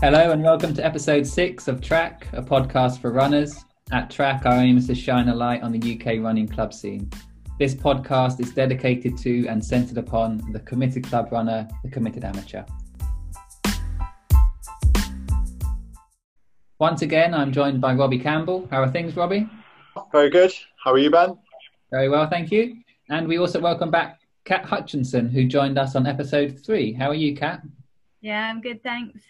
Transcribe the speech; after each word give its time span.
Hello 0.00 0.30
and 0.30 0.44
welcome 0.44 0.72
to 0.74 0.86
episode 0.86 1.26
six 1.26 1.66
of 1.66 1.80
Track, 1.80 2.28
a 2.32 2.40
podcast 2.40 3.00
for 3.00 3.10
runners. 3.10 3.64
At 3.90 4.12
Track, 4.12 4.46
our 4.46 4.52
aim 4.52 4.78
is 4.78 4.86
to 4.86 4.94
shine 4.94 5.28
a 5.28 5.34
light 5.34 5.64
on 5.64 5.72
the 5.72 5.98
UK 5.98 6.22
running 6.22 6.46
club 6.46 6.72
scene. 6.72 7.10
This 7.58 7.74
podcast 7.74 8.38
is 8.38 8.52
dedicated 8.52 9.18
to 9.18 9.48
and 9.48 9.62
centered 9.62 9.98
upon 9.98 10.52
the 10.52 10.60
committed 10.60 11.02
club 11.02 11.32
runner, 11.32 11.66
the 11.82 11.90
committed 11.90 12.22
amateur. 12.22 12.64
Once 16.78 17.02
again, 17.02 17.34
I'm 17.34 17.50
joined 17.50 17.80
by 17.80 17.92
Robbie 17.94 18.20
Campbell. 18.20 18.68
How 18.70 18.82
are 18.82 18.92
things, 18.92 19.16
Robbie? 19.16 19.50
Very 20.12 20.30
good. 20.30 20.52
How 20.76 20.92
are 20.92 20.98
you, 20.98 21.10
Ben? 21.10 21.36
Very 21.90 22.08
well, 22.08 22.28
thank 22.28 22.52
you. 22.52 22.76
And 23.10 23.26
we 23.26 23.38
also 23.38 23.58
welcome 23.58 23.90
back 23.90 24.20
Kat 24.44 24.64
Hutchinson, 24.64 25.28
who 25.28 25.44
joined 25.44 25.76
us 25.76 25.96
on 25.96 26.06
episode 26.06 26.56
three. 26.64 26.92
How 26.92 27.08
are 27.08 27.14
you, 27.14 27.34
Kat? 27.34 27.62
Yeah, 28.20 28.48
I'm 28.48 28.60
good, 28.60 28.80
thanks. 28.84 29.22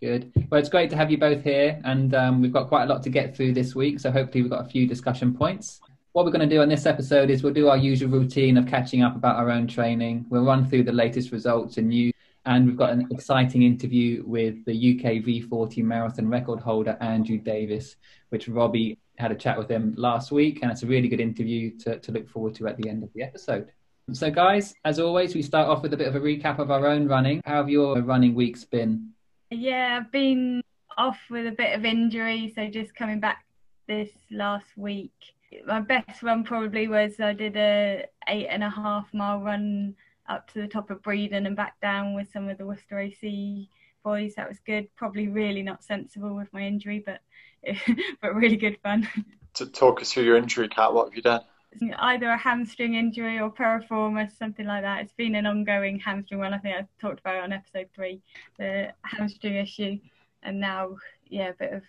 Good. 0.00 0.32
Well, 0.48 0.58
it's 0.58 0.70
great 0.70 0.88
to 0.90 0.96
have 0.96 1.10
you 1.10 1.18
both 1.18 1.44
here, 1.44 1.78
and 1.84 2.14
um, 2.14 2.40
we've 2.40 2.52
got 2.52 2.68
quite 2.68 2.84
a 2.84 2.86
lot 2.86 3.02
to 3.02 3.10
get 3.10 3.36
through 3.36 3.52
this 3.52 3.74
week. 3.74 4.00
So 4.00 4.10
hopefully, 4.10 4.40
we've 4.40 4.50
got 4.50 4.64
a 4.64 4.68
few 4.68 4.86
discussion 4.86 5.34
points. 5.34 5.80
What 6.12 6.24
we're 6.24 6.30
going 6.30 6.48
to 6.48 6.54
do 6.54 6.62
on 6.62 6.70
this 6.70 6.86
episode 6.86 7.28
is 7.28 7.42
we'll 7.42 7.52
do 7.52 7.68
our 7.68 7.76
usual 7.76 8.08
routine 8.08 8.56
of 8.56 8.66
catching 8.66 9.02
up 9.02 9.14
about 9.14 9.36
our 9.36 9.50
own 9.50 9.66
training. 9.66 10.24
We'll 10.30 10.44
run 10.44 10.66
through 10.66 10.84
the 10.84 10.92
latest 10.92 11.32
results 11.32 11.76
and 11.76 11.90
news, 11.90 12.14
and 12.46 12.66
we've 12.66 12.78
got 12.78 12.90
an 12.90 13.08
exciting 13.10 13.62
interview 13.62 14.24
with 14.26 14.64
the 14.64 14.72
UK 14.72 15.22
V40 15.22 15.84
marathon 15.84 16.28
record 16.30 16.60
holder 16.60 16.96
Andrew 17.02 17.36
Davis, 17.36 17.96
which 18.30 18.48
Robbie 18.48 18.98
had 19.18 19.32
a 19.32 19.36
chat 19.36 19.58
with 19.58 19.70
him 19.70 19.94
last 19.98 20.32
week, 20.32 20.60
and 20.62 20.72
it's 20.72 20.82
a 20.82 20.86
really 20.86 21.08
good 21.08 21.20
interview 21.20 21.76
to, 21.80 21.98
to 21.98 22.10
look 22.10 22.26
forward 22.26 22.54
to 22.54 22.68
at 22.68 22.78
the 22.78 22.88
end 22.88 23.02
of 23.02 23.12
the 23.12 23.22
episode. 23.22 23.70
So, 24.12 24.30
guys, 24.30 24.74
as 24.86 24.98
always, 24.98 25.34
we 25.34 25.42
start 25.42 25.68
off 25.68 25.82
with 25.82 25.92
a 25.92 25.96
bit 25.98 26.08
of 26.08 26.16
a 26.16 26.20
recap 26.20 26.58
of 26.58 26.70
our 26.70 26.86
own 26.86 27.06
running. 27.06 27.42
How 27.44 27.56
have 27.56 27.68
your 27.68 28.00
running 28.00 28.34
weeks 28.34 28.64
been? 28.64 29.12
Yeah, 29.50 29.98
I've 30.00 30.12
been 30.12 30.62
off 30.96 31.18
with 31.28 31.46
a 31.46 31.52
bit 31.52 31.76
of 31.76 31.84
injury, 31.84 32.52
so 32.54 32.68
just 32.68 32.94
coming 32.94 33.18
back 33.18 33.44
this 33.88 34.10
last 34.30 34.66
week. 34.76 35.12
My 35.66 35.80
best 35.80 36.22
run 36.22 36.44
probably 36.44 36.86
was 36.86 37.18
I 37.18 37.32
did 37.32 37.56
a 37.56 38.06
eight 38.28 38.46
and 38.46 38.62
a 38.62 38.70
half 38.70 39.12
mile 39.12 39.40
run 39.40 39.96
up 40.28 40.48
to 40.52 40.60
the 40.60 40.68
top 40.68 40.90
of 40.90 41.02
Bredon 41.02 41.46
and 41.46 41.56
back 41.56 41.80
down 41.80 42.14
with 42.14 42.30
some 42.32 42.48
of 42.48 42.58
the 42.58 42.64
Worcester 42.64 43.00
AC 43.00 43.68
boys. 44.04 44.34
That 44.36 44.48
was 44.48 44.60
good. 44.60 44.88
Probably 44.94 45.26
really 45.26 45.62
not 45.62 45.82
sensible 45.82 46.36
with 46.36 46.52
my 46.52 46.62
injury, 46.62 47.04
but 47.04 47.20
but 48.22 48.34
really 48.36 48.56
good 48.56 48.78
fun. 48.82 49.08
To 49.54 49.66
talk 49.66 50.00
us 50.00 50.12
through 50.12 50.22
your 50.24 50.36
injury, 50.36 50.68
Kat, 50.68 50.94
what 50.94 51.08
have 51.08 51.16
you 51.16 51.22
done? 51.22 51.40
Either 51.98 52.30
a 52.30 52.36
hamstring 52.36 52.94
injury 52.94 53.38
or 53.38 53.52
piriformis, 53.52 54.36
something 54.36 54.66
like 54.66 54.82
that. 54.82 55.02
It's 55.02 55.12
been 55.12 55.36
an 55.36 55.46
ongoing 55.46 55.98
hamstring 55.98 56.40
one. 56.40 56.52
I 56.52 56.58
think 56.58 56.76
I 56.76 56.86
talked 57.00 57.20
about 57.20 57.36
it 57.36 57.44
on 57.44 57.52
episode 57.52 57.88
three, 57.94 58.20
the 58.58 58.92
hamstring 59.04 59.54
issue, 59.54 59.98
and 60.42 60.58
now 60.58 60.96
yeah, 61.28 61.50
a 61.50 61.54
bit 61.54 61.72
of 61.72 61.82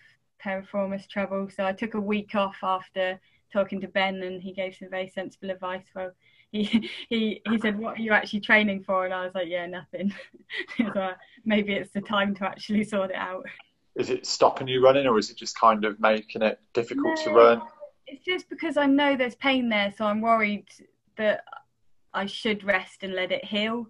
piriformis 0.44 1.08
trouble. 1.08 1.50
So 1.50 1.66
I 1.66 1.74
took 1.74 1.96
a 1.96 2.00
week 2.00 2.36
off 2.36 2.58
after 2.64 3.20
talking 3.52 3.82
to 3.82 3.88
Ben, 3.88 4.22
and 4.24 4.42
he 4.42 4.54
gave 4.54 4.76
some 4.76 4.90
very 4.90 5.10
sensible 5.10 5.50
advice. 5.50 5.86
Well, 5.96 6.12
he 6.52 6.90
he 7.10 7.42
he 7.48 7.60
said, 7.60 7.80
"What 7.80 7.98
are 7.98 8.02
you 8.02 8.12
actually 8.12 8.42
training 8.42 8.84
for?" 8.84 9.06
And 9.06 9.14
I 9.14 9.26
was 9.26 9.36
like, 9.36 9.48
"Yeah, 9.48 9.66
nothing." 9.66 10.14
so 10.78 11.12
maybe 11.46 11.74
it's 11.74 11.92
the 11.92 12.02
time 12.02 12.36
to 12.36 12.46
actually 12.46 12.84
sort 12.84 13.12
it 13.12 13.16
out. 13.16 13.46
Is 13.96 14.10
it 14.10 14.26
stopping 14.26 14.68
you 14.68 14.84
running, 14.84 15.08
or 15.08 15.18
is 15.18 15.30
it 15.30 15.38
just 15.38 15.60
kind 15.60 15.86
of 15.86 16.00
making 16.00 16.42
it 16.42 16.60
difficult 16.74 17.18
no. 17.18 17.24
to 17.24 17.30
run? 17.32 17.62
It's 18.12 18.26
just 18.26 18.50
because 18.50 18.76
I 18.76 18.88
know 18.88 19.16
there's 19.16 19.36
pain 19.36 19.70
there, 19.70 19.94
so 19.98 20.04
I'm 20.06 20.20
worried 20.20 20.68
that 21.18 21.46
I 22.14 22.26
should 22.26 22.64
rest 22.64 23.04
and 23.04 23.14
let 23.14 23.32
it 23.32 23.46
heal. 23.46 23.88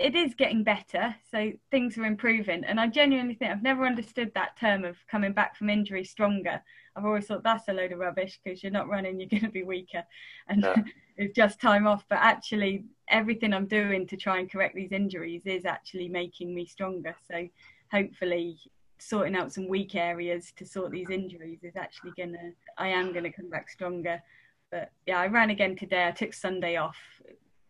It 0.00 0.16
is 0.16 0.34
getting 0.34 0.64
better, 0.64 1.14
so 1.30 1.52
things 1.70 1.98
are 1.98 2.06
improving. 2.06 2.64
And 2.64 2.80
I 2.80 2.88
genuinely 2.88 3.34
think 3.34 3.52
I've 3.52 3.62
never 3.62 3.84
understood 3.84 4.32
that 4.34 4.58
term 4.58 4.84
of 4.84 4.96
coming 5.06 5.34
back 5.34 5.54
from 5.54 5.68
injury 5.68 6.02
stronger. 6.02 6.62
I've 6.96 7.04
always 7.04 7.26
thought 7.26 7.42
that's 7.44 7.68
a 7.68 7.74
load 7.74 7.92
of 7.92 7.98
rubbish 7.98 8.40
because 8.42 8.62
you're 8.62 8.72
not 8.72 8.88
running, 8.88 9.20
you're 9.20 9.28
going 9.28 9.42
to 9.42 9.50
be 9.50 9.64
weaker, 9.64 10.02
and 10.48 10.62
yeah. 10.62 10.82
it's 11.18 11.36
just 11.36 11.60
time 11.60 11.86
off. 11.86 12.06
But 12.08 12.20
actually, 12.20 12.84
everything 13.10 13.52
I'm 13.52 13.66
doing 13.66 14.06
to 14.06 14.16
try 14.16 14.38
and 14.38 14.50
correct 14.50 14.74
these 14.74 14.92
injuries 14.92 15.42
is 15.44 15.66
actually 15.66 16.08
making 16.08 16.54
me 16.54 16.64
stronger. 16.64 17.14
So 17.30 17.46
hopefully, 17.92 18.58
sorting 18.98 19.36
out 19.36 19.52
some 19.52 19.68
weak 19.68 19.94
areas 19.94 20.52
to 20.56 20.64
sort 20.64 20.92
these 20.92 21.10
injuries 21.10 21.60
is 21.62 21.76
actually 21.76 22.12
gonna 22.16 22.52
I 22.78 22.88
am 22.88 23.12
gonna 23.12 23.32
come 23.32 23.50
back 23.50 23.68
stronger. 23.70 24.22
But 24.70 24.90
yeah, 25.06 25.18
I 25.18 25.26
ran 25.26 25.50
again 25.50 25.76
today. 25.76 26.06
I 26.08 26.10
took 26.10 26.32
Sunday 26.34 26.76
off. 26.76 26.98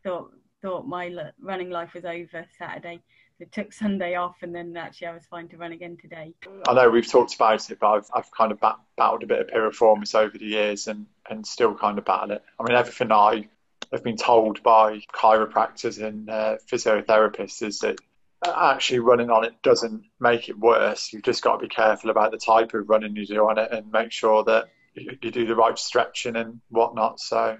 Thought 0.02 0.32
thought 0.62 0.86
my 0.86 1.14
running 1.40 1.70
life 1.70 1.94
was 1.94 2.04
over 2.04 2.46
Saturday. 2.58 3.00
So 3.38 3.44
took 3.50 3.72
Sunday 3.72 4.14
off, 4.14 4.36
and 4.42 4.54
then 4.54 4.76
actually 4.76 5.08
I 5.08 5.14
was 5.14 5.26
fine 5.26 5.48
to 5.48 5.56
run 5.56 5.72
again 5.72 5.96
today. 6.00 6.32
I 6.68 6.74
know 6.74 6.88
we've 6.88 7.10
talked 7.10 7.34
about 7.34 7.68
it, 7.68 7.78
but 7.80 7.88
I've 7.88 8.08
I've 8.14 8.30
kind 8.30 8.52
of 8.52 8.60
bat- 8.60 8.78
battled 8.96 9.24
a 9.24 9.26
bit 9.26 9.40
of 9.40 9.46
piriformis 9.48 10.14
over 10.14 10.38
the 10.38 10.46
years, 10.46 10.86
and 10.86 11.06
and 11.28 11.44
still 11.44 11.74
kind 11.74 11.98
of 11.98 12.04
battle 12.04 12.30
it. 12.32 12.44
I 12.60 12.62
mean, 12.62 12.76
everything 12.76 13.10
I 13.10 13.48
have 13.92 14.04
been 14.04 14.16
told 14.16 14.62
by 14.62 15.00
chiropractors 15.12 16.02
and 16.02 16.30
uh, 16.30 16.56
physiotherapists 16.70 17.62
is 17.62 17.80
that 17.80 17.98
actually 18.46 18.98
running 18.98 19.30
on 19.30 19.44
it 19.44 19.60
doesn't 19.62 20.04
make 20.20 20.48
it 20.48 20.58
worse. 20.58 21.12
You've 21.12 21.22
just 21.22 21.42
got 21.42 21.56
to 21.56 21.62
be 21.62 21.68
careful 21.68 22.10
about 22.10 22.30
the 22.30 22.38
type 22.38 22.74
of 22.74 22.88
running 22.88 23.16
you 23.16 23.26
do 23.26 23.48
on 23.48 23.58
it 23.58 23.70
and 23.72 23.90
make 23.92 24.12
sure 24.12 24.44
that 24.44 24.70
you, 24.94 25.16
do 25.16 25.46
the 25.46 25.56
right 25.56 25.78
stretching 25.78 26.36
and 26.36 26.60
whatnot. 26.68 27.20
So, 27.20 27.58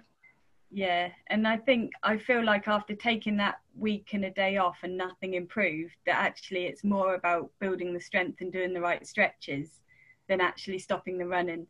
yeah, 0.71 1.11
and 1.29 1.47
I 1.47 1.57
think 1.57 1.93
I 2.03 2.19
feel 2.19 2.45
like 2.45 2.69
after 2.69 2.95
taking 2.95 3.37
that 3.39 3.61
week 3.77 4.11
and 4.13 4.25
a 4.25 4.31
day 4.31 4.57
off 4.57 4.79
and 4.83 4.97
nothing 4.97 5.35
improved, 5.35 5.95
that 6.07 6.17
actually 6.17 6.67
it's 6.67 6.85
more 6.85 7.15
about 7.15 7.51
building 7.61 7.93
the 7.93 8.01
strength 8.01 8.41
and 8.41 8.53
doing 8.53 8.73
the 8.73 8.81
right 8.81 9.07
stretches 9.07 9.81
than 10.29 10.41
actually 10.41 10.79
stopping 10.79 11.19
the 11.19 11.27
running. 11.27 11.67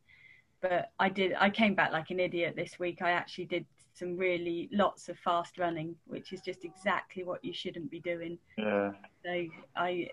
But 0.60 0.92
I 0.98 1.08
did, 1.08 1.34
I 1.38 1.50
came 1.50 1.74
back 1.74 1.92
like 1.92 2.10
an 2.10 2.20
idiot 2.20 2.54
this 2.56 2.78
week. 2.78 3.02
I 3.02 3.10
actually 3.10 3.44
did 3.44 3.66
some 3.94 4.16
really 4.16 4.68
lots 4.72 5.08
of 5.08 5.18
fast 5.18 5.58
running, 5.58 5.94
which 6.06 6.32
is 6.32 6.40
just 6.40 6.64
exactly 6.64 7.24
what 7.24 7.44
you 7.44 7.52
shouldn't 7.52 7.90
be 7.90 8.00
doing. 8.00 8.38
Yeah. 8.58 8.92
So 9.24 9.46
I 9.76 10.08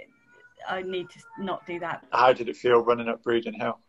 I 0.69 0.83
need 0.83 1.09
to 1.09 1.19
not 1.39 1.65
do 1.65 1.79
that. 1.79 2.05
How 2.11 2.33
did 2.33 2.47
it 2.47 2.55
feel 2.55 2.79
running 2.79 3.09
up 3.09 3.23
Bredon 3.23 3.55
Hill? 3.55 3.79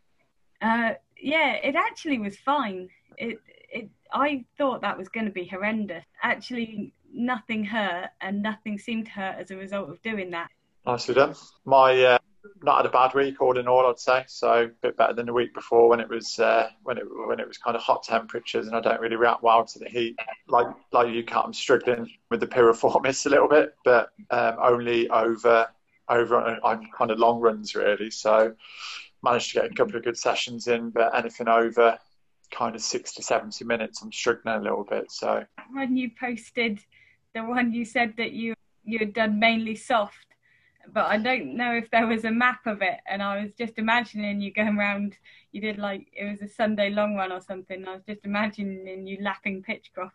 Uh, 0.61 0.93
yeah, 1.21 1.53
it 1.53 1.75
actually 1.75 2.19
was 2.19 2.37
fine. 2.37 2.89
It 3.17 3.37
it 3.71 3.89
I 4.11 4.45
thought 4.57 4.81
that 4.81 4.97
was 4.97 5.09
going 5.09 5.25
to 5.25 5.31
be 5.31 5.45
horrendous. 5.45 6.05
Actually, 6.21 6.93
nothing 7.13 7.63
hurt, 7.63 8.09
and 8.21 8.41
nothing 8.41 8.77
seemed 8.79 9.05
to 9.05 9.11
hurt 9.11 9.35
as 9.37 9.51
a 9.51 9.55
result 9.55 9.89
of 9.89 10.01
doing 10.01 10.31
that. 10.31 10.49
Nicely 10.85 11.13
done. 11.13 11.35
My 11.65 12.03
uh, 12.03 12.17
not 12.61 12.77
had 12.77 12.85
a 12.85 12.89
bad 12.89 13.13
week 13.13 13.41
all 13.41 13.57
in 13.57 13.67
all, 13.67 13.85
I'd 13.85 13.99
say. 13.99 14.23
So 14.27 14.63
a 14.63 14.67
bit 14.67 14.97
better 14.97 15.13
than 15.13 15.25
the 15.25 15.33
week 15.33 15.53
before 15.53 15.89
when 15.89 15.99
it 15.99 16.09
was 16.09 16.39
uh, 16.39 16.69
when 16.83 16.97
it 16.97 17.03
when 17.27 17.39
it 17.39 17.47
was 17.47 17.57
kind 17.57 17.75
of 17.75 17.81
hot 17.81 18.03
temperatures 18.03 18.67
and 18.67 18.75
I 18.75 18.81
don't 18.81 19.01
really 19.01 19.15
react 19.15 19.43
well 19.43 19.65
to 19.65 19.79
the 19.79 19.89
heat. 19.89 20.17
Like 20.47 20.67
like 20.91 21.13
you, 21.13 21.23
Kat, 21.23 21.43
I'm 21.45 21.53
struggling 21.53 22.09
with 22.29 22.39
the 22.39 22.47
piriformis 22.47 23.25
a 23.25 23.29
little 23.29 23.47
bit, 23.47 23.75
but 23.83 24.09
um, 24.29 24.55
only 24.61 25.09
over 25.09 25.67
over 26.09 26.59
on, 26.63 26.89
kind 26.97 27.11
of 27.11 27.19
long 27.19 27.39
runs 27.39 27.75
really. 27.75 28.11
So 28.11 28.53
managed 29.23 29.53
to 29.53 29.61
get 29.61 29.71
a 29.71 29.73
couple 29.73 29.95
of 29.95 30.03
good 30.03 30.17
sessions 30.17 30.67
in, 30.67 30.89
but 30.89 31.15
anything 31.15 31.47
over 31.47 31.97
kind 32.51 32.75
of 32.75 32.81
60 32.81 33.23
70 33.23 33.65
minutes, 33.65 34.01
I'm 34.01 34.11
struggling 34.11 34.55
a 34.55 34.61
little 34.61 34.83
bit. 34.83 35.11
So 35.11 35.45
when 35.71 35.95
you 35.95 36.11
posted 36.19 36.79
the 37.33 37.43
one 37.43 37.71
you 37.71 37.85
said 37.85 38.13
that 38.17 38.31
you 38.31 38.53
you 38.83 38.99
had 38.99 39.13
done 39.13 39.39
mainly 39.39 39.75
soft 39.75 40.32
but 40.91 41.05
I 41.05 41.17
don't 41.17 41.55
know 41.55 41.73
if 41.73 41.89
there 41.91 42.07
was 42.07 42.25
a 42.25 42.31
map 42.31 42.65
of 42.65 42.81
it. 42.81 42.99
And 43.07 43.21
I 43.21 43.41
was 43.41 43.51
just 43.57 43.77
imagining 43.77 44.41
you 44.41 44.53
going 44.53 44.77
around. 44.77 45.15
You 45.51 45.61
did 45.61 45.77
like 45.77 46.07
it 46.13 46.29
was 46.29 46.41
a 46.41 46.53
Sunday 46.53 46.89
long 46.89 47.15
run 47.15 47.31
or 47.31 47.41
something. 47.41 47.87
I 47.87 47.93
was 47.93 48.03
just 48.07 48.25
imagining 48.25 49.07
you 49.07 49.17
lapping 49.21 49.63
Pitchcroft. 49.63 50.11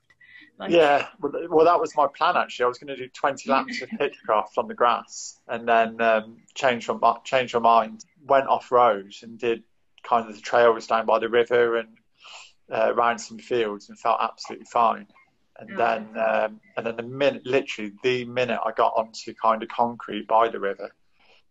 Like... 0.58 0.70
Yeah, 0.70 1.06
well, 1.20 1.64
that 1.64 1.80
was 1.80 1.96
my 1.96 2.06
plan 2.08 2.36
actually. 2.36 2.64
I 2.64 2.68
was 2.68 2.78
going 2.78 2.88
to 2.88 2.96
do 2.96 3.08
20 3.08 3.50
laps 3.50 3.82
of 3.82 3.88
Pitchcroft 4.00 4.58
on 4.58 4.66
the 4.66 4.74
grass, 4.74 5.40
and 5.46 5.68
then 5.68 6.00
um, 6.00 6.38
change 6.54 6.88
my 6.88 7.16
change 7.24 7.54
my 7.54 7.60
mind. 7.60 8.04
Went 8.26 8.48
off 8.48 8.70
road 8.72 9.12
and 9.22 9.38
did 9.38 9.62
kind 10.02 10.28
of 10.28 10.34
the 10.34 10.40
trails 10.40 10.86
down 10.86 11.06
by 11.06 11.18
the 11.18 11.28
river 11.28 11.76
and 11.76 11.88
uh, 12.72 12.92
around 12.92 13.18
some 13.18 13.38
fields, 13.38 13.88
and 13.88 13.98
felt 13.98 14.18
absolutely 14.20 14.66
fine. 14.66 15.06
And 15.58 15.76
then, 15.76 16.08
um, 16.16 16.60
and 16.76 16.86
then 16.86 16.96
the 16.96 17.02
minute, 17.02 17.44
literally 17.44 17.92
the 18.02 18.24
minute 18.24 18.60
I 18.64 18.70
got 18.72 18.92
onto 18.96 19.34
kind 19.34 19.62
of 19.62 19.68
concrete 19.68 20.28
by 20.28 20.48
the 20.48 20.60
river, 20.60 20.90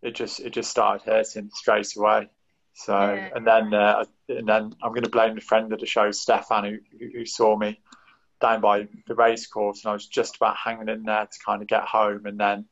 it 0.01 0.15
just 0.15 0.39
it 0.39 0.51
just 0.51 0.71
started 0.71 1.05
hurting 1.05 1.49
straight 1.53 1.93
away. 1.97 2.29
So, 2.73 2.93
yeah. 2.93 3.29
and 3.35 3.45
then 3.45 3.73
uh, 3.73 4.05
and 4.29 4.47
then 4.47 4.73
I'm 4.81 4.91
going 4.91 5.03
to 5.03 5.09
blame 5.09 5.35
the 5.35 5.41
friend 5.41 5.73
of 5.73 5.79
the 5.79 5.85
show, 5.85 6.11
Stefan, 6.11 6.63
who, 6.99 7.07
who 7.13 7.25
saw 7.25 7.57
me 7.57 7.81
down 8.39 8.61
by 8.61 8.87
the 9.07 9.15
race 9.15 9.47
course, 9.47 9.83
and 9.83 9.89
I 9.89 9.93
was 9.93 10.07
just 10.07 10.37
about 10.37 10.55
hanging 10.55 10.87
in 10.87 11.03
there 11.03 11.25
to 11.25 11.39
kind 11.45 11.61
of 11.61 11.67
get 11.67 11.83
home, 11.83 12.25
and 12.27 12.39
then 12.39 12.65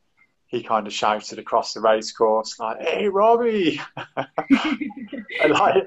he 0.47 0.63
kind 0.63 0.87
of 0.87 0.93
shouted 0.93 1.39
across 1.39 1.73
the 1.73 1.81
race 1.81 2.13
course 2.13 2.59
like, 2.59 2.81
"Hey, 2.81 3.09
Robbie!" 3.09 3.81
and 4.15 5.49
like 5.49 5.83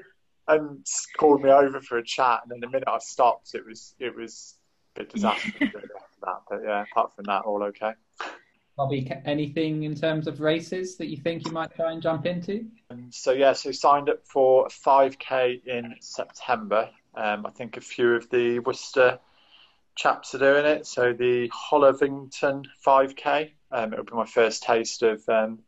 and 0.47 0.85
called 1.17 1.41
me 1.41 1.49
over 1.49 1.79
for 1.79 1.97
a 1.97 2.03
chat. 2.03 2.41
And 2.43 2.51
then 2.51 2.59
the 2.59 2.67
minute 2.67 2.87
I 2.87 2.99
stopped, 2.99 3.55
it 3.55 3.65
was 3.65 3.95
it 3.99 4.15
was 4.15 4.58
bit 4.95 5.09
disastrous 5.13 5.55
after 5.61 5.81
that. 6.23 6.41
But 6.49 6.61
yeah, 6.63 6.85
apart 6.91 7.15
from 7.15 7.25
that, 7.25 7.43
all 7.43 7.63
okay. 7.63 7.93
Bobby, 8.79 9.11
anything 9.25 9.83
in 9.83 9.93
terms 9.93 10.25
of 10.25 10.39
races 10.39 10.95
that 10.97 11.07
you 11.07 11.17
think 11.17 11.45
you 11.45 11.51
might 11.51 11.75
try 11.75 11.91
and 11.91 12.01
jump 12.01 12.25
into? 12.25 12.65
Um, 12.89 13.09
so 13.11 13.33
yeah, 13.33 13.51
so 13.51 13.73
signed 13.73 14.09
up 14.09 14.25
for 14.25 14.69
5k 14.69 15.65
in 15.65 15.95
September. 15.99 16.89
Um, 17.13 17.45
I 17.45 17.49
think 17.49 17.75
a 17.75 17.81
few 17.81 18.13
of 18.13 18.29
the 18.29 18.59
Worcester 18.59 19.19
chaps 19.95 20.33
are 20.33 20.39
doing 20.39 20.65
it. 20.65 20.87
So 20.87 21.11
the 21.11 21.49
Hollivington 21.49 22.67
5k, 22.85 23.51
um, 23.69 23.91
it'll 23.91 24.05
be 24.05 24.13
my 24.13 24.25
first 24.25 24.63
taste 24.63 25.03
of 25.03 25.27
um, 25.27 25.59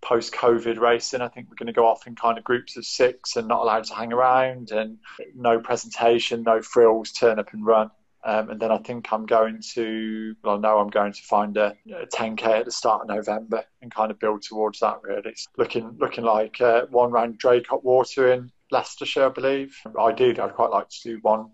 post-COVID 0.00 0.78
racing. 0.78 1.22
I 1.22 1.28
think 1.28 1.48
we're 1.50 1.56
going 1.56 1.66
to 1.66 1.72
go 1.72 1.88
off 1.88 2.06
in 2.06 2.14
kind 2.14 2.38
of 2.38 2.44
groups 2.44 2.76
of 2.76 2.86
six 2.86 3.34
and 3.34 3.48
not 3.48 3.62
allowed 3.62 3.84
to 3.86 3.94
hang 3.94 4.12
around 4.12 4.70
and 4.70 4.98
no 5.34 5.58
presentation, 5.58 6.44
no 6.44 6.62
frills, 6.62 7.10
turn 7.10 7.40
up 7.40 7.52
and 7.52 7.66
run. 7.66 7.90
Um, 8.26 8.50
and 8.50 8.60
then 8.60 8.72
I 8.72 8.78
think 8.78 9.12
I'm 9.12 9.26
going 9.26 9.60
to, 9.74 10.34
well, 10.42 10.56
I 10.56 10.58
know 10.58 10.78
I'm 10.78 10.88
going 10.88 11.12
to 11.12 11.22
find 11.22 11.56
a, 11.58 11.76
a 11.94 12.06
10k 12.06 12.42
at 12.46 12.64
the 12.64 12.72
start 12.72 13.02
of 13.02 13.08
November 13.08 13.64
and 13.82 13.94
kind 13.94 14.10
of 14.10 14.18
build 14.18 14.42
towards 14.42 14.80
that. 14.80 15.00
Really, 15.02 15.22
it's 15.26 15.46
looking 15.58 15.94
looking 15.98 16.24
like 16.24 16.58
uh, 16.60 16.86
one 16.90 17.10
round 17.10 17.38
Draycote 17.38 17.84
Water 17.84 18.32
in 18.32 18.50
Leicestershire, 18.70 19.26
I 19.26 19.28
believe. 19.28 19.76
Ideally, 19.98 20.40
I'd 20.40 20.54
quite 20.54 20.70
like 20.70 20.88
to 20.88 21.00
do 21.02 21.18
one 21.20 21.50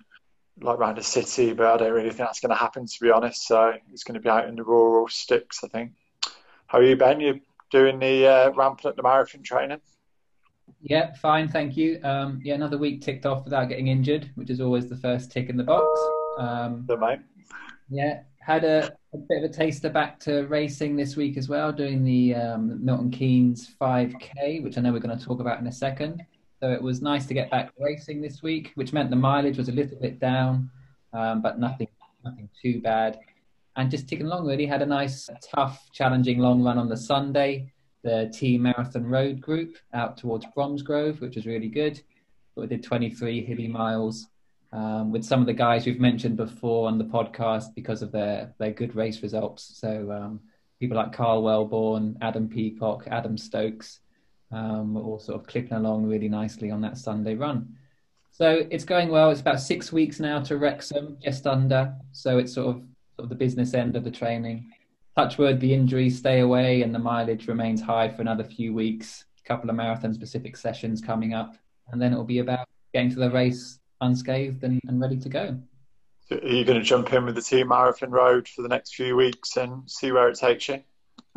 like 0.62 0.78
round 0.78 0.99
a 0.99 1.02
city, 1.02 1.52
but 1.52 1.67
I 1.67 1.76
don't 1.76 1.93
really 1.93 2.11
think 2.11 2.28
that's 2.28 2.40
going 2.40 2.50
to 2.50 2.56
happen, 2.56 2.87
to 2.87 3.00
be 3.00 3.11
honest. 3.11 3.49
So 3.49 3.73
it's 3.93 4.05
going 4.05 4.14
to 4.14 4.20
be 4.20 4.28
out 4.28 4.49
in 4.49 4.55
the 4.55 4.62
rural 4.62 5.08
sticks, 5.08 5.64
I 5.64 5.69
think. 5.69 5.93
How 6.66 6.78
are 6.78 6.84
you, 6.84 6.94
Ben? 6.94 7.20
You 7.20 7.40
doing 7.73 7.99
the 7.99 8.26
uh, 8.26 8.50
ramping 8.52 8.90
up 8.90 8.96
the 8.96 9.02
marathon 9.02 9.43
training? 9.43 9.81
Yeah, 10.81 11.14
fine, 11.14 11.49
thank 11.49 11.76
you. 11.76 11.99
Um, 12.05 12.40
yeah, 12.44 12.55
another 12.55 12.78
week 12.78 13.00
ticked 13.02 13.26
off 13.26 13.44
without 13.44 13.69
getting 13.69 13.88
injured, 13.88 14.31
which 14.37 14.50
is 14.50 14.61
always 14.61 14.88
the 14.88 14.96
first 14.96 15.32
tick 15.32 15.49
in 15.49 15.56
the 15.56 15.64
box. 15.64 16.19
Um, 16.40 16.84
Good, 16.87 17.00
mate. 17.00 17.20
Yeah, 17.90 18.20
had 18.40 18.64
a, 18.64 18.96
a, 19.12 19.19
bit 19.19 19.44
of 19.44 19.50
a 19.50 19.52
taster 19.52 19.90
back 19.90 20.19
to 20.20 20.46
racing 20.46 20.96
this 20.96 21.14
week 21.14 21.37
as 21.37 21.48
well, 21.50 21.70
doing 21.70 22.02
the 22.02 22.34
um, 22.34 22.82
Milton 22.82 23.10
Keynes 23.10 23.75
5K, 23.78 24.62
which 24.62 24.78
I 24.78 24.81
know 24.81 24.92
we're 24.92 25.00
going 25.00 25.16
to 25.16 25.22
talk 25.22 25.40
about 25.40 25.60
in 25.60 25.66
a 25.66 25.72
second. 25.72 26.25
So 26.60 26.72
it 26.72 26.81
was 26.81 27.02
nice 27.02 27.26
to 27.26 27.34
get 27.34 27.50
back 27.50 27.72
racing 27.78 28.22
this 28.22 28.42
week, 28.42 28.72
which 28.75 28.92
meant 28.92 29.10
the 29.10 29.16
mileage 29.16 29.58
was 29.58 29.69
a 29.69 29.72
little 29.72 29.98
bit 29.98 30.19
down, 30.19 30.70
um, 31.12 31.42
but 31.42 31.58
nothing, 31.58 31.88
nothing 32.25 32.48
too 32.60 32.81
bad. 32.81 33.19
And 33.76 33.90
just 33.90 34.08
ticking 34.08 34.26
along, 34.26 34.46
really 34.46 34.66
had 34.66 34.81
a 34.81 34.87
nice, 34.87 35.28
tough, 35.54 35.90
challenging 35.92 36.38
long 36.38 36.62
run 36.62 36.78
on 36.78 36.88
the 36.88 36.96
Sunday. 36.96 37.70
The 38.02 38.32
Team 38.32 38.62
Marathon 38.62 39.04
Road 39.04 39.42
Group 39.42 39.76
out 39.92 40.16
towards 40.16 40.46
Bromsgrove, 40.56 41.20
which 41.20 41.37
was 41.37 41.44
really 41.46 41.69
good. 41.69 42.00
But 42.54 42.62
we 42.62 42.66
did 42.69 42.82
23 42.82 43.44
hilly 43.44 43.69
miles 43.69 44.30
um, 44.72 45.11
with 45.11 45.25
some 45.25 45.40
of 45.40 45.46
the 45.46 45.52
guys 45.52 45.87
we've 45.87 46.00
mentioned 46.00 46.37
before 46.37 46.88
on 46.88 46.99
the 46.99 47.05
podcast 47.05 47.75
because 47.75 48.02
of 48.02 48.12
their 48.12 48.55
their 48.58 48.70
good 48.70 48.94
race 48.94 49.22
results. 49.22 49.72
So 49.78 50.11
um, 50.12 50.40
people 50.78 50.96
like 50.96 51.12
Carl 51.12 51.43
Wellborn, 51.43 52.17
Adam 52.20 52.49
Peacock, 52.49 53.05
Adam 53.08 53.37
Stokes, 53.37 54.00
um, 54.52 54.96
all 54.96 55.19
sort 55.19 55.40
of 55.40 55.46
clipping 55.46 55.76
along 55.76 56.06
really 56.06 56.28
nicely 56.28 56.70
on 56.70 56.81
that 56.82 56.99
Sunday 56.99 57.34
run. 57.34 57.76
So 58.31 58.67
it's 58.70 58.84
going 58.84 59.08
well. 59.08 59.31
It's 59.31 59.40
about 59.40 59.61
six 59.61 59.93
weeks 59.93 60.20
now 60.20 60.40
to 60.43 60.56
Wrexham, 60.56 61.19
just 61.23 61.46
under. 61.46 61.94
So 62.12 62.38
it's 62.38 62.55
sort 62.55 62.69
of, 62.69 62.82
sort 63.16 63.25
of 63.25 63.28
the 63.28 63.34
business 63.34 63.75
end 63.75 63.96
of 63.96 64.05
the 64.05 64.11
training. 64.11 64.70
Touchwood, 65.16 65.61
the 65.61 65.75
injuries 65.75 66.16
stay 66.16 66.40
away 66.40 66.82
and 66.82 66.94
the 66.94 66.99
mileage 66.99 67.49
remains 67.49 67.82
high 67.82 68.08
for 68.08 68.23
another 68.23 68.44
few 68.44 68.73
weeks. 68.73 69.25
A 69.44 69.49
couple 69.49 69.69
of 69.69 69.76
marathon 69.76 70.14
specific 70.14 70.56
sessions 70.56 71.00
coming 71.00 71.34
up, 71.34 71.56
and 71.90 72.00
then 72.00 72.12
it'll 72.12 72.25
be 72.25 72.38
about 72.38 72.69
getting 72.94 73.11
to 73.11 73.19
the 73.19 73.31
race 73.31 73.80
unscathed 74.00 74.62
and, 74.64 74.81
and 74.87 75.00
ready 75.00 75.19
to 75.19 75.29
go. 75.29 75.58
So 76.29 76.37
are 76.37 76.47
you 76.47 76.64
going 76.64 76.79
to 76.79 76.85
jump 76.85 77.12
in 77.12 77.25
with 77.25 77.35
the 77.35 77.43
team 77.43 77.69
marathon 77.69 78.11
road 78.11 78.47
for 78.47 78.62
the 78.62 78.69
next 78.69 78.94
few 78.94 79.17
weeks 79.17 79.56
and 79.56 79.91
see 79.91 80.12
where 80.12 80.29
it 80.29 80.38
takes 80.38 80.69
you? 80.69 80.81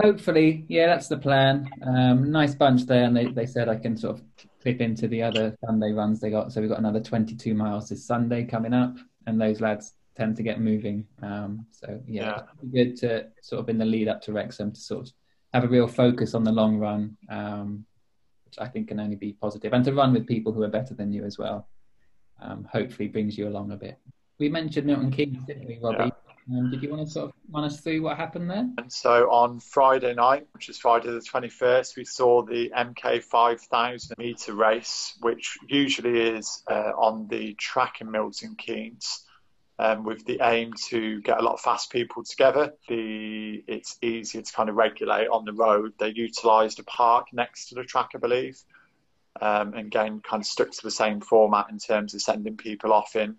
Hopefully, 0.02 0.66
yeah, 0.70 0.88
that's 0.88 1.08
the 1.08 1.18
plan. 1.18 1.70
Um, 1.86 2.32
nice 2.32 2.56
bunch 2.56 2.86
there, 2.86 3.04
and 3.04 3.16
they, 3.16 3.26
they 3.26 3.46
said 3.46 3.70
I 3.70 3.76
can 3.76 3.98
sort 3.98 4.16
of 4.16 4.24
clip 4.62 4.82
into 4.82 5.08
the 5.08 5.22
other 5.22 5.56
Sunday 5.66 5.92
runs 5.92 6.20
they 6.20 6.30
got. 6.30 6.52
So 6.52 6.62
we've 6.62 6.70
got 6.70 6.80
another 6.80 7.00
22 7.00 7.54
miles 7.54 7.90
this 7.90 8.06
Sunday 8.06 8.44
coming 8.44 8.74
up, 8.74 8.96
and 9.28 9.40
those 9.40 9.62
lads 9.62 9.94
tend 10.16 10.36
to 10.38 10.44
get 10.44 10.62
moving. 10.62 11.06
Um, 11.22 11.66
so 11.72 12.00
yeah, 12.08 12.42
yeah. 12.64 12.72
good 12.72 12.98
to 12.98 13.28
sort 13.42 13.62
of 13.62 13.70
in 13.70 13.78
the 13.78 13.86
lead 13.86 14.08
up 14.08 14.22
to 14.24 14.34
Wrexham 14.34 14.72
to 14.72 14.80
sort 14.80 15.08
of 15.08 15.14
have 15.54 15.64
a 15.64 15.68
real 15.68 15.88
focus 15.88 16.34
on 16.34 16.44
the 16.44 16.52
long 16.52 16.78
run, 16.78 17.18
um, 17.30 17.86
which 18.46 18.58
I 18.60 18.68
think 18.68 18.88
can 18.88 19.00
only 19.00 19.16
be 19.16 19.34
positive, 19.34 19.74
and 19.74 19.86
to 19.86 19.94
run 19.94 20.14
with 20.14 20.28
people 20.28 20.54
who 20.54 20.64
are 20.64 20.70
better 20.70 20.94
than 20.94 21.12
you 21.12 21.24
as 21.24 21.38
well 21.38 21.68
um, 22.42 22.68
hopefully 22.72 23.08
brings 23.08 23.38
you 23.38 23.48
along 23.48 23.72
a 23.72 23.76
bit. 23.76 23.98
We 24.40 24.50
mentioned 24.50 24.88
Milton 24.88 25.12
Keynes, 25.12 25.46
didn't 25.46 25.68
we, 25.68 25.80
Robbie? 25.82 26.06
Yeah. 26.06 26.12
Um, 26.52 26.70
did 26.70 26.84
you 26.84 26.90
want 26.90 27.06
to 27.06 27.12
sort 27.12 27.30
of 27.30 27.34
run 27.50 27.64
us 27.64 27.80
through 27.80 28.02
what 28.02 28.18
happened 28.18 28.50
there? 28.50 28.70
And 28.78 28.92
so 28.92 29.32
on 29.32 29.60
Friday 29.60 30.14
night, 30.14 30.48
which 30.52 30.68
is 30.68 30.78
Friday 30.78 31.08
the 31.08 31.20
21st, 31.20 31.96
we 31.96 32.06
saw 32.06 32.44
the 32.44 32.72
MK 32.76 33.24
5000 33.24 34.18
metre 34.18 34.54
race, 34.54 35.16
which 35.22 35.58
usually 35.68 36.20
is 36.20 36.64
uh, 36.70 36.92
on 36.98 37.28
the 37.28 37.54
track 37.54 38.02
in 38.02 38.12
Milton 38.12 38.56
Keynes. 38.58 39.26
Um, 39.80 40.04
with 40.04 40.24
the 40.26 40.38
aim 40.44 40.72
to 40.90 41.20
get 41.22 41.40
a 41.40 41.44
lot 41.44 41.56
of 41.56 41.60
fast 41.60 41.92
people 41.92 42.24
together. 42.24 42.74
The 42.88 43.64
it's 43.68 43.98
easier 44.04 44.44
to 44.44 44.54
kind 44.54 44.70
of 44.70 44.76
regulate 44.76 45.28
on 45.30 45.46
the 45.46 45.52
road. 45.52 45.94
They 45.98 46.10
utilised 46.10 46.78
a 46.78 46.84
park 46.84 47.26
next 47.34 47.70
to 47.70 47.76
the 47.76 47.84
track, 47.84 48.10
I 48.14 48.20
believe, 48.20 48.56
um, 49.42 49.74
and 49.74 49.88
again 49.88 50.22
kind 50.22 50.42
of 50.42 50.48
stuck 50.48 50.72
to 50.72 50.84
the 50.84 50.92
same 50.92 51.22
format 51.22 51.68
in 51.70 51.78
terms 51.78 52.14
of 52.14 52.22
sending 52.22 52.58
people 52.58 52.94
off 52.94 53.16
in 53.16 53.36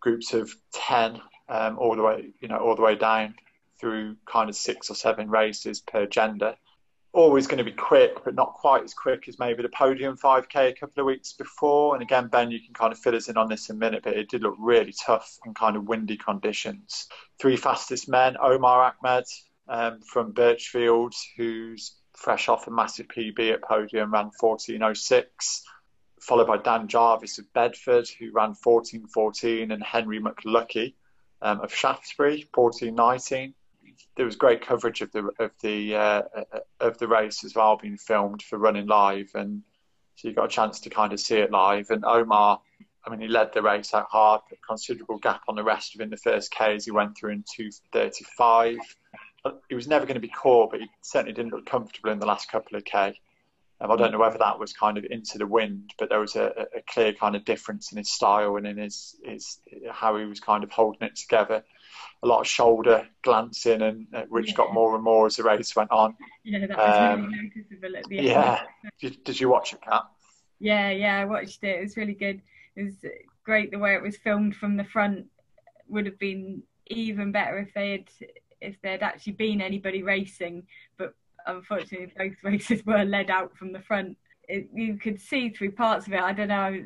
groups 0.00 0.34
of 0.34 0.54
10 0.72 1.20
um, 1.48 1.78
all 1.78 1.96
the 1.96 2.02
way 2.02 2.30
you 2.40 2.48
know 2.48 2.58
all 2.58 2.76
the 2.76 2.82
way 2.82 2.94
down 2.94 3.34
through 3.80 4.16
kind 4.26 4.48
of 4.48 4.54
six 4.54 4.90
or 4.90 4.94
seven 4.94 5.28
races 5.28 5.80
per 5.80 6.06
gender. 6.06 6.54
Always 7.12 7.46
going 7.46 7.58
to 7.58 7.64
be 7.64 7.72
quick 7.72 8.24
but 8.24 8.34
not 8.34 8.54
quite 8.54 8.84
as 8.84 8.94
quick 8.94 9.28
as 9.28 9.38
maybe 9.38 9.62
the 9.62 9.68
podium 9.68 10.16
5k 10.16 10.70
a 10.70 10.72
couple 10.72 11.00
of 11.00 11.06
weeks 11.06 11.32
before. 11.32 11.94
And 11.94 12.02
again 12.02 12.28
ben 12.28 12.50
you 12.50 12.60
can 12.60 12.74
kind 12.74 12.92
of 12.92 12.98
fill 12.98 13.16
us 13.16 13.28
in 13.28 13.36
on 13.36 13.48
this 13.48 13.68
in 13.68 13.76
a 13.76 13.78
minute 13.78 14.02
but 14.04 14.16
it 14.16 14.30
did 14.30 14.42
look 14.42 14.56
really 14.58 14.94
tough 15.04 15.36
and 15.44 15.54
kind 15.54 15.76
of 15.76 15.88
windy 15.88 16.16
conditions. 16.16 17.08
Three 17.40 17.56
fastest 17.56 18.08
men 18.08 18.36
omar 18.40 18.94
ahmed 19.02 19.24
um, 19.68 20.00
from 20.00 20.32
birchfield 20.32 21.14
who's 21.36 21.96
fresh 22.14 22.48
off 22.48 22.66
a 22.66 22.70
massive 22.70 23.08
PB 23.08 23.52
at 23.52 23.62
podium, 23.62 24.12
ran 24.12 24.30
14.06, 24.40 25.62
followed 26.20 26.46
by 26.46 26.58
Dan 26.58 26.88
Jarvis 26.88 27.38
of 27.38 27.52
Bedford, 27.52 28.08
who 28.18 28.30
ran 28.32 28.54
14.14, 28.54 29.72
and 29.72 29.82
Henry 29.82 30.20
McLuckie 30.20 30.94
um, 31.40 31.60
of 31.60 31.74
Shaftesbury, 31.74 32.48
14.19. 32.54 33.54
There 34.16 34.26
was 34.26 34.36
great 34.36 34.64
coverage 34.64 35.00
of 35.00 35.10
the 35.12 35.30
of 35.38 35.52
the 35.60 35.96
uh, 35.96 36.22
of 36.80 36.98
the 36.98 37.08
race 37.08 37.44
as 37.44 37.54
well, 37.54 37.76
being 37.76 37.96
filmed 37.96 38.42
for 38.42 38.58
running 38.58 38.86
live, 38.86 39.30
and 39.34 39.62
so 40.16 40.28
you 40.28 40.34
got 40.34 40.46
a 40.46 40.48
chance 40.48 40.80
to 40.80 40.90
kind 40.90 41.12
of 41.12 41.20
see 41.20 41.36
it 41.36 41.50
live. 41.50 41.90
And 41.90 42.04
Omar, 42.04 42.60
I 43.04 43.10
mean, 43.10 43.20
he 43.20 43.28
led 43.28 43.52
the 43.52 43.62
race 43.62 43.94
out 43.94 44.08
hard, 44.10 44.42
considerable 44.66 45.18
gap 45.18 45.42
on 45.48 45.56
the 45.56 45.64
rest 45.64 45.94
of 45.94 46.00
in 46.00 46.10
the 46.10 46.16
first 46.16 46.50
K 46.50 46.74
as 46.74 46.84
he 46.84 46.90
went 46.90 47.16
through 47.16 47.32
in 47.32 47.44
2:35 47.44 48.76
he 49.68 49.74
was 49.74 49.88
never 49.88 50.06
going 50.06 50.14
to 50.14 50.20
be 50.20 50.28
core, 50.28 50.68
but 50.70 50.80
he 50.80 50.88
certainly 51.02 51.32
didn't 51.32 51.52
look 51.52 51.66
comfortable 51.66 52.10
in 52.10 52.18
the 52.18 52.26
last 52.26 52.50
couple 52.50 52.76
of 52.76 52.84
K. 52.84 53.18
Um, 53.80 53.90
I 53.90 53.96
don't 53.96 54.12
know 54.12 54.18
whether 54.18 54.38
that 54.38 54.60
was 54.60 54.72
kind 54.72 54.96
of 54.96 55.04
into 55.10 55.38
the 55.38 55.46
wind, 55.46 55.92
but 55.98 56.08
there 56.08 56.20
was 56.20 56.36
a, 56.36 56.66
a, 56.76 56.82
clear 56.88 57.12
kind 57.12 57.34
of 57.34 57.44
difference 57.44 57.90
in 57.90 57.98
his 57.98 58.12
style 58.12 58.54
and 58.56 58.66
in 58.66 58.78
his, 58.78 59.16
his 59.24 59.58
how 59.90 60.16
he 60.16 60.24
was 60.24 60.38
kind 60.38 60.62
of 60.62 60.70
holding 60.70 61.08
it 61.08 61.16
together. 61.16 61.64
A 62.22 62.26
lot 62.26 62.40
of 62.40 62.46
shoulder 62.46 63.08
glancing, 63.22 63.82
and 63.82 64.06
uh, 64.14 64.22
which 64.28 64.50
yeah. 64.50 64.54
got 64.54 64.72
more 64.72 64.94
and 64.94 65.02
more 65.02 65.26
as 65.26 65.36
the 65.36 65.42
race 65.42 65.74
went 65.74 65.90
on. 65.90 66.14
Yeah, 66.44 66.66
that 66.66 66.78
was 66.78 67.14
um, 67.14 67.26
really 67.26 67.50
noticeable 67.56 67.96
at 67.96 68.04
the 68.04 68.18
end. 68.18 68.26
Yeah, 68.28 68.62
did, 69.00 69.24
did 69.24 69.40
you 69.40 69.48
watch 69.48 69.72
it, 69.72 69.80
Kat? 69.82 70.04
Yeah, 70.60 70.90
yeah, 70.90 71.18
I 71.18 71.24
watched 71.24 71.64
it. 71.64 71.80
It 71.80 71.82
was 71.82 71.96
really 71.96 72.14
good. 72.14 72.40
It 72.76 72.84
was 72.84 72.94
great 73.44 73.72
the 73.72 73.78
way 73.78 73.94
it 73.94 74.02
was 74.02 74.16
filmed 74.16 74.54
from 74.54 74.76
the 74.76 74.84
front. 74.84 75.26
Would 75.88 76.06
have 76.06 76.20
been 76.20 76.62
even 76.86 77.32
better 77.32 77.58
if 77.58 77.74
they 77.74 77.90
had 77.90 78.04
if 78.62 78.80
there'd 78.82 79.02
actually 79.02 79.34
been 79.34 79.60
anybody 79.60 80.02
racing, 80.02 80.62
but 80.96 81.14
unfortunately 81.46 82.12
both 82.16 82.36
races 82.42 82.84
were 82.86 83.04
led 83.04 83.30
out 83.30 83.56
from 83.56 83.72
the 83.72 83.80
front. 83.80 84.16
It, 84.48 84.68
you 84.74 84.96
could 84.96 85.20
see 85.20 85.50
through 85.50 85.72
parts 85.72 86.06
of 86.06 86.12
it. 86.12 86.20
I 86.20 86.32
don't 86.32 86.48
know 86.48 86.82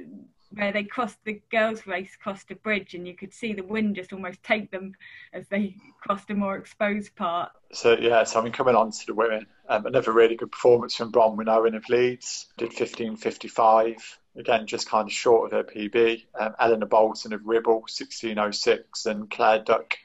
where 0.52 0.72
they 0.72 0.84
crossed 0.84 1.18
the 1.24 1.40
girls' 1.50 1.86
race 1.86 2.16
crossed 2.16 2.50
a 2.50 2.54
bridge, 2.56 2.94
and 2.94 3.06
you 3.06 3.14
could 3.14 3.32
see 3.32 3.52
the 3.52 3.62
wind 3.62 3.96
just 3.96 4.12
almost 4.12 4.42
take 4.42 4.70
them 4.70 4.92
as 5.32 5.46
they 5.48 5.76
crossed 6.00 6.30
a 6.30 6.34
more 6.34 6.56
exposed 6.56 7.14
part. 7.16 7.50
So 7.72 7.96
yeah, 7.98 8.24
so 8.24 8.40
I 8.40 8.44
mean, 8.44 8.52
coming 8.52 8.74
on 8.74 8.90
to 8.90 9.06
the 9.06 9.14
women, 9.14 9.46
um, 9.68 9.86
another 9.86 10.12
really 10.12 10.36
good 10.36 10.52
performance 10.52 10.94
from 10.94 11.12
Bronwen 11.12 11.48
Owen 11.48 11.74
of 11.74 11.88
Leeds. 11.88 12.46
Did 12.56 12.70
15.55. 12.70 13.96
Again, 14.36 14.66
just 14.66 14.88
kind 14.88 15.08
of 15.08 15.12
short 15.12 15.52
of 15.52 15.52
her 15.52 15.72
PB. 15.72 16.26
Um, 16.38 16.54
Eleanor 16.58 16.86
Bolton 16.86 17.32
of 17.32 17.46
Ribble, 17.46 17.84
16.06, 17.88 19.06
and 19.06 19.30
Claire 19.30 19.62
Duck 19.62 19.96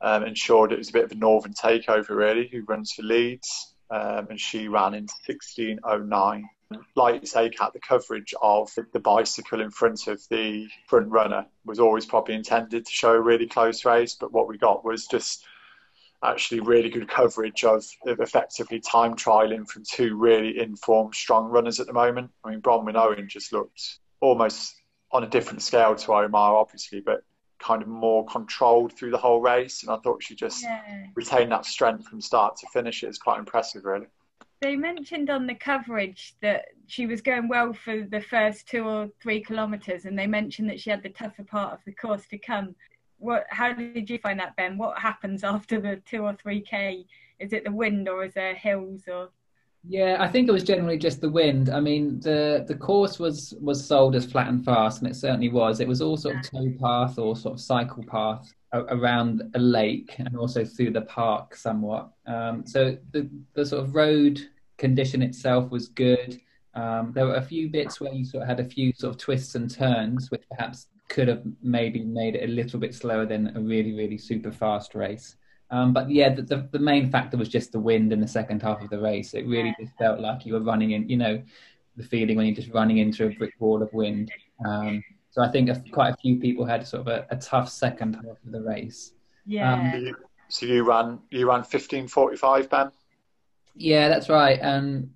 um, 0.00 0.24
ensured 0.24 0.72
it 0.72 0.78
was 0.78 0.90
a 0.90 0.92
bit 0.92 1.04
of 1.04 1.12
a 1.12 1.16
northern 1.16 1.54
takeover, 1.54 2.10
really, 2.10 2.48
who 2.48 2.64
runs 2.64 2.92
for 2.92 3.02
Leeds. 3.02 3.74
Um, 3.90 4.26
and 4.30 4.40
she 4.40 4.68
ran 4.68 4.94
in 4.94 5.06
16.09. 5.28 6.42
Like 6.96 7.20
you 7.20 7.26
say, 7.26 7.48
Kat, 7.50 7.72
the 7.72 7.80
coverage 7.80 8.34
of 8.42 8.68
the 8.92 8.98
bicycle 8.98 9.60
in 9.60 9.70
front 9.70 10.08
of 10.08 10.20
the 10.28 10.66
front 10.88 11.08
runner 11.08 11.46
was 11.64 11.78
always 11.78 12.04
probably 12.04 12.34
intended 12.34 12.84
to 12.84 12.92
show 12.92 13.12
a 13.12 13.20
really 13.20 13.46
close 13.46 13.84
race, 13.84 14.16
but 14.18 14.32
what 14.32 14.48
we 14.48 14.58
got 14.58 14.84
was 14.84 15.06
just 15.06 15.44
actually 16.24 16.60
really 16.60 16.88
good 16.88 17.08
coverage 17.08 17.62
of, 17.62 17.84
of 18.06 18.20
effectively 18.20 18.80
time 18.80 19.14
trialing 19.14 19.68
from 19.68 19.84
two 19.88 20.16
really 20.16 20.58
informed, 20.58 21.14
strong 21.14 21.48
runners 21.48 21.78
at 21.78 21.86
the 21.86 21.92
moment. 21.92 22.30
I 22.42 22.50
mean, 22.50 22.60
Bronwen 22.60 22.96
Owen 22.96 23.28
just 23.28 23.52
looked 23.52 23.98
almost 24.20 24.74
on 25.12 25.22
a 25.22 25.28
different 25.28 25.62
scale 25.62 25.94
to 25.94 26.14
Omar, 26.14 26.56
obviously, 26.56 27.00
but 27.00 27.22
kind 27.58 27.82
of 27.82 27.88
more 27.88 28.24
controlled 28.26 28.92
through 28.92 29.10
the 29.10 29.18
whole 29.18 29.40
race. 29.40 29.82
And 29.82 29.90
I 29.90 29.96
thought 29.98 30.22
she 30.22 30.34
just 30.34 30.62
yeah. 30.62 31.06
retained 31.14 31.52
that 31.52 31.64
strength 31.64 32.06
from 32.06 32.20
start 32.20 32.56
to 32.58 32.66
finish. 32.72 33.02
It's 33.02 33.18
quite 33.18 33.38
impressive, 33.38 33.84
really. 33.84 34.06
They 34.62 34.76
mentioned 34.76 35.28
on 35.28 35.46
the 35.46 35.54
coverage 35.54 36.34
that 36.40 36.66
she 36.86 37.06
was 37.06 37.20
going 37.20 37.48
well 37.48 37.74
for 37.74 38.02
the 38.02 38.20
first 38.20 38.66
two 38.66 38.84
or 38.84 39.08
three 39.20 39.42
kilometres, 39.42 40.06
and 40.06 40.18
they 40.18 40.26
mentioned 40.26 40.70
that 40.70 40.80
she 40.80 40.90
had 40.90 41.02
the 41.02 41.10
tougher 41.10 41.44
part 41.44 41.74
of 41.74 41.80
the 41.84 41.92
course 41.92 42.26
to 42.28 42.38
come. 42.38 42.74
What? 43.18 43.44
How 43.50 43.72
did 43.72 44.08
you 44.08 44.18
find 44.18 44.40
that, 44.40 44.56
Ben? 44.56 44.78
What 44.78 44.98
happens 44.98 45.44
after 45.44 45.80
the 45.80 45.96
two 46.06 46.22
or 46.22 46.34
three 46.34 46.60
k? 46.60 47.04
Is 47.38 47.52
it 47.52 47.64
the 47.64 47.70
wind, 47.70 48.08
or 48.08 48.24
is 48.24 48.34
there 48.34 48.54
hills, 48.54 49.02
or? 49.06 49.28
Yeah, 49.88 50.16
I 50.18 50.26
think 50.26 50.48
it 50.48 50.52
was 50.52 50.64
generally 50.64 50.98
just 50.98 51.20
the 51.20 51.28
wind. 51.28 51.68
I 51.70 51.80
mean, 51.80 52.18
the 52.20 52.64
the 52.66 52.74
course 52.74 53.18
was 53.18 53.54
was 53.60 53.84
sold 53.84 54.16
as 54.16 54.26
flat 54.26 54.48
and 54.48 54.64
fast, 54.64 55.00
and 55.00 55.10
it 55.10 55.14
certainly 55.14 55.48
was. 55.48 55.80
It 55.80 55.86
was 55.86 56.02
all 56.02 56.16
sort 56.16 56.36
of 56.36 56.42
tow 56.42 56.72
path 56.80 57.18
or 57.18 57.36
sort 57.36 57.54
of 57.54 57.60
cycle 57.60 58.02
path 58.04 58.52
around 58.72 59.42
a 59.54 59.58
lake 59.58 60.14
and 60.18 60.36
also 60.36 60.64
through 60.64 60.90
the 60.90 61.02
park 61.02 61.54
somewhat. 61.54 62.10
Um, 62.26 62.66
so 62.66 62.96
the 63.12 63.30
the 63.54 63.64
sort 63.64 63.84
of 63.84 63.94
road 63.94 64.40
condition 64.76 65.22
itself 65.22 65.70
was 65.70 65.88
good. 65.88 66.40
Um, 66.74 67.12
there 67.14 67.26
were 67.26 67.36
a 67.36 67.42
few 67.42 67.70
bits 67.70 68.00
where 68.00 68.12
you 68.12 68.24
sort 68.24 68.42
of 68.42 68.48
had 68.48 68.60
a 68.60 68.64
few 68.64 68.92
sort 68.92 69.14
of 69.14 69.20
twists 69.20 69.54
and 69.54 69.70
turns, 69.70 70.30
which 70.30 70.42
perhaps 70.50 70.88
could 71.08 71.28
have 71.28 71.42
maybe 71.62 72.02
made 72.02 72.34
it 72.34 72.48
a 72.48 72.52
little 72.52 72.80
bit 72.80 72.92
slower 72.94 73.24
than 73.24 73.56
a 73.56 73.60
really 73.60 73.92
really 73.92 74.18
super 74.18 74.50
fast 74.50 74.96
race. 74.96 75.36
Um, 75.70 75.92
but 75.92 76.10
yeah, 76.10 76.32
the, 76.32 76.42
the, 76.42 76.68
the, 76.70 76.78
main 76.78 77.10
factor 77.10 77.36
was 77.36 77.48
just 77.48 77.72
the 77.72 77.80
wind 77.80 78.12
in 78.12 78.20
the 78.20 78.28
second 78.28 78.62
half 78.62 78.82
of 78.82 78.90
the 78.90 79.00
race. 79.00 79.34
It 79.34 79.46
really 79.46 79.74
just 79.80 79.92
felt 79.98 80.20
like 80.20 80.46
you 80.46 80.52
were 80.52 80.60
running 80.60 80.92
in, 80.92 81.08
you 81.08 81.16
know, 81.16 81.42
the 81.96 82.04
feeling 82.04 82.36
when 82.36 82.46
you're 82.46 82.54
just 82.54 82.72
running 82.72 82.98
into 82.98 83.26
a 83.26 83.30
brick 83.30 83.54
wall 83.58 83.82
of 83.82 83.92
wind. 83.92 84.30
Um, 84.64 85.02
so 85.30 85.42
I 85.42 85.48
think 85.48 85.70
quite 85.92 86.10
a 86.10 86.16
few 86.16 86.36
people 86.36 86.64
had 86.64 86.86
sort 86.86 87.00
of 87.00 87.08
a, 87.08 87.26
a 87.30 87.36
tough 87.36 87.68
second 87.68 88.14
half 88.14 88.36
of 88.44 88.52
the 88.52 88.62
race. 88.62 89.12
Yeah. 89.44 89.74
Um, 89.74 90.16
so 90.48 90.66
you 90.66 90.84
ran 90.84 91.18
you 91.30 91.48
ran 91.48 91.64
fifteen 91.64 92.06
forty 92.06 92.36
five, 92.36 92.70
Ben. 92.70 92.90
Yeah, 93.74 94.08
that's 94.08 94.28
right. 94.28 94.58
And 94.60 95.10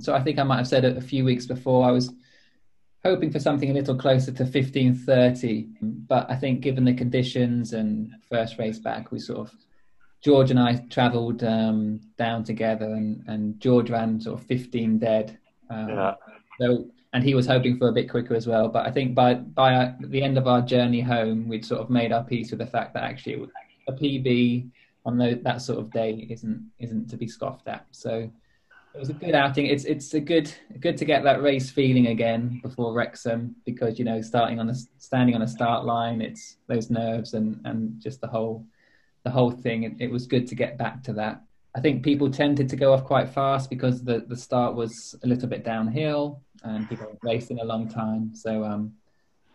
so 0.00 0.14
I 0.14 0.22
think 0.22 0.38
I 0.38 0.42
might 0.42 0.58
have 0.58 0.68
said 0.68 0.84
it 0.84 0.96
a 0.96 1.00
few 1.00 1.24
weeks 1.24 1.46
before. 1.46 1.86
I 1.86 1.90
was 1.90 2.12
hoping 3.04 3.30
for 3.30 3.40
something 3.40 3.70
a 3.70 3.74
little 3.74 3.96
closer 3.96 4.32
to 4.32 4.46
fifteen 4.46 4.94
thirty, 4.94 5.68
but 5.80 6.30
I 6.30 6.36
think 6.36 6.60
given 6.60 6.84
the 6.84 6.94
conditions 6.94 7.72
and 7.72 8.12
first 8.28 8.58
race 8.58 8.78
back, 8.78 9.10
we 9.10 9.18
sort 9.18 9.48
of 9.48 9.54
George 10.24 10.50
and 10.50 10.58
I 10.58 10.76
travelled 10.88 11.44
um, 11.44 12.00
down 12.16 12.44
together, 12.44 12.86
and, 12.86 13.22
and 13.26 13.60
George 13.60 13.90
ran 13.90 14.20
sort 14.20 14.40
of 14.40 14.46
15 14.46 14.98
dead. 14.98 15.38
Um, 15.68 15.88
yeah. 15.90 16.14
So, 16.60 16.86
and 17.12 17.22
he 17.22 17.34
was 17.34 17.46
hoping 17.46 17.76
for 17.76 17.88
a 17.88 17.92
bit 17.92 18.10
quicker 18.10 18.34
as 18.34 18.46
well. 18.46 18.68
But 18.68 18.86
I 18.86 18.90
think 18.90 19.14
by 19.14 19.34
by 19.34 19.94
the 20.00 20.22
end 20.22 20.38
of 20.38 20.48
our 20.48 20.62
journey 20.62 21.00
home, 21.00 21.46
we'd 21.46 21.64
sort 21.64 21.80
of 21.80 21.90
made 21.90 22.10
our 22.10 22.24
peace 22.24 22.50
with 22.50 22.58
the 22.58 22.66
fact 22.66 22.94
that 22.94 23.04
actually 23.04 23.46
a 23.86 23.92
PB 23.92 24.70
on 25.04 25.18
the, 25.18 25.38
that 25.44 25.60
sort 25.60 25.78
of 25.78 25.92
day 25.92 26.26
isn't 26.30 26.70
isn't 26.78 27.10
to 27.10 27.16
be 27.16 27.28
scoffed 27.28 27.68
at. 27.68 27.86
So 27.90 28.30
it 28.94 28.98
was 28.98 29.10
a 29.10 29.12
good 29.12 29.34
outing. 29.34 29.66
It's 29.66 29.84
it's 29.84 30.14
a 30.14 30.20
good 30.20 30.52
good 30.80 30.96
to 30.96 31.04
get 31.04 31.22
that 31.24 31.42
race 31.42 31.70
feeling 31.70 32.06
again 32.06 32.60
before 32.62 32.94
Wrexham 32.94 33.56
because 33.66 33.98
you 33.98 34.06
know 34.06 34.22
starting 34.22 34.58
on 34.58 34.70
a 34.70 34.74
standing 34.98 35.34
on 35.34 35.42
a 35.42 35.48
start 35.48 35.84
line, 35.84 36.22
it's 36.22 36.56
those 36.66 36.88
nerves 36.88 37.34
and 37.34 37.60
and 37.64 38.00
just 38.00 38.22
the 38.22 38.28
whole 38.28 38.64
the 39.24 39.30
whole 39.30 39.50
thing. 39.50 39.82
It, 39.82 39.94
it, 39.98 40.10
was 40.10 40.26
good 40.26 40.46
to 40.48 40.54
get 40.54 40.78
back 40.78 41.02
to 41.04 41.12
that. 41.14 41.42
I 41.74 41.80
think 41.80 42.04
people 42.04 42.30
tended 42.30 42.68
to 42.68 42.76
go 42.76 42.92
off 42.92 43.04
quite 43.04 43.28
fast 43.28 43.68
because 43.68 44.04
the, 44.04 44.24
the 44.28 44.36
start 44.36 44.74
was 44.74 45.16
a 45.24 45.26
little 45.26 45.48
bit 45.48 45.64
downhill 45.64 46.42
and 46.62 46.88
people 46.88 47.06
were 47.06 47.18
racing 47.22 47.58
a 47.58 47.64
long 47.64 47.88
time. 47.88 48.34
So 48.34 48.64
um, 48.64 48.92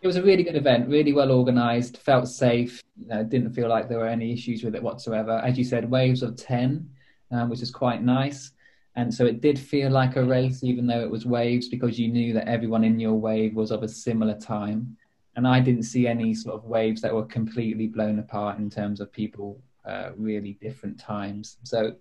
it 0.02 0.06
was 0.06 0.16
a 0.16 0.22
really 0.22 0.42
good 0.42 0.56
event, 0.56 0.88
really 0.88 1.12
well 1.12 1.32
organised, 1.32 1.96
felt 1.96 2.28
safe. 2.28 2.82
You 2.98 3.06
know, 3.06 3.24
didn't 3.24 3.54
feel 3.54 3.68
like 3.68 3.88
there 3.88 3.98
were 3.98 4.08
any 4.08 4.32
issues 4.32 4.62
with 4.62 4.74
it 4.74 4.82
whatsoever. 4.82 5.38
As 5.38 5.56
you 5.56 5.64
said, 5.64 5.90
waves 5.90 6.22
of 6.22 6.36
10, 6.36 6.88
um, 7.30 7.48
which 7.48 7.62
is 7.62 7.70
quite 7.70 8.02
nice. 8.02 8.52
And 8.96 9.14
so 9.14 9.24
it 9.24 9.40
did 9.40 9.58
feel 9.58 9.90
like 9.90 10.16
a 10.16 10.24
race, 10.24 10.62
even 10.62 10.86
though 10.86 11.00
it 11.00 11.10
was 11.10 11.24
waves, 11.24 11.68
because 11.68 11.98
you 11.98 12.08
knew 12.08 12.34
that 12.34 12.48
everyone 12.48 12.84
in 12.84 12.98
your 12.98 13.14
wave 13.14 13.54
was 13.54 13.70
of 13.70 13.82
a 13.82 13.88
similar 13.88 14.34
time 14.34 14.96
and 15.40 15.48
I 15.48 15.58
didn't 15.58 15.84
see 15.84 16.06
any 16.06 16.34
sort 16.34 16.54
of 16.54 16.66
waves 16.66 17.00
that 17.00 17.14
were 17.14 17.24
completely 17.24 17.86
blown 17.86 18.18
apart 18.18 18.58
in 18.58 18.68
terms 18.68 19.00
of 19.00 19.10
people 19.10 19.58
uh, 19.86 20.10
really 20.14 20.58
different 20.60 21.00
times. 21.00 21.56
So 21.62 21.94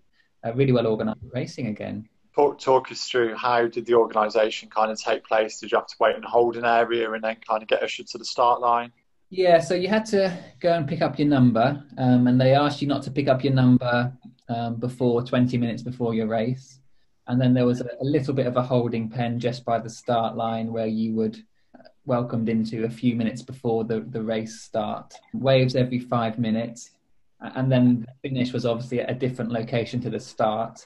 uh, 0.46 0.54
really 0.56 0.74
well 0.74 0.86
organised 0.86 1.22
racing 1.34 1.68
again. 1.68 2.10
Talk, 2.36 2.60
talk 2.60 2.92
us 2.92 3.08
through 3.08 3.36
how 3.36 3.66
did 3.68 3.86
the 3.86 3.94
organisation 3.94 4.70
kind 4.70 4.92
of 4.92 5.00
take 5.02 5.24
place? 5.24 5.58
Did 5.58 5.72
you 5.72 5.78
have 5.78 5.88
to 5.88 5.96
wait 6.02 6.18
and 6.18 6.26
hold 6.26 6.58
an 6.58 6.66
area 6.66 7.10
and 7.14 7.24
then 7.24 7.38
kind 7.48 7.64
of 7.64 7.70
get 7.70 7.82
ushered 7.82 8.08
to 8.08 8.18
the 8.18 8.26
start 8.26 8.60
line? 8.60 8.92
Yeah, 9.30 9.62
so 9.62 9.74
you 9.74 9.88
had 9.88 10.06
to 10.08 10.38
go 10.60 10.74
and 10.74 10.86
pick 10.86 11.02
up 11.02 11.18
your 11.18 11.30
number, 11.30 11.82
um, 11.98 12.28
and 12.28 12.42
they 12.42 12.54
asked 12.54 12.82
you 12.82 12.90
not 12.90 13.04
to 13.04 13.12
pick 13.12 13.30
up 13.30 13.42
your 13.42 13.54
number 13.54 14.12
um, 14.50 14.76
before 14.76 15.24
20 15.24 15.58
minutes 15.58 15.82
before 15.82 16.14
your 16.14 16.28
race. 16.28 16.82
And 17.28 17.40
then 17.40 17.54
there 17.54 17.66
was 17.66 17.80
a, 17.80 17.88
a 18.02 18.04
little 18.04 18.34
bit 18.34 18.48
of 18.48 18.58
a 18.58 18.62
holding 18.62 19.08
pen 19.08 19.40
just 19.40 19.64
by 19.64 19.80
the 19.80 19.90
start 19.90 20.36
line 20.36 20.74
where 20.74 20.88
you 20.88 21.14
would 21.14 21.42
welcomed 22.10 22.50
into 22.50 22.84
a 22.84 22.90
few 22.90 23.16
minutes 23.16 23.42
before 23.42 23.86
the, 23.86 24.02
the 24.02 24.22
race 24.22 24.60
start. 24.60 25.14
Waves 25.34 25.76
every 25.76 26.00
five 26.00 26.38
minutes. 26.38 26.90
And 27.40 27.72
then 27.72 28.02
the 28.02 28.30
finish 28.30 28.52
was 28.52 28.66
obviously 28.66 29.00
at 29.00 29.10
a 29.10 29.14
different 29.14 29.52
location 29.52 30.02
to 30.02 30.10
the 30.10 30.20
start. 30.20 30.86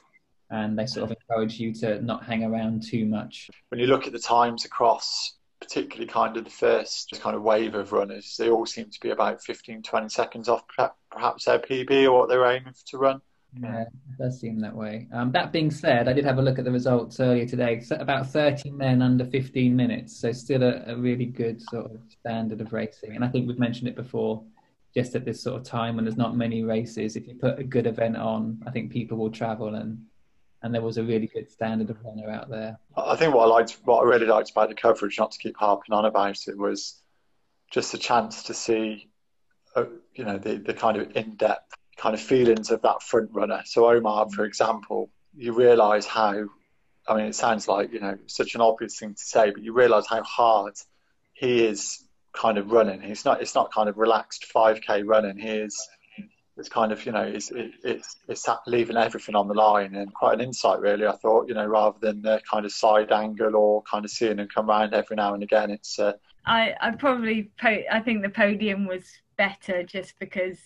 And 0.50 0.78
they 0.78 0.86
sort 0.86 1.10
of 1.10 1.16
encourage 1.16 1.58
you 1.58 1.72
to 1.76 2.00
not 2.02 2.24
hang 2.24 2.44
around 2.44 2.84
too 2.84 3.06
much. 3.06 3.50
When 3.70 3.80
you 3.80 3.88
look 3.88 4.06
at 4.06 4.12
the 4.12 4.18
times 4.20 4.64
across, 4.64 5.32
particularly 5.60 6.06
kind 6.06 6.36
of 6.36 6.44
the 6.44 6.50
first 6.50 7.18
kind 7.20 7.34
of 7.34 7.42
wave 7.42 7.74
of 7.74 7.92
runners, 7.92 8.36
they 8.38 8.50
all 8.50 8.66
seem 8.66 8.90
to 8.90 9.00
be 9.00 9.10
about 9.10 9.42
15, 9.42 9.82
20 9.82 10.08
seconds 10.10 10.48
off 10.48 10.62
perhaps 11.10 11.46
their 11.46 11.58
PB 11.58 12.04
or 12.04 12.12
what 12.12 12.28
they're 12.28 12.44
aiming 12.44 12.74
to 12.86 12.98
run. 12.98 13.22
Yeah, 13.60 13.82
it 13.82 13.88
does 14.18 14.40
seem 14.40 14.58
that 14.60 14.74
way. 14.74 15.06
Um, 15.12 15.30
that 15.32 15.52
being 15.52 15.70
said, 15.70 16.08
I 16.08 16.12
did 16.12 16.24
have 16.24 16.38
a 16.38 16.42
look 16.42 16.58
at 16.58 16.64
the 16.64 16.72
results 16.72 17.20
earlier 17.20 17.46
today. 17.46 17.80
So 17.80 17.96
about 17.96 18.28
30 18.28 18.70
men 18.70 19.00
under 19.00 19.24
15 19.24 19.74
minutes, 19.74 20.16
so 20.16 20.32
still 20.32 20.62
a, 20.62 20.82
a, 20.86 20.96
really 20.96 21.26
good 21.26 21.62
sort 21.62 21.86
of 21.86 22.00
standard 22.20 22.60
of 22.60 22.72
racing. 22.72 23.14
And 23.14 23.24
I 23.24 23.28
think 23.28 23.46
we've 23.46 23.58
mentioned 23.58 23.88
it 23.88 23.96
before, 23.96 24.42
just 24.94 25.14
at 25.14 25.24
this 25.24 25.42
sort 25.42 25.60
of 25.60 25.66
time 25.66 25.96
when 25.96 26.04
there's 26.04 26.16
not 26.16 26.36
many 26.36 26.62
races, 26.62 27.16
if 27.16 27.28
you 27.28 27.34
put 27.34 27.58
a 27.58 27.64
good 27.64 27.86
event 27.86 28.16
on, 28.16 28.62
I 28.66 28.70
think 28.70 28.90
people 28.90 29.18
will 29.18 29.30
travel 29.30 29.74
and 29.74 30.04
and 30.62 30.74
there 30.74 30.80
was 30.80 30.96
a 30.96 31.04
really 31.04 31.26
good 31.26 31.50
standard 31.52 31.90
of 31.90 32.02
runner 32.02 32.30
out 32.30 32.48
there. 32.48 32.78
I 32.96 33.16
think 33.16 33.34
what 33.34 33.42
I 33.42 33.48
liked, 33.48 33.76
what 33.84 34.02
I 34.02 34.08
really 34.08 34.24
liked 34.24 34.50
about 34.50 34.70
the 34.70 34.74
coverage, 34.74 35.18
not 35.18 35.30
to 35.32 35.38
keep 35.38 35.58
harping 35.58 35.94
on 35.94 36.06
about 36.06 36.38
it, 36.48 36.56
was 36.56 37.02
just 37.70 37.92
a 37.92 37.98
chance 37.98 38.44
to 38.44 38.54
see, 38.54 39.10
uh, 39.76 39.84
you 40.14 40.24
know, 40.24 40.38
the, 40.38 40.56
the 40.56 40.72
kind 40.72 40.96
of 40.96 41.14
in-depth 41.14 41.74
kind 41.96 42.14
of 42.14 42.20
feelings 42.20 42.70
of 42.70 42.82
that 42.82 43.02
front 43.02 43.30
runner. 43.32 43.62
So 43.64 43.88
Omar, 43.90 44.28
for 44.30 44.44
example, 44.44 45.10
you 45.36 45.52
realise 45.52 46.06
how. 46.06 46.46
I 47.06 47.16
mean, 47.16 47.26
it 47.26 47.34
sounds 47.34 47.68
like 47.68 47.92
you 47.92 48.00
know 48.00 48.16
such 48.26 48.54
an 48.54 48.60
obvious 48.60 48.98
thing 48.98 49.14
to 49.14 49.22
say, 49.22 49.50
but 49.50 49.62
you 49.62 49.72
realise 49.72 50.06
how 50.06 50.22
hard 50.22 50.74
he 51.34 51.64
is 51.66 52.02
kind 52.32 52.56
of 52.58 52.72
running. 52.72 53.00
He's 53.00 53.24
not. 53.24 53.42
It's 53.42 53.54
not 53.54 53.72
kind 53.72 53.88
of 53.88 53.98
relaxed 53.98 54.46
5k 54.54 55.02
running. 55.04 55.38
He 55.38 55.48
is. 55.48 55.88
It's 56.56 56.68
kind 56.68 56.92
of 56.92 57.04
you 57.04 57.12
know 57.12 57.22
it's 57.22 57.50
it's 57.52 58.16
it's 58.28 58.46
leaving 58.66 58.96
everything 58.96 59.34
on 59.34 59.48
the 59.48 59.54
line 59.54 59.96
and 59.96 60.14
quite 60.14 60.34
an 60.34 60.40
insight 60.40 60.80
really. 60.80 61.06
I 61.06 61.16
thought 61.16 61.48
you 61.48 61.54
know 61.54 61.66
rather 61.66 61.98
than 62.00 62.22
the 62.22 62.40
kind 62.48 62.64
of 62.64 62.72
side 62.72 63.10
angle 63.10 63.56
or 63.56 63.82
kind 63.82 64.04
of 64.04 64.10
seeing 64.10 64.38
him 64.38 64.48
come 64.54 64.70
around 64.70 64.94
every 64.94 65.16
now 65.16 65.34
and 65.34 65.42
again. 65.42 65.70
It's. 65.70 65.98
Uh, 65.98 66.12
I 66.46 66.74
I 66.80 66.92
probably 66.92 67.50
po- 67.60 67.84
I 67.90 68.00
think 68.00 68.22
the 68.22 68.28
podium 68.28 68.86
was 68.86 69.04
better 69.36 69.82
just 69.82 70.18
because 70.18 70.58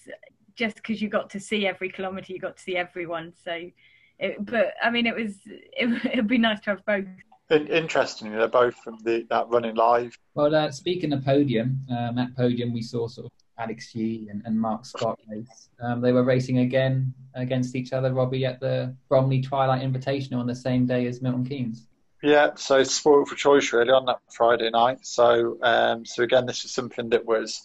just 0.58 0.76
because 0.76 1.00
you 1.00 1.08
got 1.08 1.30
to 1.30 1.40
see 1.40 1.66
every 1.66 1.88
kilometre, 1.88 2.32
you 2.32 2.40
got 2.40 2.56
to 2.56 2.62
see 2.62 2.76
everyone. 2.76 3.32
So, 3.44 3.70
it, 4.18 4.44
but 4.44 4.74
I 4.82 4.90
mean, 4.90 5.06
it 5.06 5.14
was 5.14 5.36
it 5.46 6.16
would 6.16 6.26
be 6.26 6.38
nice 6.38 6.60
to 6.60 6.70
have 6.70 6.84
both. 6.84 7.06
Interestingly, 7.50 8.36
they're 8.36 8.48
both 8.48 8.74
from 8.76 8.98
the 9.04 9.26
that 9.30 9.48
running 9.48 9.76
live. 9.76 10.18
Well, 10.34 10.54
uh, 10.54 10.70
speaking 10.70 11.12
of 11.14 11.24
podium, 11.24 11.80
um, 11.90 12.18
at 12.18 12.36
podium 12.36 12.74
we 12.74 12.82
saw 12.82 13.06
sort 13.06 13.26
of 13.26 13.32
Alex 13.56 13.94
Yee 13.94 14.28
and, 14.30 14.42
and 14.44 14.60
Mark 14.60 14.84
Scott 14.84 15.18
race. 15.30 15.70
Um, 15.80 16.00
they 16.00 16.12
were 16.12 16.24
racing 16.24 16.58
again 16.58 17.14
against 17.34 17.74
each 17.74 17.92
other, 17.92 18.12
Robbie, 18.12 18.44
at 18.44 18.60
the 18.60 18.94
Bromley 19.08 19.40
Twilight 19.40 19.82
Invitational 19.82 20.38
on 20.38 20.46
the 20.46 20.54
same 20.54 20.84
day 20.84 21.06
as 21.06 21.22
Milton 21.22 21.44
Keynes. 21.44 21.86
Yeah, 22.22 22.50
so 22.56 22.82
spoiled 22.82 23.28
for 23.28 23.36
choice 23.36 23.72
really 23.72 23.92
on 23.92 24.04
that 24.06 24.20
Friday 24.32 24.70
night. 24.70 25.06
So, 25.06 25.58
um, 25.62 26.04
so 26.04 26.24
again, 26.24 26.46
this 26.46 26.64
is 26.64 26.72
something 26.72 27.08
that 27.10 27.24
was 27.24 27.62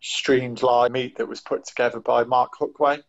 streamed 0.00 0.62
live 0.62 0.92
meet 0.92 1.16
that 1.16 1.28
was 1.28 1.40
put 1.40 1.64
together 1.64 2.00
by 2.00 2.24
Mark 2.24 2.52
Hookway. 2.58 3.02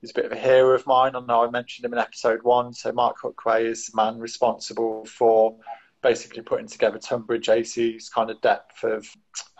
He's 0.00 0.10
a 0.10 0.14
bit 0.14 0.24
of 0.24 0.32
a 0.32 0.36
hero 0.36 0.74
of 0.74 0.86
mine. 0.86 1.14
I 1.14 1.20
know 1.20 1.44
I 1.44 1.50
mentioned 1.50 1.84
him 1.84 1.92
in 1.92 1.98
episode 1.98 2.42
one. 2.42 2.72
So 2.72 2.90
Mark 2.92 3.16
Hookway 3.22 3.64
is 3.64 3.86
the 3.86 3.96
man 3.96 4.18
responsible 4.18 5.04
for 5.04 5.56
basically 6.02 6.42
putting 6.42 6.66
together 6.66 6.98
Tonbridge 6.98 7.48
AC's 7.50 8.08
kind 8.08 8.30
of 8.30 8.40
depth 8.40 8.82
of 8.84 9.06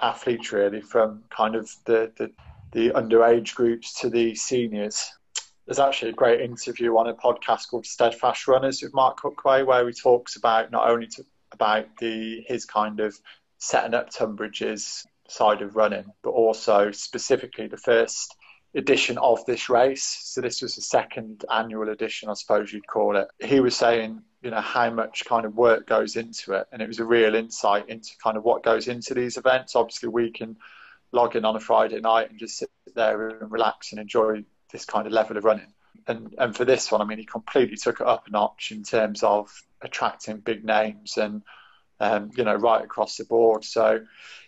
athletes, 0.00 0.52
really, 0.52 0.80
from 0.80 1.22
kind 1.28 1.54
of 1.54 1.70
the, 1.84 2.10
the, 2.16 2.32
the 2.72 2.90
underage 2.90 3.54
groups 3.54 4.00
to 4.00 4.08
the 4.08 4.34
seniors. 4.34 5.10
there's 5.66 5.78
actually 5.78 6.10
a 6.10 6.14
great 6.14 6.40
interview 6.40 6.96
on 6.96 7.08
a 7.08 7.14
podcast 7.14 7.68
called 7.68 7.84
Steadfast 7.84 8.48
Runners 8.48 8.82
with 8.82 8.94
Mark 8.94 9.20
Hookway, 9.20 9.66
where 9.66 9.86
he 9.86 9.92
talks 9.92 10.36
about 10.36 10.70
not 10.70 10.88
only 10.88 11.06
to, 11.08 11.24
about 11.52 11.86
the 11.98 12.42
his 12.48 12.64
kind 12.64 13.00
of 13.00 13.18
setting 13.58 13.92
up 13.92 14.08
Tonbridge's 14.08 15.06
side 15.30 15.62
of 15.62 15.76
running, 15.76 16.06
but 16.22 16.30
also 16.30 16.90
specifically 16.90 17.68
the 17.68 17.76
first 17.76 18.34
edition 18.74 19.18
of 19.18 19.44
this 19.46 19.68
race. 19.68 20.04
So 20.22 20.40
this 20.40 20.62
was 20.62 20.76
the 20.76 20.82
second 20.82 21.44
annual 21.50 21.88
edition, 21.88 22.28
I 22.28 22.34
suppose 22.34 22.72
you'd 22.72 22.86
call 22.86 23.16
it. 23.16 23.28
He 23.40 23.60
was 23.60 23.76
saying, 23.76 24.22
you 24.42 24.50
know, 24.50 24.60
how 24.60 24.90
much 24.90 25.24
kind 25.24 25.44
of 25.44 25.56
work 25.56 25.86
goes 25.86 26.16
into 26.16 26.52
it, 26.54 26.66
and 26.72 26.80
it 26.80 26.88
was 26.88 26.98
a 26.98 27.04
real 27.04 27.34
insight 27.34 27.88
into 27.88 28.10
kind 28.22 28.36
of 28.36 28.44
what 28.44 28.62
goes 28.62 28.88
into 28.88 29.14
these 29.14 29.36
events. 29.36 29.76
Obviously, 29.76 30.08
we 30.08 30.30
can 30.30 30.56
log 31.12 31.36
in 31.36 31.44
on 31.44 31.56
a 31.56 31.60
Friday 31.60 32.00
night 32.00 32.30
and 32.30 32.38
just 32.38 32.58
sit 32.58 32.70
there 32.94 33.28
and 33.28 33.50
relax 33.50 33.92
and 33.92 34.00
enjoy 34.00 34.44
this 34.72 34.84
kind 34.84 35.06
of 35.06 35.12
level 35.12 35.36
of 35.36 35.44
running. 35.44 35.72
And 36.06 36.34
and 36.38 36.56
for 36.56 36.64
this 36.64 36.90
one, 36.90 37.00
I 37.00 37.04
mean, 37.04 37.18
he 37.18 37.24
completely 37.24 37.76
took 37.76 38.00
it 38.00 38.06
up 38.06 38.26
a 38.26 38.30
notch 38.30 38.72
in 38.72 38.82
terms 38.82 39.22
of 39.22 39.50
attracting 39.82 40.38
big 40.38 40.64
names 40.64 41.18
and 41.18 41.42
um, 42.00 42.30
you 42.36 42.44
know 42.44 42.54
right 42.54 42.82
across 42.82 43.16
the 43.16 43.24
board. 43.24 43.64
So 43.64 44.00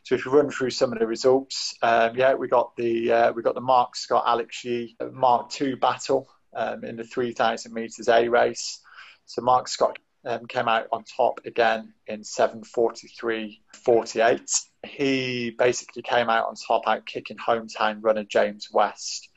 so 0.03 0.15
if 0.15 0.25
you 0.25 0.33
run 0.33 0.51
through 0.51 0.71
some 0.71 0.93
of 0.93 0.99
the 0.99 1.07
results, 1.07 1.77
um, 1.83 2.17
yeah, 2.17 2.35
we 2.35 2.49
got 2.49 2.75
the 2.77 3.13
uh, 3.13 3.33
we 3.33 3.43
got 3.43 3.55
the 3.55 3.61
Mark 3.61 3.95
Scott 3.95 4.25
Alex 4.27 4.65
Yee 4.65 4.97
Mark 5.13 5.61
II 5.61 5.77
battle 5.77 6.29
um, 6.55 6.85
in 6.85 6.97
the 6.97 7.05
3,000 7.05 7.73
meters 7.73 8.09
A 8.09 8.29
race. 8.29 8.81
So 9.27 9.43
Mark 9.43 9.69
Scott 9.69 9.99
um, 10.25 10.47
came 10.47 10.69
out 10.69 10.89
on 10.93 11.05
top 11.05 11.41
again 11.45 11.93
in 12.07 12.23
7:43.48. 12.23 14.65
He 14.85 15.51
basically 15.51 16.03
came 16.03 16.29
out 16.29 16.49
on 16.49 16.57
top 16.57 16.83
out 16.87 17.07
kicking 17.07 17.37
hometown 17.37 17.99
runner 18.01 18.25
James 18.25 18.69
West. 18.73 19.29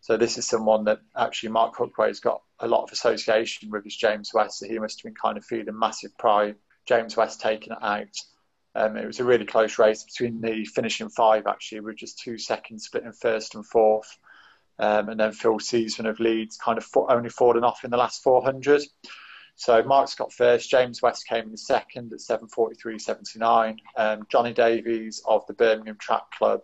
So 0.00 0.16
this 0.16 0.38
is 0.38 0.46
someone 0.46 0.84
that 0.84 1.00
actually 1.16 1.50
Mark 1.50 1.74
Hookway's 1.76 2.20
got 2.20 2.42
a 2.58 2.66
lot 2.66 2.84
of 2.84 2.92
association 2.92 3.70
with 3.70 3.86
as 3.86 3.94
James 3.94 4.32
West. 4.34 4.58
So 4.58 4.66
he 4.66 4.78
must 4.78 5.00
have 5.00 5.04
been 5.04 5.14
kind 5.20 5.38
of 5.38 5.44
feeling 5.44 5.78
massive 5.78 6.16
pride. 6.18 6.56
James 6.86 7.16
West 7.16 7.40
taking 7.40 7.72
it 7.72 7.82
out. 7.82 8.16
Um, 8.74 8.96
it 8.96 9.06
was 9.06 9.20
a 9.20 9.24
really 9.24 9.44
close 9.44 9.78
race 9.78 10.02
between 10.02 10.40
the 10.40 10.64
finishing 10.64 11.08
five, 11.08 11.46
actually, 11.46 11.80
with 11.80 11.96
just 11.96 12.18
two 12.18 12.38
seconds 12.38 12.84
splitting 12.84 13.12
first 13.12 13.54
and 13.54 13.66
fourth. 13.66 14.18
Um, 14.78 15.10
and 15.10 15.20
then 15.20 15.32
Phil 15.32 15.58
Sesemann 15.58 16.08
of 16.08 16.18
Leeds 16.18 16.56
kind 16.56 16.78
of 16.78 16.86
only 17.08 17.28
falling 17.28 17.64
off 17.64 17.84
in 17.84 17.90
the 17.90 17.96
last 17.96 18.22
400. 18.22 18.82
So 19.54 19.82
Mark 19.82 20.08
Scott 20.08 20.32
first. 20.32 20.70
James 20.70 21.02
West 21.02 21.26
came 21.26 21.50
in 21.50 21.56
second 21.56 22.12
at 22.12 22.20
7:43.79. 22.20 23.76
Um, 23.96 24.26
Johnny 24.28 24.52
Davies 24.54 25.22
of 25.26 25.46
the 25.46 25.52
Birmingham 25.52 25.98
Track 25.98 26.30
Club 26.36 26.62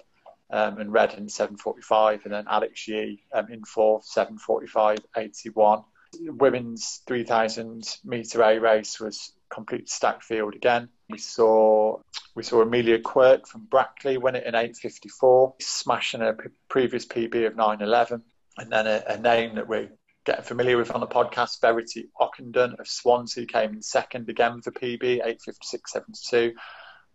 um, 0.50 0.78
and 0.78 0.92
Redden 0.92 1.26
7:45, 1.26 2.24
and 2.24 2.32
then 2.32 2.46
Alex 2.48 2.88
Yee 2.88 3.22
um, 3.32 3.50
in 3.50 3.64
fourth 3.64 4.06
7:45.81. 4.06 5.84
Women's 6.20 7.02
3,000 7.06 7.98
meter 8.02 8.42
A 8.42 8.58
race 8.58 8.98
was 8.98 9.32
complete 9.50 9.88
stacked 9.88 10.24
field 10.24 10.54
again. 10.54 10.88
We 11.08 11.18
saw 11.18 12.00
we 12.34 12.42
saw 12.42 12.62
Amelia 12.62 13.00
Quirk 13.00 13.46
from 13.46 13.64
Brackley 13.64 14.18
win 14.18 14.36
it 14.36 14.46
in 14.46 14.54
8:54, 14.54 15.54
smashing 15.60 16.22
a 16.22 16.34
p- 16.34 16.50
previous 16.68 17.06
PB 17.06 17.46
of 17.46 17.54
9:11, 17.54 18.22
and 18.58 18.70
then 18.70 18.86
a, 18.86 19.02
a 19.08 19.18
name 19.18 19.56
that 19.56 19.68
we're 19.68 19.90
getting 20.24 20.44
familiar 20.44 20.76
with 20.76 20.90
on 20.90 21.00
the 21.00 21.06
podcast, 21.06 21.60
Verity 21.60 22.08
Ockenden 22.20 22.78
of 22.78 22.86
Swansea 22.86 23.46
came 23.46 23.72
in 23.72 23.82
second 23.82 24.28
again 24.28 24.60
for 24.60 24.70
PB 24.70 25.22
8:56.72 25.24 26.54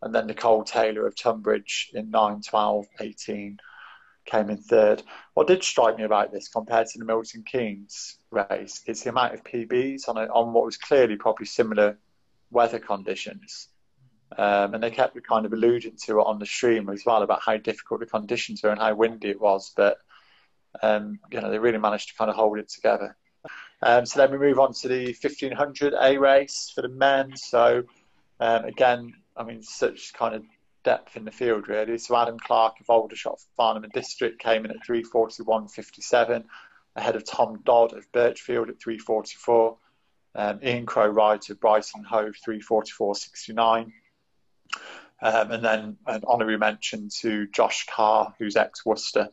and 0.03 0.13
then 0.13 0.27
Nicole 0.27 0.63
Taylor 0.63 1.07
of 1.07 1.15
Tonbridge 1.15 1.91
in 1.93 2.11
9 2.11 2.41
12 2.41 2.85
18 2.99 3.57
came 4.25 4.49
in 4.49 4.57
third. 4.57 5.03
What 5.33 5.47
did 5.47 5.63
strike 5.63 5.97
me 5.97 6.03
about 6.03 6.31
this 6.31 6.47
compared 6.47 6.87
to 6.87 6.99
the 6.99 7.05
Milton 7.05 7.43
Keynes 7.43 8.17
race 8.31 8.81
is 8.85 9.03
the 9.03 9.09
amount 9.09 9.33
of 9.33 9.43
PBs 9.43 10.07
on, 10.07 10.17
a, 10.17 10.25
on 10.27 10.53
what 10.53 10.65
was 10.65 10.77
clearly 10.77 11.15
probably 11.15 11.45
similar 11.45 11.97
weather 12.53 12.79
conditions. 12.79 13.67
Um, 14.37 14.73
and 14.73 14.83
they 14.83 14.89
kept 14.89 15.21
kind 15.27 15.45
of 15.45 15.53
alluding 15.53 15.97
to 16.05 16.19
it 16.19 16.25
on 16.25 16.39
the 16.39 16.45
stream 16.45 16.89
as 16.89 17.03
well 17.05 17.21
about 17.21 17.41
how 17.45 17.57
difficult 17.57 17.99
the 17.99 18.05
conditions 18.07 18.63
were 18.63 18.69
and 18.69 18.79
how 18.79 18.95
windy 18.95 19.29
it 19.29 19.41
was. 19.41 19.71
But 19.75 19.97
um, 20.81 21.19
you 21.31 21.39
know, 21.39 21.51
they 21.51 21.59
really 21.59 21.77
managed 21.77 22.09
to 22.09 22.15
kind 22.15 22.29
of 22.29 22.35
hold 22.35 22.57
it 22.57 22.69
together. 22.69 23.15
Um, 23.81 24.05
so 24.05 24.19
then 24.19 24.31
we 24.31 24.37
move 24.37 24.59
on 24.59 24.73
to 24.73 24.87
the 24.87 25.07
1500 25.07 25.93
A 26.01 26.17
race 26.17 26.71
for 26.73 26.81
the 26.81 26.89
men. 26.89 27.35
So 27.35 27.83
um, 28.39 28.65
again, 28.65 29.13
I 29.35 29.43
mean, 29.43 29.61
such 29.61 30.13
kind 30.13 30.35
of 30.35 30.43
depth 30.83 31.15
in 31.15 31.25
the 31.25 31.31
field, 31.31 31.67
really. 31.67 31.97
So 31.97 32.15
Adam 32.15 32.37
Clark 32.39 32.79
of 32.79 32.89
Aldershot 32.89 33.39
Farnham 33.55 33.83
and 33.83 33.93
District 33.93 34.39
came 34.41 34.65
in 34.65 34.71
at 34.71 34.85
341.57, 34.87 36.43
ahead 36.95 37.15
of 37.15 37.25
Tom 37.25 37.59
Dodd 37.65 37.93
of 37.93 38.11
Birchfield 38.11 38.69
at 38.69 38.79
344. 38.81 39.77
Um, 40.35 40.59
Ian 40.63 40.85
Crowe-Wright 40.85 41.49
of 41.49 41.59
Brighton 41.59 42.03
Hove 42.03 42.35
344.69. 42.47 43.91
Um, 45.21 45.51
and 45.51 45.63
then 45.63 45.97
an 46.05 46.21
honorary 46.27 46.57
mention 46.57 47.09
to 47.21 47.47
Josh 47.47 47.85
Carr, 47.85 48.33
who's 48.39 48.55
ex 48.55 48.85
Worcester, 48.85 49.29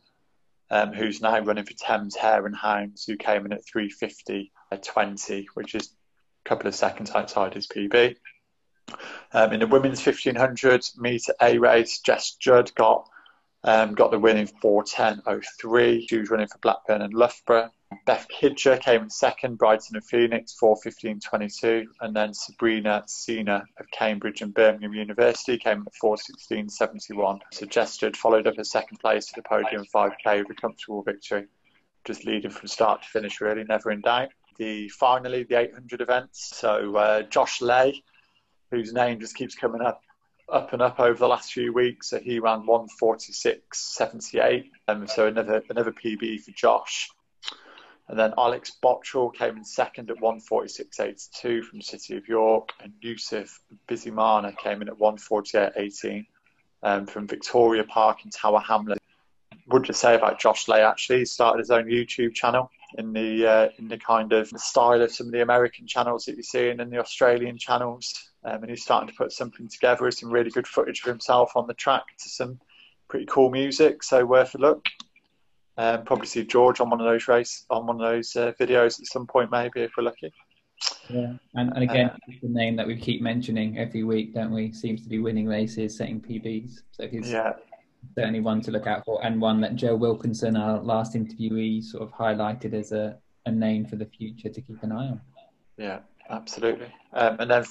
um, 0.71 0.93
who's 0.93 1.21
now 1.21 1.39
running 1.41 1.65
for 1.65 1.73
Thames 1.73 2.15
Hare 2.15 2.47
and 2.47 2.55
Hounds, 2.55 3.05
who 3.05 3.17
came 3.17 3.45
in 3.45 3.53
at 3.53 3.65
350.20, 3.67 5.47
which 5.55 5.75
is 5.75 5.89
a 6.45 6.49
couple 6.49 6.69
of 6.69 6.75
seconds 6.75 7.11
outside 7.11 7.55
his 7.55 7.67
PB. 7.67 8.17
Um, 9.33 9.53
in 9.53 9.61
the 9.61 9.67
women's 9.67 10.05
1500 10.05 10.85
meter 10.99 11.35
A 11.41 11.59
race, 11.59 12.01
Jess 12.01 12.35
Judd 12.35 12.75
got 12.75 13.09
um, 13.63 13.95
got 13.95 14.11
the 14.11 14.19
win 14.19 14.39
in 14.39 14.47
4:10.03. 14.47 16.09
She 16.09 16.19
was 16.19 16.31
running 16.31 16.49
for 16.49 16.59
Blackburn 16.59 17.03
and 17.03 17.13
Loughborough. 17.13 17.71
Beth 18.07 18.27
Kidger 18.29 18.81
came 18.81 19.03
in 19.03 19.11
second, 19.11 19.59
Brighton 19.59 19.97
and 19.97 20.05
Phoenix 20.05 20.57
4:15.22, 20.61 21.87
and 22.01 22.15
then 22.15 22.35
Sabrina 22.35 23.05
Sinha 23.07 23.65
of 23.79 23.91
Cambridge 23.91 24.43
and 24.43 24.55
Birmingham 24.55 24.95
University 24.95 25.59
came 25.59 25.79
in 25.79 25.87
at 25.87 25.95
4:16.71. 26.03 27.41
So 27.53 27.67
Jess 27.67 27.99
followed 28.17 28.47
up 28.47 28.59
a 28.59 28.65
second 28.65 28.99
place 28.99 29.27
to 29.27 29.33
the 29.37 29.43
podium 29.43 29.85
5k 29.93 30.47
with 30.47 30.57
a 30.57 30.61
comfortable 30.61 31.03
victory, 31.03 31.47
just 32.05 32.25
leading 32.25 32.51
from 32.51 32.69
start 32.69 33.03
to 33.03 33.09
finish, 33.09 33.41
really 33.41 33.65
never 33.65 33.91
in 33.91 34.01
doubt. 34.01 34.31
The 34.57 34.89
finally 34.89 35.45
the 35.45 35.57
800 35.57 36.01
events. 36.01 36.57
So 36.57 36.97
uh, 36.97 37.23
Josh 37.23 37.61
Lay 37.61 38.03
whose 38.71 38.93
name 38.93 39.19
just 39.21 39.37
keeps 39.37 39.55
coming 39.55 39.83
up 39.83 40.03
up 40.49 40.73
and 40.73 40.83
up 40.83 40.99
over 40.99 41.19
the 41.19 41.29
last 41.29 41.53
few 41.53 41.73
weeks. 41.73 42.11
So 42.11 42.19
he 42.19 42.41
ran 42.41 42.67
146.78, 42.67 44.65
um, 44.89 45.07
so 45.07 45.29
another 45.29 45.63
another 45.71 45.93
PB 45.93 46.41
for 46.41 46.51
Josh. 46.53 47.09
And 48.11 48.19
then 48.19 48.35
Alex 48.37 48.73
Botterill 48.83 49.33
came 49.33 49.57
in 49.57 49.65
second 49.65 50.11
at 50.11 50.17
146.82 50.17 51.63
from 51.63 51.81
City 51.81 52.17
of 52.17 52.27
York, 52.27 52.71
and 52.83 52.93
Yusuf 53.01 53.61
Bizimana 53.87 54.57
came 54.59 54.83
in 54.83 54.89
at 54.89 54.99
148.18 54.99 56.27
um, 56.83 57.07
from 57.07 57.29
Victoria 57.29 57.85
Park 57.85 58.25
in 58.25 58.33
Tower 58.33 58.59
Hamlet. 58.59 58.99
Would 59.69 59.87
you 59.87 59.95
say 59.95 60.17
about 60.17 60.41
Josh 60.41 60.67
Lay 60.67 60.83
actually? 60.83 61.21
He 61.21 61.25
started 61.25 61.61
his 61.61 61.71
own 61.71 61.85
YouTube 61.85 62.35
channel 62.35 62.69
in 62.99 63.13
the 63.13 63.47
uh, 63.47 63.69
in 63.79 63.87
the 63.87 63.99
kind 63.99 64.33
of 64.33 64.49
style 64.49 65.01
of 65.01 65.13
some 65.13 65.29
of 65.29 65.33
the 65.33 65.43
American 65.43 65.87
channels 65.87 66.25
that 66.25 66.35
you're 66.35 66.43
seeing 66.43 66.81
and 66.81 66.93
the 66.93 66.99
Australian 66.99 67.59
channels. 67.59 68.31
Um, 68.43 68.63
and 68.63 68.71
he's 68.71 68.83
starting 68.83 69.09
to 69.09 69.15
put 69.15 69.31
something 69.31 69.69
together 69.69 70.03
with 70.03 70.15
some 70.15 70.33
really 70.33 70.51
good 70.51 70.67
footage 70.67 71.01
of 71.03 71.07
himself 71.07 71.53
on 71.55 71.69
the 71.69 71.75
track 71.75 72.07
to 72.25 72.29
some 72.29 72.59
pretty 73.07 73.27
cool 73.27 73.51
music. 73.51 74.03
So 74.03 74.27
worth 74.27 74.57
a 74.57 74.59
look. 74.59 74.85
Um, 75.81 76.05
probably 76.05 76.27
see 76.27 76.45
George 76.45 76.79
on 76.83 76.91
one 76.91 77.01
of 77.01 77.07
those 77.07 77.27
race 77.27 77.65
on 77.71 77.87
one 77.87 77.97
of 77.97 78.03
those 78.03 78.37
uh, 78.37 78.53
videos 78.61 79.01
at 79.01 79.07
some 79.07 79.27
point, 79.27 79.51
maybe 79.51 79.81
if 79.81 79.93
we're 79.97 80.05
lucky. 80.05 80.31
Yeah, 81.09 81.33
and, 81.55 81.73
and 81.75 81.83
again, 81.83 82.11
uh, 82.11 82.17
the 82.43 82.51
name 82.51 82.77
that 82.77 82.87
we 82.87 82.99
keep 82.99 83.23
mentioning 83.23 83.79
every 83.79 84.05
week, 84.05 84.35
don't 84.35 84.51
we? 84.51 84.73
Seems 84.73 85.03
to 85.05 85.09
be 85.09 85.21
winning 85.21 85.47
races, 85.47 85.97
setting 85.97 86.21
PBs. 86.21 86.83
So 86.91 87.09
he's 87.09 87.33
yeah. 87.33 87.55
certainly 88.15 88.41
one 88.41 88.61
to 88.61 88.71
look 88.71 88.87
out 88.87 89.07
for, 89.07 89.25
and 89.25 89.41
one 89.41 89.59
that 89.63 89.75
Joe 89.75 89.97
Wilkinson, 89.97 90.55
our 90.55 90.83
last 90.83 91.15
interviewee, 91.15 91.83
sort 91.83 92.03
of 92.03 92.13
highlighted 92.13 92.75
as 92.75 92.93
a, 92.93 93.17
a 93.47 93.51
name 93.51 93.87
for 93.87 93.97
the 93.97 94.05
future 94.05 94.51
to 94.51 94.61
keep 94.61 94.83
an 94.83 94.93
eye 94.93 95.07
on. 95.07 95.21
Yeah, 95.79 96.01
absolutely. 96.29 96.93
Um, 97.15 97.39
and 97.41 97.51
then 97.51 97.65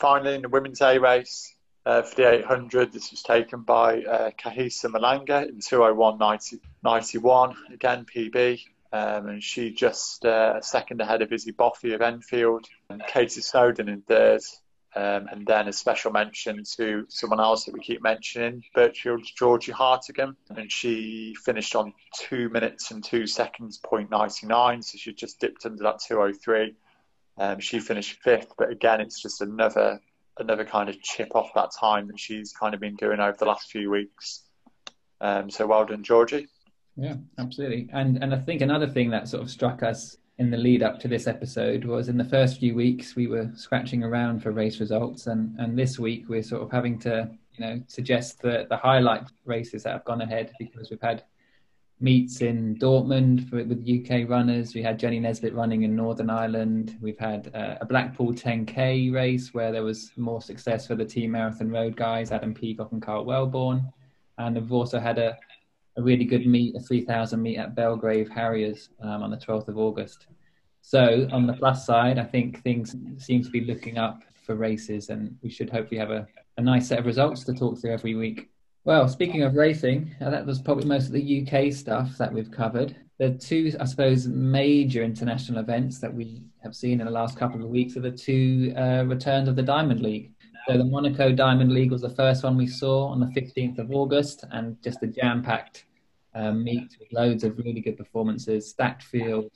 finally, 0.00 0.34
in 0.34 0.42
the 0.42 0.48
women's 0.48 0.80
A 0.80 0.98
race 0.98 1.54
uh, 1.84 2.02
for 2.02 2.14
the 2.16 2.30
800, 2.30 2.92
this 2.92 3.10
was 3.10 3.22
taken 3.22 3.62
by 3.62 4.02
uh, 4.02 4.30
Khahisa 4.30 4.90
Mhlanga 4.90 5.48
in 5.48 5.58
201.91, 5.58 7.54
again 7.72 8.04
PB. 8.04 8.60
Um, 8.92 9.28
and 9.28 9.42
she 9.42 9.72
just 9.72 10.24
uh, 10.24 10.60
second 10.60 11.00
ahead 11.00 11.22
of 11.22 11.32
Izzy 11.32 11.52
Boffey 11.52 11.94
of 11.94 12.02
Enfield, 12.02 12.66
and 12.90 13.02
Katie 13.06 13.40
Snowden 13.40 13.88
in 13.88 14.02
third. 14.02 14.42
Um, 14.94 15.26
and 15.32 15.46
then 15.46 15.68
a 15.68 15.72
special 15.72 16.12
mention 16.12 16.62
to 16.76 17.06
someone 17.08 17.40
else 17.40 17.64
that 17.64 17.72
we 17.72 17.80
keep 17.80 18.02
mentioning, 18.02 18.62
Birchfield's 18.74 19.30
Georgie 19.30 19.72
Hartigan, 19.72 20.36
and 20.50 20.70
she 20.70 21.34
finished 21.42 21.74
on 21.74 21.94
two 22.14 22.50
minutes 22.50 22.90
and 22.90 23.02
two 23.02 23.26
seconds, 23.26 23.78
point 23.78 24.10
ninety 24.10 24.46
nine. 24.46 24.82
So 24.82 24.98
she 24.98 25.14
just 25.14 25.40
dipped 25.40 25.64
under 25.64 25.82
that 25.84 26.00
two 26.06 26.20
oh 26.20 26.34
three. 26.34 26.74
Um, 27.38 27.58
she 27.58 27.80
finished 27.80 28.20
fifth, 28.22 28.52
but 28.58 28.70
again, 28.70 29.00
it's 29.00 29.22
just 29.22 29.40
another 29.40 29.98
another 30.38 30.64
kind 30.64 30.88
of 30.88 31.00
chip 31.02 31.34
off 31.34 31.52
that 31.54 31.70
time 31.78 32.06
that 32.08 32.18
she's 32.18 32.52
kind 32.52 32.74
of 32.74 32.80
been 32.80 32.96
doing 32.96 33.20
over 33.20 33.36
the 33.38 33.44
last 33.44 33.70
few 33.70 33.90
weeks. 33.90 34.42
Um, 35.20 35.50
so 35.50 35.66
well 35.66 35.84
done, 35.84 36.02
Georgie. 36.02 36.48
Yeah, 36.96 37.16
absolutely. 37.38 37.88
And 37.92 38.22
and 38.22 38.34
I 38.34 38.38
think 38.38 38.60
another 38.60 38.88
thing 38.88 39.10
that 39.10 39.28
sort 39.28 39.42
of 39.42 39.50
struck 39.50 39.82
us 39.82 40.16
in 40.38 40.50
the 40.50 40.56
lead 40.56 40.82
up 40.82 40.98
to 41.00 41.08
this 41.08 41.26
episode 41.26 41.84
was 41.84 42.08
in 42.08 42.16
the 42.16 42.24
first 42.24 42.58
few 42.58 42.74
weeks 42.74 43.14
we 43.14 43.26
were 43.26 43.50
scratching 43.54 44.02
around 44.02 44.42
for 44.42 44.50
race 44.50 44.80
results 44.80 45.26
and 45.26 45.54
and 45.58 45.78
this 45.78 45.98
week 45.98 46.24
we're 46.28 46.42
sort 46.42 46.62
of 46.62 46.70
having 46.70 46.98
to 46.98 47.30
you 47.52 47.64
know 47.64 47.82
suggest 47.86 48.40
the 48.40 48.66
the 48.70 48.76
highlight 48.76 49.22
races 49.44 49.82
that 49.82 49.92
have 49.92 50.04
gone 50.04 50.22
ahead 50.22 50.50
because 50.58 50.90
we've 50.90 51.00
had 51.02 51.22
meets 52.02 52.40
in 52.40 52.76
Dortmund 52.76 53.48
for, 53.48 53.62
with 53.64 53.86
UK 53.88 54.28
runners. 54.28 54.74
We 54.74 54.82
had 54.82 54.98
Jenny 54.98 55.20
Nesbitt 55.20 55.54
running 55.54 55.84
in 55.84 55.94
Northern 55.94 56.28
Ireland. 56.28 56.98
We've 57.00 57.18
had 57.18 57.50
uh, 57.54 57.76
a 57.80 57.86
Blackpool 57.86 58.32
10K 58.32 59.12
race 59.12 59.54
where 59.54 59.70
there 59.70 59.84
was 59.84 60.10
more 60.16 60.42
success 60.42 60.86
for 60.86 60.96
the 60.96 61.04
team 61.04 61.30
marathon 61.30 61.70
road 61.70 61.96
guys, 61.96 62.32
Adam 62.32 62.52
Peacock 62.52 62.92
and 62.92 63.00
Carl 63.00 63.24
Wellborn. 63.24 63.92
And 64.38 64.56
we've 64.56 64.72
also 64.72 64.98
had 64.98 65.18
a, 65.18 65.36
a 65.96 66.02
really 66.02 66.24
good 66.24 66.46
meet, 66.46 66.74
a 66.74 66.80
3,000 66.80 67.40
meet 67.40 67.58
at 67.58 67.76
Belgrave 67.76 68.28
Harriers 68.28 68.90
um, 69.00 69.22
on 69.22 69.30
the 69.30 69.36
12th 69.36 69.68
of 69.68 69.78
August. 69.78 70.26
So 70.80 71.28
on 71.30 71.46
the 71.46 71.52
plus 71.52 71.86
side, 71.86 72.18
I 72.18 72.24
think 72.24 72.62
things 72.64 72.96
seem 73.18 73.44
to 73.44 73.50
be 73.50 73.60
looking 73.60 73.98
up 73.98 74.22
for 74.44 74.56
races 74.56 75.08
and 75.08 75.36
we 75.40 75.50
should 75.50 75.70
hopefully 75.70 76.00
have 76.00 76.10
a, 76.10 76.26
a 76.58 76.60
nice 76.60 76.88
set 76.88 76.98
of 76.98 77.06
results 77.06 77.44
to 77.44 77.54
talk 77.54 77.80
through 77.80 77.92
every 77.92 78.16
week. 78.16 78.48
Well, 78.84 79.06
speaking 79.06 79.44
of 79.44 79.54
racing, 79.54 80.12
uh, 80.20 80.30
that 80.30 80.44
was 80.44 80.60
probably 80.60 80.86
most 80.86 81.06
of 81.06 81.12
the 81.12 81.46
UK 81.46 81.72
stuff 81.72 82.18
that 82.18 82.32
we've 82.32 82.50
covered. 82.50 82.96
The 83.18 83.30
two, 83.30 83.72
I 83.78 83.84
suppose, 83.84 84.26
major 84.26 85.04
international 85.04 85.60
events 85.60 86.00
that 86.00 86.12
we 86.12 86.42
have 86.64 86.74
seen 86.74 87.00
in 87.00 87.06
the 87.06 87.12
last 87.12 87.36
couple 87.36 87.62
of 87.62 87.70
weeks 87.70 87.96
are 87.96 88.00
the 88.00 88.10
two 88.10 88.74
uh, 88.76 89.04
returns 89.06 89.48
of 89.48 89.54
the 89.54 89.62
Diamond 89.62 90.00
League. 90.00 90.32
So 90.66 90.76
the 90.76 90.84
Monaco 90.84 91.30
Diamond 91.30 91.72
League 91.72 91.92
was 91.92 92.02
the 92.02 92.10
first 92.10 92.42
one 92.42 92.56
we 92.56 92.66
saw 92.66 93.06
on 93.06 93.20
the 93.20 93.26
15th 93.26 93.78
of 93.78 93.92
August, 93.92 94.44
and 94.50 94.76
just 94.82 95.00
a 95.04 95.06
jam-packed 95.06 95.84
um, 96.34 96.64
meet 96.64 96.96
with 96.98 97.12
loads 97.12 97.44
of 97.44 97.58
really 97.58 97.80
good 97.80 97.96
performances, 97.96 98.68
stacked 98.68 99.04
field, 99.04 99.48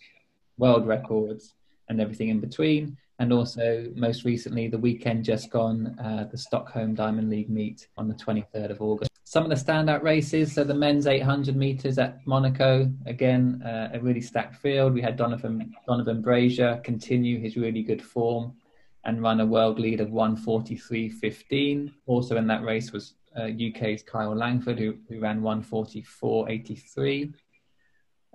world 0.56 0.86
records, 0.86 1.54
and 1.88 2.00
everything 2.00 2.28
in 2.28 2.38
between 2.38 2.96
and 3.18 3.32
also 3.32 3.86
most 3.94 4.24
recently 4.24 4.68
the 4.68 4.78
weekend 4.78 5.24
just 5.24 5.50
gone 5.50 5.98
uh, 5.98 6.28
the 6.30 6.38
stockholm 6.38 6.94
diamond 6.94 7.30
league 7.30 7.48
meet 7.48 7.88
on 7.96 8.08
the 8.08 8.14
23rd 8.14 8.70
of 8.70 8.82
august. 8.82 9.10
Some 9.24 9.44
of 9.44 9.50
the 9.50 9.56
standout 9.56 10.02
races 10.02 10.52
so 10.52 10.64
the 10.64 10.74
men's 10.74 11.06
800 11.06 11.56
meters 11.56 11.98
at 11.98 12.26
monaco 12.26 12.90
again 13.06 13.62
uh, 13.62 13.90
a 13.94 14.00
really 14.00 14.20
stacked 14.20 14.56
field. 14.56 14.94
We 14.94 15.02
had 15.02 15.16
donovan 15.16 15.74
donavan 15.88 16.22
brazier 16.22 16.80
continue 16.84 17.40
his 17.40 17.56
really 17.56 17.82
good 17.82 18.02
form 18.02 18.54
and 19.04 19.22
run 19.22 19.40
a 19.40 19.46
world 19.46 19.78
lead 19.78 20.00
of 20.00 20.08
143.15 20.08 21.92
also 22.06 22.36
in 22.36 22.46
that 22.48 22.62
race 22.62 22.92
was 22.92 23.14
uh, 23.36 23.48
uk's 23.66 24.02
kyle 24.02 24.34
langford 24.34 24.78
who, 24.78 24.96
who 25.08 25.20
ran 25.20 25.40
144.83 25.40 27.32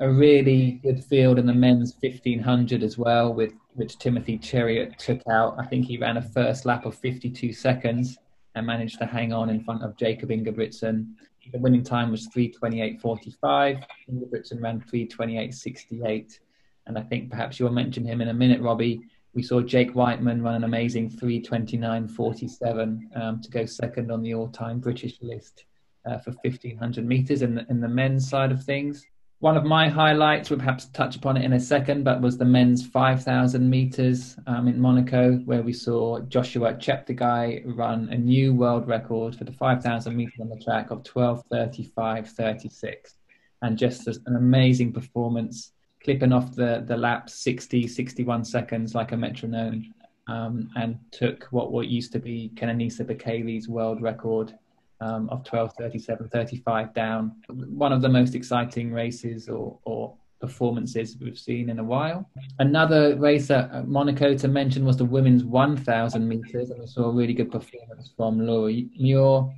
a 0.02 0.10
really 0.10 0.80
good 0.84 1.04
field 1.04 1.38
in 1.38 1.46
the 1.46 1.54
men's 1.54 1.96
1500 2.02 2.82
as 2.82 2.98
well, 2.98 3.34
with 3.34 3.54
which 3.74 3.98
Timothy 3.98 4.38
Cheruiyot 4.38 4.98
took 4.98 5.22
out. 5.30 5.56
I 5.60 5.66
think 5.66 5.86
he 5.86 5.98
ran 5.98 6.18
a 6.18 6.22
first 6.22 6.66
lap 6.66 6.86
of 6.86 6.96
52 6.96 7.54
seconds 7.54 8.18
and 8.56 8.66
managed 8.66 9.00
to 9.00 9.06
hang 9.06 9.34
on 9.34 9.50
in 9.50 9.64
front 9.64 9.84
of 9.84 9.98
Jakob 9.98 10.30
Ingebrigtsen. 10.30 11.14
The 11.52 11.60
winning 11.60 11.84
time 11.84 12.12
was 12.12 12.30
328.45. 12.30 13.84
Ingebrigtsen 14.12 14.62
ran 14.62 14.82
328.68. 14.82 16.40
And 16.88 16.98
I 16.98 17.02
think 17.02 17.30
perhaps 17.30 17.60
you'll 17.60 17.72
mention 17.72 18.06
him 18.06 18.22
in 18.22 18.30
a 18.30 18.34
minute, 18.34 18.62
Robbie. 18.62 19.02
We 19.34 19.44
saw 19.44 19.62
Jake 19.62 19.96
Wightman 19.96 20.42
run 20.42 20.56
an 20.56 20.66
amazing 20.66 21.10
329.47 21.10 23.18
um, 23.18 23.42
to 23.42 23.50
go 23.50 23.66
second 23.66 24.12
on 24.12 24.22
the 24.22 24.34
all-time 24.34 24.80
British 24.80 25.22
list 25.22 25.64
uh, 26.06 26.18
for 26.18 26.32
1500 26.32 27.06
meters 27.06 27.42
in 27.42 27.56
the, 27.56 27.66
in 27.70 27.80
the 27.80 27.88
men's 27.88 28.30
side 28.30 28.52
of 28.52 28.62
things. 28.64 29.06
One 29.42 29.58
of 29.58 29.66
my 29.66 29.90
highlights, 29.90 30.50
we'll 30.52 30.60
perhaps 30.60 30.86
touch 30.86 31.16
upon 31.16 31.36
it 31.36 31.44
in 31.44 31.54
a 31.54 31.60
second, 31.60 32.04
but 32.04 32.22
was 32.22 32.38
the 32.38 32.46
men's 32.46 32.86
5,000 32.86 33.68
meters 33.68 34.38
um, 34.46 34.68
in 34.68 34.80
Monaco, 34.80 35.38
where 35.46 35.64
we 35.64 35.74
saw 35.74 36.20
Joshua 36.20 36.76
Cheptegei 36.76 37.64
run 37.76 38.08
a 38.10 38.18
new 38.20 38.54
world 38.54 38.88
record 38.88 39.36
for 39.36 39.46
the 39.46 39.52
5,000 39.52 40.16
meters 40.16 40.40
on 40.40 40.50
the 40.50 40.64
track 40.64 40.92
of 40.92 41.02
12:35.36, 41.02 43.16
and 43.64 43.80
just 43.80 44.06
an 44.06 44.36
amazing 44.36 44.94
performance, 44.94 45.72
clipping 46.04 46.34
off 46.34 46.54
the 46.54 46.84
the 46.86 46.96
laps 46.96 47.34
60, 47.34 47.88
61 47.88 48.46
seconds 48.46 48.94
like 48.94 49.12
a 49.12 49.18
metronome, 49.18 49.92
um, 50.28 50.70
and 50.76 51.00
took 51.10 51.46
what 51.46 51.72
what 51.72 51.88
used 51.88 52.12
to 52.12 52.20
be 52.20 52.52
Kenenisa 52.54 53.04
Bekele's 53.04 53.68
world 53.68 54.04
record 54.04 54.54
um, 55.02 55.28
of 55.30 55.44
12, 55.44 55.74
37, 55.74 56.30
35 56.30 56.94
down. 56.94 57.36
One 57.50 57.92
of 57.92 58.02
the 58.02 58.10
most 58.10 58.36
exciting 58.36 58.94
races 58.94 59.50
or, 59.50 59.78
or 59.84 60.16
performances 60.40 61.18
we've 61.20 61.38
seen 61.38 61.70
in 61.70 61.80
a 61.80 61.84
while. 61.84 62.30
Another 62.60 63.16
race 63.16 63.52
at 63.52 63.88
Monaco 63.88 64.36
to 64.36 64.48
mention 64.48 64.86
was 64.86 64.98
the 64.98 65.06
women's 65.06 65.44
1,000 65.44 66.28
meters, 66.28 66.70
and 66.70 66.80
we 66.80 66.88
saw 66.88 67.06
a 67.06 67.12
really 67.12 67.34
good 67.34 67.52
performance 67.52 68.12
from 68.16 68.40
Laura 68.40 68.74
Muir, 69.00 69.50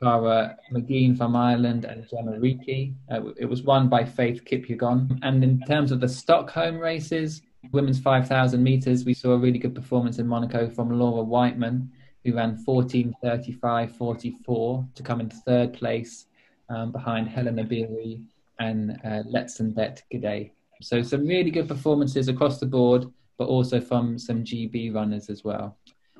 Ciara 0.00 0.56
Mageean 0.72 1.16
from 1.16 1.36
Ireland, 1.36 1.84
and 1.84 2.08
Gemma 2.08 2.32
Reekie. 2.32 2.94
Uh, 3.10 3.32
it 3.36 3.46
was 3.46 3.62
won 3.62 3.88
by 3.88 4.04
Faith 4.04 4.44
Kipyegon. 4.44 5.18
And 5.22 5.42
in 5.42 5.60
terms 5.62 5.92
of 5.92 6.00
the 6.00 6.08
Stockholm 6.08 6.78
races, 6.78 7.42
women's 7.70 8.00
5,000 8.00 8.62
meters, 8.62 9.04
we 9.04 9.14
saw 9.14 9.32
a 9.32 9.38
really 9.38 9.58
good 9.58 9.74
performance 9.74 10.18
in 10.18 10.26
Monaco 10.26 10.68
from 10.68 10.90
Laura 10.90 11.24
Weightman 11.24 11.88
who 12.24 12.36
ran 12.36 12.62
14.35.44 12.64 14.94
to 14.94 15.02
come 15.02 15.20
in 15.20 15.28
third 15.30 15.72
place 15.72 16.26
um, 16.68 16.92
behind 16.92 17.28
Hellen 17.28 17.56
Obiri 17.56 18.22
and 18.58 18.92
uh, 19.04 19.22
Letesenbet 19.24 20.02
Gidey. 20.12 20.50
So 20.80 21.02
some 21.02 21.26
really 21.26 21.50
good 21.50 21.66
performances 21.68 22.28
across 22.28 22.60
the 22.60 22.66
board, 22.66 23.06
but 23.38 23.48
also 23.48 23.80
from 23.80 24.18
some 24.18 24.44
GB 24.44 24.94
runners 24.94 25.30
as 25.30 25.42
well. 25.44 25.78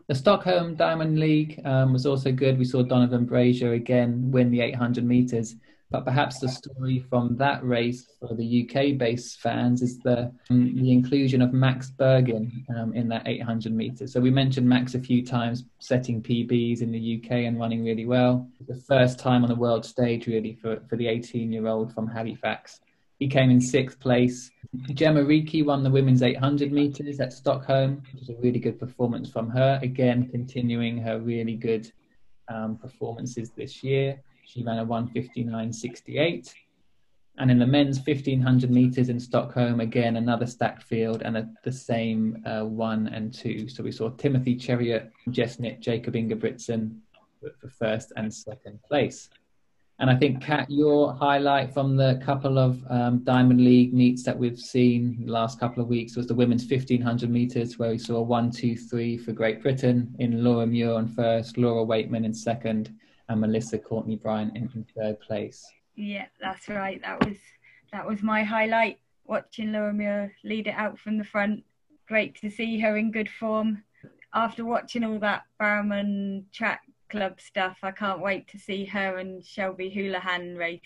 The 0.08 0.14
Stockholm 0.14 0.74
Diamond 0.74 1.20
League 1.20 1.60
um, 1.64 1.92
was 1.92 2.06
also 2.06 2.32
good. 2.32 2.58
We 2.58 2.64
saw 2.64 2.82
Donavan 2.82 3.26
Brazier 3.26 3.74
again 3.74 4.30
win 4.30 4.50
the 4.50 4.60
800 4.60 5.04
meters 5.04 5.56
but 5.92 6.06
perhaps 6.06 6.38
the 6.38 6.48
story 6.48 6.98
from 6.98 7.36
that 7.36 7.62
race 7.62 8.06
for 8.18 8.34
the 8.34 8.66
UK-based 8.66 9.40
fans 9.40 9.82
is 9.82 9.98
the 9.98 10.32
um, 10.50 10.74
the 10.74 10.90
inclusion 10.90 11.42
of 11.42 11.52
Max 11.52 11.90
Burgin 11.90 12.64
um, 12.74 12.94
in 12.94 13.08
that 13.08 13.28
800 13.28 13.72
meters. 13.72 14.12
So 14.12 14.20
we 14.20 14.30
mentioned 14.30 14.66
Max 14.66 14.94
a 14.94 15.00
few 15.00 15.24
times, 15.24 15.64
setting 15.78 16.22
PBs 16.22 16.80
in 16.80 16.90
the 16.90 17.22
UK 17.22 17.30
and 17.46 17.58
running 17.58 17.84
really 17.84 18.06
well. 18.06 18.48
The 18.66 18.74
first 18.74 19.18
time 19.18 19.42
on 19.42 19.50
the 19.50 19.54
world 19.54 19.84
stage, 19.84 20.26
really, 20.26 20.54
for 20.54 20.80
for 20.88 20.96
the 20.96 21.06
18-year-old 21.06 21.94
from 21.94 22.08
Halifax. 22.08 22.80
He 23.18 23.28
came 23.28 23.50
in 23.50 23.60
sixth 23.60 24.00
place. 24.00 24.50
Gemma 24.94 25.20
Reekie 25.20 25.64
won 25.64 25.84
the 25.84 25.90
women's 25.90 26.22
800 26.22 26.72
meters 26.72 27.20
at 27.20 27.32
Stockholm, 27.32 28.02
which 28.12 28.20
was 28.20 28.30
a 28.30 28.40
really 28.40 28.58
good 28.58 28.80
performance 28.80 29.30
from 29.30 29.48
her. 29.50 29.78
Again, 29.80 30.28
continuing 30.28 30.98
her 30.98 31.20
really 31.20 31.54
good 31.54 31.92
um, 32.48 32.76
performances 32.78 33.50
this 33.50 33.84
year. 33.84 34.20
She 34.52 34.62
ran 34.62 34.78
a 34.78 34.84
159.68. 34.84 36.52
And 37.38 37.50
in 37.50 37.58
the 37.58 37.66
men's 37.66 37.96
1500 37.96 38.70
meters 38.70 39.08
in 39.08 39.18
Stockholm, 39.18 39.80
again, 39.80 40.16
another 40.16 40.46
stacked 40.46 40.82
field 40.82 41.22
and 41.22 41.38
a, 41.38 41.48
the 41.64 41.72
same 41.72 42.42
uh, 42.44 42.62
one 42.62 43.08
and 43.08 43.32
two. 43.32 43.66
So 43.70 43.82
we 43.82 43.92
saw 43.92 44.10
Timothy 44.10 44.54
Cheruiyot, 44.54 45.10
Jesnit, 45.28 45.80
Jakob 45.80 46.12
Ingebrigtsen 46.12 46.98
for 47.40 47.68
first 47.70 48.12
and 48.16 48.32
second 48.32 48.78
place. 48.82 49.30
And 49.98 50.10
I 50.10 50.16
think, 50.16 50.42
Kat, 50.42 50.70
your 50.70 51.14
highlight 51.14 51.72
from 51.72 51.96
the 51.96 52.20
couple 52.22 52.58
of 52.58 52.84
um, 52.90 53.24
Diamond 53.24 53.64
League 53.64 53.94
meets 53.94 54.22
that 54.24 54.38
we've 54.38 54.58
seen 54.58 55.24
the 55.24 55.32
last 55.32 55.58
couple 55.58 55.82
of 55.82 55.88
weeks 55.88 56.14
was 56.14 56.26
the 56.26 56.34
women's 56.34 56.68
1500 56.68 57.30
meters, 57.30 57.78
where 57.78 57.90
we 57.90 57.98
saw 57.98 58.20
one, 58.20 58.50
two, 58.50 58.76
three 58.76 59.16
for 59.16 59.32
Great 59.32 59.62
Britain 59.62 60.14
in 60.18 60.44
Laura 60.44 60.66
Muir 60.66 60.92
on 60.92 61.08
first, 61.08 61.56
Laura 61.56 61.86
Weightman 61.86 62.26
in 62.26 62.34
second, 62.34 62.94
and 63.32 63.40
Melissa 63.40 63.78
Courtney 63.78 64.16
Bryant 64.16 64.56
in, 64.56 64.70
in 64.74 64.86
third 64.96 65.20
place. 65.20 65.66
Yeah, 65.96 66.26
that's 66.40 66.68
right. 66.68 67.00
That 67.02 67.24
was 67.24 67.36
that 67.92 68.06
was 68.06 68.22
my 68.22 68.42
highlight. 68.42 68.98
Watching 69.24 69.72
Laura 69.72 69.92
Muir 69.92 70.34
lead 70.44 70.66
it 70.66 70.74
out 70.76 70.98
from 70.98 71.18
the 71.18 71.24
front. 71.24 71.64
Great 72.06 72.40
to 72.40 72.50
see 72.50 72.78
her 72.80 72.96
in 72.96 73.10
good 73.10 73.28
form. 73.28 73.84
After 74.34 74.64
watching 74.64 75.04
all 75.04 75.18
that 75.18 75.44
Bowerman 75.58 76.46
track 76.52 76.82
club 77.08 77.40
stuff, 77.40 77.78
I 77.82 77.90
can't 77.90 78.20
wait 78.20 78.48
to 78.48 78.58
see 78.58 78.84
her 78.86 79.18
and 79.18 79.44
Shelby 79.44 79.90
Houlihan 79.90 80.56
race. 80.56 80.80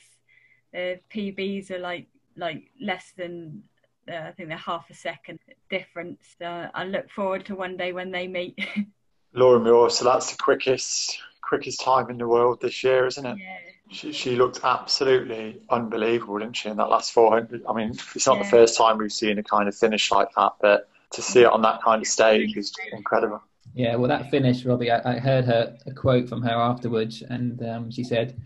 The 0.73 1.01
PBs 1.15 1.71
are 1.71 1.79
like 1.79 2.09
like 2.37 2.71
less 2.81 3.13
than 3.17 3.63
uh, 4.11 4.17
I 4.17 4.33
think 4.33 4.49
they're 4.49 4.59
half 4.59 4.91
a 4.91 4.95
second 4.95 5.41
difference. 5.71 6.23
Uh, 6.41 6.69
I 6.75 6.85
look 6.85 7.11
forward 7.11 7.47
to 7.47 7.55
one 7.55 7.77
day 7.77 7.93
when 7.93 8.11
they 8.11 8.29
meet. 8.29 8.59
Laura 9.33 9.61
Muir, 9.61 9.91
so 9.91 10.05
that's 10.05 10.33
the 10.33 10.39
quickest 10.39 11.19
quickest 11.47 11.81
time 11.81 12.11
in 12.11 12.19
the 12.19 12.27
world 12.27 12.61
this 12.61 12.83
year, 12.83 13.07
isn't 13.07 13.25
it? 13.25 13.39
Yeah. 13.39 13.57
She, 13.89 14.13
she 14.13 14.35
looked 14.35 14.61
absolutely 14.65 15.61
unbelievable, 15.71 16.39
didn't 16.39 16.57
she, 16.57 16.69
in 16.69 16.77
that 16.79 16.91
last 16.91 17.13
400? 17.13 17.65
I 17.69 17.73
mean, 17.73 17.91
it's 18.15 18.27
not 18.27 18.37
yeah. 18.37 18.43
the 18.43 18.49
first 18.49 18.77
time 18.77 18.99
we've 18.99 19.13
seen 19.13 19.39
a 19.39 19.45
kind 19.45 19.69
of 19.69 19.77
finish 19.77 20.11
like 20.11 20.29
that, 20.37 20.55
but 20.61 20.89
to 21.13 21.23
see 21.23 21.43
it 21.43 21.47
on 21.47 21.63
that 21.63 21.83
kind 21.83 22.03
of 22.03 22.09
stage 22.09 22.57
is 22.57 22.75
incredible. 22.93 23.41
Yeah, 23.75 23.95
well, 23.95 24.09
that 24.09 24.31
finish, 24.31 24.65
Robbie, 24.65 24.91
I, 24.91 25.17
I 25.17 25.19
heard 25.19 25.45
her 25.45 25.77
a 25.87 25.93
quote 25.93 26.29
from 26.29 26.43
her 26.43 26.55
afterwards, 26.55 27.23
and 27.23 27.63
um, 27.65 27.91
she 27.91 28.03
said, 28.03 28.41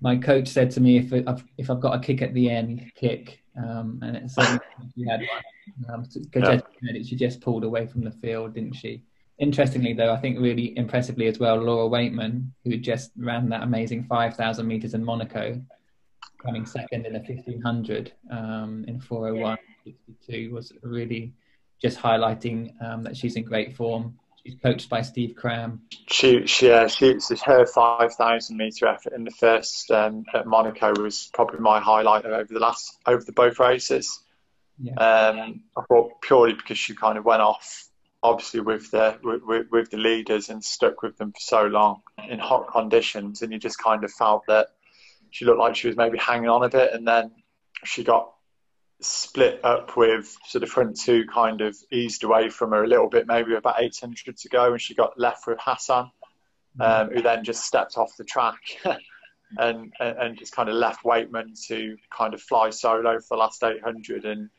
my 0.00 0.16
coach 0.16 0.48
said 0.48 0.70
to 0.72 0.80
me, 0.80 0.96
if 0.96 1.12
I've, 1.12 1.44
if 1.58 1.70
I've 1.70 1.80
got 1.80 1.94
a 1.94 2.00
kick 2.00 2.22
at 2.22 2.34
the 2.34 2.50
end, 2.50 2.90
kick. 2.94 3.42
Um, 3.56 4.00
and 4.02 4.16
it's 4.16 4.34
she 4.34 5.06
had 5.06 5.20
one. 5.20 5.94
Um, 5.94 6.06
yeah. 6.34 7.02
she 7.06 7.16
just 7.16 7.40
pulled 7.40 7.64
away 7.64 7.86
from 7.86 8.02
the 8.02 8.10
field, 8.10 8.54
didn't 8.54 8.74
she? 8.74 9.02
Interestingly, 9.40 9.94
though, 9.94 10.12
I 10.12 10.18
think 10.18 10.38
really 10.38 10.76
impressively 10.76 11.26
as 11.26 11.38
well, 11.38 11.56
Laura 11.56 11.88
Weightman, 11.88 12.50
who 12.62 12.76
just 12.76 13.10
ran 13.16 13.48
that 13.48 13.62
amazing 13.62 14.04
5,000 14.04 14.66
meters 14.66 14.92
in 14.92 15.02
Monaco, 15.02 15.60
coming 16.42 16.66
second 16.66 17.06
in 17.06 17.16
a 17.16 17.20
1500 17.20 18.12
um, 18.30 18.84
in 18.86 19.00
401 19.00 19.58
62, 19.84 20.54
was 20.54 20.72
really 20.82 21.32
just 21.80 21.98
highlighting 21.98 22.72
um, 22.84 23.02
that 23.02 23.16
she's 23.16 23.36
in 23.36 23.44
great 23.44 23.74
form. 23.74 24.18
She's 24.44 24.56
coached 24.62 24.88
by 24.88 25.02
Steve 25.02 25.34
Cram. 25.36 25.82
She, 26.08 26.46
she, 26.46 26.68
yeah, 26.68 26.86
she, 26.86 27.18
her 27.44 27.66
5,000 27.66 28.56
meter 28.56 28.88
effort 28.88 29.14
in 29.14 29.24
the 29.24 29.30
first 29.30 29.90
um, 29.90 30.24
at 30.34 30.46
Monaco 30.46 30.92
was 31.00 31.30
probably 31.32 31.60
my 31.60 31.80
highlight 31.80 32.24
over 32.24 32.52
the 32.52 32.60
last 32.60 32.98
over 33.06 33.22
the 33.22 33.32
both 33.32 33.58
races. 33.58 34.20
Yeah. 34.78 34.94
Um, 34.94 35.62
I 35.76 35.82
thought 35.88 36.22
purely 36.22 36.54
because 36.54 36.78
she 36.78 36.94
kind 36.94 37.18
of 37.18 37.24
went 37.24 37.42
off, 37.42 37.89
obviously 38.22 38.60
with 38.60 38.90
the 38.90 39.18
with, 39.22 39.66
with 39.70 39.90
the 39.90 39.96
leaders 39.96 40.48
and 40.50 40.64
stuck 40.64 41.02
with 41.02 41.16
them 41.16 41.32
for 41.32 41.40
so 41.40 41.62
long 41.66 42.02
in 42.28 42.38
hot 42.38 42.70
conditions, 42.70 43.42
and 43.42 43.52
you 43.52 43.58
just 43.58 43.78
kind 43.78 44.04
of 44.04 44.12
felt 44.12 44.44
that 44.48 44.68
she 45.30 45.44
looked 45.44 45.58
like 45.58 45.76
she 45.76 45.88
was 45.88 45.96
maybe 45.96 46.18
hanging 46.18 46.48
on 46.48 46.62
a 46.62 46.68
bit, 46.68 46.92
and 46.92 47.06
then 47.06 47.30
she 47.84 48.04
got 48.04 48.32
split 49.00 49.64
up 49.64 49.96
with 49.96 50.36
so 50.46 50.58
the 50.58 50.66
front 50.66 50.98
two 50.98 51.24
kind 51.32 51.62
of 51.62 51.76
eased 51.90 52.22
away 52.22 52.50
from 52.50 52.70
her 52.72 52.84
a 52.84 52.88
little 52.88 53.08
bit, 53.08 53.26
maybe 53.26 53.54
about 53.54 53.80
800 53.80 54.36
to 54.36 54.48
go, 54.48 54.72
and 54.72 54.80
she 54.80 54.94
got 54.94 55.18
left 55.18 55.46
with 55.46 55.58
Hassan, 55.60 56.10
um, 56.78 57.10
who 57.10 57.22
then 57.22 57.44
just 57.44 57.64
stepped 57.64 57.96
off 57.96 58.16
the 58.16 58.24
track 58.24 58.60
and, 59.58 59.92
and 59.98 60.38
just 60.38 60.54
kind 60.54 60.68
of 60.68 60.74
left 60.74 61.02
Weightman 61.04 61.58
to 61.68 61.96
kind 62.16 62.34
of 62.34 62.42
fly 62.42 62.70
solo 62.70 63.18
for 63.20 63.36
the 63.36 63.36
last 63.36 63.62
800. 63.62 64.24
And 64.24 64.50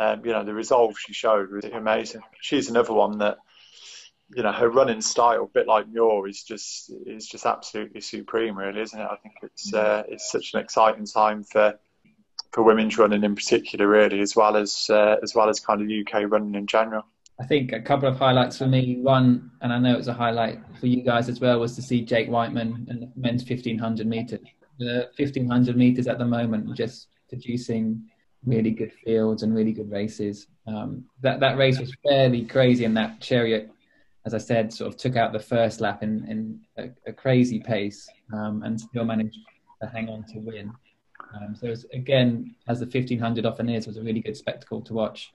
um, 0.00 0.24
you 0.24 0.32
know 0.32 0.44
the 0.44 0.54
resolve 0.54 0.98
she 0.98 1.12
showed 1.12 1.50
was 1.50 1.66
amazing. 1.66 2.22
She's 2.40 2.70
another 2.70 2.94
one 2.94 3.18
that 3.18 3.36
you 4.34 4.42
know 4.42 4.50
her 4.50 4.70
running 4.70 5.02
style, 5.02 5.44
a 5.44 5.46
bit 5.46 5.66
like 5.66 5.88
Muir, 5.88 6.26
is 6.26 6.42
just 6.42 6.90
is 7.06 7.28
just 7.28 7.44
absolutely 7.44 8.00
supreme, 8.00 8.56
really, 8.56 8.80
isn't 8.80 8.98
it? 8.98 9.04
I 9.04 9.16
think 9.16 9.34
it's 9.42 9.74
uh, 9.74 10.04
it's 10.08 10.32
such 10.32 10.54
an 10.54 10.60
exciting 10.60 11.04
time 11.04 11.44
for 11.44 11.78
for 12.50 12.62
women's 12.62 12.96
running 12.96 13.24
in 13.24 13.34
particular, 13.34 13.86
really, 13.86 14.20
as 14.20 14.34
well 14.34 14.56
as 14.56 14.88
uh, 14.88 15.16
as 15.22 15.34
well 15.34 15.50
as 15.50 15.60
kind 15.60 15.82
of 15.82 15.88
UK 15.88 16.30
running 16.30 16.54
in 16.54 16.66
general. 16.66 17.04
I 17.38 17.44
think 17.44 17.72
a 17.72 17.80
couple 17.80 18.08
of 18.08 18.16
highlights 18.16 18.56
for 18.56 18.66
me. 18.66 18.96
One, 19.02 19.50
and 19.60 19.70
I 19.70 19.78
know 19.78 19.98
it's 19.98 20.08
a 20.08 20.14
highlight 20.14 20.60
for 20.78 20.86
you 20.86 21.02
guys 21.02 21.28
as 21.28 21.40
well, 21.40 21.60
was 21.60 21.74
to 21.76 21.82
see 21.82 22.00
Jake 22.02 22.30
Wightman 22.30 22.86
in 22.88 23.00
the 23.00 23.12
men's 23.16 23.42
1500 23.42 24.06
meters. 24.06 24.40
The 24.78 25.10
1500 25.16 25.76
meters 25.76 26.06
at 26.06 26.18
the 26.18 26.24
moment 26.24 26.74
just 26.74 27.08
producing 27.28 28.08
really 28.44 28.70
good 28.70 28.92
fields 28.92 29.42
and 29.42 29.54
really 29.54 29.72
good 29.72 29.90
races. 29.90 30.46
Um, 30.66 31.04
that 31.20 31.40
that 31.40 31.56
race 31.56 31.78
was 31.78 31.94
fairly 32.06 32.44
crazy, 32.44 32.84
and 32.84 32.96
that 32.96 33.20
Cheruiyot, 33.20 33.68
as 34.26 34.34
I 34.34 34.38
said, 34.38 34.72
sort 34.72 34.92
of 34.92 34.98
took 34.98 35.16
out 35.16 35.32
the 35.32 35.40
first 35.40 35.80
lap 35.80 36.02
in, 36.02 36.26
in 36.28 36.60
a, 36.76 37.10
a 37.10 37.12
crazy 37.12 37.60
pace 37.60 38.08
um, 38.32 38.62
and 38.62 38.80
still 38.80 39.04
managed 39.04 39.38
to 39.82 39.88
hang 39.88 40.08
on 40.08 40.24
to 40.32 40.38
win. 40.38 40.72
Um, 41.34 41.54
so 41.54 41.68
was, 41.68 41.86
again, 41.92 42.54
as 42.68 42.80
the 42.80 42.86
1500 42.86 43.46
often 43.46 43.68
is, 43.68 43.86
was 43.86 43.96
a 43.96 44.02
really 44.02 44.20
good 44.20 44.36
spectacle 44.36 44.80
to 44.82 44.94
watch. 44.94 45.30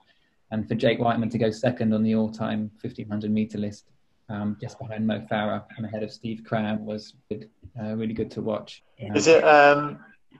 And 0.50 0.68
for 0.68 0.74
Jake 0.74 0.98
Wightman 0.98 1.30
to 1.30 1.38
go 1.38 1.50
second 1.50 1.92
on 1.92 2.02
the 2.02 2.14
all-time 2.14 2.70
1500 2.80 3.30
meter 3.30 3.58
list, 3.58 3.86
um, 4.28 4.56
just 4.60 4.78
behind 4.78 5.06
Mo 5.06 5.24
Farah 5.30 5.64
and 5.76 5.86
ahead 5.86 6.02
of 6.02 6.12
Steve 6.12 6.42
Cram, 6.44 6.84
was 6.84 7.14
good, 7.28 7.48
uh, 7.80 7.94
really 7.94 8.14
good 8.14 8.30
to 8.32 8.42
watch. 8.42 8.82
Um, 9.02 9.16
is 9.16 9.26
it? 9.26 9.42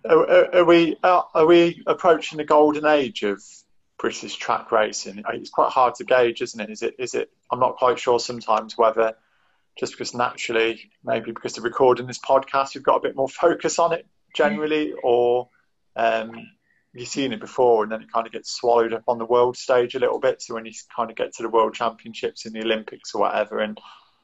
Are, 0.09 0.55
are, 0.57 0.64
we 0.64 0.97
are 1.03 1.47
we 1.47 1.83
approaching 1.87 2.38
the 2.38 2.45
golden 2.45 2.87
age 2.87 3.23
of 3.23 3.42
British 3.99 4.37
track 4.37 4.73
racing? 4.73 5.23
It's 5.33 5.51
quite 5.51 5.71
hard 5.71 5.95
to 5.97 6.05
gauge, 6.05 6.42
isn't 6.42 6.61
it? 6.61 6.71
Is 6.71 6.83
it? 6.83 6.95
Is 6.99 7.14
it? 7.14 7.31
I'm 7.51 7.61
not 7.61 7.77
quite 7.77 7.99
sure 7.99 8.19
sometimes 8.21 8.77
whether 8.77 9.14
just 9.79 9.92
because 9.92 10.14
naturally, 10.14 10.90
maybe 11.05 11.33
because 11.33 11.59
of 11.59 11.64
recording 11.64 12.07
this 12.07 12.19
podcast, 12.19 12.75
we've 12.75 12.83
got 12.83 12.97
a 12.97 13.01
bit 13.01 13.16
more 13.16 13.29
focus 13.29 13.79
on 13.79 13.92
it 13.92 14.07
generally, 14.35 14.95
or 15.03 15.49
um, 15.97 16.49
you've 16.95 17.09
seen 17.09 17.33
it 17.33 17.40
before 17.40 17.83
and 17.83 17.92
then 17.92 18.03
it 18.03 18.11
kind 18.11 18.27
of 18.27 18.33
gets 18.33 18.51
swallowed 18.51 18.92
up 18.92 19.05
on 19.07 19.19
the 19.19 19.27
world 19.27 19.57
stage 19.57 19.95
a 19.95 19.99
little 19.99 20.19
bit. 20.19 20.40
So 20.40 20.55
when 20.55 20.64
you 20.64 20.73
kind 20.95 21.11
of 21.11 21.16
get 21.16 21.35
to 21.35 21.42
the 21.42 21.49
world 21.49 21.75
championships 21.75 22.47
in 22.47 22.53
the 22.53 22.62
Olympics 22.62 23.14
or 23.14 23.21
whatever, 23.21 23.61
and 23.61 23.79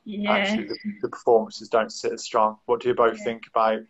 yeah. 0.05 0.33
actually 0.33 0.69
the, 0.69 0.79
the, 1.03 1.09
performances 1.09 1.69
don't 1.69 1.93
sit 1.93 2.13
as 2.13 2.23
strong. 2.23 2.57
What 2.67 2.81
do 2.81 2.89
you 2.89 2.95
both 2.95 3.19
yeah. 3.19 3.25
think 3.25 3.43
about 3.49 3.81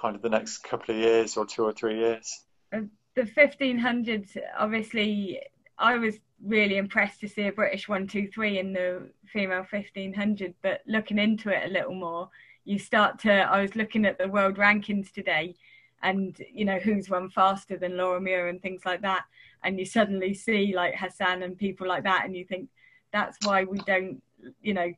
kind 0.00 0.16
of 0.16 0.22
the 0.22 0.30
next 0.30 0.58
couple 0.58 0.94
of 0.94 1.00
years 1.00 1.36
or 1.36 1.46
two 1.46 1.64
or 1.64 1.72
three 1.72 1.98
years? 1.98 2.44
The 2.70 3.22
1500s, 3.22 4.36
obviously, 4.58 5.40
I 5.78 5.96
was 5.96 6.16
really 6.44 6.76
impressed 6.76 7.20
to 7.20 7.28
see 7.28 7.48
a 7.48 7.52
British 7.52 7.88
123 7.88 8.58
in 8.58 8.72
the 8.72 9.10
female 9.26 9.66
1500, 9.68 10.54
but 10.62 10.80
looking 10.86 11.18
into 11.18 11.50
it 11.50 11.68
a 11.68 11.72
little 11.72 11.94
more, 11.94 12.30
you 12.64 12.78
start 12.78 13.18
to 13.18 13.32
i 13.32 13.60
was 13.60 13.74
looking 13.74 14.04
at 14.04 14.18
the 14.18 14.28
world 14.28 14.56
rankings 14.56 15.10
today 15.10 15.54
and 16.02 16.42
you 16.52 16.64
know 16.64 16.78
who's 16.78 17.10
run 17.10 17.28
faster 17.30 17.76
than 17.76 17.96
laura 17.96 18.20
muir 18.20 18.48
and 18.48 18.62
things 18.62 18.82
like 18.84 19.02
that. 19.02 19.24
And 19.62 19.78
you 19.78 19.84
suddenly 19.84 20.34
see 20.34 20.74
like 20.74 20.94
hassan 20.94 21.42
and 21.42 21.58
people 21.58 21.86
like 21.86 22.04
that 22.04 22.24
and 22.24 22.36
you 22.36 22.44
think 22.44 22.68
that's 23.12 23.36
why 23.44 23.64
we 23.64 23.78
don't 23.78 24.22
you 24.62 24.74
know. 24.74 24.92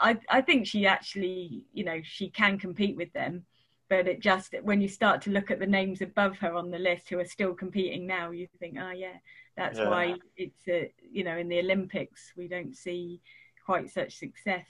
I 0.00 0.18
i 0.28 0.40
think 0.40 0.66
she 0.66 0.86
actually 0.86 1.64
you 1.72 1.84
know 1.84 2.00
she 2.02 2.30
can 2.30 2.58
compete 2.58 2.96
with 2.96 3.12
them 3.12 3.44
but 3.92 4.08
it 4.08 4.20
just 4.20 4.54
when 4.62 4.80
you 4.80 4.88
start 4.88 5.20
to 5.20 5.30
look 5.30 5.50
at 5.50 5.58
the 5.58 5.66
names 5.66 6.00
above 6.00 6.38
her 6.38 6.54
on 6.54 6.70
the 6.70 6.78
list 6.78 7.08
who 7.08 7.18
are 7.18 7.24
still 7.36 7.54
competing 7.54 8.06
now 8.06 8.30
you 8.30 8.46
think 8.58 8.76
oh 8.80 8.90
yeah 8.90 9.18
that's 9.56 9.78
yeah. 9.78 9.88
why 9.88 10.14
it's 10.36 10.68
a, 10.68 10.90
you 11.10 11.24
know 11.24 11.36
in 11.36 11.48
the 11.48 11.58
olympics 11.58 12.32
we 12.36 12.48
don't 12.48 12.76
see 12.76 13.20
quite 13.66 13.90
such 13.90 14.16
success 14.16 14.66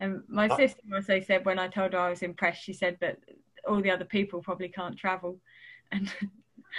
and 0.00 0.22
my 0.28 0.48
uh, 0.48 0.56
sister 0.56 0.80
also 0.94 1.20
said 1.20 1.44
when 1.44 1.58
I 1.58 1.68
told 1.68 1.92
her 1.92 1.98
I 1.98 2.10
was 2.10 2.22
impressed, 2.22 2.62
she 2.62 2.72
said 2.72 2.98
that 3.00 3.18
all 3.66 3.80
the 3.80 3.90
other 3.90 4.04
people 4.04 4.42
probably 4.42 4.68
can't 4.68 4.96
travel. 4.96 5.38
And 5.92 6.12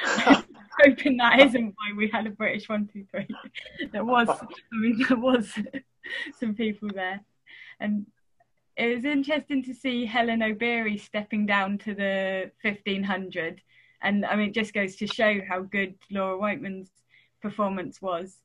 hoping 0.84 1.16
that 1.16 1.40
isn't 1.40 1.74
why 1.78 1.96
we 1.96 2.10
had 2.10 2.28
a 2.28 2.30
British 2.30 2.68
one, 2.68 2.90
two, 2.92 3.06
three. 3.10 3.26
There 3.94 4.04
was, 4.04 4.28
I 4.28 4.46
mean, 4.74 5.06
there 5.08 5.18
was 5.18 5.58
some 6.38 6.54
people 6.56 6.90
there, 6.94 7.22
and 7.80 8.06
it 8.78 8.96
was 8.96 9.06
interesting 9.06 9.64
to 9.64 9.74
see 9.74 10.06
Hellen 10.06 10.42
Obiri 10.42 11.00
stepping 11.00 11.46
down 11.46 11.78
to 11.80 11.96
the 11.96 12.52
1500. 12.62 13.62
And 14.02 14.26
I 14.26 14.36
mean, 14.36 14.50
it 14.50 14.54
just 14.54 14.74
goes 14.74 14.96
to 14.98 15.08
show 15.08 15.42
how 15.48 15.62
good 15.62 15.96
Laura 16.12 16.38
Weightman's 16.38 16.92
performance 17.42 18.02
was 18.02 18.38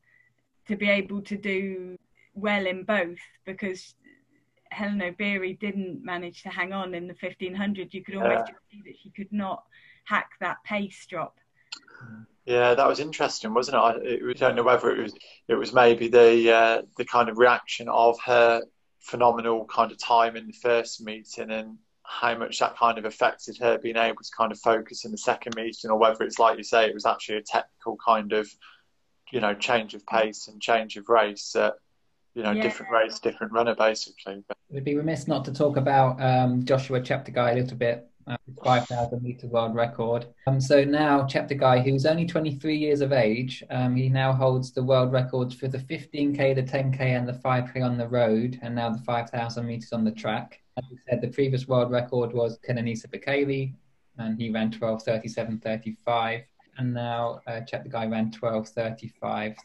to 0.69 0.77
be 0.77 0.89
able 0.89 1.21
to 1.23 1.37
do 1.37 1.99
well 2.35 2.67
in 2.67 2.85
both 2.85 3.19
because 3.45 3.95
Hellen 4.71 5.01
Obiri 5.01 5.59
didn't 5.59 6.03
manage 6.03 6.43
to 6.43 6.49
hang 6.49 6.73
on 6.73 6.95
in 6.95 7.07
the 7.07 7.17
1500, 7.21 7.93
you 7.93 8.03
could 8.03 8.17
almost 8.17 8.49
yeah. 8.49 8.55
see 8.71 8.83
that 8.87 8.97
she 9.03 9.11
could 9.11 9.33
not 9.33 9.65
hack 10.05 10.31
that 10.41 10.57
pace 10.65 11.05
drop. 11.07 11.37
Yeah, 12.47 12.75
that 12.75 12.89
was 12.89 12.99
interesting, 12.99 13.55
wasn't 13.55 13.77
it? 13.77 13.81
I, 13.81 13.91
it, 14.03 14.39
don't 14.39 14.57
know 14.57 14.65
whether 14.65 14.91
it 14.91 15.03
was 15.03 15.15
it 15.47 15.55
was 15.55 15.73
maybe 15.73 16.09
the 16.09 16.53
uh, 16.53 16.83
the 16.97 17.05
kind 17.05 17.29
of 17.29 17.39
reaction 17.39 17.89
of 17.89 18.19
her 18.25 18.63
phenomenal 19.03 19.65
kind 19.67 19.93
of 19.93 19.99
time 19.99 20.37
in 20.37 20.47
the 20.47 20.53
first 20.53 21.03
meeting 21.03 21.51
and 21.51 21.79
how 22.05 22.37
much 22.37 22.59
that 22.59 22.77
kind 22.77 22.99
of 22.99 23.05
affected 23.05 23.57
her 23.59 23.79
being 23.79 23.97
able 23.97 24.23
to 24.23 24.31
kind 24.37 24.53
of 24.53 24.59
focus 24.59 25.05
in 25.05 25.11
the 25.11 25.19
second 25.19 25.55
meeting, 25.57 25.91
or 25.91 25.99
whether 25.99 26.25
it's 26.25 26.39
like 26.39 26.59
you 26.59 26.65
say, 26.65 26.87
it 26.87 26.95
was 26.95 27.07
actually 27.07 27.39
a 27.39 27.43
technical 27.43 27.97
kind 28.05 28.33
of 28.33 28.51
you 29.31 29.41
know 29.41 29.55
change 29.55 29.95
of 29.95 30.07
pace 30.07 30.49
and 30.49 30.61
change 30.61 30.97
of 30.97 31.09
race 31.09 31.53
that 31.53 31.75
you 32.35 32.43
know, 32.43 32.53
yeah. 32.53 32.63
different 32.63 32.93
race, 32.93 33.19
different 33.19 33.53
runner, 33.53 33.75
basically. 33.75 34.43
But... 34.49 34.57
We'd 34.71 34.85
be 34.85 34.97
remiss 34.97 35.29
not 35.29 35.45
to 35.47 35.53
talk 35.53 35.77
about 35.77 36.21
um, 36.23 36.65
Joshua 36.65 37.01
Cheptegei 37.01 37.53
a 37.53 37.55
little 37.55 37.77
bit. 37.77 38.09
Uh, 38.27 38.37
5,000 38.63 39.21
meter 39.21 39.49
world 39.49 39.75
record. 39.75 40.27
Um, 40.47 40.61
so 40.61 40.85
now 40.85 41.23
Cheptegei, 41.23 41.83
who's 41.83 42.07
only 42.07 42.25
23 42.25 42.77
years 42.77 43.01
of 43.01 43.13
age, 43.13 43.65
um, 43.71 43.97
he 43.97 44.09
now 44.09 44.33
holds 44.33 44.71
the 44.71 44.83
world 44.83 45.11
records 45.11 45.55
for 45.55 45.67
the 45.67 45.79
15k, 45.79 46.55
the 46.55 46.63
10k, 46.63 47.01
and 47.01 47.29
the 47.29 47.33
5k 47.33 47.85
on 47.85 47.99
the 47.99 48.07
road, 48.07 48.61
and 48.63 48.77
now 48.77 48.91
the 48.91 49.03
5,000 49.03 49.67
meters 49.67 49.93
on 49.93 50.05
the 50.05 50.13
track. 50.13 50.61
As 50.79 50.85
we 50.89 50.99
said, 51.09 51.21
the 51.21 51.29
previous 51.29 51.67
world 51.67 51.91
record 51.91 52.33
was 52.33 52.59
Kenenisa 52.59 53.09
Bekele, 53.09 53.75
and 54.19 54.41
he 54.41 54.51
ran 54.51 54.71
12:37:35, 54.71 56.45
and 56.79 56.95
now 56.95 57.41
uh, 57.49 57.61
Cheptegei 57.63 58.09
ran 58.09 58.31
12:35:36 58.31 59.57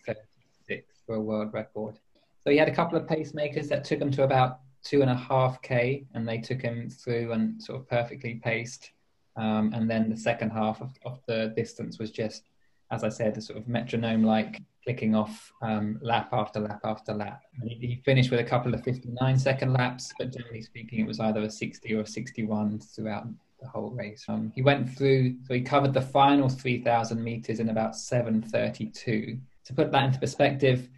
for 1.05 1.15
a 1.15 1.21
world 1.21 1.53
record. 1.53 1.99
So 2.43 2.49
he 2.49 2.57
had 2.57 2.69
a 2.69 2.75
couple 2.75 2.97
of 2.97 3.05
pacemakers 3.05 3.67
that 3.69 3.83
took 3.83 4.01
him 4.01 4.11
to 4.11 4.23
about 4.23 4.61
two 4.87 5.01
and 5.01 5.11
a 5.11 5.15
half 5.15 5.61
k, 5.61 6.05
and 6.13 6.27
they 6.27 6.37
took 6.37 6.61
him 6.61 6.89
through 6.89 7.33
and 7.33 7.61
sort 7.61 7.79
of 7.79 7.89
perfectly 7.89 8.35
paced. 8.35 8.91
Um, 9.35 9.71
and 9.73 9.89
then 9.89 10.09
the 10.09 10.17
second 10.17 10.51
half 10.51 10.81
of, 10.81 10.91
of, 11.05 11.19
the 11.27 11.53
distance 11.55 11.99
was 11.99 12.09
just, 12.09 12.43
as 12.89 13.03
I 13.03 13.09
said, 13.09 13.37
a 13.37 13.41
sort 13.41 13.59
of 13.59 13.67
metronome-like 13.67 14.61
clicking 14.83 15.13
off 15.13 15.51
um, 15.61 15.99
lap 16.01 16.29
after 16.31 16.59
lap 16.59 16.79
after 16.83 17.13
lap. 17.13 17.43
He, 17.61 17.75
he, 17.75 18.01
finished 18.03 18.31
with 18.31 18.39
a 18.39 18.43
couple 18.43 18.73
of 18.73 18.83
59 18.83 19.37
second 19.37 19.73
laps, 19.73 20.11
but 20.17 20.35
generally 20.35 20.63
speaking, 20.63 21.01
it 21.01 21.07
was 21.07 21.19
either 21.19 21.41
a 21.41 21.51
60 21.51 21.93
or 21.93 22.01
a 22.01 22.07
61 22.07 22.79
throughout 22.79 23.27
the 23.59 23.67
whole 23.67 23.91
race. 23.91 24.25
Um, 24.27 24.51
he 24.55 24.61
went 24.61 24.89
through, 24.89 25.35
so 25.45 25.53
he 25.53 25.61
covered 25.61 25.93
the 25.93 26.01
final 26.01 26.49
3,000 26.49 27.23
meters 27.23 27.59
in 27.59 27.69
about 27.69 27.91
7:32. 27.91 29.39
To 29.65 29.73
put 29.73 29.91
that 29.91 30.05
into 30.05 30.19
perspective, 30.19 30.89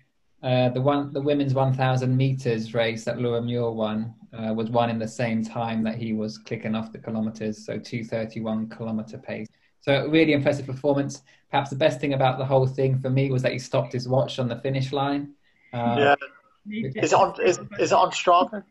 uh, 0.41 0.69
the 0.69 0.81
one, 0.81 1.11
the 1.11 1.21
women's 1.21 1.53
1,000 1.53 2.15
meters 2.15 2.73
race 2.73 3.03
that 3.03 3.19
Laura 3.19 3.41
Muir 3.41 3.71
won 3.71 4.13
uh, 4.33 4.53
was 4.53 4.69
won 4.69 4.89
in 4.89 4.99
the 4.99 5.07
same 5.07 5.43
time 5.43 5.83
that 5.83 5.95
he 5.95 6.13
was 6.13 6.37
clicking 6.37 6.75
off 6.75 6.91
the 6.91 6.99
kilometers, 6.99 7.65
so 7.65 7.77
2:31 7.79 8.69
kilometer 8.69 9.17
pace. 9.17 9.47
So 9.81 10.07
really 10.07 10.33
impressive 10.33 10.65
performance. 10.65 11.23
Perhaps 11.49 11.71
the 11.71 11.75
best 11.75 11.99
thing 11.99 12.13
about 12.13 12.37
the 12.37 12.45
whole 12.45 12.67
thing 12.67 12.99
for 12.99 13.09
me 13.09 13.31
was 13.31 13.41
that 13.41 13.53
he 13.53 13.59
stopped 13.59 13.93
his 13.93 14.07
watch 14.07 14.39
on 14.39 14.47
the 14.47 14.57
finish 14.57 14.91
line. 14.91 15.33
Uh, 15.73 16.15
yeah. 16.67 16.81
Is 16.95 17.11
it 17.11 17.13
on? 17.13 17.41
Is, 17.41 17.59
is 17.79 17.91
it 17.91 17.95
on 17.95 18.11
Strava? 18.11 18.63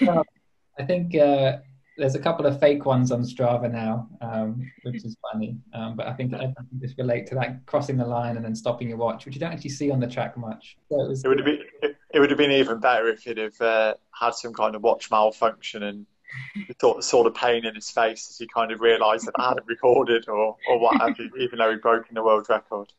I 0.78 0.84
think 0.84 1.14
uh, 1.16 1.58
there's 1.96 2.14
a 2.14 2.18
couple 2.18 2.46
of 2.46 2.60
fake 2.60 2.84
ones 2.84 3.10
on 3.10 3.22
Strava 3.22 3.72
now, 3.72 4.08
um, 4.20 4.70
which 4.82 5.04
is 5.04 5.16
funny. 5.32 5.56
Um, 5.72 5.96
but 5.96 6.06
I 6.06 6.12
think 6.12 6.34
I 6.34 6.52
just 6.80 6.98
relate 6.98 7.26
to 7.28 7.34
that 7.36 7.64
crossing 7.66 7.96
the 7.96 8.04
line 8.04 8.36
and 8.36 8.44
then 8.44 8.54
stopping 8.54 8.88
your 8.88 8.98
watch, 8.98 9.24
which 9.24 9.34
you 9.34 9.40
don't 9.40 9.52
actually 9.52 9.70
see 9.70 9.90
on 9.90 10.00
the 10.00 10.06
track 10.06 10.36
much. 10.36 10.76
So 10.90 11.00
it, 11.00 11.08
was, 11.08 11.24
it 11.24 11.28
would 11.28 11.38
have 11.38 11.46
been 11.46 11.60
it, 11.82 11.96
it, 12.12 12.20
would 12.20 12.30
have 12.30 12.38
been 12.38 12.52
even 12.52 12.80
better 12.80 13.08
if 13.08 13.22
he'd 13.22 13.38
have 13.38 13.60
uh, 13.60 13.94
had 14.12 14.34
some 14.34 14.52
kind 14.52 14.74
of 14.74 14.82
watch 14.82 15.10
malfunction 15.10 15.84
and 15.84 16.06
thought 16.80 17.02
saw 17.02 17.24
the 17.24 17.30
pain 17.30 17.64
in 17.64 17.74
his 17.74 17.90
face 17.90 18.28
as 18.28 18.38
he 18.38 18.46
kind 18.46 18.72
of 18.72 18.80
realised 18.80 19.26
that 19.26 19.34
I 19.38 19.48
hadn't 19.48 19.66
recorded 19.66 20.28
or 20.28 20.56
or 20.68 20.78
what 20.78 21.00
have 21.00 21.18
you, 21.18 21.30
even 21.40 21.58
though 21.58 21.70
he'd 21.70 21.80
broken 21.80 22.14
the 22.14 22.22
world 22.22 22.46
record. 22.48 22.92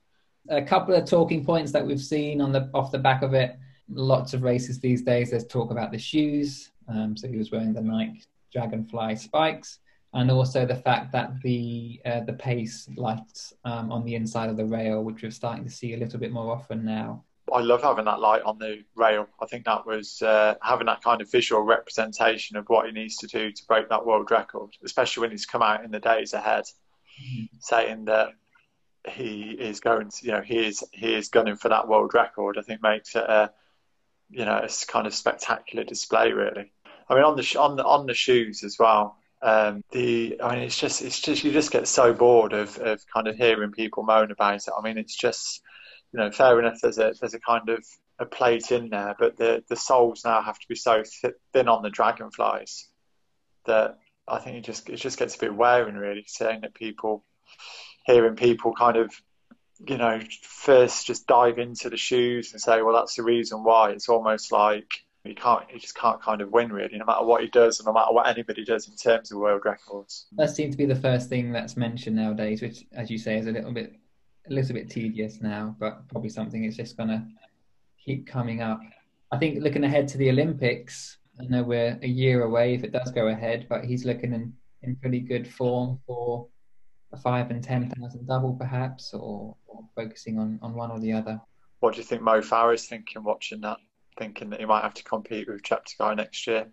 A 0.50 0.62
couple 0.62 0.96
of 0.96 1.06
talking 1.06 1.46
points 1.46 1.72
that 1.74 1.86
we've 1.86 2.02
seen 2.02 2.42
on 2.42 2.52
the 2.52 2.70
off 2.74 2.92
the 2.92 3.00
back 3.00 3.22
of 3.22 3.34
it. 3.34 3.58
Lots 3.90 4.34
of 4.34 4.44
races 4.44 4.80
these 4.80 5.02
days. 5.02 5.32
There's 5.32 5.46
talk 5.46 5.72
about 5.72 5.92
the 5.92 6.00
shoes. 6.00 6.72
Um, 6.90 7.16
so 7.16 7.28
he 7.28 7.38
was 7.38 7.52
wearing 7.52 7.74
the 7.74 7.82
Nike 7.82 8.24
Dragonfly 8.52 9.16
spikes, 9.18 9.80
and 10.14 10.32
also 10.32 10.66
the 10.66 10.76
fact 10.76 11.12
that 11.12 11.42
the 11.42 12.02
uh, 12.06 12.22
the 12.22 12.34
pace 12.34 12.88
lights 12.96 13.54
um, 13.66 13.92
on 13.92 14.06
the 14.06 14.16
inside 14.16 14.50
of 14.50 14.58
the 14.58 14.66
rail, 14.66 15.04
which 15.04 15.22
we're 15.22 15.32
starting 15.32 15.64
to 15.64 15.70
see 15.70 15.94
a 15.94 15.98
little 15.98 16.20
bit 16.20 16.32
more 16.32 16.52
often 16.52 16.86
now. 16.86 17.24
I 17.54 17.62
love 17.62 17.82
having 17.82 18.06
that 18.06 18.20
light 18.20 18.42
on 18.44 18.58
the 18.58 18.84
rail. 18.96 19.28
I 19.42 19.46
think 19.46 19.66
that 19.66 19.86
was 19.86 20.22
uh, 20.22 20.56
having 20.62 20.88
that 20.88 21.02
kind 21.02 21.22
of 21.22 21.32
visual 21.32 21.62
representation 21.62 22.58
of 22.58 22.68
what 22.68 22.88
he 22.88 22.92
needs 22.92 23.16
to 23.18 23.28
do 23.28 23.52
to 23.52 23.66
break 23.68 23.90
that 23.90 24.06
world 24.06 24.32
record, 24.32 24.72
especially 24.84 25.22
when 25.22 25.32
he's 25.32 25.46
come 25.46 25.62
out 25.62 25.84
in 25.86 25.92
the 25.92 26.00
days 26.00 26.34
ahead, 26.34 26.66
mm-hmm. 26.66 27.46
saying 27.60 28.06
that 28.06 28.32
he 29.08 29.52
is 29.52 29.80
going 29.80 30.10
to, 30.10 30.26
you 30.26 30.32
know, 30.34 30.42
he 30.42 30.66
is 30.68 30.84
he 30.92 31.14
is 31.14 31.30
gunning 31.30 31.56
for 31.56 31.70
that 31.70 31.88
world 31.88 32.14
record. 32.14 32.58
I 32.58 32.64
think 32.64 32.82
makes 32.82 33.16
it 33.16 33.24
a, 33.24 33.52
you 34.30 34.44
know, 34.44 34.58
a 34.58 34.70
kind 34.88 35.08
of 35.08 35.14
spectacular 35.14 35.86
display, 35.86 36.34
really. 36.34 36.74
I 37.10 37.16
mean, 37.16 37.24
on 37.24 37.36
the 37.36 37.58
on 37.60 37.76
the 37.76 37.86
on 37.86 38.06
the 38.06 38.14
shoes 38.14 38.64
as 38.64 38.78
well. 38.80 39.18
Um, 39.42 39.84
the 39.92 40.40
I 40.44 40.56
mean, 40.56 40.64
it's 40.64 40.80
just 40.80 41.02
it's 41.02 41.20
just 41.20 41.44
you 41.44 41.52
just 41.52 41.72
get 41.72 41.88
so 41.88 42.14
bored 42.14 42.54
of 42.54 42.78
of 42.80 43.02
kind 43.14 43.28
of 43.28 43.36
hearing 43.36 43.72
people 43.72 44.04
moan 44.04 44.32
about 44.32 44.56
it. 44.56 44.74
I 44.78 44.82
mean, 44.82 44.98
it's 44.98 45.16
just 45.16 45.62
you 46.12 46.20
know, 46.20 46.32
fair 46.32 46.60
enough. 46.60 46.80
There's 46.82 46.98
a 46.98 47.14
there's 47.20 47.34
a 47.34 47.40
kind 47.40 47.70
of 47.70 47.86
a 48.20 48.26
plate 48.26 48.72
in 48.72 48.90
there, 48.90 49.16
but 49.18 49.38
the 49.38 49.64
the 49.70 49.76
soles 49.76 50.24
now 50.26 50.42
have 50.42 50.60
to 50.60 50.68
be 50.68 50.76
so 50.76 51.04
thin 51.54 51.68
on 51.68 51.84
the 51.84 51.90
dragonflies 51.90 52.88
that 53.66 53.98
I 54.28 54.40
think 54.40 54.58
it 54.58 54.64
just 54.64 54.90
it 54.90 54.98
just 54.98 55.20
gets 55.20 55.36
a 55.36 55.40
bit 55.40 55.56
wearing 55.56 55.96
really. 55.96 56.26
Saying 56.28 56.62
that 56.62 56.74
people, 56.74 57.24
hearing 58.06 58.36
people 58.36 58.74
kind 58.74 58.98
of, 58.98 59.14
you 59.88 59.98
know, 59.98 60.20
first 60.42 61.06
just 61.06 61.28
dive 61.28 61.60
into 61.60 61.90
the 61.90 61.98
shoes 61.98 62.52
and 62.54 62.62
say, 62.62 62.82
well, 62.82 62.96
that's 62.96 63.16
the 63.16 63.24
reason 63.24 63.64
why. 63.64 63.92
It's 63.92 64.10
almost 64.10 64.52
like 64.52 64.90
he 65.24 65.34
can't 65.34 65.70
he 65.70 65.80
just 65.80 65.96
can't 65.96 66.22
kind 66.22 66.42
of 66.42 66.52
win 66.52 66.72
really 66.72 66.98
no 66.98 67.06
matter 67.06 67.26
what 67.26 67.42
he 67.42 67.50
does 67.50 67.80
and 67.80 67.88
no 67.88 67.94
matter 67.94 68.14
what 68.14 68.28
anybody 68.28 68.64
does 68.64 68.88
in 68.88 68.96
terms 68.96 69.32
of 69.32 69.40
world 69.40 69.62
records. 69.66 70.28
That 70.38 70.50
seems 70.50 70.76
to 70.76 70.78
be 70.78 70.86
the 70.86 70.96
first 70.96 71.30
thing 71.30 71.52
that's 71.52 71.76
mentioned 71.78 72.16
nowadays 72.16 72.62
which 72.62 72.86
as 72.94 73.10
you 73.10 73.18
say 73.18 73.38
is 73.38 73.48
a 73.48 73.52
little 73.52 73.74
bit 73.74 73.94
a 74.50 74.54
little 74.54 74.74
bit 74.74 74.90
tedious 74.90 75.42
now 75.42 75.76
but 75.80 76.08
probably 76.08 76.30
something 76.30 76.64
that's 76.64 76.78
just 76.78 76.98
going 76.98 77.10
to 77.10 77.26
keep 78.04 78.26
coming 78.26 78.62
up. 78.62 78.80
I 79.32 79.38
think 79.38 79.62
looking 79.62 79.84
ahead 79.84 80.08
to 80.10 80.18
the 80.18 80.30
olympics 80.30 81.18
i 81.42 81.44
know 81.44 81.62
we're 81.62 82.00
a 82.02 82.08
year 82.08 82.44
away 82.44 82.74
if 82.74 82.86
it 82.86 82.94
does 82.94 83.12
go 83.12 83.28
ahead 83.28 83.66
but 83.68 83.84
he's 83.84 84.06
looking 84.06 84.32
in 84.34 84.54
in 84.84 84.96
pretty 84.96 85.20
good 85.20 85.46
form 85.46 86.00
for 86.08 86.48
a 87.14 87.18
five 87.18 87.52
and 87.52 87.64
ten 87.64 87.90
thousand 87.90 88.28
double 88.28 88.54
perhaps 88.54 89.14
or, 89.14 89.56
or 89.68 89.84
focusing 89.96 90.38
on 90.40 90.60
on 90.62 90.74
one 90.74 90.92
or 90.92 91.00
the 91.00 91.14
other. 91.14 91.40
What 91.80 91.94
do 91.94 92.00
you 92.00 92.04
think 92.06 92.22
mo 92.22 92.42
farah 92.42 92.74
is 92.76 92.86
thinking 92.86 93.24
watching 93.24 93.62
that 93.62 93.78
thinking 94.18 94.50
that 94.50 94.60
he 94.60 94.66
might 94.66 94.84
have 94.84 94.94
to 94.96 95.04
compete 95.04 95.48
with 95.48 95.62
Cheptegei 95.62 96.16
next 96.16 96.48
year. 96.48 96.68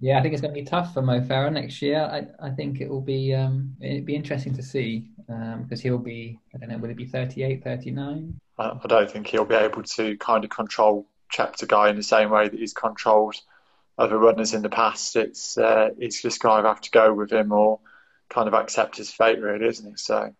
Yeah, 0.00 0.18
I 0.18 0.22
think 0.22 0.32
it's 0.32 0.40
going 0.40 0.54
to 0.54 0.60
be 0.60 0.66
tough 0.66 0.94
for 0.94 1.02
Mo 1.02 1.20
Farah 1.20 1.52
next 1.52 1.82
year. 1.82 2.00
I, 2.00 2.46
I 2.46 2.50
think 2.50 2.80
it 2.80 2.88
will 2.88 3.00
be 3.00 3.34
um, 3.34 3.74
it'd 3.80 4.06
be 4.06 4.14
interesting 4.14 4.54
to 4.54 4.62
see 4.62 5.10
because 5.16 5.80
um, 5.80 5.82
he'll 5.82 5.98
be 5.98 6.38
I 6.54 6.58
don't 6.58 6.70
know 6.70 6.78
will 6.78 6.90
it 6.90 6.96
be 6.96 7.06
38, 7.06 7.64
39? 7.64 8.40
I, 8.58 8.62
I 8.62 8.86
don't 8.86 9.10
think 9.10 9.26
he'll 9.26 9.44
be 9.44 9.56
able 9.56 9.82
to 9.82 10.16
kind 10.18 10.44
of 10.44 10.50
control 10.50 11.08
Cheptegei 11.32 11.90
in 11.90 11.96
the 11.96 12.02
same 12.02 12.30
way 12.30 12.48
that 12.48 12.58
he's 12.58 12.72
controlled 12.72 13.36
other 13.98 14.16
runners 14.16 14.54
in 14.54 14.62
the 14.62 14.68
past. 14.68 15.16
It's 15.16 15.58
uh, 15.58 15.90
it's 15.98 16.22
just 16.22 16.40
kind 16.40 16.60
of 16.60 16.66
have 16.66 16.80
to 16.82 16.90
go 16.90 17.12
with 17.12 17.32
him 17.32 17.50
or 17.50 17.80
kind 18.28 18.46
of 18.46 18.54
accept 18.54 18.98
his 18.98 19.10
fate, 19.10 19.40
really, 19.40 19.66
isn't 19.66 19.94
it? 19.94 19.98
So 19.98 20.32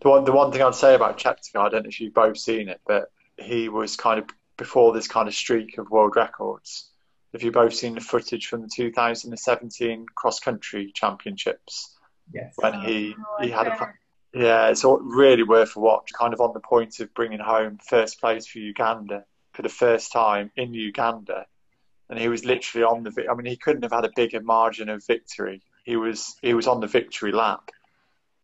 the 0.00 0.08
one 0.08 0.24
the 0.24 0.32
one 0.32 0.52
thing 0.52 0.62
I'd 0.62 0.74
say 0.74 0.94
about 0.94 1.18
Cheptegei, 1.18 1.60
I 1.60 1.68
don't 1.68 1.82
know 1.82 1.88
if 1.88 2.00
you've 2.00 2.14
both 2.14 2.38
seen 2.38 2.70
it, 2.70 2.80
but 2.86 3.10
he 3.36 3.68
was 3.68 3.96
kind 3.96 4.18
of 4.18 4.26
before 4.56 4.92
this 4.92 5.08
kind 5.08 5.28
of 5.28 5.34
streak 5.34 5.78
of 5.78 5.90
world 5.90 6.16
records. 6.16 6.90
Have 7.32 7.42
you 7.42 7.52
both 7.52 7.74
seen 7.74 7.94
the 7.94 8.00
footage 8.00 8.46
from 8.46 8.62
the 8.62 8.68
2017 8.68 10.06
cross 10.14 10.40
country 10.40 10.92
championships? 10.94 11.94
Yes. 12.32 12.54
When 12.56 12.80
he 12.80 13.14
oh, 13.18 13.42
he 13.42 13.50
had 13.50 13.68
a 13.68 13.94
yeah, 14.36 14.68
it's 14.68 14.84
really 14.84 15.42
worth 15.42 15.76
a 15.76 15.80
watch. 15.80 16.12
Kind 16.12 16.34
of 16.34 16.40
on 16.40 16.52
the 16.52 16.60
point 16.60 17.00
of 17.00 17.14
bringing 17.14 17.38
home 17.38 17.78
first 17.82 18.20
place 18.20 18.46
for 18.46 18.58
Uganda 18.58 19.24
for 19.52 19.62
the 19.62 19.68
first 19.70 20.12
time 20.12 20.50
in 20.56 20.74
Uganda, 20.74 21.46
and 22.10 22.18
he 22.18 22.28
was 22.28 22.44
literally 22.44 22.84
on 22.84 23.02
the. 23.02 23.26
I 23.30 23.34
mean, 23.34 23.46
he 23.46 23.56
couldn't 23.56 23.82
have 23.82 23.92
had 23.92 24.04
a 24.04 24.12
bigger 24.14 24.40
margin 24.40 24.88
of 24.90 25.06
victory. 25.06 25.62
He 25.84 25.96
was 25.96 26.36
he 26.42 26.52
was 26.52 26.66
on 26.66 26.80
the 26.80 26.86
victory 26.86 27.32
lap, 27.32 27.70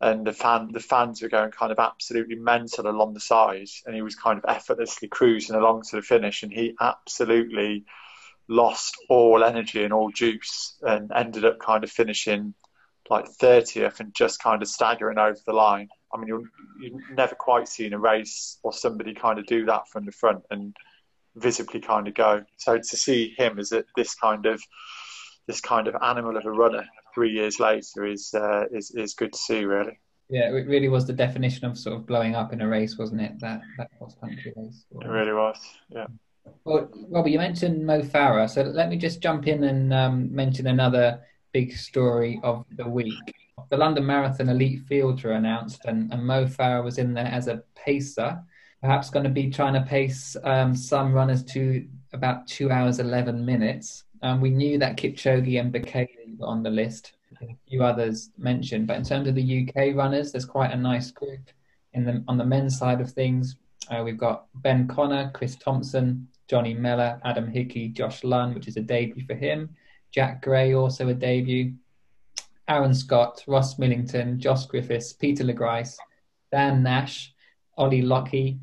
and 0.03 0.27
the 0.27 0.33
fan 0.33 0.69
the 0.73 0.81
fans 0.81 1.21
were 1.21 1.29
going 1.29 1.49
kind 1.51 1.71
of 1.71 1.79
absolutely 1.79 2.35
mental 2.35 2.87
along 2.87 3.13
the 3.13 3.21
sides, 3.21 3.81
and 3.85 3.95
he 3.95 4.01
was 4.01 4.15
kind 4.15 4.37
of 4.37 4.45
effortlessly 4.47 5.07
cruising 5.07 5.55
along 5.55 5.83
to 5.83 5.95
the 5.95 6.01
finish, 6.01 6.43
and 6.43 6.51
he 6.51 6.75
absolutely 6.81 7.85
lost 8.49 8.97
all 9.07 9.45
energy 9.45 9.81
and 9.81 9.93
all 9.93 10.11
juice, 10.11 10.75
and 10.81 11.09
ended 11.15 11.45
up 11.45 11.57
kind 11.59 11.85
of 11.85 11.89
finishing 11.89 12.53
like 13.09 13.25
30th 13.25 14.01
and 14.01 14.13
just 14.13 14.43
kind 14.43 14.61
of 14.61 14.67
staggering 14.67 15.17
over 15.17 15.39
the 15.45 15.53
line. 15.53 15.87
I 16.13 16.17
mean, 16.17 16.27
you 16.27 16.49
you've 16.81 17.01
never 17.15 17.35
quite 17.35 17.69
seen 17.69 17.93
a 17.93 17.99
race 17.99 18.59
or 18.61 18.73
somebody 18.73 19.13
kind 19.13 19.39
of 19.39 19.45
do 19.45 19.65
that 19.67 19.87
from 19.87 20.05
the 20.05 20.11
front 20.11 20.43
and 20.51 20.75
visibly 21.35 21.79
kind 21.79 22.09
of 22.09 22.13
go. 22.13 22.43
So 22.57 22.77
to 22.77 22.83
see 22.83 23.33
him 23.37 23.57
as 23.57 23.71
a, 23.71 23.85
this 23.95 24.15
kind 24.15 24.47
of 24.47 24.61
this 25.47 25.61
kind 25.61 25.87
of 25.87 25.95
animal 26.01 26.35
of 26.35 26.45
a 26.45 26.51
runner 26.51 26.85
three 27.13 27.31
years 27.31 27.59
later 27.59 28.05
is 28.05 28.33
uh, 28.33 28.65
is 28.71 28.91
is 28.91 29.13
good 29.13 29.33
to 29.33 29.39
see, 29.39 29.65
really. 29.65 29.99
Yeah, 30.29 30.49
it 30.49 30.67
really 30.67 30.89
was 30.89 31.05
the 31.05 31.13
definition 31.13 31.65
of 31.65 31.77
sort 31.77 31.95
of 31.95 32.05
blowing 32.05 32.35
up 32.35 32.53
in 32.53 32.61
a 32.61 32.67
race, 32.67 32.97
wasn't 32.97 33.21
it? 33.21 33.39
That 33.39 33.61
that 33.77 33.89
cross 33.97 34.15
country 34.15 34.53
race. 34.55 34.85
It 35.01 35.07
really 35.07 35.33
was. 35.33 35.57
Yeah. 35.89 36.07
Well, 36.65 36.89
Robbie, 37.09 37.31
you 37.31 37.37
mentioned 37.37 37.85
Mo 37.85 38.01
Farah, 38.01 38.49
so 38.49 38.63
let 38.63 38.89
me 38.89 38.97
just 38.97 39.21
jump 39.21 39.47
in 39.47 39.63
and 39.63 39.93
um, 39.93 40.33
mention 40.33 40.67
another 40.67 41.21
big 41.53 41.73
story 41.73 42.39
of 42.43 42.65
the 42.75 42.87
week. 42.87 43.13
The 43.69 43.77
London 43.77 44.05
Marathon 44.05 44.49
Elite 44.49 44.81
Fields 44.87 45.23
were 45.23 45.33
announced, 45.33 45.85
and, 45.85 46.11
and 46.11 46.25
Mo 46.25 46.45
Farah 46.45 46.83
was 46.83 46.97
in 46.97 47.13
there 47.13 47.27
as 47.27 47.47
a 47.47 47.63
pacer, 47.75 48.41
perhaps 48.81 49.09
going 49.09 49.23
to 49.23 49.29
be 49.29 49.49
trying 49.49 49.73
to 49.73 49.81
pace 49.81 50.35
um, 50.43 50.75
some 50.75 51.13
runners 51.13 51.43
to 51.45 51.87
about 52.11 52.47
two 52.47 52.71
hours 52.71 52.99
eleven 52.99 53.45
minutes. 53.45 54.03
Um, 54.23 54.39
we 54.39 54.49
knew 54.49 54.77
that 54.79 54.95
Kipchoge 54.95 55.59
and 55.59 55.71
Bekele 55.71 56.37
were 56.37 56.47
on 56.47 56.63
the 56.63 56.69
list, 56.69 57.11
a 57.41 57.55
few 57.67 57.83
others 57.83 58.31
mentioned. 58.37 58.87
But 58.87 58.95
in 58.95 59.03
terms 59.03 59.27
of 59.27 59.35
the 59.35 59.67
UK 59.67 59.95
runners, 59.95 60.31
there's 60.31 60.45
quite 60.45 60.71
a 60.71 60.77
nice 60.77 61.11
group 61.11 61.51
in 61.91 62.05
the 62.05 62.23
on 62.29 62.37
the 62.37 62.45
men's 62.45 62.77
side 62.77 63.01
of 63.01 63.11
things. 63.11 63.57
Uh, 63.91 64.01
we've 64.03 64.17
got 64.17 64.45
Ben 64.55 64.87
Connor, 64.87 65.29
Chris 65.33 65.57
Thompson, 65.57 66.29
Johnny 66.47 66.73
Mellor, 66.73 67.19
Adam 67.25 67.51
Hickey, 67.51 67.89
Josh 67.89 68.23
Lunn, 68.23 68.53
which 68.53 68.69
is 68.69 68.77
a 68.77 68.81
debut 68.81 69.25
for 69.25 69.35
him. 69.35 69.75
Jack 70.11 70.41
Gray, 70.41 70.73
also 70.73 71.09
a 71.09 71.13
debut. 71.13 71.73
Aaron 72.69 72.93
Scott, 72.93 73.43
Ross 73.45 73.77
Millington, 73.77 74.39
Josh 74.39 74.67
Griffiths, 74.67 75.11
Peter 75.11 75.43
LeGrice, 75.43 75.97
Dan 76.49 76.81
Nash, 76.81 77.33
Ollie 77.77 78.01
Lockley, 78.01 78.59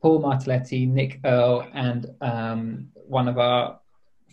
Paul 0.00 0.22
Martelletti, 0.22 0.88
Nick 0.88 1.18
Earl, 1.24 1.66
and 1.74 2.06
um, 2.20 2.88
one 2.94 3.26
of 3.26 3.38
our 3.38 3.80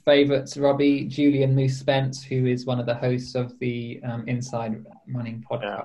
favourites, 0.09 0.57
Robbie, 0.57 1.05
Julian 1.05 1.53
Moose 1.53 1.77
Spence, 1.77 2.23
who 2.23 2.47
is 2.47 2.65
one 2.65 2.79
of 2.79 2.87
the 2.87 2.95
hosts 2.95 3.35
of 3.35 3.57
the 3.59 4.01
um, 4.03 4.27
Inside 4.27 4.83
Running 5.07 5.45
podcast. 5.47 5.83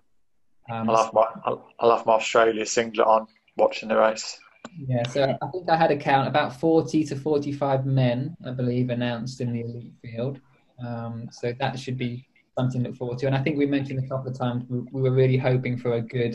Yeah. 0.66 0.80
Um, 0.80 0.88
I'll, 0.88 1.04
have 1.04 1.12
my, 1.12 1.26
I'll, 1.44 1.68
I'll 1.78 1.94
have 1.94 2.06
my 2.06 2.14
Australia 2.14 2.64
singlet 2.64 3.06
on 3.06 3.26
watching 3.58 3.90
the 3.90 3.98
race. 3.98 4.38
Yeah, 4.78 5.06
so 5.08 5.36
I 5.42 5.46
think 5.48 5.68
I 5.68 5.76
had 5.76 5.90
a 5.90 5.96
count 5.98 6.26
about 6.26 6.58
40 6.58 7.04
to 7.04 7.16
45 7.16 7.84
men, 7.84 8.34
I 8.46 8.52
believe, 8.52 8.88
announced 8.88 9.42
in 9.42 9.52
the 9.52 9.60
elite 9.60 9.92
field. 10.00 10.40
Um, 10.82 11.28
so 11.30 11.52
that 11.60 11.78
should 11.78 11.98
be 11.98 12.26
something 12.56 12.82
to 12.82 12.88
look 12.88 12.96
forward 12.96 13.18
to. 13.18 13.26
And 13.26 13.36
I 13.36 13.42
think 13.42 13.58
we 13.58 13.66
mentioned 13.66 14.02
a 14.02 14.08
couple 14.08 14.30
of 14.30 14.38
times 14.38 14.64
we, 14.70 14.78
we 14.90 15.02
were 15.02 15.14
really 15.14 15.36
hoping 15.36 15.76
for 15.76 15.92
a 15.92 16.00
good 16.00 16.34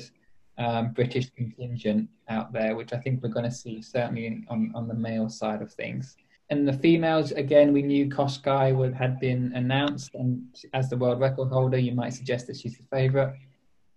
um, 0.60 0.92
British 0.92 1.32
contingent 1.32 2.08
out 2.30 2.54
there, 2.54 2.76
which 2.76 2.94
I 2.94 2.98
think 2.98 3.24
we're 3.24 3.30
going 3.30 3.50
to 3.50 3.52
see 3.52 3.82
certainly 3.82 4.46
on, 4.48 4.72
on 4.76 4.88
the 4.88 4.94
male 4.94 5.28
side 5.28 5.64
of 5.64 5.74
things. 5.74 6.18
And 6.50 6.68
the 6.68 6.74
females, 6.74 7.32
again, 7.32 7.74
we 7.74 7.84
knew 7.84 8.08
Kosgei 8.08 8.76
would 8.76 8.93
had 8.93 9.20
been 9.20 9.52
announced, 9.54 10.16
and 10.16 10.43
as 10.74 10.89
the 10.89 10.97
world 10.97 11.20
record 11.20 11.50
holder, 11.50 11.78
you 11.78 11.93
might 11.93 12.14
suggest 12.14 12.47
that 12.47 12.58
she's 12.58 12.78
the 12.78 12.84
favourite. 12.89 13.36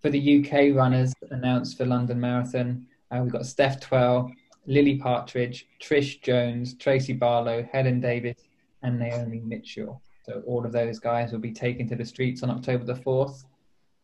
For 0.01 0.09
the 0.09 0.39
UK 0.39 0.75
runners 0.75 1.13
announced 1.31 1.77
for 1.77 1.85
London 1.85 2.19
Marathon, 2.19 2.85
uh, 3.09 3.21
we've 3.23 3.31
got 3.31 3.47
Steph 3.47 3.79
Twell, 3.79 4.31
Lily 4.67 4.97
Partridge, 4.97 5.67
Trish 5.81 6.21
Jones, 6.21 6.75
Tracy 6.75 7.13
Barlow, 7.13 7.67
Helen 7.71 7.99
Davies, 7.99 8.47
and 8.83 8.99
Naomi 8.99 9.39
Mitchell. 9.39 10.01
So 10.23 10.43
all 10.45 10.65
of 10.65 10.71
those 10.71 10.99
guys 10.99 11.31
will 11.31 11.39
be 11.39 11.51
taken 11.51 11.87
to 11.89 11.95
the 11.95 12.05
streets 12.05 12.43
on 12.43 12.49
October 12.49 12.85
the 12.85 12.93
4th 12.93 13.43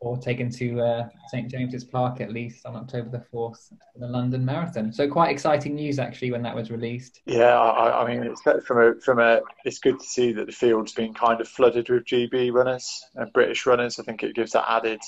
or 0.02 0.18
taken 0.18 0.50
to 0.50 0.80
uh, 0.82 1.10
St 1.28 1.50
James's 1.50 1.84
Park 1.84 2.22
at 2.22 2.32
least 2.32 2.66
on 2.66 2.76
October 2.76 3.10
the 3.10 3.18
4th 3.18 3.70
for 3.70 4.00
the 4.00 4.08
London 4.08 4.46
Marathon. 4.46 4.94
So 4.94 5.10
quite 5.10 5.30
exciting 5.30 5.76
news 5.76 6.00
actually 6.00 6.32
when 6.32 6.42
that 6.44 6.56
was 6.56 6.72
released. 6.72 7.22
Yeah, 7.26 7.60
I, 7.60 8.04
I 8.04 8.08
mean, 8.08 8.24
it's 8.24 8.42
from 8.42 8.82
a, 8.82 9.00
from 9.02 9.20
a, 9.20 9.42
it's 9.66 9.80
good 9.80 10.00
to 10.00 10.06
see 10.06 10.32
that 10.34 10.46
the 10.46 10.54
field's 10.54 10.94
been 10.94 11.14
kind 11.14 11.42
of 11.42 11.48
flooded 11.48 11.90
with 11.90 12.06
GB 12.06 12.54
runners 12.54 13.04
and 13.16 13.32
British 13.34 13.66
runners. 13.66 14.00
I 14.00 14.04
think 14.04 14.24
it 14.24 14.36
gives 14.36 14.54
that 14.54 14.72
added, 14.72 15.02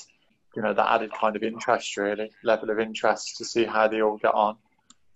you 0.54 0.62
know, 0.62 0.74
that 0.74 0.92
added 0.92 1.12
kind 1.12 1.36
of 1.36 1.42
interest 1.42 1.96
really, 1.96 2.30
level 2.44 2.70
of 2.70 2.78
interest 2.78 3.38
to 3.38 3.44
see 3.44 3.64
how 3.64 3.88
they 3.88 4.02
all 4.02 4.18
get 4.18 4.34
on. 4.34 4.56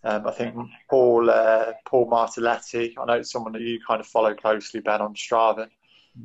Um, 0.05 0.27
I 0.27 0.31
think 0.31 0.55
Paul 0.89 1.29
uh, 1.29 1.73
Paul 1.85 2.09
Martelletti, 2.09 2.95
I 2.97 3.05
know 3.07 3.15
it's 3.15 3.33
someone 3.33 3.53
that 3.55 3.63
you 3.63 3.81
kind 3.87 4.01
of 4.01 4.07
follow 4.07 4.35
closely, 4.35 4.81
Ben, 4.81 5.01
on 5.01 5.15
Strava. 5.15 5.69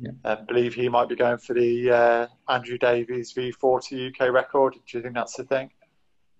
Yeah. 0.00 0.12
I 0.24 0.32
um, 0.32 0.46
believe 0.46 0.74
he 0.74 0.88
might 0.88 1.08
be 1.08 1.16
going 1.16 1.38
for 1.38 1.54
the 1.54 1.90
uh, 1.90 2.26
Andrew 2.48 2.78
Davies 2.78 3.32
V40 3.34 4.08
UK 4.08 4.32
record. 4.32 4.74
Do 4.74 4.98
you 4.98 5.02
think 5.02 5.14
that's 5.14 5.36
the 5.36 5.44
thing? 5.44 5.70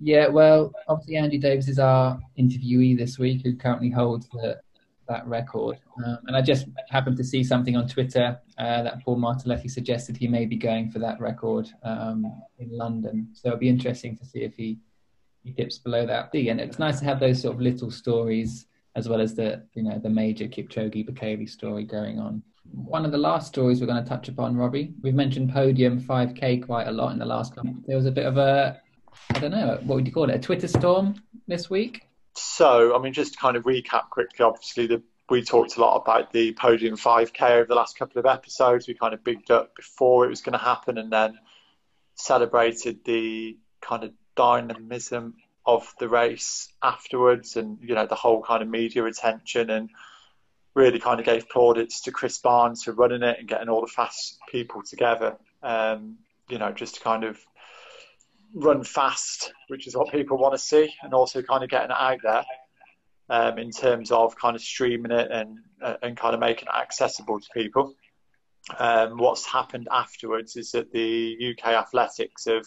Yeah, 0.00 0.28
well, 0.28 0.72
obviously 0.88 1.16
Andrew 1.16 1.38
Davies 1.38 1.68
is 1.68 1.78
our 1.78 2.18
interviewee 2.38 2.96
this 2.96 3.18
week, 3.18 3.42
who 3.44 3.54
currently 3.54 3.90
holds 3.90 4.28
the, 4.30 4.60
that 5.08 5.26
record. 5.26 5.78
Um, 6.04 6.18
and 6.26 6.36
I 6.36 6.42
just 6.42 6.66
happened 6.90 7.16
to 7.18 7.24
see 7.24 7.44
something 7.44 7.76
on 7.76 7.86
Twitter 7.86 8.40
uh, 8.58 8.82
that 8.82 9.04
Paul 9.04 9.18
Martelletti 9.18 9.70
suggested 9.70 10.16
he 10.16 10.28
may 10.28 10.46
be 10.46 10.56
going 10.56 10.90
for 10.90 10.98
that 11.00 11.20
record 11.20 11.68
um, 11.84 12.26
in 12.58 12.70
London. 12.76 13.28
So 13.34 13.48
it'll 13.48 13.60
be 13.60 13.68
interesting 13.68 14.16
to 14.16 14.24
see 14.24 14.40
if 14.40 14.54
he 14.56 14.78
he 15.44 15.50
dips 15.50 15.78
below 15.78 16.06
that. 16.06 16.32
And 16.32 16.60
it's 16.60 16.78
nice 16.78 17.00
to 17.00 17.04
have 17.04 17.18
those 17.18 17.42
sort 17.42 17.56
of 17.56 17.60
little 17.60 17.90
stories 17.90 18.66
as 18.94 19.08
well 19.08 19.20
as 19.20 19.34
the 19.34 19.66
you 19.74 19.82
know 19.82 19.98
the 19.98 20.08
major 20.08 20.46
Kipchoge 20.46 21.08
Bekele 21.08 21.48
story 21.48 21.84
going 21.84 22.18
on 22.18 22.42
one 22.70 23.04
of 23.04 23.12
the 23.12 23.18
last 23.18 23.48
stories 23.48 23.80
we're 23.80 23.86
going 23.86 24.02
to 24.02 24.08
touch 24.08 24.28
upon, 24.28 24.56
Robbie. 24.56 24.94
We've 25.02 25.14
mentioned 25.14 25.52
podium 25.52 26.00
5K 26.00 26.64
quite 26.66 26.86
a 26.86 26.92
lot 26.92 27.12
in 27.12 27.18
the 27.18 27.26
last 27.26 27.54
couple. 27.54 27.74
There 27.86 27.96
was 27.96 28.06
a 28.06 28.10
bit 28.10 28.26
of 28.26 28.36
a, 28.36 28.80
I 29.30 29.38
don't 29.38 29.50
know, 29.50 29.78
what 29.84 29.96
would 29.96 30.06
you 30.06 30.12
call 30.12 30.30
it, 30.30 30.36
a 30.36 30.38
Twitter 30.38 30.68
storm 30.68 31.16
this 31.46 31.68
week? 31.68 32.08
So, 32.34 32.96
I 32.96 32.98
mean, 32.98 33.12
just 33.12 33.34
to 33.34 33.38
kind 33.38 33.56
of 33.56 33.64
recap 33.64 34.10
quickly, 34.10 34.44
obviously, 34.44 34.86
the, 34.86 35.02
we 35.28 35.42
talked 35.42 35.76
a 35.76 35.80
lot 35.80 35.96
about 35.96 36.32
the 36.32 36.52
podium 36.52 36.96
5K 36.96 37.50
over 37.50 37.66
the 37.66 37.74
last 37.74 37.98
couple 37.98 38.18
of 38.18 38.26
episodes. 38.26 38.86
We 38.86 38.94
kind 38.94 39.14
of 39.14 39.24
bigged 39.24 39.50
up 39.50 39.74
before 39.76 40.24
it 40.24 40.30
was 40.30 40.40
going 40.40 40.58
to 40.58 40.64
happen 40.64 40.98
and 40.98 41.12
then 41.12 41.38
celebrated 42.14 43.04
the 43.04 43.58
kind 43.80 44.04
of 44.04 44.12
dynamism 44.36 45.34
of 45.66 45.92
the 45.98 46.08
race 46.08 46.68
afterwards 46.82 47.56
and, 47.56 47.78
you 47.82 47.94
know, 47.94 48.06
the 48.06 48.14
whole 48.14 48.42
kind 48.42 48.62
of 48.62 48.68
media 48.68 49.04
attention 49.04 49.70
and 49.70 49.90
really 50.74 50.98
kind 50.98 51.20
of 51.20 51.26
gave 51.26 51.48
plaudits 51.48 52.00
to 52.02 52.12
Chris 52.12 52.38
Barnes 52.38 52.82
for 52.82 52.92
running 52.92 53.22
it 53.22 53.38
and 53.38 53.48
getting 53.48 53.68
all 53.68 53.80
the 53.80 53.86
fast 53.86 54.38
people 54.48 54.82
together. 54.82 55.36
Um, 55.62 56.18
you 56.48 56.58
know, 56.58 56.72
just 56.72 56.96
to 56.96 57.00
kind 57.00 57.24
of 57.24 57.38
run 58.54 58.84
fast, 58.84 59.52
which 59.68 59.86
is 59.86 59.96
what 59.96 60.10
people 60.10 60.38
want 60.38 60.54
to 60.54 60.58
see, 60.58 60.92
and 61.02 61.14
also 61.14 61.42
kind 61.42 61.62
of 61.62 61.70
getting 61.70 61.90
it 61.90 61.96
out 61.98 62.18
there 62.22 62.44
um, 63.28 63.58
in 63.58 63.70
terms 63.70 64.10
of 64.10 64.36
kind 64.36 64.56
of 64.56 64.62
streaming 64.62 65.12
it 65.12 65.30
and 65.30 65.58
uh, 65.80 65.96
and 66.02 66.16
kind 66.16 66.34
of 66.34 66.40
making 66.40 66.68
it 66.68 66.78
accessible 66.78 67.40
to 67.40 67.46
people. 67.54 67.94
Um, 68.78 69.18
what's 69.18 69.44
happened 69.44 69.88
afterwards 69.90 70.56
is 70.56 70.72
that 70.72 70.92
the 70.92 71.36
UK 71.52 71.68
Athletics 71.68 72.44
have 72.44 72.66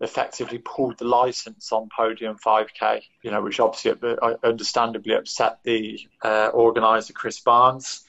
effectively 0.00 0.58
pulled 0.58 0.98
the 0.98 1.04
license 1.04 1.72
on 1.72 1.88
Podium 1.94 2.36
5K, 2.36 3.02
you 3.22 3.30
know, 3.30 3.40
which 3.40 3.60
obviously 3.60 3.92
uh, 4.02 4.34
understandably 4.42 5.14
upset 5.14 5.58
the 5.62 6.00
uh, 6.22 6.50
organizer 6.52 7.12
Chris 7.12 7.40
Barnes. 7.40 8.02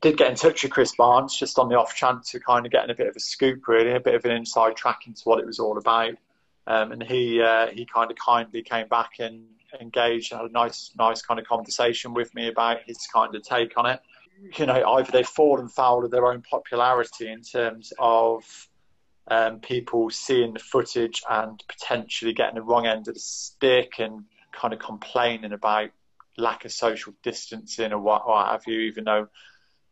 Did 0.00 0.16
get 0.16 0.30
in 0.30 0.36
touch 0.36 0.62
with 0.62 0.72
Chris 0.72 0.94
Barnes 0.94 1.36
just 1.36 1.58
on 1.58 1.68
the 1.68 1.76
off 1.76 1.94
chance 1.94 2.34
of 2.34 2.44
kind 2.44 2.66
of 2.66 2.72
getting 2.72 2.90
a 2.90 2.94
bit 2.94 3.06
of 3.06 3.16
a 3.16 3.20
scoop, 3.20 3.66
really, 3.68 3.92
a 3.92 4.00
bit 4.00 4.14
of 4.14 4.24
an 4.24 4.32
inside 4.32 4.76
track 4.76 5.06
into 5.06 5.22
what 5.24 5.40
it 5.40 5.46
was 5.46 5.58
all 5.58 5.78
about. 5.78 6.14
Um, 6.66 6.92
and 6.92 7.02
he 7.02 7.40
uh, 7.40 7.68
he 7.68 7.86
kind 7.86 8.10
of 8.10 8.16
kindly 8.18 8.62
came 8.62 8.88
back 8.88 9.12
and 9.20 9.46
engaged 9.80 10.32
and 10.32 10.42
had 10.42 10.50
a 10.50 10.52
nice 10.52 10.90
nice 10.98 11.22
kind 11.22 11.40
of 11.40 11.46
conversation 11.46 12.12
with 12.12 12.34
me 12.34 12.48
about 12.48 12.80
his 12.86 13.06
kind 13.06 13.34
of 13.34 13.42
take 13.42 13.78
on 13.78 13.86
it. 13.86 14.00
You 14.56 14.66
know, 14.66 14.96
either 14.96 15.10
they've 15.10 15.26
fallen 15.26 15.68
foul 15.68 16.04
of 16.04 16.10
their 16.10 16.26
own 16.26 16.42
popularity 16.42 17.28
in 17.28 17.42
terms 17.42 17.92
of 17.98 18.44
um, 19.30 19.60
people 19.60 20.10
seeing 20.10 20.54
the 20.54 20.58
footage 20.58 21.22
and 21.28 21.62
potentially 21.68 22.32
getting 22.32 22.56
the 22.56 22.62
wrong 22.62 22.86
end 22.86 23.08
of 23.08 23.14
the 23.14 23.20
stick 23.20 23.94
and 23.98 24.24
kind 24.52 24.72
of 24.72 24.80
complaining 24.80 25.52
about 25.52 25.90
lack 26.36 26.64
of 26.64 26.72
social 26.72 27.12
distancing 27.22 27.92
or 27.92 27.98
what, 27.98 28.26
what 28.26 28.48
have 28.48 28.66
you, 28.66 28.80
even 28.80 29.04
though 29.04 29.28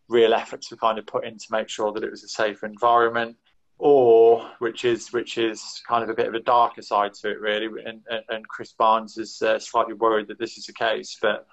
real 0.09 0.35
efforts 0.35 0.71
were 0.71 0.77
kind 0.77 0.99
of 0.99 1.07
put 1.07 1.25
in 1.25 1.37
to 1.39 1.47
make 1.51 1.69
sure 1.69 1.93
that 1.93 2.05
it 2.05 2.11
was 2.11 2.25
a 2.25 2.29
safer 2.29 2.67
environment. 2.67 3.37
Or, 3.79 4.51
which 4.59 4.87
is 4.87 5.13
which 5.13 5.37
is 5.37 5.83
kind 5.87 6.03
of 6.03 6.09
a 6.09 6.15
bit 6.15 6.29
of 6.29 6.35
a 6.35 6.41
darker 6.41 6.81
side 6.81 7.13
to 7.13 7.31
it, 7.31 7.41
really. 7.41 7.67
And, 7.85 8.01
and 8.31 8.49
Chris 8.49 8.73
Barnes 8.73 9.19
is 9.19 9.43
uh, 9.43 9.59
slightly 9.59 9.93
worried 9.93 10.29
that 10.29 10.39
this 10.39 10.57
is 10.57 10.65
the 10.65 10.73
case, 10.73 11.19
but 11.21 11.47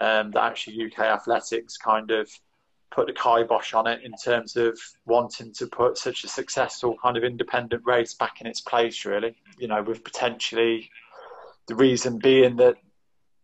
um, 0.00 0.30
that 0.30 0.44
actually 0.44 0.84
UK 0.84 1.00
athletics 1.00 1.76
kind 1.76 2.12
of 2.12 2.30
put 2.94 3.06
the 3.06 3.12
kibosh 3.12 3.74
on 3.74 3.86
it 3.86 4.02
in 4.04 4.12
terms 4.12 4.56
of 4.56 4.78
wanting 5.04 5.52
to 5.54 5.66
put 5.66 5.98
such 5.98 6.24
a 6.24 6.28
successful 6.28 6.96
kind 7.02 7.16
of 7.16 7.24
independent 7.24 7.82
race 7.84 8.14
back 8.14 8.40
in 8.40 8.46
its 8.46 8.60
place, 8.60 9.04
really. 9.04 9.36
You 9.58 9.68
know, 9.68 9.82
with 9.82 10.04
potentially 10.04 10.90
the 11.66 11.74
reason 11.74 12.18
being 12.18 12.56
that, 12.56 12.76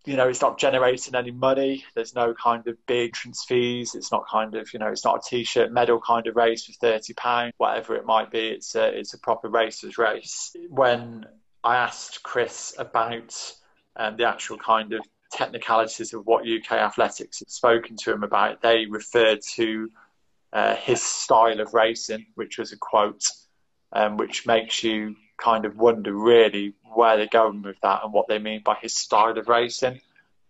you 0.06 0.16
know, 0.16 0.28
it's 0.28 0.40
not 0.40 0.58
generating 0.58 1.14
any 1.14 1.30
money. 1.30 1.84
There's 1.94 2.14
no 2.14 2.32
kind 2.32 2.66
of 2.68 2.76
big 2.86 3.08
entrance 3.08 3.44
fees. 3.44 3.94
It's 3.94 4.12
not 4.12 4.24
kind 4.30 4.54
of, 4.54 4.72
you 4.72 4.78
know, 4.78 4.88
it's 4.88 5.04
not 5.04 5.18
a 5.18 5.28
t-shirt 5.28 5.72
medal 5.72 6.00
kind 6.00 6.26
of 6.26 6.36
race 6.36 6.64
for 6.64 6.72
thirty 6.72 7.12
pounds, 7.12 7.52
whatever 7.58 7.96
it 7.96 8.06
might 8.06 8.30
be. 8.30 8.48
It's 8.48 8.74
a, 8.74 8.86
it's 8.98 9.14
a 9.14 9.18
proper 9.18 9.48
racer's 9.48 9.98
race. 9.98 10.54
When 10.68 11.26
I 11.62 11.76
asked 11.76 12.22
Chris 12.22 12.74
about 12.78 13.34
um, 13.96 14.16
the 14.16 14.24
actual 14.24 14.56
kind 14.58 14.92
of 14.94 15.00
technicalities 15.32 16.12
of 16.12 16.26
what 16.26 16.48
UK 16.48 16.72
athletics 16.72 17.38
had 17.38 17.50
spoken 17.50 17.96
to 17.96 18.12
him 18.12 18.22
about, 18.22 18.62
they 18.62 18.86
referred 18.86 19.40
to 19.54 19.90
uh, 20.52 20.74
his 20.76 21.02
style 21.02 21.60
of 21.60 21.74
racing, 21.74 22.26
which 22.34 22.58
was 22.58 22.72
a 22.72 22.76
quote, 22.76 23.24
um, 23.92 24.16
which 24.16 24.46
makes 24.46 24.82
you 24.82 25.16
kind 25.38 25.64
of 25.64 25.76
wonder 25.76 26.12
really 26.12 26.74
where 26.94 27.16
they're 27.16 27.26
going 27.26 27.62
with 27.62 27.80
that 27.82 28.04
and 28.04 28.12
what 28.12 28.28
they 28.28 28.38
mean 28.38 28.62
by 28.64 28.76
his 28.80 28.94
style 28.94 29.38
of 29.38 29.48
racing. 29.48 30.00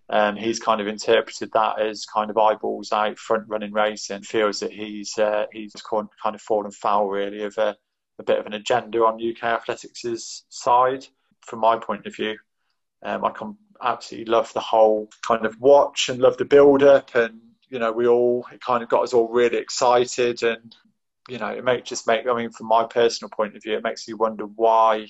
Um, 0.09 0.35
he's 0.35 0.59
kind 0.59 0.81
of 0.81 0.89
interpreted 0.89 1.53
that 1.53 1.81
as 1.81 2.05
kind 2.05 2.31
of 2.31 2.39
eyeballs 2.39 2.91
out, 2.91 3.17
front 3.19 3.45
running 3.47 3.73
racing. 3.73 4.23
Feels 4.23 4.59
that 4.61 4.73
he's 4.73 5.17
uh, 5.19 5.47
he's 5.53 5.73
kind 5.89 6.35
of 6.35 6.41
fallen 6.41 6.73
foul 6.73 7.09
really 7.09 7.45
of 7.45 7.57
a, 7.59 7.77
a 8.19 8.25
bit 8.25 8.41
of 8.41 8.47
an 8.47 8.55
agenda 8.55 9.05
on 9.05 9.25
UK 9.25 9.45
athletics' 9.45 10.45
side. 10.49 11.07
From 11.47 11.61
my 11.61 11.77
point 11.79 12.07
of 12.07 12.17
view, 12.17 12.37
um, 13.03 13.25
I 13.25 13.31
can 13.31 13.57
absolutely 13.83 14.31
love 14.31 14.53
the 14.53 14.61
whole 14.61 15.09
kind 15.27 15.47
of 15.47 15.61
watch 15.61 16.09
and 16.09 16.21
love 16.21 16.37
the 16.37 16.45
build 16.45 16.83
up. 16.83 17.15
And 17.15 17.41
you 17.69 17.79
know 17.79 17.93
we 17.93 18.07
all 18.07 18.47
it 18.53 18.61
kind 18.61 18.83
of 18.83 18.89
got 18.89 19.03
us 19.03 19.13
all 19.13 19.29
really 19.29 19.59
excited. 19.59 20.43
And 20.43 20.75
you 21.29 21.39
know 21.39 21.49
it 21.49 21.65
may 21.65 21.81
just 21.81 22.07
make 22.07 22.27
I 22.27 22.35
mean 22.35 22.51
from 22.51 22.67
my 22.67 22.85
personal 22.85 23.31
point 23.31 23.57
of 23.57 23.63
view 23.63 23.77
it 23.77 23.85
makes 23.85 24.07
you 24.09 24.17
wonder 24.17 24.45
why 24.45 25.07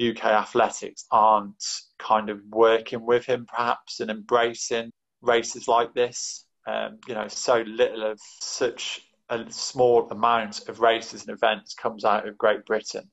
UK 0.00 0.24
athletics 0.24 1.06
aren't 1.10 1.64
kind 1.98 2.28
of 2.28 2.40
working 2.50 3.06
with 3.06 3.24
him 3.24 3.46
perhaps 3.46 4.00
and 4.00 4.10
embracing 4.10 4.90
races 5.22 5.68
like 5.68 5.94
this. 5.94 6.44
Um, 6.66 6.98
you 7.06 7.14
know 7.14 7.28
so 7.28 7.62
little 7.62 8.10
of 8.10 8.20
such 8.40 9.00
a 9.28 9.50
small 9.50 10.08
amount 10.10 10.68
of 10.68 10.80
races 10.80 11.22
and 11.26 11.30
events 11.30 11.74
comes 11.74 12.04
out 12.04 12.28
of 12.28 12.38
Great 12.38 12.64
Britain 12.64 13.10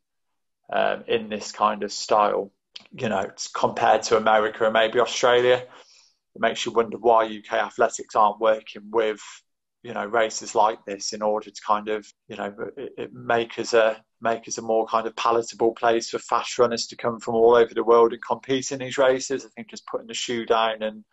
um, 0.72 1.04
in 1.08 1.30
this 1.30 1.52
kind 1.52 1.84
of 1.84 1.92
style 1.92 2.52
you 2.92 3.10
know, 3.10 3.30
compared 3.54 4.04
to 4.04 4.18
America 4.18 4.66
and 4.66 4.74
maybe 4.74 5.00
Australia. 5.00 5.66
It 6.36 6.42
makes 6.42 6.66
you 6.66 6.72
wonder 6.72 6.98
why 6.98 7.26
UK 7.26 7.54
athletics 7.54 8.16
aren't 8.16 8.40
working 8.40 8.90
with 8.92 9.22
you 9.84 9.94
know 9.94 10.06
races 10.06 10.56
like 10.56 10.84
this 10.86 11.12
in 11.12 11.22
order 11.22 11.52
to 11.52 11.62
kind 11.68 11.90
of 11.90 12.08
you 12.30 12.38
know 12.38 12.54
make 13.12 13.60
us 13.60 13.74
a 13.74 14.02
make 14.22 14.48
us 14.48 14.58
a 14.58 14.62
more 14.62 14.88
kind 14.88 15.06
of 15.06 15.16
palatable 15.16 15.74
place 15.76 16.10
for 16.10 16.20
fast 16.20 16.58
runners 16.58 16.88
to 16.88 16.96
come 16.96 17.20
from 17.20 17.36
all 17.36 17.56
over 17.56 17.74
the 17.74 17.84
world 17.84 18.14
and 18.14 18.22
compete 18.26 18.72
in 18.72 18.80
these 18.80 18.98
races. 18.98 19.46
I 19.46 19.50
think 19.50 19.70
just 19.70 19.86
putting 19.86 20.08
the 20.08 20.14
shoe 20.14 20.46
down 20.46 20.82
and 20.82 21.04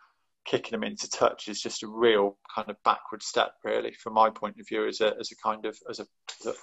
kicking 0.45 0.71
them 0.71 0.83
into 0.83 1.09
touch 1.09 1.49
is 1.49 1.61
just 1.61 1.83
a 1.83 1.87
real 1.87 2.37
kind 2.55 2.69
of 2.69 2.77
backward 2.83 3.21
step, 3.21 3.53
really, 3.63 3.93
from 3.93 4.13
my 4.13 4.29
point 4.29 4.55
of 4.59 4.67
view, 4.67 4.87
as 4.87 5.01
a 5.01 5.13
as 5.19 5.31
a 5.31 5.35
kind 5.43 5.65
of 5.65 5.77
as 5.89 5.99
a 5.99 6.05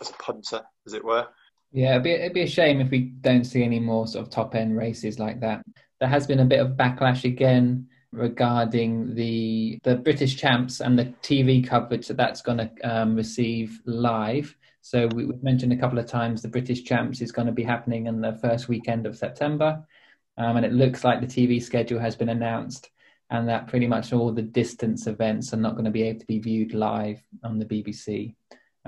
as 0.01 0.11
a 0.11 0.15
punter, 0.15 0.63
as 0.87 0.95
it 0.95 1.05
were. 1.05 1.27
Yeah, 1.71 1.93
it'd 1.93 2.05
be, 2.05 2.13
it'd 2.13 2.33
be 2.33 2.43
a 2.43 2.47
shame 2.47 2.81
if 2.81 2.91
we 2.91 3.01
don't 3.21 3.45
see 3.45 3.63
any 3.63 3.79
more 3.79 4.07
sort 4.07 4.27
of 4.27 4.31
top 4.31 4.55
end 4.55 4.77
races 4.77 5.19
like 5.19 5.41
that. 5.41 5.63
There 6.01 6.09
has 6.09 6.27
been 6.27 6.41
a 6.41 6.45
bit 6.45 6.61
of 6.61 6.77
backlash 6.77 7.25
again 7.25 7.89
regarding 8.13 9.15
the 9.15 9.79
the 9.85 9.97
British 9.97 10.37
champs 10.37 10.81
and 10.81 10.99
the 10.99 11.13
TV 11.23 11.67
coverage 11.67 12.09
that 12.09 12.17
that's 12.17 12.41
going 12.41 12.59
to 12.59 12.71
um, 12.83 13.15
receive 13.15 13.81
live. 13.85 14.57
So 14.81 15.09
we, 15.09 15.27
have 15.27 15.43
mentioned 15.43 15.73
a 15.73 15.77
couple 15.77 15.99
of 15.99 16.07
times 16.07 16.41
the 16.41 16.49
British 16.49 16.85
champs 16.85 17.21
is 17.21 17.33
going 17.33 17.47
to 17.47 17.53
be 17.53 17.65
happening 17.65 18.07
in 18.07 18.21
the 18.21 18.39
first 18.41 18.69
weekend 18.69 19.07
of 19.07 19.19
September, 19.19 19.85
um, 20.39 20.57
and 20.57 20.65
it 20.65 20.73
looks 20.73 21.05
like 21.05 21.21
the 21.21 21.27
TV 21.27 21.63
schedule 21.63 22.01
has 22.01 22.17
been 22.17 22.31
announced, 22.31 22.89
and 23.31 23.47
that 23.49 23.67
pretty 23.67 23.87
much 23.87 24.13
all 24.15 24.33
the 24.33 24.41
distance 24.41 25.07
events 25.07 25.53
are 25.53 25.59
not 25.59 25.73
going 25.73 25.85
to 25.85 25.91
be 25.91 26.05
able 26.05 26.21
to 26.21 26.27
be 26.27 26.39
viewed 26.39 26.73
live 26.73 27.23
on 27.45 27.59
the 27.59 27.67
BBC. 27.67 28.35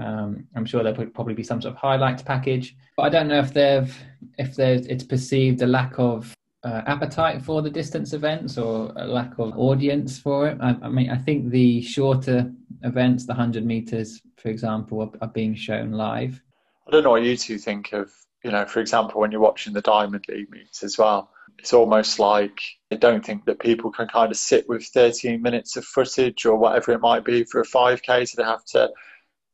Um, 0.00 0.46
I'm 0.56 0.64
sure 0.64 0.82
there 0.82 0.94
would 0.94 1.14
probably 1.14 1.34
be 1.34 1.42
some 1.42 1.60
sort 1.60 1.74
of 1.74 1.80
highlights 1.80 2.22
package, 2.22 2.76
but 2.96 3.02
I 3.02 3.08
don't 3.10 3.28
know 3.28 3.38
if 3.38 3.52
they've 3.52 3.94
if 4.38 4.56
there's 4.56 4.86
it's 4.86 5.04
perceived 5.04 5.60
a 5.62 5.66
lack 5.66 5.98
of 5.98 6.34
uh, 6.62 6.82
appetite 6.86 7.42
for 7.42 7.62
the 7.62 7.70
distance 7.70 8.12
events 8.12 8.58
or 8.58 8.92
a 8.96 9.06
lack 9.06 9.38
of 9.38 9.58
audience 9.58 10.18
for 10.18 10.48
it. 10.48 10.58
I, 10.60 10.76
I, 10.82 10.88
mean, 10.88 11.10
I 11.10 11.16
think 11.16 11.50
the 11.50 11.80
shorter 11.82 12.52
events, 12.82 13.26
the 13.26 13.32
100 13.32 13.64
meters, 13.64 14.20
for 14.36 14.48
example, 14.48 15.00
are, 15.00 15.10
are, 15.22 15.28
being 15.28 15.54
shown 15.54 15.92
live. 15.92 16.42
I 16.86 16.90
don't 16.90 17.04
know 17.04 17.10
what 17.10 17.22
you 17.22 17.36
two 17.36 17.58
think 17.58 17.92
of, 17.92 18.10
you 18.44 18.50
know, 18.50 18.66
for 18.66 18.80
example, 18.80 19.20
when 19.20 19.32
you're 19.32 19.40
watching 19.40 19.72
the 19.72 19.80
Diamond 19.80 20.24
League 20.28 20.50
meets 20.50 20.82
as 20.82 20.98
well. 20.98 21.30
It's 21.58 21.72
almost 21.72 22.18
like 22.18 22.60
I 22.90 22.96
don't 22.96 23.24
think 23.24 23.44
that 23.44 23.58
people 23.58 23.90
can 23.90 24.08
kind 24.08 24.30
of 24.30 24.36
sit 24.36 24.68
with 24.68 24.84
13 24.84 25.42
minutes 25.42 25.76
of 25.76 25.84
footage 25.84 26.46
or 26.46 26.56
whatever 26.56 26.92
it 26.92 27.00
might 27.00 27.24
be 27.24 27.44
for 27.44 27.60
a 27.60 27.66
5K, 27.66 28.28
so 28.28 28.40
they 28.40 28.48
have 28.48 28.64
to 28.66 28.90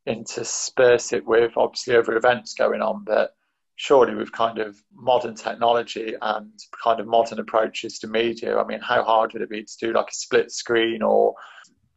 intersperse 0.06 1.12
it 1.12 1.26
with 1.26 1.52
obviously 1.56 1.96
other 1.96 2.16
events 2.16 2.54
going 2.54 2.80
on. 2.80 3.04
But 3.04 3.30
surely 3.76 4.14
with 4.14 4.32
kind 4.32 4.58
of 4.58 4.76
modern 4.94 5.34
technology 5.34 6.14
and 6.20 6.50
kind 6.82 7.00
of 7.00 7.06
modern 7.06 7.38
approaches 7.38 7.98
to 7.98 8.06
media, 8.06 8.58
I 8.58 8.64
mean, 8.64 8.80
how 8.80 9.02
hard 9.02 9.32
would 9.32 9.42
it 9.42 9.50
be 9.50 9.64
to 9.64 9.76
do 9.80 9.92
like 9.92 10.10
a 10.10 10.14
split 10.14 10.50
screen 10.50 11.02
or 11.02 11.34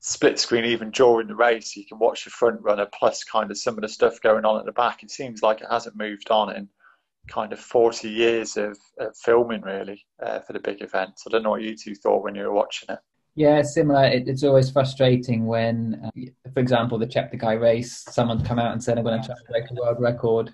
split 0.01 0.39
screen 0.39 0.65
even 0.65 0.91
during 0.91 1.27
the 1.27 1.35
race? 1.35 1.75
You 1.75 1.85
can 1.85 1.99
watch 1.99 2.25
the 2.25 2.31
front 2.31 2.61
runner 2.61 2.87
plus 2.97 3.23
kind 3.23 3.49
of 3.49 3.57
some 3.57 3.75
of 3.75 3.81
the 3.81 3.89
stuff 3.89 4.21
going 4.21 4.45
on 4.45 4.59
at 4.59 4.65
the 4.65 4.71
back. 4.71 5.03
It 5.03 5.11
seems 5.11 5.41
like 5.41 5.61
it 5.61 5.67
hasn't 5.69 5.95
moved 5.95 6.31
on 6.31 6.55
in 6.55 6.69
kind 7.29 7.53
of 7.53 7.59
40 7.59 8.09
years 8.09 8.57
of, 8.57 8.77
of 8.99 9.15
filming 9.15 9.61
really 9.61 10.05
uh, 10.21 10.39
for 10.39 10.53
the 10.53 10.59
big 10.59 10.81
events. 10.81 11.23
I 11.25 11.29
don't 11.29 11.43
know 11.43 11.51
what 11.51 11.61
you 11.61 11.75
two 11.75 11.95
thought 11.95 12.23
when 12.23 12.35
you 12.35 12.43
were 12.43 12.53
watching 12.53 12.89
it. 12.89 12.99
Yeah, 13.39 13.61
similar. 13.61 14.03
It, 14.03 14.27
it's 14.27 14.43
always 14.43 14.69
frustrating 14.69 15.45
when, 15.45 16.01
uh, 16.03 16.51
for 16.53 16.59
example, 16.59 16.97
the 16.97 17.07
Cheptegei 17.07 17.57
race, 17.57 18.03
someone 18.09 18.43
come 18.43 18.59
out 18.59 18.73
and 18.73 18.83
said, 18.83 18.97
I'm 18.97 19.05
going 19.05 19.21
to 19.21 19.25
try 19.25 19.33
to 19.33 19.43
break 19.49 19.71
a 19.71 19.75
world 19.75 20.01
record 20.01 20.51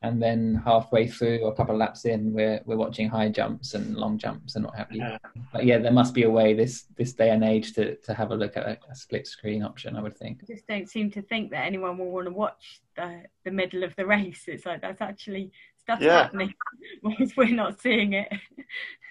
and 0.00 0.22
then 0.22 0.62
halfway 0.64 1.06
through 1.06 1.40
or 1.40 1.52
a 1.52 1.54
couple 1.54 1.74
of 1.74 1.78
laps 1.78 2.04
in 2.04 2.32
we're 2.32 2.60
we're 2.66 2.76
watching 2.76 3.08
high 3.08 3.28
jumps 3.28 3.74
and 3.74 3.96
long 3.96 4.18
jumps 4.18 4.54
and 4.54 4.64
what 4.64 4.76
have 4.76 4.90
you 4.90 5.00
yeah. 5.00 5.16
but 5.52 5.64
yeah 5.64 5.78
there 5.78 5.92
must 5.92 6.12
be 6.12 6.24
a 6.24 6.30
way 6.30 6.52
this 6.52 6.84
this 6.96 7.14
day 7.14 7.30
and 7.30 7.42
age 7.42 7.72
to 7.72 7.96
to 7.96 8.12
have 8.12 8.30
a 8.30 8.34
look 8.34 8.54
at 8.56 8.66
a, 8.66 8.78
a, 8.90 8.94
split 8.94 9.26
screen 9.26 9.62
option 9.62 9.96
i 9.96 10.02
would 10.02 10.16
think 10.16 10.40
I 10.42 10.52
just 10.52 10.66
don't 10.66 10.90
seem 10.90 11.10
to 11.12 11.22
think 11.22 11.50
that 11.52 11.64
anyone 11.64 11.96
will 11.96 12.10
want 12.10 12.26
to 12.26 12.32
watch 12.32 12.82
the 12.96 13.22
the 13.44 13.50
middle 13.50 13.82
of 13.82 13.96
the 13.96 14.04
race 14.04 14.44
it's 14.46 14.66
like 14.66 14.82
that's 14.82 15.00
actually 15.00 15.50
stuff 15.78 16.00
yeah. 16.02 16.24
happening 16.24 16.52
whilst 17.02 17.36
we're 17.36 17.54
not 17.54 17.80
seeing 17.80 18.12
it 18.12 18.30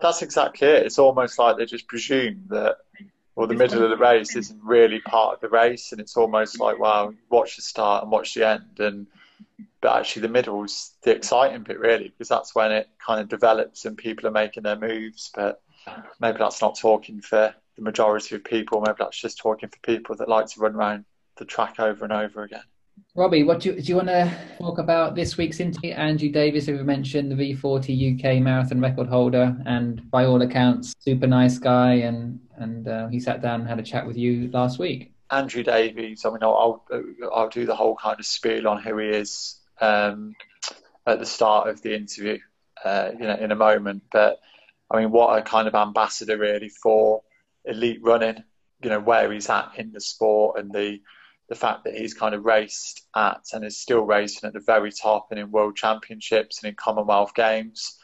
that's 0.00 0.22
exactly 0.22 0.68
it. 0.68 0.86
It's 0.86 0.98
almost 0.98 1.38
like 1.38 1.56
they 1.56 1.66
just 1.66 1.86
presume 1.86 2.44
that 2.48 2.76
well, 3.34 3.46
the 3.46 3.54
middle 3.54 3.82
of 3.82 3.88
the 3.88 3.96
race 3.96 4.36
isn't 4.36 4.60
really 4.62 5.00
part 5.00 5.34
of 5.34 5.40
the 5.40 5.48
race, 5.48 5.92
and 5.92 6.00
it's 6.00 6.18
almost 6.18 6.60
like, 6.60 6.78
wow, 6.78 7.14
watch 7.30 7.56
the 7.56 7.62
start 7.62 8.02
and 8.02 8.12
watch 8.12 8.34
the 8.34 8.46
end, 8.46 8.78
and 8.78 9.06
but 9.80 9.96
actually 9.98 10.22
the 10.22 10.28
middle's 10.28 10.92
the 11.02 11.10
exciting 11.10 11.62
bit 11.62 11.78
really 11.78 12.08
because 12.08 12.28
that's 12.28 12.54
when 12.54 12.70
it 12.70 12.88
kind 13.04 13.20
of 13.20 13.28
develops 13.28 13.84
and 13.84 13.98
people 13.98 14.28
are 14.28 14.32
making 14.32 14.62
their 14.62 14.78
moves 14.78 15.30
but 15.34 15.60
maybe 16.20 16.38
that's 16.38 16.62
not 16.62 16.78
talking 16.78 17.20
for 17.20 17.52
the 17.76 17.82
majority 17.82 18.36
of 18.36 18.44
people. 18.44 18.80
Maybe 18.80 18.96
that's 18.98 19.20
just 19.20 19.38
talking 19.38 19.68
for 19.68 19.78
people 19.80 20.16
that 20.16 20.28
like 20.28 20.46
to 20.46 20.60
run 20.60 20.76
around 20.76 21.04
the 21.36 21.44
track 21.44 21.80
over 21.80 22.04
and 22.04 22.12
over 22.12 22.42
again 22.44 22.62
Robbie, 23.14 23.42
what 23.42 23.60
do 23.60 23.70
you, 23.70 23.82
do 23.82 23.82
you 23.82 23.96
want 23.96 24.08
to 24.08 24.34
talk 24.58 24.78
about 24.78 25.14
this 25.14 25.36
week's 25.36 25.60
interview? 25.60 25.92
Andrew 25.92 26.30
Davies, 26.30 26.64
who 26.64 26.78
we 26.78 26.82
mentioned, 26.82 27.30
the 27.30 27.54
V40 27.54 28.14
UK 28.14 28.42
marathon 28.42 28.80
record 28.80 29.06
holder, 29.06 29.54
and 29.66 30.10
by 30.10 30.24
all 30.24 30.40
accounts, 30.40 30.94
super 30.98 31.26
nice 31.26 31.58
guy, 31.58 31.92
and 31.92 32.40
and 32.56 32.88
uh, 32.88 33.08
he 33.08 33.20
sat 33.20 33.42
down 33.42 33.60
and 33.60 33.68
had 33.68 33.78
a 33.78 33.82
chat 33.82 34.06
with 34.06 34.16
you 34.16 34.50
last 34.52 34.78
week. 34.78 35.12
Andrew 35.30 35.62
Davies, 35.62 36.24
I 36.24 36.30
mean, 36.30 36.38
I'll, 36.42 36.82
I'll, 36.90 37.04
I'll 37.34 37.48
do 37.50 37.66
the 37.66 37.76
whole 37.76 37.96
kind 37.96 38.18
of 38.18 38.24
spiel 38.24 38.66
on 38.66 38.82
who 38.82 38.96
he 38.96 39.08
is 39.08 39.58
um, 39.82 40.34
at 41.06 41.18
the 41.18 41.26
start 41.26 41.68
of 41.68 41.82
the 41.82 41.94
interview, 41.94 42.38
uh, 42.82 43.10
you 43.12 43.26
know, 43.26 43.36
in 43.36 43.52
a 43.52 43.56
moment. 43.56 44.04
But 44.10 44.40
I 44.90 45.00
mean, 45.00 45.10
what 45.10 45.38
a 45.38 45.42
kind 45.42 45.68
of 45.68 45.74
ambassador 45.74 46.38
really 46.38 46.70
for 46.70 47.20
elite 47.66 48.00
running. 48.02 48.42
You 48.82 48.88
know, 48.88 49.00
where 49.00 49.30
he's 49.30 49.50
at 49.50 49.72
in 49.76 49.92
the 49.92 50.00
sport 50.00 50.58
and 50.58 50.72
the 50.72 50.98
the 51.52 51.58
fact 51.58 51.84
that 51.84 51.94
he's 51.94 52.14
kind 52.14 52.34
of 52.34 52.46
raced 52.46 53.06
at 53.14 53.42
and 53.52 53.62
is 53.62 53.76
still 53.76 54.00
racing 54.00 54.46
at 54.46 54.54
the 54.54 54.60
very 54.60 54.90
top 54.90 55.26
and 55.30 55.38
in 55.38 55.50
world 55.50 55.76
championships 55.76 56.62
and 56.62 56.70
in 56.70 56.74
Commonwealth 56.74 57.34
Games. 57.34 57.98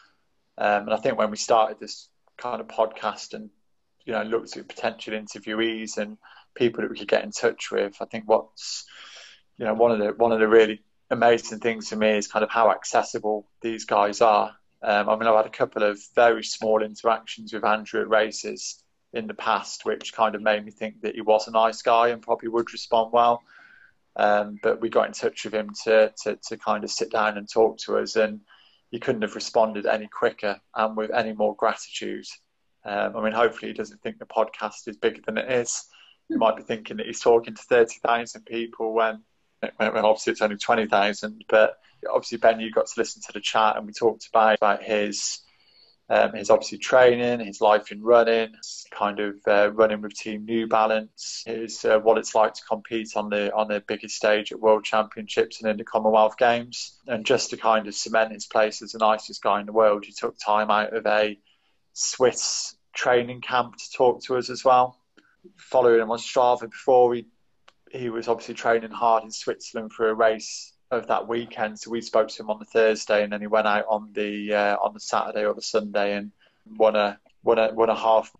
Um, 0.58 0.82
and 0.82 0.92
I 0.92 0.98
think 0.98 1.16
when 1.16 1.30
we 1.30 1.38
started 1.38 1.80
this 1.80 2.10
kind 2.36 2.60
of 2.60 2.66
podcast 2.68 3.32
and 3.32 3.48
you 4.04 4.12
know 4.12 4.22
looked 4.22 4.58
at 4.58 4.68
potential 4.68 5.14
interviewees 5.14 5.96
and 5.96 6.18
people 6.54 6.82
that 6.82 6.90
we 6.90 6.98
could 6.98 7.08
get 7.08 7.24
in 7.24 7.30
touch 7.30 7.70
with, 7.70 7.96
I 8.02 8.04
think 8.04 8.24
what's 8.26 8.84
you 9.56 9.64
know 9.64 9.72
one 9.72 9.92
of 9.92 9.98
the 9.98 10.08
one 10.08 10.32
of 10.32 10.40
the 10.40 10.46
really 10.46 10.82
amazing 11.08 11.60
things 11.60 11.88
for 11.88 11.96
me 11.96 12.18
is 12.18 12.28
kind 12.28 12.42
of 12.42 12.50
how 12.50 12.70
accessible 12.70 13.48
these 13.62 13.86
guys 13.86 14.20
are. 14.20 14.54
Um, 14.82 15.08
I 15.08 15.16
mean, 15.16 15.26
I've 15.26 15.36
had 15.36 15.46
a 15.46 15.48
couple 15.48 15.84
of 15.84 15.98
very 16.14 16.44
small 16.44 16.82
interactions 16.82 17.54
with 17.54 17.64
Andrew 17.64 18.02
at 18.02 18.10
races 18.10 18.84
in 19.12 19.26
the 19.26 19.34
past, 19.34 19.84
which 19.84 20.12
kind 20.12 20.34
of 20.34 20.42
made 20.42 20.64
me 20.64 20.70
think 20.70 21.00
that 21.02 21.14
he 21.14 21.20
was 21.20 21.48
a 21.48 21.50
nice 21.50 21.82
guy 21.82 22.08
and 22.08 22.22
probably 22.22 22.48
would 22.48 22.72
respond 22.72 23.12
well. 23.12 23.42
Um, 24.16 24.58
but 24.62 24.80
we 24.80 24.88
got 24.88 25.06
in 25.06 25.12
touch 25.12 25.44
with 25.44 25.54
him 25.54 25.70
to, 25.84 26.12
to, 26.24 26.38
to 26.48 26.56
kind 26.56 26.84
of 26.84 26.90
sit 26.90 27.10
down 27.10 27.38
and 27.38 27.48
talk 27.48 27.78
to 27.78 27.98
us, 27.98 28.16
and 28.16 28.40
he 28.90 28.98
couldn't 28.98 29.22
have 29.22 29.34
responded 29.34 29.86
any 29.86 30.08
quicker 30.08 30.60
and 30.74 30.96
with 30.96 31.12
any 31.12 31.32
more 31.32 31.54
gratitude. 31.54 32.26
Um, 32.84 33.16
I 33.16 33.22
mean, 33.22 33.32
hopefully, 33.32 33.70
he 33.70 33.76
doesn't 33.76 34.02
think 34.02 34.18
the 34.18 34.26
podcast 34.26 34.88
is 34.88 34.96
bigger 34.96 35.20
than 35.24 35.38
it 35.38 35.50
is. 35.50 35.84
He 36.28 36.36
might 36.36 36.56
be 36.56 36.62
thinking 36.62 36.98
that 36.98 37.06
he's 37.06 37.20
talking 37.20 37.54
to 37.54 37.62
30,000 37.62 38.44
people 38.44 38.92
when 38.92 39.22
obviously 39.80 40.32
it's 40.32 40.42
only 40.42 40.56
20,000, 40.56 41.44
but 41.48 41.78
obviously, 42.08 42.38
Ben, 42.38 42.60
you 42.60 42.70
got 42.70 42.86
to 42.86 43.00
listen 43.00 43.22
to 43.22 43.32
the 43.32 43.40
chat 43.40 43.76
and 43.76 43.86
we 43.86 43.92
talked 43.92 44.28
about, 44.28 44.56
about 44.56 44.82
his. 44.82 45.40
Um, 46.10 46.32
his 46.32 46.48
obviously 46.48 46.78
training, 46.78 47.44
his 47.44 47.60
life 47.60 47.92
in 47.92 48.02
running, 48.02 48.54
kind 48.90 49.20
of 49.20 49.36
uh, 49.46 49.70
running 49.72 50.00
with 50.00 50.14
Team 50.14 50.46
New 50.46 50.66
Balance, 50.66 51.42
his 51.46 51.84
uh, 51.84 51.98
what 51.98 52.16
it's 52.16 52.34
like 52.34 52.54
to 52.54 52.64
compete 52.64 53.14
on 53.14 53.28
the 53.28 53.54
on 53.54 53.68
the 53.68 53.84
biggest 53.86 54.16
stage 54.16 54.50
at 54.50 54.58
World 54.58 54.84
Championships 54.84 55.60
and 55.60 55.70
in 55.70 55.76
the 55.76 55.84
Commonwealth 55.84 56.38
Games, 56.38 56.98
and 57.06 57.26
just 57.26 57.50
to 57.50 57.58
kind 57.58 57.86
of 57.86 57.94
cement 57.94 58.32
his 58.32 58.46
place 58.46 58.80
as 58.80 58.92
the 58.92 58.98
nicest 58.98 59.42
guy 59.42 59.60
in 59.60 59.66
the 59.66 59.72
world, 59.72 60.06
he 60.06 60.12
took 60.12 60.38
time 60.38 60.70
out 60.70 60.94
of 60.94 61.06
a 61.06 61.38
Swiss 61.92 62.74
training 62.94 63.42
camp 63.42 63.76
to 63.76 63.90
talk 63.92 64.22
to 64.24 64.36
us 64.38 64.48
as 64.48 64.64
well. 64.64 64.98
Following 65.56 66.00
him 66.00 66.10
on 66.10 66.18
Strava 66.18 66.70
before, 66.70 67.10
we 67.10 67.26
he 67.92 68.08
was 68.08 68.28
obviously 68.28 68.54
training 68.54 68.92
hard 68.92 69.24
in 69.24 69.30
Switzerland 69.30 69.92
for 69.92 70.08
a 70.08 70.14
race 70.14 70.72
of 70.90 71.06
that 71.08 71.28
weekend. 71.28 71.78
So 71.78 71.90
we 71.90 72.00
spoke 72.00 72.28
to 72.28 72.42
him 72.42 72.50
on 72.50 72.58
the 72.58 72.64
Thursday, 72.64 73.22
and 73.22 73.32
then 73.32 73.40
he 73.40 73.46
went 73.46 73.66
out 73.66 73.84
on 73.88 74.10
the 74.12 74.54
uh, 74.54 74.76
on 74.76 74.94
the 74.94 75.00
Saturday 75.00 75.44
or 75.44 75.54
the 75.54 75.62
Sunday 75.62 76.14
and 76.14 76.32
won 76.66 76.96
a 76.96 77.18
won 77.42 77.58
a 77.58 77.72
won 77.72 77.90
a 77.90 77.96
half 77.96 78.30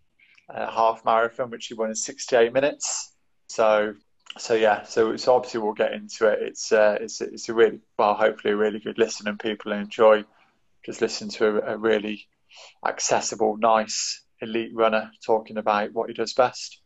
a 0.48 0.70
half 0.70 1.04
marathon, 1.04 1.50
which 1.50 1.66
he 1.66 1.74
won 1.74 1.90
in 1.90 1.94
68 1.94 2.52
minutes. 2.52 3.12
So 3.48 3.94
so 4.36 4.54
yeah, 4.54 4.84
so, 4.84 5.16
so 5.16 5.34
obviously 5.34 5.60
we'll 5.60 5.72
get 5.72 5.92
into 5.92 6.26
it. 6.28 6.40
It's 6.42 6.72
uh, 6.72 6.98
it's 7.00 7.20
it's 7.20 7.48
a 7.48 7.54
really 7.54 7.80
well, 7.98 8.14
hopefully 8.14 8.54
a 8.54 8.56
really 8.56 8.78
good 8.78 8.98
listen, 8.98 9.28
and 9.28 9.38
people 9.38 9.72
enjoy 9.72 10.24
just 10.84 11.00
listening 11.00 11.30
to 11.30 11.46
a, 11.46 11.74
a 11.74 11.76
really 11.76 12.26
accessible, 12.86 13.56
nice 13.56 14.22
elite 14.40 14.72
runner 14.74 15.10
talking 15.24 15.58
about 15.58 15.92
what 15.92 16.08
he 16.08 16.14
does 16.14 16.32
best. 16.32 16.80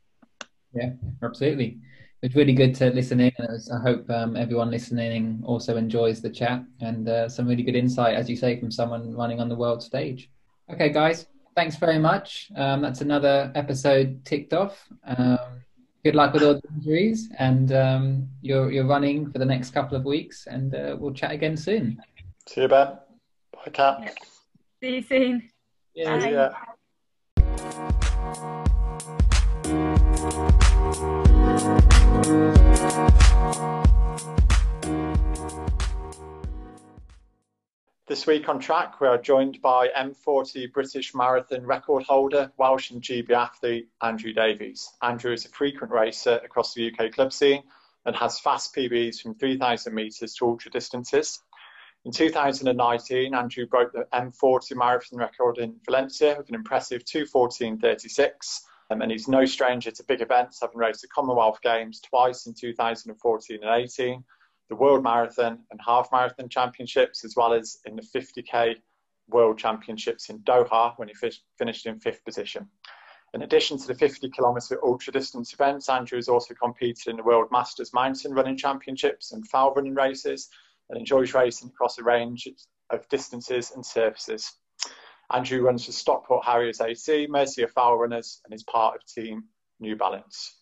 Yeah, 0.75 0.93
absolutely 1.23 1.81
it's 2.23 2.35
really 2.35 2.53
good 2.53 2.75
to 2.77 2.91
listen 2.91 3.20
in. 3.20 3.33
I 3.41 3.79
hope 3.81 4.09
um, 4.11 4.37
everyone 4.37 4.70
listening 4.70 5.43
also 5.45 5.77
enjoys 5.77 6.23
the 6.23 6.31
chat 6.31 6.62
and 6.81 7.09
uh, 7.09 7.29
some 7.29 7.47
really 7.49 7.62
good 7.64 7.77
insight, 7.77 8.14
as 8.14 8.31
you 8.31 8.37
say, 8.37 8.59
from 8.59 8.70
someone 8.70 9.14
running 9.14 9.41
on 9.41 9.49
the 9.49 9.57
world 9.57 9.83
stage. 9.83 10.31
Okay, 10.70 10.89
guys, 10.89 11.27
thanks 11.57 11.77
very 11.77 11.99
much. 11.99 12.51
Um, 12.57 12.81
that's 12.81 13.01
another 13.01 13.51
episode 13.55 14.25
ticked 14.25 14.53
off. 14.53 14.89
Um, 15.05 15.62
Good 16.05 16.16
luck 16.16 16.33
with 16.33 16.43
all 16.43 16.55
the 16.55 16.68
injuries, 16.75 17.29
and 17.39 17.70
um, 17.73 18.29
you're 18.41 18.73
you're 18.73 18.87
running 18.89 19.31
for 19.31 19.39
the 19.39 19.45
next 19.45 19.70
couple 19.70 19.97
of 19.97 20.05
weeks, 20.05 20.49
and 20.49 20.75
uh, 20.75 20.97
we'll 20.99 21.12
chat 21.14 21.31
again 21.31 21.57
soon. 21.57 22.03
See 22.49 22.62
you, 22.62 22.68
Ben. 22.68 22.99
Bye, 23.53 23.70
Kat. 23.73 24.01
Yep. 24.03 24.16
See 24.83 24.95
you 24.97 25.03
soon. 25.03 25.49
Yeah. 25.95 26.55
Bye. 31.23 31.32
This 38.07 38.29
week 38.29 38.49
on 38.49 38.61
track, 38.61 39.01
we 39.01 39.09
are 39.09 39.18
joined 39.18 39.61
by 39.61 39.89
M40 39.89 40.73
British 40.73 41.16
Marathon 41.16 41.66
record 41.66 42.05
holder, 42.05 42.53
Welsh 42.59 42.93
and 42.93 43.03
GB 43.03 43.31
athlete 43.31 43.89
Andrew 44.03 44.33
Davies. 44.33 44.89
Andrew 45.03 45.33
is 45.33 45.47
a 45.47 45.49
frequent 45.49 45.93
racer 45.93 46.41
across 46.45 46.75
the 46.75 46.93
UK 46.93 47.11
club 47.11 47.33
scene 47.33 47.64
and 48.07 48.14
has 48.14 48.39
fast 48.39 48.73
PBs 48.73 49.20
from 49.20 49.35
3,000 49.35 49.93
metres 49.93 50.37
to 50.37 50.47
ultra 50.47 50.70
distances. 50.70 51.41
In 52.05 52.12
2019, 52.12 53.35
Andrew 53.35 53.66
broke 53.66 53.93
the 53.93 54.07
M40 54.14 54.77
marathon 54.77 55.18
record 55.18 55.59
in 55.59 55.75
Valencia 55.85 56.37
with 56.39 56.49
an 56.49 56.55
impressive 56.55 57.05
214.36. 57.05 58.61
Um, 58.93 59.01
and 59.01 59.11
he's 59.11 59.28
no 59.28 59.45
stranger 59.47 59.90
to 59.90 60.05
big 60.05 60.20
events, 60.20 60.61
having 60.61 60.76
raced 60.76 61.01
the 61.01 61.09
Commonwealth 61.09 61.61
Games 61.62 62.01
twice 62.01 62.47
in 62.47 62.53
2014 62.53 63.59
and 63.62 63.82
18, 63.82 64.22
the 64.68 64.76
World 64.76 65.03
Marathon 65.03 65.61
and 65.70 65.80
Half 65.84 66.11
Marathon 66.12 66.49
Championships, 66.49 67.24
as 67.24 67.34
well 67.34 67.55
as 67.55 67.78
in 67.86 67.97
the 67.97 68.03
50k 68.03 68.76
World 69.28 69.59
Championships 69.59 70.28
in 70.28 70.40
Doha 70.40 70.93
when 70.97 71.09
he 71.09 71.14
fi- 71.14 71.32
finished 71.57 71.86
in 71.86 72.01
fifth 72.01 72.22
position. 72.24 72.68
In 73.32 73.43
addition 73.43 73.78
to 73.78 73.86
the 73.86 73.95
50 73.95 74.28
kilometre 74.28 74.78
ultra 74.84 75.11
distance 75.11 75.55
events, 75.55 75.88
Andrew 75.88 76.18
has 76.18 76.28
also 76.28 76.53
competed 76.53 77.07
in 77.07 77.16
the 77.16 77.22
World 77.22 77.49
Masters 77.51 77.95
Mountain 77.95 78.34
Running 78.34 78.59
Championships 78.59 79.32
and 79.32 79.49
fell 79.49 79.72
running 79.72 79.95
races 79.95 80.51
and 80.90 80.99
enjoys 80.99 81.32
racing 81.32 81.70
across 81.70 81.97
a 81.97 82.03
range 82.03 82.47
of 82.90 83.09
distances 83.09 83.72
and 83.74 83.86
surfaces. 83.86 84.53
Andrew 85.31 85.62
runs 85.62 85.87
for 85.87 85.93
Stockport 85.93 86.45
Harriers 86.45 86.81
AC, 86.81 87.27
Mercia 87.29 87.68
Fell 87.68 87.97
Runners, 87.97 88.41
and 88.45 88.53
is 88.53 88.62
part 88.64 88.97
of 88.97 89.07
Team 89.07 89.45
New 89.81 89.97
Balance. 89.97 90.57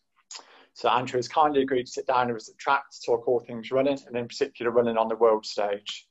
So 0.74 0.88
Andrew 0.88 1.18
has 1.18 1.28
kindly 1.28 1.62
agreed 1.62 1.86
to 1.86 1.92
sit 1.92 2.06
down 2.06 2.28
with 2.28 2.36
us 2.36 2.48
at 2.48 2.58
track 2.58 2.84
to 2.90 2.98
talk 3.04 3.26
all 3.26 3.40
things 3.40 3.70
running, 3.70 3.98
and 4.06 4.16
in 4.16 4.28
particular 4.28 4.70
running 4.70 4.96
on 4.96 5.08
the 5.08 5.16
world 5.16 5.44
stage. 5.44 6.06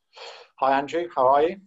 Hi 0.60 0.78
Andrew, 0.78 1.08
how 1.16 1.28
are 1.28 1.44
you? 1.44 1.58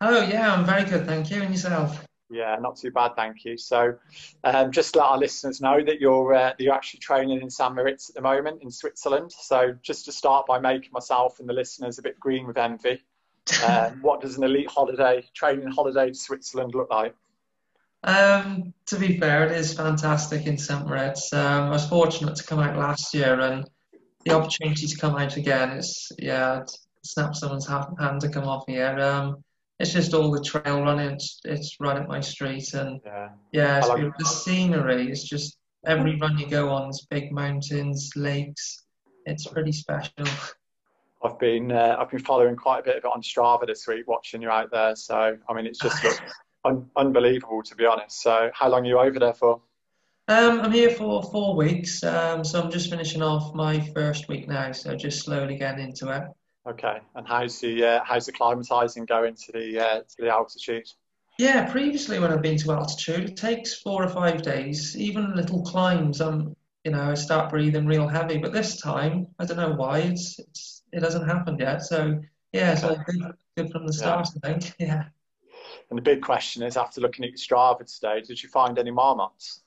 Oh 0.00 0.22
yeah, 0.22 0.52
I'm 0.52 0.64
very 0.64 0.84
good, 0.84 1.06
thank 1.06 1.30
you. 1.30 1.42
And 1.42 1.52
yourself? 1.52 2.04
Yeah, 2.28 2.56
not 2.60 2.76
too 2.76 2.90
bad, 2.90 3.14
thank 3.14 3.44
you. 3.44 3.56
So, 3.56 3.94
um, 4.42 4.72
just 4.72 4.92
to 4.92 4.98
let 4.98 5.08
our 5.08 5.18
listeners 5.18 5.60
know 5.60 5.82
that 5.84 6.00
you're 6.00 6.34
uh, 6.34 6.54
that 6.58 6.60
you're 6.60 6.74
actually 6.74 7.00
training 7.00 7.40
in 7.40 7.50
St 7.50 7.74
Moritz 7.74 8.10
at 8.10 8.16
the 8.16 8.20
moment 8.20 8.62
in 8.62 8.70
Switzerland. 8.70 9.32
So, 9.32 9.76
just 9.82 10.04
to 10.06 10.12
start 10.12 10.46
by 10.46 10.58
making 10.58 10.90
myself 10.92 11.38
and 11.38 11.48
the 11.48 11.52
listeners 11.52 11.98
a 11.98 12.02
bit 12.02 12.18
green 12.18 12.46
with 12.46 12.58
envy, 12.58 13.00
um, 13.66 14.00
what 14.02 14.20
does 14.20 14.36
an 14.36 14.44
elite 14.44 14.70
holiday 14.70 15.24
training 15.34 15.68
holiday 15.68 16.08
to 16.08 16.14
Switzerland 16.14 16.74
look 16.74 16.90
like? 16.90 17.14
Um, 18.04 18.72
to 18.86 18.98
be 18.98 19.18
fair, 19.18 19.46
it 19.46 19.52
is 19.52 19.74
fantastic 19.74 20.46
in 20.46 20.58
St 20.58 20.86
Moritz. 20.86 21.32
Um, 21.32 21.64
I 21.64 21.70
was 21.70 21.88
fortunate 21.88 22.36
to 22.36 22.44
come 22.44 22.60
out 22.60 22.76
last 22.76 23.12
year, 23.14 23.40
and 23.40 23.68
the 24.24 24.32
opportunity 24.32 24.86
to 24.86 24.96
come 24.96 25.16
out 25.16 25.36
again 25.36 25.70
is 25.70 26.12
yeah, 26.18 26.60
it 26.60 26.70
snaps 27.02 27.40
someone's 27.40 27.66
ha- 27.66 27.90
hand 27.98 28.20
to 28.20 28.28
come 28.28 28.44
off 28.44 28.64
here. 28.66 28.98
Um, 28.98 29.42
it's 29.78 29.92
just 29.92 30.14
all 30.14 30.30
the 30.30 30.42
trail 30.42 30.82
running. 30.82 31.10
It's, 31.12 31.40
it's 31.44 31.76
right 31.80 31.96
up 31.96 32.08
my 32.08 32.20
street, 32.20 32.72
and 32.74 33.00
Yeah, 33.04 33.28
yeah, 33.52 33.78
it's 33.78 33.88
like- 33.88 34.16
the 34.18 34.24
scenery 34.24 35.10
is 35.10 35.24
just 35.24 35.58
every 35.84 36.16
run 36.16 36.38
you 36.38 36.48
go 36.48 36.68
on, 36.70 36.90
is 36.90 37.06
big 37.10 37.32
mountains, 37.32 38.10
lakes. 38.16 38.84
It's 39.26 39.46
pretty 39.46 39.72
special. 39.72 40.12
I've 41.26 41.38
been 41.38 41.72
uh, 41.72 41.96
I've 41.98 42.10
been 42.10 42.20
following 42.20 42.56
quite 42.56 42.80
a 42.80 42.82
bit 42.82 42.96
of 42.96 43.04
it 43.04 43.10
on 43.12 43.22
Strava 43.22 43.66
this 43.66 43.86
week, 43.86 44.06
watching 44.06 44.42
you 44.42 44.50
out 44.50 44.70
there. 44.70 44.94
So, 44.96 45.36
I 45.48 45.52
mean, 45.52 45.66
it's 45.66 45.78
just 45.78 46.02
looked 46.04 46.22
un- 46.64 46.88
unbelievable 46.96 47.62
to 47.62 47.74
be 47.74 47.84
honest. 47.86 48.22
So, 48.22 48.50
how 48.54 48.68
long 48.68 48.84
are 48.84 48.88
you 48.88 48.98
over 48.98 49.18
there 49.18 49.34
for? 49.34 49.60
Um, 50.28 50.60
I'm 50.60 50.72
here 50.72 50.90
for 50.90 51.22
four 51.22 51.54
weeks, 51.54 52.02
um, 52.02 52.42
so 52.42 52.60
I'm 52.60 52.70
just 52.70 52.90
finishing 52.90 53.22
off 53.22 53.54
my 53.54 53.78
first 53.94 54.26
week 54.28 54.48
now, 54.48 54.72
so 54.72 54.96
just 54.96 55.24
slowly 55.24 55.56
getting 55.56 55.84
into 55.84 56.10
it. 56.10 56.24
Okay, 56.68 56.98
and 57.14 57.28
how's 57.28 57.60
the 57.60 57.84
uh, 57.84 58.00
how's 58.04 58.26
the 58.26 58.32
climatising 58.32 59.06
going 59.06 59.36
to 59.36 59.52
the 59.52 59.78
uh, 59.78 60.00
to 60.00 60.16
the 60.18 60.28
altitude? 60.28 60.88
Yeah, 61.38 61.70
previously 61.70 62.18
when 62.18 62.32
I've 62.32 62.42
been 62.42 62.56
to 62.58 62.72
altitude, 62.72 63.30
it 63.30 63.36
takes 63.36 63.74
four 63.74 64.02
or 64.02 64.08
five 64.08 64.42
days, 64.42 64.96
even 64.96 65.36
little 65.36 65.62
climbs. 65.62 66.20
I'm, 66.20 66.56
you 66.84 66.92
know, 66.92 67.02
I 67.02 67.14
start 67.14 67.50
breathing 67.50 67.86
real 67.86 68.08
heavy, 68.08 68.38
but 68.38 68.52
this 68.52 68.80
time, 68.80 69.26
I 69.38 69.44
don't 69.44 69.58
know 69.58 69.74
why, 69.74 69.98
it's, 69.98 70.38
it's 70.38 70.75
it 70.96 71.02
hasn't 71.02 71.26
happened 71.26 71.60
yet. 71.60 71.82
So 71.82 72.20
yeah, 72.52 72.72
it's 72.72 72.82
all 72.82 72.96
good, 72.96 73.34
good 73.56 73.70
from 73.70 73.86
the 73.86 73.92
start, 73.92 74.28
I 74.42 74.52
think. 74.52 74.74
Yeah. 74.80 75.04
And 75.90 75.96
the 75.96 76.02
big 76.02 76.22
question 76.22 76.62
is, 76.62 76.76
after 76.76 77.00
looking 77.00 77.24
at 77.24 77.32
Strava 77.34 77.84
today, 77.86 78.20
did 78.20 78.42
you 78.42 78.48
find 78.48 78.78
any 78.78 78.90
marmots? 78.90 79.62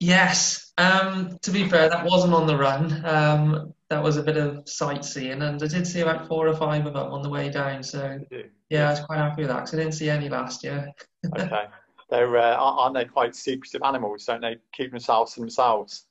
Yes. 0.00 0.72
Um, 0.78 1.38
to 1.42 1.50
be 1.50 1.68
fair, 1.68 1.88
that 1.88 2.04
wasn't 2.04 2.32
on 2.32 2.46
the 2.46 2.56
run. 2.56 3.04
Um, 3.04 3.74
that 3.88 4.02
was 4.02 4.16
a 4.16 4.22
bit 4.22 4.36
of 4.36 4.66
sightseeing, 4.66 5.42
and 5.42 5.62
I 5.62 5.66
did 5.66 5.86
see 5.86 6.00
about 6.00 6.26
four 6.26 6.48
or 6.48 6.56
five 6.56 6.86
of 6.86 6.94
them 6.94 7.12
on 7.12 7.22
the 7.22 7.28
way 7.28 7.50
down. 7.50 7.82
So 7.82 8.20
yeah, 8.70 8.88
I 8.88 8.90
was 8.90 9.00
quite 9.00 9.18
happy 9.18 9.42
with 9.42 9.50
that 9.50 9.60
because 9.60 9.74
I 9.74 9.76
didn't 9.78 9.92
see 9.92 10.08
any 10.08 10.28
last 10.28 10.64
year. 10.64 10.90
Okay, 11.38 11.66
they're 12.10 12.36
uh, 12.36 12.56
aren't 12.56 12.96
they 12.96 13.04
quite 13.04 13.36
secretive 13.36 13.82
animals? 13.84 14.24
Don't 14.24 14.40
they 14.40 14.56
keep 14.72 14.90
themselves 14.90 15.34
to 15.34 15.40
themselves? 15.40 16.06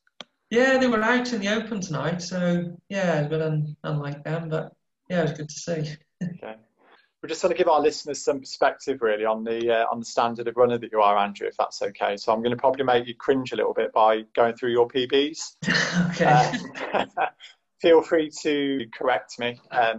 Yeah, 0.52 0.78
they 0.78 0.88
were 0.88 1.02
out 1.02 1.32
in 1.32 1.39
the 1.39 1.47
open 1.47 1.80
tonight, 1.80 2.22
so 2.22 2.78
yeah, 2.89 3.20
it's 3.20 3.28
a 3.28 3.30
bit 3.30 3.41
un- 3.41 3.78
unlike 3.86 4.26
them, 4.26 4.49
but 4.49 4.74
yeah, 5.10 5.20
it 5.20 5.24
was 5.24 5.34
good 5.34 5.49
to 5.49 5.56
see. 5.60 5.95
Okay. 6.24 6.56
We're 7.24 7.30
just 7.30 7.43
want 7.43 7.56
to 7.56 7.58
give 7.58 7.68
our 7.68 7.82
listeners 7.82 8.24
some 8.24 8.39
perspective, 8.39 9.02
really, 9.02 9.26
on 9.26 9.43
the 9.43 9.72
uh, 9.72 9.86
on 9.91 9.99
the 9.99 10.06
standard 10.06 10.47
of 10.47 10.56
runner 10.56 10.78
that 10.78 10.91
you 10.91 11.02
are, 11.02 11.18
Andrew, 11.18 11.47
if 11.47 11.58
that's 11.58 11.82
okay. 11.82 12.16
So 12.16 12.32
I'm 12.32 12.43
going 12.43 12.56
to 12.56 12.62
probably 12.62 12.84
make 12.84 13.08
you 13.08 13.16
cringe 13.16 13.54
a 13.54 13.56
little 13.56 13.74
bit 13.74 13.91
by 13.91 14.22
going 14.36 14.56
through 14.56 14.72
your 14.72 14.88
PBs. 14.88 15.56
okay. 16.12 16.60
Um, 16.93 17.10
feel 17.82 18.04
free 18.04 18.30
to 18.41 18.86
correct 18.93 19.39
me. 19.39 19.60
Um, 19.72 19.97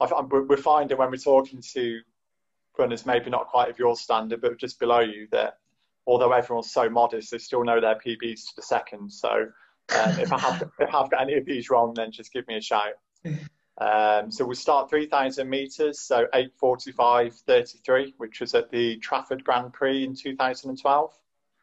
I, 0.00 0.22
we're 0.22 0.56
finding 0.56 0.96
when 0.96 1.10
we're 1.10 1.18
talking 1.18 1.60
to 1.74 2.00
runners, 2.78 3.04
maybe 3.04 3.28
not 3.28 3.48
quite 3.48 3.68
of 3.68 3.78
your 3.78 3.94
standard, 3.94 4.40
but 4.40 4.58
just 4.58 4.80
below 4.80 5.00
you, 5.00 5.28
that 5.32 5.58
although 6.06 6.32
everyone's 6.32 6.70
so 6.70 6.88
modest, 6.88 7.30
they 7.30 7.38
still 7.38 7.64
know 7.64 7.80
their 7.80 7.96
PBs 7.96 8.48
to 8.48 8.56
the 8.56 8.62
second. 8.62 9.12
So 9.12 9.28
um, 9.28 9.48
if 10.20 10.32
I 10.32 10.38
have 10.38 10.62
if 10.78 10.94
I've 10.94 11.10
got 11.10 11.22
any 11.22 11.34
of 11.34 11.44
these 11.44 11.70
wrong, 11.70 11.94
then 11.94 12.12
just 12.12 12.32
give 12.32 12.46
me 12.48 12.56
a 12.56 12.62
shout. 12.62 12.94
Um, 13.78 14.30
so 14.30 14.46
we'll 14.46 14.54
start 14.54 14.88
3,000 14.88 15.48
metres, 15.48 16.00
so 16.00 16.26
8.45.33, 16.32 18.14
which 18.16 18.40
was 18.40 18.54
at 18.54 18.70
the 18.70 18.96
Trafford 18.96 19.44
Grand 19.44 19.72
Prix 19.72 20.04
in 20.04 20.14
2012. 20.14 21.12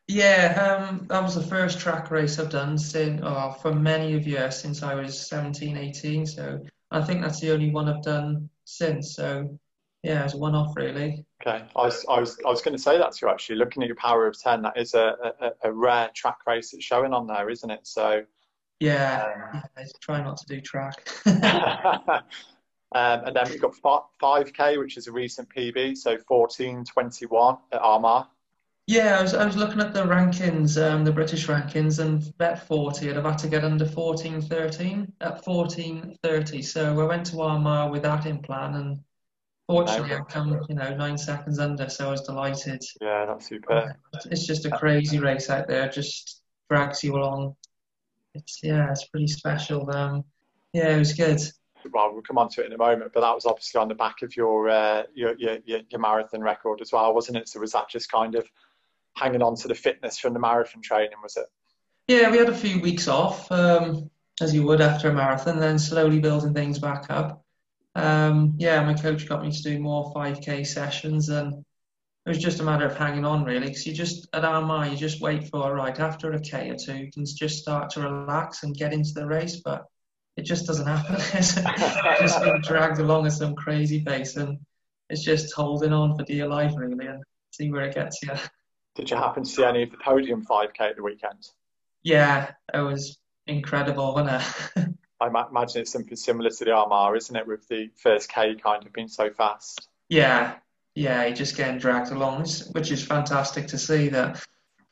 Yeah, 0.07 0.87
um, 0.89 1.07
that 1.07 1.23
was 1.23 1.35
the 1.35 1.41
first 1.41 1.79
track 1.79 2.11
race 2.11 2.37
I've 2.37 2.49
done 2.49 2.77
since, 2.77 3.21
oh, 3.23 3.55
for 3.61 3.73
many 3.73 4.13
of 4.13 4.27
years 4.27 4.59
since 4.59 4.83
I 4.83 4.95
was 4.95 5.27
17, 5.27 5.77
18. 5.77 6.25
So 6.27 6.59
I 6.91 7.01
think 7.01 7.21
that's 7.21 7.39
the 7.39 7.51
only 7.51 7.71
one 7.71 7.89
I've 7.89 8.03
done 8.03 8.49
since. 8.65 9.15
So 9.15 9.57
yeah, 10.03 10.25
it's 10.25 10.33
a 10.33 10.37
one-off 10.37 10.75
really. 10.75 11.25
Okay, 11.41 11.65
I 11.75 11.81
was, 11.81 12.05
I 12.09 12.19
was, 12.19 12.37
I 12.45 12.49
was 12.49 12.61
going 12.61 12.75
to 12.75 12.81
say 12.81 12.97
that 12.97 13.13
to 13.13 13.25
you 13.25 13.31
actually. 13.31 13.55
Looking 13.55 13.83
at 13.83 13.87
your 13.87 13.95
power 13.95 14.27
of 14.27 14.39
10, 14.39 14.61
that 14.63 14.77
is 14.77 14.93
a, 14.93 15.15
a, 15.41 15.69
a 15.69 15.73
rare 15.73 16.09
track 16.13 16.39
race 16.45 16.71
that's 16.71 16.83
showing 16.83 17.13
on 17.13 17.25
there, 17.25 17.49
isn't 17.49 17.69
it? 17.69 17.87
So, 17.87 18.23
Yeah, 18.79 19.49
Um, 19.53 19.61
yeah, 19.77 19.85
try 20.01 20.21
not 20.21 20.37
to 20.37 20.45
do 20.45 20.59
track. 20.59 21.07
um, 21.25 22.21
and 22.93 23.35
then 23.35 23.49
we've 23.49 23.61
got 23.61 23.75
fi- 23.75 24.03
5K, 24.21 24.77
which 24.77 24.97
is 24.97 25.07
a 25.07 25.11
recent 25.11 25.47
PB, 25.49 25.95
so 25.97 26.17
14.21 26.29 27.59
at 27.71 27.81
Armagh. 27.81 28.27
Yeah, 28.87 29.19
I 29.19 29.21
was, 29.21 29.33
I 29.33 29.45
was 29.45 29.55
looking 29.55 29.79
at 29.79 29.93
the 29.93 30.03
rankings, 30.03 30.77
um, 30.77 31.05
the 31.05 31.11
British 31.13 31.47
rankings, 31.47 31.99
and 31.99 32.37
bet 32.37 32.67
40, 32.67 33.09
I'd 33.09 33.15
have 33.15 33.23
had 33.23 33.37
to 33.37 33.47
get 33.47 33.63
under 33.63 33.85
14, 33.85 34.41
13 34.41 35.13
at 35.21 35.45
14, 35.45 36.17
30. 36.21 36.61
So 36.61 36.99
I 36.99 37.05
went 37.05 37.25
to 37.27 37.41
Armagh 37.41 37.91
with 37.91 38.01
that 38.01 38.25
in 38.25 38.39
plan, 38.39 38.75
and 38.75 38.99
fortunately, 39.67 40.15
I 40.15 40.21
come, 40.21 40.59
you 40.69 40.75
know, 40.75 40.95
nine 40.95 41.17
seconds 41.17 41.59
under, 41.59 41.89
so 41.89 42.07
I 42.07 42.11
was 42.11 42.21
delighted. 42.21 42.83
Yeah, 43.01 43.25
that's 43.25 43.47
super. 43.47 43.95
It's 44.25 44.45
just 44.45 44.65
a 44.65 44.71
crazy 44.71 45.19
race 45.19 45.49
out 45.49 45.67
there, 45.67 45.89
just 45.89 46.41
drags 46.69 47.03
you 47.03 47.15
along. 47.15 47.55
It's 48.33 48.59
yeah, 48.63 48.89
it's 48.89 49.05
pretty 49.05 49.27
special. 49.27 49.89
Um, 49.91 50.23
yeah, 50.73 50.95
it 50.95 50.99
was 50.99 51.13
good. 51.13 51.39
Well, 51.91 52.13
we'll 52.13 52.21
come 52.21 52.37
on 52.37 52.49
to 52.49 52.61
it 52.61 52.67
in 52.67 52.73
a 52.73 52.77
moment, 52.77 53.11
but 53.13 53.21
that 53.21 53.35
was 53.35 53.45
obviously 53.45 53.79
on 53.79 53.89
the 53.89 53.95
back 53.95 54.21
of 54.21 54.35
your, 54.35 54.69
uh, 54.69 55.03
your, 55.13 55.35
your, 55.37 55.57
your, 55.65 55.81
your 55.89 55.99
marathon 55.99 56.41
record 56.41 56.79
as 56.81 56.91
well, 56.93 57.13
wasn't 57.13 57.37
it? 57.37 57.49
So 57.49 57.59
was 57.59 57.73
that 57.73 57.89
just 57.89 58.09
kind 58.09 58.35
of 58.35 58.47
hanging 59.15 59.41
on 59.41 59.55
to 59.57 59.67
the 59.67 59.75
fitness 59.75 60.17
from 60.17 60.33
the 60.33 60.39
marathon 60.39 60.81
training, 60.81 61.17
was 61.21 61.35
it? 61.35 61.45
Yeah, 62.07 62.31
we 62.31 62.37
had 62.37 62.49
a 62.49 62.55
few 62.55 62.79
weeks 62.81 63.07
off, 63.07 63.51
um, 63.51 64.09
as 64.41 64.53
you 64.53 64.63
would 64.63 64.81
after 64.81 65.09
a 65.09 65.13
marathon, 65.13 65.59
then 65.59 65.77
slowly 65.77 66.19
building 66.19 66.53
things 66.53 66.79
back 66.79 67.07
up. 67.09 67.42
Um, 67.95 68.55
yeah, 68.57 68.83
my 68.83 68.93
coach 68.93 69.27
got 69.27 69.43
me 69.43 69.51
to 69.51 69.63
do 69.63 69.79
more 69.79 70.11
5k 70.13 70.65
sessions, 70.65 71.29
and 71.29 71.63
it 72.25 72.29
was 72.29 72.37
just 72.37 72.59
a 72.59 72.63
matter 72.63 72.85
of 72.85 72.95
hanging 72.95 73.25
on 73.25 73.43
really 73.43 73.67
because 73.67 73.85
you 73.85 73.93
just 73.93 74.27
at 74.33 74.45
Armagh 74.45 74.91
you 74.91 74.97
just 74.97 75.21
wait 75.21 75.49
for 75.49 75.75
right 75.75 75.99
after 75.99 76.31
a 76.31 76.39
K 76.39 76.69
or 76.69 76.75
two 76.75 76.95
you 76.95 77.11
can 77.11 77.25
just 77.25 77.59
start 77.59 77.89
to 77.91 78.01
relax 78.01 78.63
and 78.63 78.75
get 78.75 78.93
into 78.93 79.11
the 79.13 79.27
race 79.27 79.57
but 79.63 79.85
it 80.37 80.45
just 80.45 80.65
doesn't 80.65 80.87
happen. 80.87 81.15
It's 81.33 81.55
just 81.55 82.43
being 82.43 82.61
dragged 82.61 82.99
along 82.99 83.27
at 83.27 83.33
some 83.33 83.55
crazy 83.55 84.03
pace 84.03 84.35
and 84.35 84.57
it's 85.09 85.23
just 85.23 85.53
holding 85.53 85.93
on 85.93 86.17
for 86.17 86.23
dear 86.23 86.47
life 86.47 86.73
really 86.75 87.05
and 87.05 87.21
see 87.51 87.69
where 87.69 87.83
it 87.83 87.93
gets 87.93 88.23
you. 88.23 88.31
Did 88.95 89.11
you 89.11 89.17
happen 89.17 89.43
to 89.43 89.49
see 89.49 89.63
any 89.63 89.83
of 89.83 89.91
the 89.91 89.97
podium 89.97 90.45
5k 90.45 90.79
at 90.79 90.95
the 90.95 91.03
weekend? 91.03 91.47
Yeah 92.03 92.51
it 92.73 92.79
was 92.79 93.17
incredible 93.47 94.13
wasn't 94.13 94.41
it 94.77 94.87
I 95.23 95.45
imagine 95.49 95.81
it's 95.81 95.91
something 95.91 96.15
similar 96.15 96.49
to 96.49 96.65
the 96.65 96.71
Armagh 96.71 97.17
isn't 97.17 97.35
it 97.35 97.47
with 97.47 97.67
the 97.67 97.89
first 97.95 98.29
K 98.29 98.55
kind 98.55 98.85
of 98.85 98.93
being 98.93 99.07
so 99.07 99.29
fast 99.29 99.87
yeah 100.09 100.55
yeah, 100.95 101.29
just 101.31 101.57
getting 101.57 101.79
dragged 101.79 102.11
along, 102.11 102.45
which 102.71 102.91
is 102.91 103.03
fantastic 103.03 103.67
to 103.67 103.77
see. 103.77 104.09
That 104.09 104.45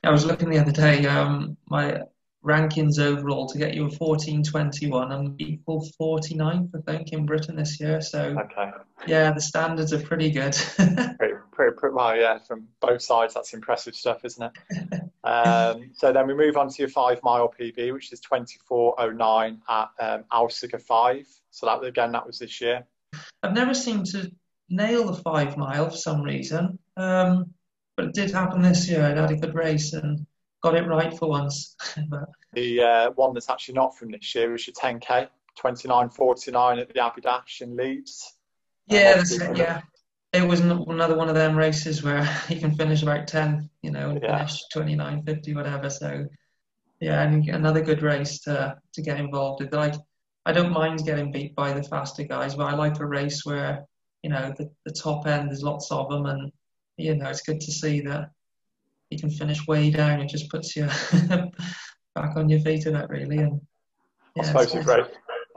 I 0.04 0.10
was 0.10 0.26
looking 0.26 0.50
the 0.50 0.60
other 0.60 0.72
day, 0.72 1.06
um, 1.06 1.58
my 1.70 2.02
rankings 2.44 3.00
overall 3.00 3.48
to 3.48 3.58
get 3.58 3.76
you 3.76 3.82
a 3.82 3.90
1421 3.90 5.12
and 5.12 5.42
equal 5.42 5.88
49th, 6.00 6.70
I 6.76 6.92
think, 6.92 7.14
in 7.14 7.26
Britain 7.26 7.56
this 7.56 7.80
year. 7.80 8.02
So, 8.02 8.36
okay. 8.40 8.72
yeah, 9.06 9.32
the 9.32 9.42
standards 9.42 9.94
are 9.94 10.00
pretty 10.00 10.32
good. 10.32 10.56
pretty, 10.76 11.36
pretty, 11.52 11.76
pretty, 11.78 11.94
well, 11.94 12.18
yeah, 12.18 12.40
from 12.40 12.68
both 12.80 13.02
sides, 13.02 13.34
that's 13.34 13.54
impressive 13.54 13.96
stuff, 13.96 14.26
isn't 14.26 14.52
it? 14.70 15.02
um, 15.24 15.92
so 15.94 16.12
then 16.12 16.28
we 16.28 16.34
move 16.34 16.58
on 16.58 16.70
to 16.70 16.76
your 16.80 16.90
five 16.90 17.20
mile 17.24 17.54
PB, 17.60 17.94
which 17.94 18.12
is 18.12 18.22
24.09 18.22 19.60
at 19.70 19.90
um, 20.00 20.24
Alsager 20.32 20.82
5. 20.82 21.28
So 21.52 21.66
that 21.68 21.84
again, 21.84 22.12
that 22.14 22.26
was 22.26 22.40
this 22.40 22.60
year. 22.60 22.86
I've 23.44 23.54
never 23.54 23.74
seemed 23.74 24.08
to 24.08 24.32
nail 24.70 25.06
the 25.06 25.22
five 25.22 25.58
mile 25.58 25.90
for 25.90 25.98
some 25.98 26.22
reason. 26.24 26.80
Um, 26.98 27.54
but 27.98 28.06
it 28.06 28.14
did 28.14 28.32
happen 28.32 28.62
this 28.62 28.90
year. 28.90 29.04
I 29.04 29.10
had 29.10 29.32
a 29.32 29.36
good 29.36 29.54
race 29.54 29.94
and 29.94 30.26
got 30.62 30.76
it 30.76 30.88
right 30.88 31.18
for 31.18 31.30
once. 31.30 31.76
The 32.54 32.82
uh, 32.82 33.12
one 33.12 33.34
that's 33.34 33.50
actually 33.50 33.76
not 33.76 33.98
from 33.98 34.12
this 34.12 34.36
year 34.36 34.52
was 34.52 34.68
your 34.68 34.74
10k, 34.74 35.30
29.49 35.58 36.82
at 36.82 36.94
the 36.94 37.02
Abbey 37.02 37.22
Dash 37.22 37.62
in 37.62 37.78
Leeds. 37.78 38.36
Yeah, 38.88 39.16
that's 39.16 39.32
it, 39.32 39.56
yeah. 39.56 39.80
It 40.34 40.46
was 40.46 40.60
another 40.60 41.16
one 41.16 41.30
of 41.30 41.36
them 41.36 41.56
races 41.56 42.04
where 42.04 42.28
you 42.50 42.60
can 42.60 42.76
finish 42.76 43.04
about 43.04 43.30
10, 43.30 43.70
you 43.84 43.92
know, 43.92 44.10
and 44.10 44.22
yeah. 44.22 44.46
finish 44.46 44.62
29.50, 44.76 45.56
whatever. 45.56 45.90
So, 45.90 46.26
yeah, 47.00 47.22
and 47.22 47.48
another 47.48 47.80
good 47.80 48.02
race 48.02 48.42
to, 48.42 48.78
to 48.96 49.02
get 49.02 49.18
involved 49.18 49.64
with. 49.64 49.74
Like, 49.74 49.96
I 50.46 50.52
don't 50.52 50.74
mind 50.74 51.06
getting 51.06 51.32
beat 51.32 51.56
by 51.56 51.72
the 51.72 51.84
faster 51.84 52.24
guys, 52.24 52.56
but 52.56 52.68
I 52.68 52.76
like 52.76 53.00
a 53.00 53.06
race 53.06 53.46
where 53.46 53.88
you 54.24 54.30
know, 54.30 54.54
the, 54.58 54.70
the 54.86 54.92
top 54.92 55.28
end, 55.28 55.50
there's 55.50 55.64
lots 55.64 55.92
of 55.92 56.10
them, 56.10 56.26
and 56.26 56.52
you 56.98 57.16
know, 57.16 57.30
it's 57.30 57.42
good 57.42 57.60
to 57.60 57.72
see 57.72 58.02
that 58.02 58.30
you 59.12 59.20
can 59.20 59.30
finish 59.30 59.68
way 59.68 59.92
down. 59.92 60.22
It 60.22 60.30
just 60.30 60.50
puts 60.50 60.76
you 60.76 60.86
back 62.16 62.36
on 62.36 62.50
your 62.50 62.60
feet 62.62 62.86
a 62.86 62.92
bit, 62.92 63.10
really. 63.10 63.38
And 63.38 63.62
yeah, 64.36 64.44
I 64.44 64.46
suppose 64.46 64.74
if 64.74 64.88
race, 64.88 65.08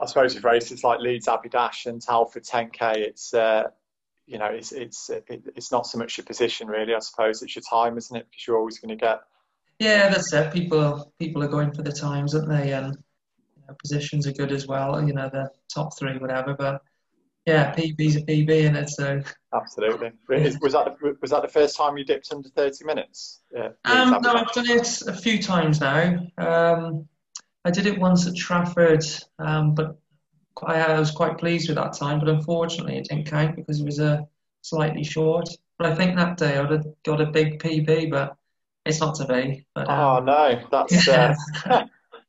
I 0.01 0.05
suppose 0.05 0.35
if 0.35 0.43
races 0.43 0.83
like 0.83 0.99
Leeds 0.99 1.27
Abbey 1.27 1.49
Dash 1.49 1.85
and 1.85 2.01
Telford 2.01 2.43
10k, 2.43 2.97
it's 2.97 3.33
uh, 3.33 3.63
you 4.27 4.37
know, 4.37 4.47
it's 4.47 4.71
it's 4.71 5.09
it, 5.09 5.25
it's 5.55 5.71
not 5.71 5.87
so 5.87 5.97
much 5.97 6.17
your 6.17 6.25
position 6.25 6.67
really. 6.67 6.93
I 6.93 6.99
suppose 6.99 7.41
it's 7.41 7.55
your 7.55 7.63
time, 7.69 7.97
isn't 7.97 8.15
it? 8.15 8.27
Because 8.29 8.47
you're 8.47 8.57
always 8.57 8.79
going 8.79 8.97
to 8.97 9.03
get. 9.03 9.21
Yeah, 9.79 10.09
that's 10.09 10.33
it. 10.33 10.53
People 10.53 11.11
people 11.19 11.43
are 11.43 11.47
going 11.47 11.71
for 11.71 11.81
the 11.81 11.91
times, 11.91 12.35
aren't 12.35 12.49
they? 12.49 12.73
And 12.73 12.97
you 13.55 13.63
know, 13.67 13.75
positions 13.81 14.27
are 14.27 14.33
good 14.33 14.51
as 14.51 14.67
well. 14.67 15.01
You 15.05 15.13
know, 15.13 15.29
the 15.29 15.49
top 15.73 15.97
three, 15.97 16.17
whatever, 16.17 16.53
but 16.53 16.81
yeah, 17.45 17.75
PB's 17.75 18.15
a 18.15 18.21
PB 18.21 18.49
in 18.49 18.75
it, 18.75 18.89
so. 18.89 19.21
Absolutely. 19.53 20.11
Was 20.27 20.73
that 20.73 20.95
was 21.21 21.31
that 21.31 21.43
the 21.43 21.47
first 21.47 21.77
time 21.77 21.97
you 21.97 22.03
dipped 22.03 22.33
under 22.33 22.49
thirty 22.49 22.83
minutes? 22.83 23.41
Yeah. 23.53 23.69
Um, 23.85 24.17
no, 24.21 24.33
I've 24.33 24.51
done 24.51 24.69
it 24.69 25.01
a 25.07 25.13
few 25.13 25.41
times 25.41 25.79
now. 25.79 26.27
Um, 26.37 27.07
I 27.63 27.71
did 27.71 27.85
it 27.85 27.99
once 27.99 28.27
at 28.27 28.35
Trafford, 28.35 29.05
um, 29.39 29.75
but 29.75 29.97
I, 30.63 30.99
was 30.99 31.11
quite 31.11 31.37
pleased 31.37 31.69
with 31.69 31.77
that 31.77 31.93
time. 31.93 32.19
But 32.19 32.29
unfortunately, 32.29 32.97
it 32.97 33.07
didn't 33.09 33.27
count 33.27 33.55
because 33.55 33.79
it 33.79 33.85
was 33.85 33.99
a 33.99 34.05
uh, 34.05 34.21
slightly 34.61 35.03
short. 35.03 35.47
But 35.77 35.91
I 35.91 35.95
think 35.95 36.15
that 36.15 36.37
day 36.37 36.57
I'd 36.57 36.71
have 36.71 36.85
got 37.03 37.21
a 37.21 37.25
big 37.27 37.59
PB, 37.59 38.09
but 38.09 38.35
it's 38.85 38.99
not 38.99 39.15
to 39.15 39.25
be. 39.25 39.65
But, 39.73 39.89
oh 39.89 40.19
no, 40.19 40.61
that's. 40.71 41.07
Uh, 41.07 41.35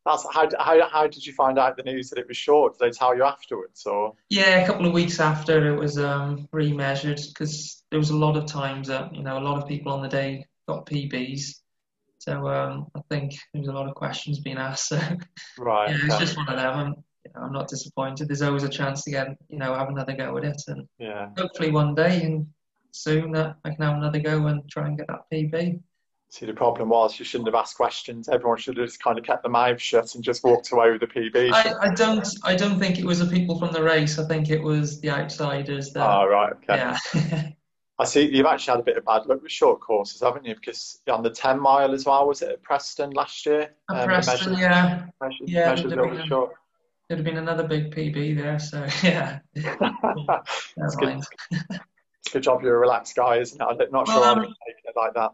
That's 0.07 0.25
how, 0.33 0.49
how, 0.61 0.89
how 0.89 1.07
did 1.09 1.27
you 1.27 1.33
find 1.33 1.59
out 1.59 1.77
the 1.77 1.83
news 1.83 2.11
that 2.11 2.19
it 2.19 2.29
was 2.29 2.37
short? 2.37 2.79
Did 2.79 2.87
they 2.87 2.91
tell 2.97 3.17
you 3.17 3.25
afterwards, 3.25 3.85
or? 3.87 4.15
Yeah, 4.31 4.63
a 4.63 4.67
couple 4.67 4.87
of 4.87 4.93
weeks 4.93 5.19
after 5.19 5.75
it 5.75 5.77
was 5.77 5.99
um, 5.99 6.49
remeasured 6.55 7.21
because 7.29 7.83
there 7.91 7.99
was 7.99 8.11
a 8.11 8.17
lot 8.17 8.37
of 8.37 8.47
times 8.47 8.87
that 8.87 9.15
you 9.15 9.25
know 9.25 9.37
a 9.37 9.41
lot 9.41 9.61
of 9.61 9.69
people 9.69 9.93
on 9.93 10.03
the 10.03 10.09
day 10.09 10.47
got 10.69 10.87
PBs, 10.87 11.57
so 12.19 12.49
um, 12.49 12.87
I 12.95 13.01
think 13.11 13.35
there 13.53 13.61
was 13.61 13.69
a 13.69 13.73
lot 13.73 13.89
of 13.89 13.97
questions 13.97 14.39
being 14.39 14.59
asked. 14.59 14.89
So 14.89 15.01
right, 15.59 15.91
yeah, 15.91 15.99
it's 16.05 16.19
just 16.19 16.37
one 16.37 16.49
of 16.49 16.57
them. 16.57 16.79
I'm, 16.79 16.95
you 17.25 17.33
know, 17.35 17.41
I'm 17.41 17.53
not 17.53 17.67
disappointed. 17.67 18.29
There's 18.29 18.43
always 18.43 18.63
a 18.63 18.69
chance 18.69 19.03
to 19.05 19.11
get 19.11 19.29
you 19.49 19.59
know 19.59 19.75
have 19.75 19.89
another 19.89 20.15
go 20.15 20.37
at 20.39 20.45
it, 20.45 20.63
and 20.69 20.87
yeah, 21.01 21.31
hopefully 21.37 21.73
one 21.73 21.97
day 21.97 22.23
and 22.23 22.47
soon 22.93 23.35
uh, 23.35 23.55
I 23.65 23.71
can 23.71 23.83
have 23.83 23.97
another 23.97 24.21
go 24.21 24.47
and 24.47 24.69
try 24.71 24.87
and 24.87 24.97
get 24.97 25.09
that 25.09 25.25
PB. 25.33 25.81
See, 26.37 26.45
the 26.45 26.53
problem 26.53 26.91
was 26.91 27.18
you 27.18 27.24
shouldn't 27.24 27.49
have 27.49 27.55
asked 27.55 27.78
questions. 27.78 28.28
Everyone 28.28 28.59
should 28.59 28.76
have 28.76 28.87
just 28.87 29.03
kind 29.03 29.18
of 29.18 29.24
kept 29.24 29.43
their 29.43 29.51
mouth 29.51 29.80
shut 29.80 30.14
and 30.14 30.22
just 30.22 30.45
walked 30.45 30.70
away 30.70 30.91
with 30.91 31.01
the 31.01 31.07
PB. 31.07 31.51
I, 31.51 31.72
I, 31.80 31.95
don't. 31.95 32.28
I 32.45 32.55
don't 32.55 32.78
think 32.78 32.99
it 32.99 33.07
was 33.07 33.20
the 33.20 33.34
people 33.34 33.59
from 33.59 33.72
the 33.72 33.82
race. 33.82 34.18
I 34.18 34.28
think 34.28 34.51
it 34.51 34.62
was 34.62 35.01
the 35.01 35.09
outsiders. 35.09 35.95
That, 35.95 36.07
oh 36.07 36.26
right, 36.26 36.53
okay. 36.53 36.76
Yeah. 36.76 37.49
I 37.99 38.05
see 38.05 38.28
you've 38.30 38.45
actually 38.45 38.72
had 38.72 38.80
a 38.80 38.82
bit 38.82 38.99
of 38.99 39.07
bad 39.07 39.24
luck 39.24 39.43
with 39.43 39.51
short 39.51 39.80
courses, 39.80 40.20
haven't 40.20 40.45
you? 40.45 40.55
Because 40.55 41.01
on 41.09 41.22
the 41.22 41.30
10 41.30 41.59
mile 41.59 41.95
as 41.95 42.05
well, 42.05 42.28
was 42.28 42.43
it 42.43 42.51
at 42.51 42.62
Preston 42.62 43.12
last 43.12 43.47
year? 43.47 43.70
At 43.91 43.97
um, 43.97 44.05
Preston, 44.05 44.53
measured, 44.53 44.59
yeah. 44.59 45.07
Measured, 45.22 45.49
yeah, 45.49 45.70
measured 45.70 45.91
there'd, 45.91 46.05
have 46.07 46.18
been, 46.18 46.28
short. 46.28 46.53
there'd 47.09 47.18
have 47.18 47.24
been 47.24 47.39
another 47.39 47.66
big 47.66 47.95
PB 47.95 48.37
there, 48.37 48.59
so 48.59 48.87
yeah. 49.03 49.39
it's, 49.55 50.97
good. 50.97 51.22
it's 51.51 52.30
good 52.30 52.43
job 52.43 52.62
you're 52.62 52.76
a 52.76 52.78
relaxed 52.78 53.16
guy, 53.16 53.39
isn't 53.39 53.59
it? 53.59 53.64
I'm 53.64 53.78
not 53.91 54.07
well, 54.07 54.22
sure 54.22 54.32
um, 54.32 54.39
I'd 54.41 54.43
have 54.43 54.57
taken 54.66 54.82
it 54.84 54.95
like 54.95 55.14
that. 55.14 55.30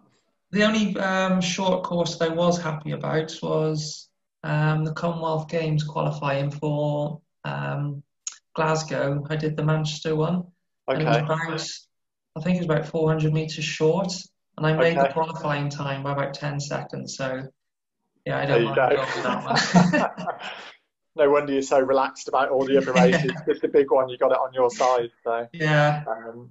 The 0.52 0.64
only 0.64 0.96
um, 0.98 1.40
short 1.40 1.82
course 1.82 2.16
that 2.16 2.30
I 2.30 2.34
was 2.34 2.60
happy 2.60 2.92
about 2.92 3.34
was 3.42 4.10
um, 4.44 4.84
the 4.84 4.92
Commonwealth 4.92 5.48
Games 5.48 5.82
qualifying 5.82 6.50
for 6.50 7.22
um, 7.44 8.02
Glasgow. 8.54 9.24
I 9.30 9.36
did 9.36 9.56
the 9.56 9.64
Manchester 9.64 10.14
one. 10.14 10.44
Okay. 10.90 10.98
And 10.98 11.02
it 11.02 11.06
was 11.06 11.16
about, 11.16 11.68
I 12.36 12.40
think 12.42 12.56
it 12.56 12.60
was 12.60 12.66
about 12.66 12.86
400 12.86 13.32
metres 13.32 13.64
short. 13.64 14.12
And 14.58 14.66
I 14.66 14.74
made 14.74 14.98
okay. 14.98 15.08
the 15.08 15.14
qualifying 15.14 15.70
time 15.70 16.02
by 16.02 16.12
about 16.12 16.34
10 16.34 16.60
seconds. 16.60 17.16
So, 17.16 17.48
yeah, 18.26 18.38
I 18.38 18.44
don't 18.44 18.64
mind 18.64 18.76
that 18.76 20.12
one. 20.12 20.36
no 21.16 21.30
wonder 21.30 21.54
you're 21.54 21.62
so 21.62 21.80
relaxed 21.80 22.28
about 22.28 22.50
all 22.50 22.66
the 22.66 22.76
other 22.76 22.92
races. 22.92 23.32
It's 23.46 23.60
the 23.60 23.68
big 23.68 23.90
one, 23.90 24.10
you 24.10 24.18
got 24.18 24.32
it 24.32 24.38
on 24.38 24.52
your 24.52 24.70
side. 24.70 25.10
So, 25.24 25.48
yeah. 25.54 26.04
Um, 26.06 26.50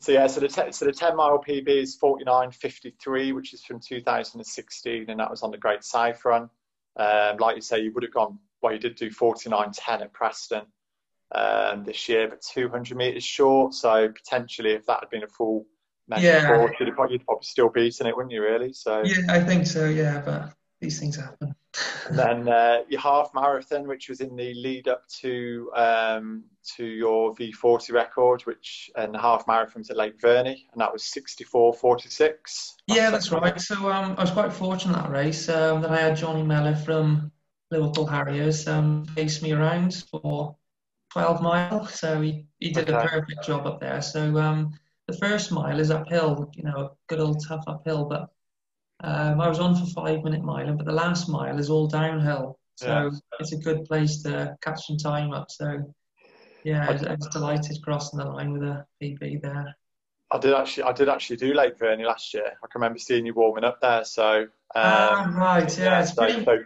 so 0.00 0.12
yeah, 0.12 0.26
so 0.26 0.40
the 0.40 0.48
te- 0.48 0.72
so 0.72 0.86
the 0.86 0.92
10 0.92 1.14
mile 1.14 1.38
PB 1.38 1.68
is 1.68 1.98
49.53, 1.98 3.34
which 3.34 3.52
is 3.52 3.62
from 3.62 3.78
2016, 3.78 5.10
and 5.10 5.20
that 5.20 5.30
was 5.30 5.42
on 5.42 5.50
the 5.50 5.58
Great 5.58 5.84
South 5.84 6.24
Run. 6.24 6.48
Um, 6.96 7.36
like 7.36 7.56
you 7.56 7.62
say, 7.62 7.80
you 7.80 7.92
would 7.92 8.02
have 8.02 8.12
gone. 8.12 8.38
Well, 8.62 8.72
you 8.72 8.78
did 8.78 8.94
do 8.94 9.10
49.10 9.10 10.00
at 10.00 10.12
Preston 10.12 10.62
um, 11.32 11.84
this 11.84 12.08
year, 12.08 12.28
but 12.28 12.40
200 12.40 12.96
meters 12.96 13.24
short. 13.24 13.74
So 13.74 14.08
potentially, 14.08 14.72
if 14.72 14.86
that 14.86 15.00
had 15.00 15.10
been 15.10 15.22
a 15.22 15.28
full 15.28 15.66
measure 16.08 16.26
yeah. 16.26 16.58
you'd, 16.58 16.94
probably, 16.94 17.16
you'd 17.16 17.24
probably 17.26 17.44
still 17.44 17.68
beaten 17.68 18.06
it, 18.06 18.16
wouldn't 18.16 18.32
you? 18.32 18.42
Really? 18.42 18.72
So 18.72 19.02
yeah, 19.04 19.16
I 19.28 19.40
think 19.40 19.66
so. 19.66 19.86
Yeah, 19.86 20.22
but 20.24 20.54
these 20.80 20.98
things 20.98 21.16
happen. 21.16 21.54
and 22.08 22.18
then 22.18 22.48
uh, 22.48 22.78
your 22.88 23.00
half 23.00 23.30
marathon, 23.34 23.86
which 23.86 24.08
was 24.08 24.20
in 24.20 24.34
the 24.34 24.54
lead 24.54 24.88
up 24.88 25.06
to 25.08 25.70
um, 25.74 26.44
to 26.76 26.84
your 26.84 27.34
V40 27.34 27.92
record, 27.92 28.42
which 28.42 28.90
and 28.96 29.14
the 29.14 29.18
half 29.18 29.46
marathons 29.46 29.90
at 29.90 29.96
Lake 29.96 30.18
Vyrnwy, 30.20 30.64
and 30.72 30.80
that 30.80 30.92
was 30.92 31.02
64.46. 31.02 32.74
Yeah, 32.86 33.10
that's 33.10 33.30
right. 33.30 33.60
So 33.60 33.90
um, 33.90 34.14
I 34.18 34.22
was 34.22 34.30
quite 34.30 34.52
fortunate 34.52 34.94
that 34.94 35.10
race 35.10 35.48
um, 35.48 35.82
that 35.82 35.90
I 35.90 36.00
had 36.00 36.16
Johnny 36.16 36.42
Mellor 36.42 36.76
from 36.76 37.30
Liverpool 37.70 38.06
Harriers 38.06 38.66
um, 38.66 39.04
face 39.06 39.42
me 39.42 39.52
around 39.52 40.04
for 40.10 40.56
12 41.12 41.42
mile. 41.42 41.86
So 41.86 42.20
he, 42.20 42.46
he 42.58 42.70
did 42.70 42.90
okay. 42.90 43.04
a 43.04 43.08
perfect 43.08 43.44
job 43.44 43.66
up 43.66 43.80
there. 43.80 44.02
So 44.02 44.36
um, 44.38 44.72
the 45.06 45.16
first 45.16 45.52
mile 45.52 45.78
is 45.78 45.90
uphill, 45.90 46.50
you 46.54 46.64
know, 46.64 46.76
a 46.76 46.90
good 47.08 47.20
old 47.20 47.44
tough 47.46 47.64
uphill, 47.66 48.06
but 48.06 48.30
um, 49.02 49.40
I 49.40 49.48
was 49.48 49.58
on 49.58 49.74
for 49.74 49.86
five 49.86 50.22
minute 50.22 50.42
mile, 50.42 50.74
but 50.74 50.86
the 50.86 50.92
last 50.92 51.28
mile 51.28 51.58
is 51.58 51.70
all 51.70 51.86
downhill. 51.86 52.58
So 52.76 52.86
yeah. 52.86 53.10
it's 53.38 53.52
a 53.52 53.58
good 53.58 53.84
place 53.84 54.22
to 54.22 54.56
catch 54.62 54.86
some 54.86 54.96
time 54.96 55.32
up. 55.32 55.50
So 55.50 55.92
yeah, 56.64 56.88
I 56.88 56.92
was, 56.92 57.02
I 57.04 57.14
was 57.14 57.28
delighted 57.28 57.78
crossing 57.82 58.18
the 58.18 58.26
line 58.26 58.52
with 58.52 58.62
a 58.62 58.86
PB 59.02 59.42
there. 59.42 59.76
I 60.30 60.38
did 60.38 60.54
actually, 60.54 60.84
I 60.84 60.92
did 60.92 61.08
actually 61.08 61.36
do 61.36 61.54
Lake 61.54 61.78
Vyrnwy 61.78 62.06
last 62.06 62.32
year. 62.32 62.46
I 62.46 62.66
can 62.70 62.80
remember 62.80 62.98
seeing 62.98 63.26
you 63.26 63.34
warming 63.34 63.64
up 63.64 63.80
there. 63.80 64.04
So 64.04 64.42
um, 64.42 64.48
ah, 64.76 65.32
right, 65.34 65.78
yeah, 65.78 65.84
yeah, 65.84 66.00
it's 66.02 66.14
so, 66.14 66.22
pretty, 66.22 66.44
so, 66.44 66.58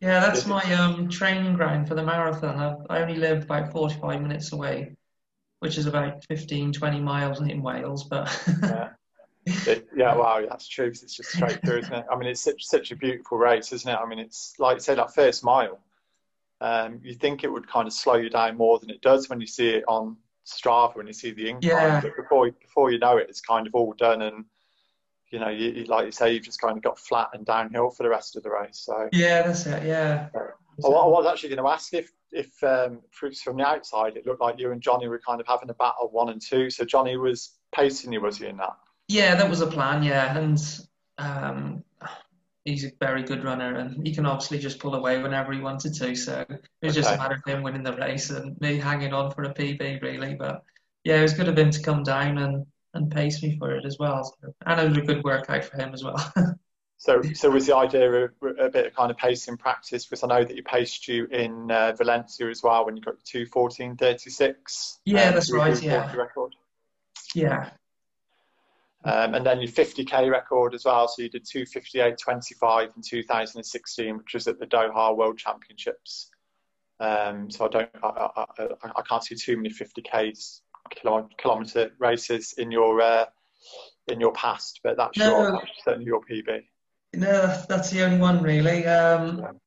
yeah, 0.00 0.20
that's 0.20 0.46
my 0.46 0.62
um, 0.74 1.08
training 1.08 1.54
ground 1.54 1.88
for 1.88 1.94
the 1.94 2.02
marathon. 2.02 2.84
I, 2.90 2.96
I 2.96 3.02
only 3.02 3.16
live 3.16 3.44
about 3.44 3.72
45 3.72 4.20
minutes 4.20 4.52
away, 4.52 4.96
which 5.60 5.78
is 5.78 5.86
about 5.86 6.24
15, 6.24 6.72
20 6.72 7.00
miles 7.00 7.40
in 7.40 7.62
Wales. 7.62 8.04
But 8.04 8.28
yeah. 8.62 8.88
It, 9.46 9.88
yeah, 9.96 10.16
wow, 10.16 10.44
that's 10.48 10.66
true. 10.66 10.86
It's 10.86 11.00
just 11.00 11.30
straight 11.30 11.60
through, 11.64 11.78
isn't 11.78 11.94
it? 11.94 12.04
I 12.10 12.16
mean, 12.16 12.28
it's 12.28 12.40
such 12.40 12.64
such 12.64 12.90
a 12.90 12.96
beautiful 12.96 13.38
race, 13.38 13.72
isn't 13.72 13.90
it? 13.90 13.96
I 13.96 14.06
mean, 14.06 14.18
it's 14.18 14.54
like 14.58 14.80
say 14.80 14.94
that 14.94 15.14
first 15.14 15.44
mile. 15.44 15.78
Um, 16.60 17.00
you 17.02 17.14
think 17.14 17.44
it 17.44 17.52
would 17.52 17.68
kind 17.68 17.86
of 17.86 17.92
slow 17.92 18.16
you 18.16 18.30
down 18.30 18.56
more 18.56 18.78
than 18.78 18.90
it 18.90 19.02
does 19.02 19.28
when 19.28 19.40
you 19.40 19.46
see 19.46 19.68
it 19.68 19.84
on 19.86 20.16
Strava 20.46 20.96
when 20.96 21.06
you 21.06 21.12
see 21.12 21.30
the 21.32 21.50
incline. 21.50 21.62
Yeah. 21.62 22.00
But 22.00 22.16
before 22.16 22.50
before 22.50 22.90
you 22.90 22.98
know 22.98 23.18
it, 23.18 23.26
it's 23.28 23.40
kind 23.40 23.66
of 23.66 23.74
all 23.74 23.92
done, 23.92 24.22
and 24.22 24.44
you 25.30 25.40
know, 25.40 25.48
you, 25.48 25.84
like 25.84 26.06
you 26.06 26.12
say, 26.12 26.32
you've 26.32 26.44
just 26.44 26.60
kind 26.60 26.76
of 26.76 26.82
got 26.82 26.98
flat 26.98 27.28
and 27.32 27.44
downhill 27.44 27.90
for 27.90 28.04
the 28.04 28.08
rest 28.08 28.36
of 28.36 28.42
the 28.42 28.50
race. 28.50 28.78
So. 28.78 29.08
Yeah, 29.12 29.42
that's 29.42 29.66
it. 29.66 29.84
Yeah. 29.84 30.28
I 30.34 30.88
wa- 30.88 31.04
I 31.04 31.08
was 31.08 31.26
actually 31.26 31.48
going 31.50 31.64
to 31.64 31.70
ask 31.70 31.92
if, 31.94 32.12
if 32.30 32.62
um, 32.62 33.00
from 33.10 33.56
the 33.56 33.66
outside, 33.66 34.16
it 34.16 34.26
looked 34.26 34.40
like 34.40 34.58
you 34.58 34.70
and 34.70 34.80
Johnny 34.80 35.08
were 35.08 35.18
kind 35.18 35.40
of 35.40 35.46
having 35.46 35.70
a 35.70 35.74
battle 35.74 36.10
one 36.10 36.28
and 36.28 36.40
two. 36.40 36.70
So 36.70 36.84
Johnny 36.84 37.16
was 37.16 37.54
pacing 37.74 38.12
you, 38.12 38.20
was 38.20 38.38
he 38.38 38.46
in 38.46 38.56
that? 38.58 38.76
Yeah, 39.08 39.36
that 39.36 39.48
was 39.48 39.60
a 39.60 39.66
plan. 39.66 40.02
Yeah, 40.02 40.36
and 40.36 40.58
um, 41.18 41.84
he's 42.64 42.84
a 42.84 42.92
very 43.00 43.22
good 43.22 43.44
runner, 43.44 43.76
and 43.76 44.06
he 44.06 44.14
can 44.14 44.26
obviously 44.26 44.58
just 44.58 44.78
pull 44.78 44.94
away 44.94 45.22
whenever 45.22 45.52
he 45.52 45.60
wanted 45.60 45.94
to. 45.94 46.14
So 46.16 46.44
it 46.48 46.60
was 46.82 46.94
just 46.94 47.12
a 47.12 47.16
matter 47.16 47.36
of 47.36 47.52
him 47.52 47.62
winning 47.62 47.84
the 47.84 47.94
race 47.94 48.30
and 48.30 48.60
me 48.60 48.78
hanging 48.78 49.12
on 49.12 49.30
for 49.30 49.44
a 49.44 49.54
PB, 49.54 50.02
really. 50.02 50.34
But 50.34 50.62
yeah, 51.04 51.18
it 51.18 51.22
was 51.22 51.34
good 51.34 51.48
of 51.48 51.58
him 51.58 51.70
to 51.70 51.82
come 51.82 52.02
down 52.02 52.38
and, 52.38 52.66
and 52.94 53.10
pace 53.10 53.42
me 53.42 53.56
for 53.58 53.76
it 53.76 53.84
as 53.84 53.96
well. 53.98 54.24
So, 54.24 54.54
and 54.66 54.80
it 54.80 54.88
was 54.88 54.98
a 54.98 55.02
good 55.02 55.24
workout 55.24 55.64
for 55.64 55.76
him 55.76 55.94
as 55.94 56.02
well. 56.02 56.32
So, 56.98 57.20
so 57.34 57.50
was 57.50 57.66
the 57.66 57.76
idea 57.76 58.10
of 58.10 58.32
a 58.58 58.70
bit 58.70 58.86
of 58.86 58.94
kind 58.94 59.10
of 59.10 59.18
pacing 59.18 59.58
practice? 59.58 60.06
Because 60.06 60.24
I 60.24 60.28
know 60.28 60.44
that 60.44 60.56
you 60.56 60.62
paced 60.62 61.06
you 61.06 61.26
in 61.26 61.70
uh, 61.70 61.92
Valencia 61.92 62.48
as 62.48 62.62
well 62.62 62.86
when 62.86 62.96
you 62.96 63.02
got 63.02 63.22
to 63.22 63.46
2:14:36. 63.46 64.98
Yeah, 65.04 65.28
um, 65.28 65.34
that's 65.34 65.52
right, 65.52 65.80
yeah. 65.82 66.14
Record. 66.16 66.54
yeah, 67.34 67.70
Um, 69.06 69.34
and 69.34 69.46
then 69.46 69.60
your 69.60 69.70
50k 69.70 70.30
record 70.30 70.74
as 70.74 70.84
well. 70.84 71.06
So 71.06 71.22
you 71.22 71.28
did 71.28 71.44
258.25 71.44 72.96
in 72.96 73.02
2016, 73.02 74.16
which 74.18 74.34
was 74.34 74.48
at 74.48 74.58
the 74.58 74.66
Doha 74.66 75.16
World 75.16 75.38
Championships. 75.38 76.30
Um, 76.98 77.50
so 77.50 77.66
I 77.66 77.68
don't, 77.68 77.90
I, 78.02 78.08
I, 78.08 78.44
I, 78.58 78.90
I 78.96 79.02
can't 79.08 79.22
see 79.22 79.34
too 79.36 79.56
many 79.56 79.70
50k's 79.70 80.62
kilo- 80.90 81.28
kilometer 81.38 81.92
races 81.98 82.54
in 82.58 82.70
your 82.70 83.00
uh, 83.00 83.26
in 84.08 84.20
your 84.20 84.32
past, 84.32 84.80
but 84.82 84.96
that's 84.96 85.18
No. 85.18 85.38
your 85.42 85.52
that's 85.52 85.64
certainly 85.84 86.06
your 86.06 86.20
PB. 86.22 86.62
no, 87.14 87.62
that's 87.68 87.90
the 87.90 88.02
only 88.02 88.18
one 88.18 88.42
really. 88.42 88.86
Um, 88.86 89.58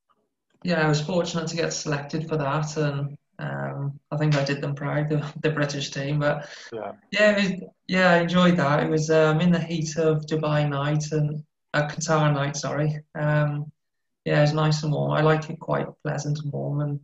yeah, 0.64 0.86
I 0.86 0.90
was 0.90 1.02
fortunate 1.02 1.48
to 1.50 1.56
get 1.56 1.72
selected 1.72 2.28
for 2.28 2.36
that, 2.38 2.76
and 2.78 3.18
um, 3.40 4.00
I 4.12 4.18
think 4.18 4.36
I 4.36 4.44
did 4.44 4.62
them 4.62 4.76
proud, 4.76 5.10
the, 5.10 5.26
the 5.42 5.52
British 5.52 5.92
team. 5.92 6.20
But 6.20 6.48
Yeah. 6.72 6.92
Yeah, 7.12 7.36
was, 7.36 7.52
yeah, 7.88 8.12
I 8.12 8.18
enjoyed 8.20 8.58
that. 8.58 8.84
It 8.84 8.90
was 8.90 9.10
um, 9.10 9.42
in 9.42 9.52
the 9.52 9.60
heat 9.60 9.98
of 9.98 10.26
Dubai 10.28 10.68
night 10.70 11.12
and 11.12 11.44
uh, 11.74 11.88
Qatar 11.88 12.32
night, 12.34 12.56
sorry. 12.56 13.00
Um, 13.16 13.72
yeah, 14.26 14.40
it 14.40 14.42
was 14.42 14.54
nice 14.54 14.84
and 14.84 14.94
warm. 14.94 15.12
I 15.12 15.22
like 15.22 15.50
it 15.50 15.60
quite 15.60 15.88
pleasant 16.04 16.40
and 16.40 16.52
warm, 16.54 16.82
and 16.82 17.00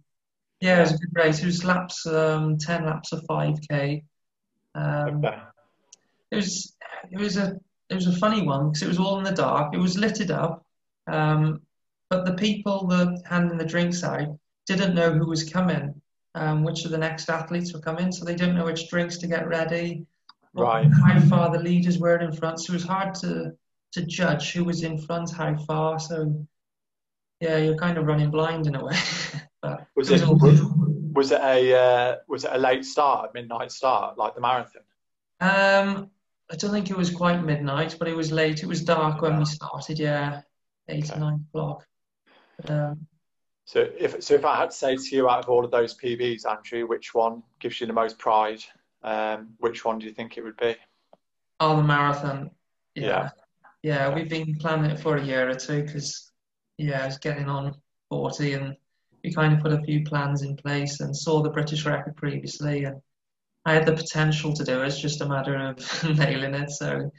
yeah, 0.59 0.77
it 0.77 0.81
was 0.81 0.93
a 0.93 0.97
good 0.97 1.15
race. 1.15 1.41
It 1.41 1.45
was 1.47 1.63
laps, 1.65 2.05
um, 2.05 2.57
ten 2.57 2.85
laps 2.85 3.11
of 3.13 3.23
five 3.27 3.55
k. 3.69 4.03
Um, 4.75 5.25
Okay. 5.25 5.37
it 6.31 6.35
was 6.35 6.75
it 7.11 7.19
was 7.19 7.37
a 7.37 7.59
it 7.89 7.95
was 7.95 8.07
a 8.07 8.17
funny 8.17 8.41
one 8.43 8.67
because 8.69 8.83
it 8.83 8.87
was 8.87 8.99
all 8.99 9.17
in 9.17 9.23
the 9.23 9.31
dark. 9.31 9.73
It 9.73 9.79
was 9.79 9.97
litted 9.97 10.31
up, 10.31 10.65
um, 11.07 11.61
but 12.09 12.25
the 12.25 12.33
people 12.33 12.87
that 12.87 13.23
handing 13.25 13.57
the 13.57 13.65
drinks 13.65 14.03
out 14.03 14.37
didn't 14.67 14.95
know 14.95 15.11
who 15.13 15.27
was 15.27 15.49
coming, 15.49 16.01
um, 16.35 16.63
which 16.63 16.85
of 16.85 16.91
the 16.91 16.97
next 16.97 17.29
athletes 17.29 17.73
were 17.73 17.79
coming, 17.79 18.11
so 18.11 18.23
they 18.25 18.35
didn't 18.35 18.55
know 18.55 18.65
which 18.65 18.89
drinks 18.89 19.17
to 19.19 19.27
get 19.27 19.47
ready, 19.47 20.05
Right. 20.53 20.89
how 21.05 21.19
far 21.21 21.51
the 21.51 21.63
leaders 21.63 21.97
were 21.97 22.17
in 22.17 22.31
front. 22.31 22.59
So 22.59 22.71
it 22.71 22.75
was 22.75 22.83
hard 22.85 23.15
to 23.15 23.53
to 23.93 24.05
judge 24.05 24.51
who 24.51 24.65
was 24.65 24.83
in 24.83 24.97
front, 24.97 25.31
how 25.31 25.55
far. 25.65 25.99
So 25.99 26.45
yeah, 27.39 27.57
you're 27.57 27.77
kind 27.77 27.97
of 27.97 28.05
running 28.05 28.29
blind 28.31 28.67
in 28.67 28.75
a 28.75 28.83
way. 28.83 28.95
but 29.61 29.85
Was 29.95 30.09
it 30.09 30.21
was 30.21 30.21
it 30.21 30.27
was, 30.27 30.61
was 31.13 31.31
it 31.31 31.41
a 31.41 31.73
uh, 31.73 32.15
was 32.27 32.43
it 32.43 32.51
a 32.53 32.57
late 32.57 32.85
start, 32.85 33.29
a 33.29 33.33
midnight 33.33 33.71
start, 33.71 34.17
like 34.17 34.35
the 34.35 34.41
marathon? 34.41 34.81
Um, 35.39 36.11
I 36.51 36.55
don't 36.57 36.71
think 36.71 36.89
it 36.89 36.97
was 36.97 37.09
quite 37.09 37.43
midnight, 37.43 37.95
but 37.97 38.07
it 38.07 38.15
was 38.15 38.31
late. 38.31 38.63
It 38.63 38.67
was 38.67 38.83
dark 38.83 39.21
when 39.21 39.37
we 39.39 39.45
started. 39.45 39.99
Yeah, 39.99 40.41
eight 40.89 41.09
Okay. 41.09 41.19
nine 41.19 41.45
o'clock. 41.49 41.87
But, 42.57 42.69
um, 42.71 43.07
So 43.65 43.87
if 43.97 44.23
so, 44.23 44.35
if 44.35 44.45
I 44.45 44.55
had 44.57 44.69
to 44.69 44.75
say 44.75 44.95
to 44.95 45.15
you, 45.15 45.27
out 45.29 45.39
of 45.39 45.49
all 45.49 45.65
of 45.65 45.71
those 45.71 45.97
PBs, 45.97 46.45
Andrew, 46.49 46.87
which 46.87 47.13
one 47.15 47.41
gives 47.59 47.81
you 47.81 47.87
the 47.87 47.93
most 47.93 48.19
pride? 48.19 48.63
Um, 49.03 49.49
which 49.59 49.83
one 49.83 49.99
do 49.99 50.05
you 50.05 50.13
think 50.13 50.37
it 50.37 50.43
would 50.43 50.57
be? 50.57 50.75
oh, 51.59 51.77
the 51.77 51.83
marathon. 51.83 52.51
Yeah. 52.95 53.03
Yeah, 53.03 53.29
yeah. 53.83 54.13
We've 54.13 54.29
been 54.29 54.55
planning 54.55 54.91
it 54.91 54.99
for 54.99 55.17
a 55.17 55.23
year 55.23 55.49
or 55.49 55.55
two 55.55 55.83
because 55.83 56.31
yeah, 56.77 57.03
I 57.03 57.05
was 57.07 57.17
getting 57.17 57.49
on 57.49 57.75
forty, 58.09 58.53
and 58.53 58.75
we 59.23 59.33
kind 59.33 59.53
of 59.53 59.59
put 59.61 59.73
a 59.73 59.81
few 59.81 60.03
plans 60.03 60.43
in 60.43 60.55
place 60.55 60.99
and 60.99 61.15
saw 61.15 61.41
the 61.41 61.49
British 61.49 61.85
record 61.85 62.15
previously, 62.15 62.83
and 62.83 63.01
I 63.65 63.73
had 63.73 63.85
the 63.85 63.93
potential 63.93 64.53
to 64.53 64.63
do 64.63 64.81
it. 64.81 64.87
It's 64.87 65.01
just 65.01 65.21
a 65.21 65.27
matter 65.27 65.55
of 65.55 66.03
nailing 66.17 66.53
it. 66.53 66.69
So 66.69 67.11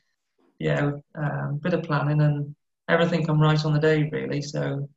yeah, 0.59 0.93
um, 1.17 1.59
bit 1.63 1.75
of 1.75 1.83
planning 1.83 2.21
and 2.23 2.55
everything 2.89 3.27
come 3.27 3.41
right 3.41 3.63
on 3.65 3.75
the 3.75 3.81
day 3.81 4.09
really. 4.13 4.43
So 4.43 4.89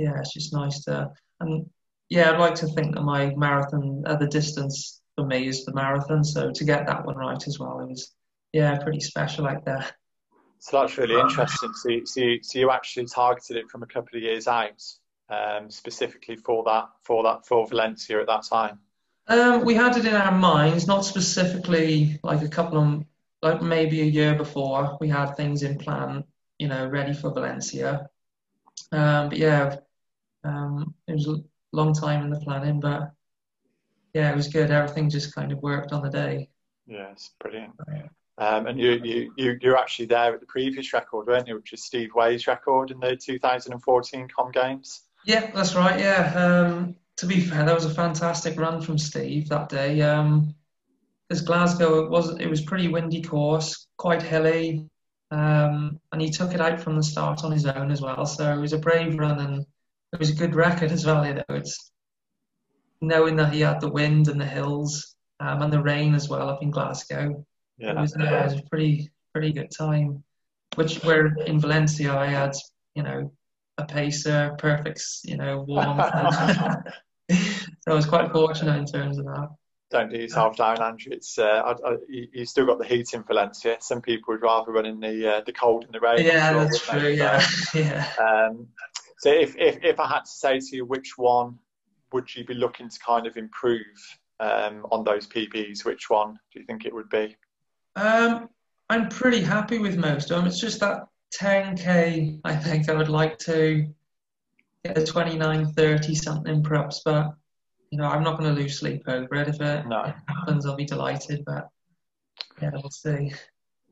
yeah, 0.00 0.18
it's 0.18 0.34
just 0.34 0.52
nice 0.52 0.84
to 0.84 1.10
and 1.40 1.66
yeah, 2.08 2.30
I'd 2.30 2.40
like 2.40 2.56
to 2.56 2.66
think 2.66 2.94
that 2.94 3.02
my 3.02 3.32
marathon 3.36 4.02
uh, 4.06 4.16
the 4.16 4.26
distance 4.26 5.00
for 5.16 5.24
me 5.26 5.46
is 5.46 5.64
the 5.64 5.72
marathon. 5.74 6.24
So 6.24 6.50
to 6.50 6.64
get 6.64 6.86
that 6.86 7.04
one 7.04 7.16
right 7.16 7.46
as 7.46 7.58
well, 7.58 7.80
it 7.80 7.88
was 7.88 8.12
yeah 8.52 8.78
pretty 8.78 9.00
special 9.00 9.44
like 9.44 9.64
that. 9.66 9.92
So 10.58 10.80
that's 10.80 10.98
really 10.98 11.18
interesting. 11.18 11.72
So, 11.74 11.88
you- 11.88 12.06
so, 12.06 12.20
you, 12.20 12.42
so 12.42 12.58
you 12.58 12.70
actually 12.70 13.06
targeted 13.06 13.56
it 13.56 13.70
from 13.70 13.82
a 13.82 13.86
couple 13.86 14.16
of 14.18 14.22
years 14.22 14.46
out, 14.46 14.82
um, 15.30 15.70
specifically 15.70 16.36
for 16.36 16.64
that, 16.64 16.86
for 17.02 17.22
that, 17.22 17.46
for 17.46 17.66
Valencia 17.66 18.20
at 18.20 18.26
that 18.26 18.44
time. 18.44 18.78
Um, 19.28 19.64
we 19.64 19.74
had 19.74 19.96
it 19.96 20.04
in 20.04 20.14
our 20.14 20.32
minds, 20.32 20.86
not 20.86 21.04
specifically 21.04 22.18
like 22.22 22.42
a 22.42 22.48
couple 22.48 22.78
of 22.78 23.04
like 23.42 23.62
maybe 23.62 24.02
a 24.02 24.04
year 24.04 24.34
before 24.34 24.98
we 25.00 25.08
had 25.08 25.34
things 25.34 25.62
in 25.62 25.78
plan, 25.78 26.24
you 26.58 26.68
know, 26.68 26.86
ready 26.86 27.14
for 27.14 27.30
Valencia. 27.32 28.08
Um, 28.92 29.28
but 29.30 29.38
yeah, 29.38 29.76
um, 30.44 30.94
it 31.06 31.12
was 31.12 31.26
a 31.26 31.42
long 31.72 31.92
time 31.92 32.24
in 32.24 32.30
the 32.30 32.40
planning, 32.40 32.80
but 32.80 33.12
yeah, 34.14 34.30
it 34.30 34.36
was 34.36 34.48
good. 34.48 34.70
Everything 34.70 35.10
just 35.10 35.34
kind 35.34 35.52
of 35.52 35.58
worked 35.62 35.92
on 35.92 36.02
the 36.02 36.10
day. 36.10 36.48
Yes, 36.86 37.30
brilliant. 37.40 37.72
Um, 38.38 38.66
and 38.66 38.78
you, 38.78 39.00
you, 39.04 39.32
you, 39.36 39.58
you're 39.60 39.76
actually 39.76 40.06
there 40.06 40.32
at 40.32 40.40
the 40.40 40.46
previous 40.46 40.92
record, 40.92 41.26
weren't 41.26 41.46
you? 41.46 41.56
Which 41.56 41.72
is 41.72 41.84
Steve 41.84 42.10
Way's 42.14 42.46
record 42.46 42.90
in 42.90 42.98
the 42.98 43.14
2014 43.14 44.28
Com 44.34 44.50
Games. 44.50 45.02
Yeah, 45.24 45.50
that's 45.54 45.74
right. 45.74 46.00
Yeah. 46.00 46.32
Um, 46.34 46.96
to 47.18 47.26
be 47.26 47.40
fair, 47.40 47.64
that 47.64 47.74
was 47.74 47.84
a 47.84 47.94
fantastic 47.94 48.58
run 48.58 48.80
from 48.80 48.96
Steve 48.96 49.48
that 49.50 49.68
day. 49.68 50.00
Um, 50.00 50.54
Glasgow 51.44 52.04
it 52.04 52.10
was 52.10 52.34
it 52.40 52.48
was 52.48 52.62
pretty 52.62 52.88
windy 52.88 53.22
course, 53.22 53.86
quite 53.96 54.22
hilly, 54.22 54.88
um, 55.30 56.00
and 56.10 56.20
he 56.20 56.30
took 56.30 56.54
it 56.54 56.60
out 56.60 56.80
from 56.80 56.96
the 56.96 57.02
start 57.02 57.44
on 57.44 57.52
his 57.52 57.66
own 57.66 57.92
as 57.92 58.00
well. 58.00 58.26
So 58.26 58.52
it 58.52 58.58
was 58.58 58.72
a 58.72 58.78
brave 58.78 59.16
run 59.16 59.38
and 59.38 59.66
it 60.12 60.18
was 60.18 60.30
a 60.30 60.34
good 60.34 60.54
record 60.54 60.92
as 60.92 61.06
well. 61.06 61.24
You 61.26 61.34
know, 61.34 61.44
it's 61.50 61.90
knowing 63.00 63.36
that 63.36 63.52
he 63.52 63.60
had 63.60 63.80
the 63.80 63.90
wind 63.90 64.28
and 64.28 64.40
the 64.40 64.46
hills 64.46 65.14
um, 65.38 65.62
and 65.62 65.72
the 65.72 65.82
rain 65.82 66.14
as 66.14 66.28
well 66.28 66.48
up 66.48 66.62
in 66.62 66.70
Glasgow. 66.70 67.44
Yeah, 67.78 67.92
It 67.92 68.00
was, 68.00 68.16
uh, 68.16 68.22
it 68.22 68.44
was 68.44 68.60
a 68.60 68.68
pretty 68.68 69.10
pretty 69.32 69.52
good 69.52 69.70
time. 69.70 70.22
Which 70.76 71.02
where 71.02 71.26
in 71.46 71.60
Valencia 71.60 72.14
I 72.14 72.26
had 72.26 72.52
you 72.94 73.02
know 73.02 73.32
a 73.78 73.84
pacer, 73.84 74.54
perfect 74.58 75.02
you 75.24 75.36
know 75.36 75.64
warm. 75.66 75.98
so 77.30 77.36
I 77.86 77.94
was 77.94 78.06
quite 78.06 78.32
fortunate 78.32 78.76
in 78.76 78.86
terms 78.86 79.18
of 79.18 79.26
that. 79.26 79.48
Don't 79.90 80.08
do 80.08 80.18
yourself 80.18 80.56
down, 80.56 80.80
Andrew. 80.80 81.12
It's 81.12 81.36
uh, 81.36 81.62
I, 81.64 81.88
I, 81.88 81.96
you, 82.08 82.44
still 82.44 82.64
got 82.64 82.78
the 82.78 82.84
heat 82.84 83.12
in 83.12 83.24
Valencia. 83.24 83.76
Some 83.80 84.00
people 84.00 84.32
would 84.32 84.42
rather 84.42 84.70
run 84.70 84.86
in 84.86 85.00
the 85.00 85.38
uh, 85.38 85.40
the 85.44 85.52
cold 85.52 85.84
and 85.84 85.92
the 85.92 85.98
rain. 85.98 86.24
Yeah, 86.24 86.52
sure, 86.52 86.64
that's 86.64 86.86
true. 86.86 87.00
they? 87.00 87.14
Yeah, 87.14 87.38
So, 87.40 87.78
yeah. 87.78 88.06
Um, 88.20 88.68
so 89.20 89.30
if, 89.30 89.54
if, 89.56 89.78
if 89.82 90.00
I 90.00 90.08
had 90.08 90.24
to 90.24 90.30
say 90.30 90.58
to 90.58 90.76
you 90.76 90.86
which 90.86 91.18
one 91.18 91.58
would 92.12 92.34
you 92.34 92.44
be 92.44 92.54
looking 92.54 92.88
to 92.88 92.98
kind 93.00 93.26
of 93.26 93.36
improve 93.36 93.84
um, 94.40 94.86
on 94.90 95.04
those 95.04 95.26
PBs, 95.26 95.84
which 95.84 96.08
one 96.08 96.38
do 96.52 96.60
you 96.60 96.64
think 96.64 96.86
it 96.86 96.94
would 96.94 97.10
be? 97.10 97.36
Um, 97.96 98.48
I'm 98.88 99.10
pretty 99.10 99.42
happy 99.42 99.78
with 99.78 99.98
most 99.98 100.30
of 100.30 100.38
them. 100.38 100.46
It's 100.46 100.58
just 100.58 100.80
that 100.80 101.06
10k. 101.38 102.40
I 102.44 102.56
think 102.56 102.88
I 102.88 102.94
would 102.94 103.10
like 103.10 103.38
to 103.40 103.86
get 104.84 104.96
a 104.96 105.04
29, 105.04 105.66
30 105.74 106.14
something 106.14 106.62
perhaps, 106.62 107.02
but 107.04 107.34
you 107.90 107.98
know 107.98 108.06
I'm 108.06 108.22
not 108.22 108.38
going 108.38 108.54
to 108.54 108.58
lose 108.58 108.78
sleep 108.78 109.02
over 109.06 109.34
it. 109.34 109.48
If 109.48 109.60
it, 109.60 109.86
No. 109.86 110.04
it 110.04 110.14
happens, 110.28 110.64
I'll 110.64 110.76
be 110.76 110.86
delighted. 110.86 111.44
But 111.44 111.68
yeah, 112.62 112.70
we'll 112.72 112.88
see. 112.88 113.32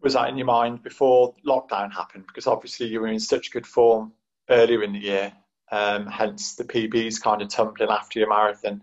Was 0.01 0.15
that 0.15 0.31
in 0.31 0.39
your 0.39 0.47
mind 0.47 0.83
before 0.83 1.35
lockdown 1.47 1.93
happened? 1.93 2.25
Because 2.29 2.47
obviously 2.47 2.87
you 2.87 3.01
were 3.01 3.09
in 3.09 3.21
such 3.21 3.51
good 3.51 3.67
form 3.67 4.13
earlier 4.51 4.83
in 4.83 4.93
the 4.93 4.99
year, 4.99 5.33
um, 5.71 6.07
hence 6.07 6.55
the 6.55 6.65
PBs 6.65 7.21
kind 7.23 7.43
of 7.43 7.49
tumbling 7.49 7.91
after 7.91 8.19
your 8.19 8.29
marathon. 8.29 8.83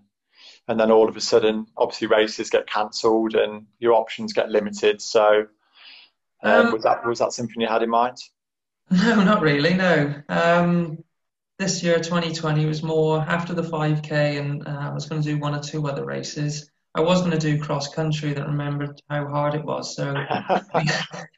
And 0.67 0.79
then 0.79 0.91
all 0.91 1.07
of 1.07 1.15
a 1.15 1.21
sudden, 1.21 1.67
obviously 1.77 2.07
races 2.07 2.49
get 2.49 2.67
cancelled 2.67 3.35
and 3.35 3.67
your 3.79 3.93
options 3.93 4.33
get 4.33 4.49
limited. 4.49 5.01
So 5.01 5.47
Um, 6.43 6.67
um, 6.67 6.73
was 6.73 6.83
that 6.83 7.05
was 7.05 7.19
that 7.19 7.33
something 7.33 7.61
you 7.61 7.67
had 7.67 7.83
in 7.83 7.89
mind? 7.89 8.17
No, 8.91 9.23
not 9.23 9.41
really. 9.41 9.73
No. 9.73 10.13
Um, 10.29 11.03
this 11.57 11.81
year, 11.83 11.97
2020, 11.97 12.65
was 12.65 12.83
more 12.83 13.19
after 13.19 13.53
the 13.53 13.63
5k, 13.63 14.39
and 14.39 14.67
uh, 14.67 14.89
I 14.91 14.93
was 14.93 15.07
going 15.07 15.21
to 15.21 15.27
do 15.27 15.39
one 15.39 15.55
or 15.55 15.61
two 15.61 15.87
other 15.87 16.05
races. 16.05 16.69
I 16.93 17.01
was 17.01 17.21
going 17.21 17.31
to 17.31 17.37
do 17.37 17.61
cross 17.61 17.93
country 17.93 18.33
that 18.33 18.47
remembered 18.47 19.01
how 19.09 19.27
hard 19.27 19.55
it 19.55 19.65
was. 19.65 19.95
So 19.95 20.13
we, 20.75 20.81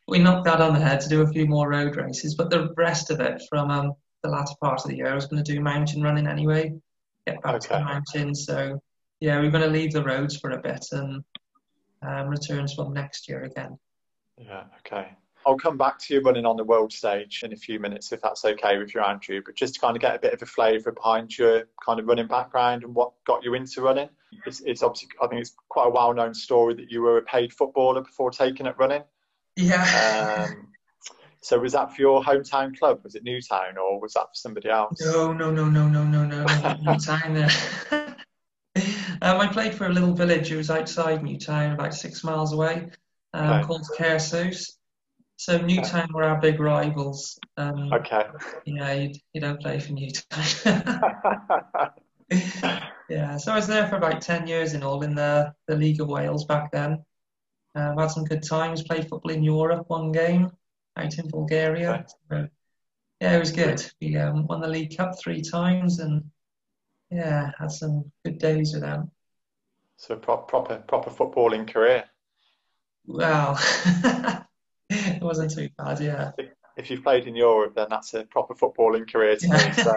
we, 0.07 0.19
knocked 0.19 0.45
that 0.45 0.61
on 0.61 0.73
the 0.73 0.79
head 0.79 1.01
to 1.01 1.09
do 1.09 1.21
a 1.21 1.27
few 1.27 1.47
more 1.47 1.69
road 1.69 1.95
races. 1.95 2.35
But 2.35 2.49
the 2.49 2.73
rest 2.75 3.09
of 3.09 3.19
it 3.19 3.41
from 3.49 3.71
um, 3.71 3.93
the 4.27 4.35
latter 4.35 4.53
part 4.61 4.81
of 4.83 4.89
the 4.89 4.97
year, 4.97 5.07
I 5.07 5.15
was 5.15 5.25
going 5.25 5.43
to 5.43 5.53
do 5.53 5.59
mountain 5.61 6.01
running 6.01 6.27
anyway, 6.27 6.73
get 7.25 7.41
back 7.41 7.55
okay. 7.55 7.67
to 7.67 7.73
the 7.73 7.79
mountains. 7.79 8.45
So 8.45 8.81
yeah, 9.19 9.39
we're 9.39 9.51
going 9.51 9.63
to 9.63 9.69
leave 9.69 9.93
the 9.93 10.03
roads 10.03 10.37
for 10.37 10.51
a 10.51 10.61
bit 10.61 10.85
and 10.91 11.23
um, 12.01 12.27
return 12.27 12.67
to 12.67 12.75
them 12.75 12.93
next 12.93 13.27
year 13.27 13.43
again. 13.43 13.77
Yeah, 14.37 14.63
okay. 14.79 15.09
I'll 15.45 15.57
come 15.57 15.77
back 15.77 15.97
to 15.99 16.13
you 16.13 16.19
running 16.19 16.45
on 16.45 16.57
the 16.57 16.63
world 16.63 16.91
stage 16.91 17.41
in 17.43 17.53
a 17.53 17.55
few 17.55 17.79
minutes 17.79 18.11
if 18.11 18.21
that's 18.21 18.43
okay 18.43 18.77
with 18.77 18.93
you, 18.93 19.01
Andrew. 19.01 19.41
But 19.43 19.55
just 19.55 19.75
to 19.75 19.79
kind 19.79 19.95
of 19.95 20.01
get 20.01 20.15
a 20.15 20.19
bit 20.19 20.33
of 20.33 20.41
a 20.41 20.45
flavour 20.45 20.91
behind 20.91 21.37
your 21.37 21.63
kind 21.83 21.99
of 21.99 22.05
running 22.05 22.27
background 22.27 22.83
and 22.83 22.93
what 22.93 23.13
got 23.25 23.45
you 23.45 23.53
into 23.53 23.81
running. 23.81 24.09
It's, 24.45 24.59
it's 24.61 24.83
obviously, 24.83 25.09
I 25.23 25.27
think 25.27 25.41
it's 25.41 25.55
quite 25.69 25.87
a 25.87 25.89
well 25.89 26.13
known 26.13 26.33
story 26.33 26.73
that 26.75 26.91
you 26.91 27.01
were 27.01 27.17
a 27.17 27.21
paid 27.21 27.53
footballer 27.53 28.01
before 28.01 28.29
taking 28.29 28.67
up 28.67 28.77
running. 28.77 29.03
Yeah. 29.55 30.47
Um, 30.49 30.66
so 31.47 31.57
was 31.57 31.71
that 31.71 31.95
for 31.95 32.01
your 32.01 32.21
hometown 32.21 32.77
club? 32.77 32.99
Was 33.05 33.15
it 33.15 33.23
Newtown 33.23 33.77
or 33.77 34.01
was 34.01 34.11
that 34.15 34.23
for 34.23 34.33
somebody 34.33 34.67
else? 34.67 34.99
No, 34.99 35.31
no, 35.31 35.49
no, 35.49 35.69
no, 35.69 35.87
no, 35.87 36.03
no, 36.03 36.25
no. 36.25 36.45
Newtown 36.81 37.33
there. 37.33 37.49
um, 39.21 39.39
I 39.39 39.47
played 39.47 39.73
for 39.73 39.85
a 39.85 39.89
little 39.89 40.13
village. 40.13 40.51
It 40.51 40.57
was 40.57 40.69
outside 40.69 41.23
Newtown, 41.23 41.71
about 41.71 41.93
six 41.93 42.21
miles 42.21 42.51
away, 42.51 42.89
um, 43.33 43.49
okay. 43.49 43.63
called 43.65 43.87
Caersws. 43.97 44.73
So 45.37 45.57
Newtown 45.57 46.09
were 46.13 46.25
our 46.25 46.41
big 46.41 46.59
rivals. 46.59 47.39
Um, 47.55 47.93
okay. 47.93 48.25
Yeah, 48.65 48.91
you, 48.91 49.13
you 49.31 49.39
don't 49.39 49.61
play 49.61 49.79
for 49.79 49.93
Newtown. 49.93 50.83
yeah, 53.09 53.37
so 53.37 53.53
I 53.53 53.55
was 53.55 53.67
there 53.67 53.87
for 53.87 53.95
about 53.95 54.21
10 54.21 54.47
years 54.47 54.73
in 54.73 54.83
all 54.83 55.01
in 55.01 55.15
the, 55.15 55.53
the 55.69 55.77
League 55.77 56.01
of 56.01 56.09
Wales 56.09 56.43
back 56.43 56.73
then. 56.73 57.05
Um, 57.73 57.97
had 57.97 58.11
some 58.11 58.25
good 58.25 58.43
times, 58.43 58.83
played 58.83 59.07
football 59.07 59.31
in 59.31 59.43
Europe 59.45 59.85
one 59.87 60.11
game 60.11 60.51
out 60.97 61.17
in 61.17 61.27
Bulgaria. 61.27 62.05
So, 62.29 62.47
yeah, 63.21 63.35
it 63.35 63.39
was 63.39 63.51
good. 63.51 63.83
We 64.01 64.15
um, 64.17 64.47
won 64.47 64.61
the 64.61 64.67
League 64.67 64.95
Cup 64.95 65.19
three 65.19 65.41
times 65.41 65.99
and 65.99 66.23
yeah, 67.09 67.51
had 67.57 67.71
some 67.71 68.11
good 68.23 68.37
days 68.37 68.73
with 68.73 68.81
them. 68.81 69.11
So 69.97 70.15
pro- 70.15 70.37
proper 70.37 70.77
proper 70.77 71.09
footballing 71.09 71.67
career. 71.67 72.05
Well, 73.05 73.57
it 74.89 75.21
wasn't 75.21 75.51
too 75.51 75.69
bad, 75.77 75.99
yeah. 75.99 76.31
If 76.77 76.91
you've 76.91 77.03
played 77.03 77.25
in 77.25 77.35
Europe, 77.35 77.73
then 77.75 77.87
that's 77.89 78.13
a 78.13 78.25
proper 78.25 78.53
footballing 78.53 79.11
career 79.11 79.37
to 79.37 79.47
me. 79.47 79.71
So, 79.73 79.95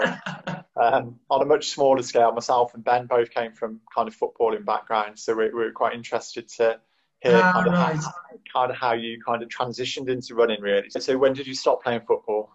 um, 0.80 1.18
on 1.28 1.42
a 1.42 1.44
much 1.44 1.68
smaller 1.70 2.03
scale, 2.03 2.32
myself 2.32 2.72
and 2.72 2.82
Ben 2.82 3.07
both 3.07 3.30
came 3.30 3.53
from 3.53 3.80
kind 3.94 4.09
of 4.09 4.16
footballing 4.16 4.64
backgrounds, 4.64 5.24
so 5.24 5.34
we, 5.34 5.46
we 5.46 5.64
were 5.64 5.72
quite 5.72 5.94
interested 5.94 6.48
to 6.57 6.80
hear 7.21 7.41
ah, 7.43 7.53
kind, 7.53 7.66
of 7.66 7.73
right. 7.73 7.97
how, 7.97 8.12
kind 8.53 8.71
of 8.71 8.77
how 8.77 8.93
you 8.93 9.21
kind 9.25 9.43
of 9.43 9.49
transitioned 9.49 10.09
into 10.09 10.35
running, 10.35 10.61
really. 10.61 10.89
So, 10.91 11.16
when 11.18 11.33
did 11.33 11.47
you 11.47 11.55
stop 11.55 11.83
playing 11.83 12.03
football? 12.07 12.51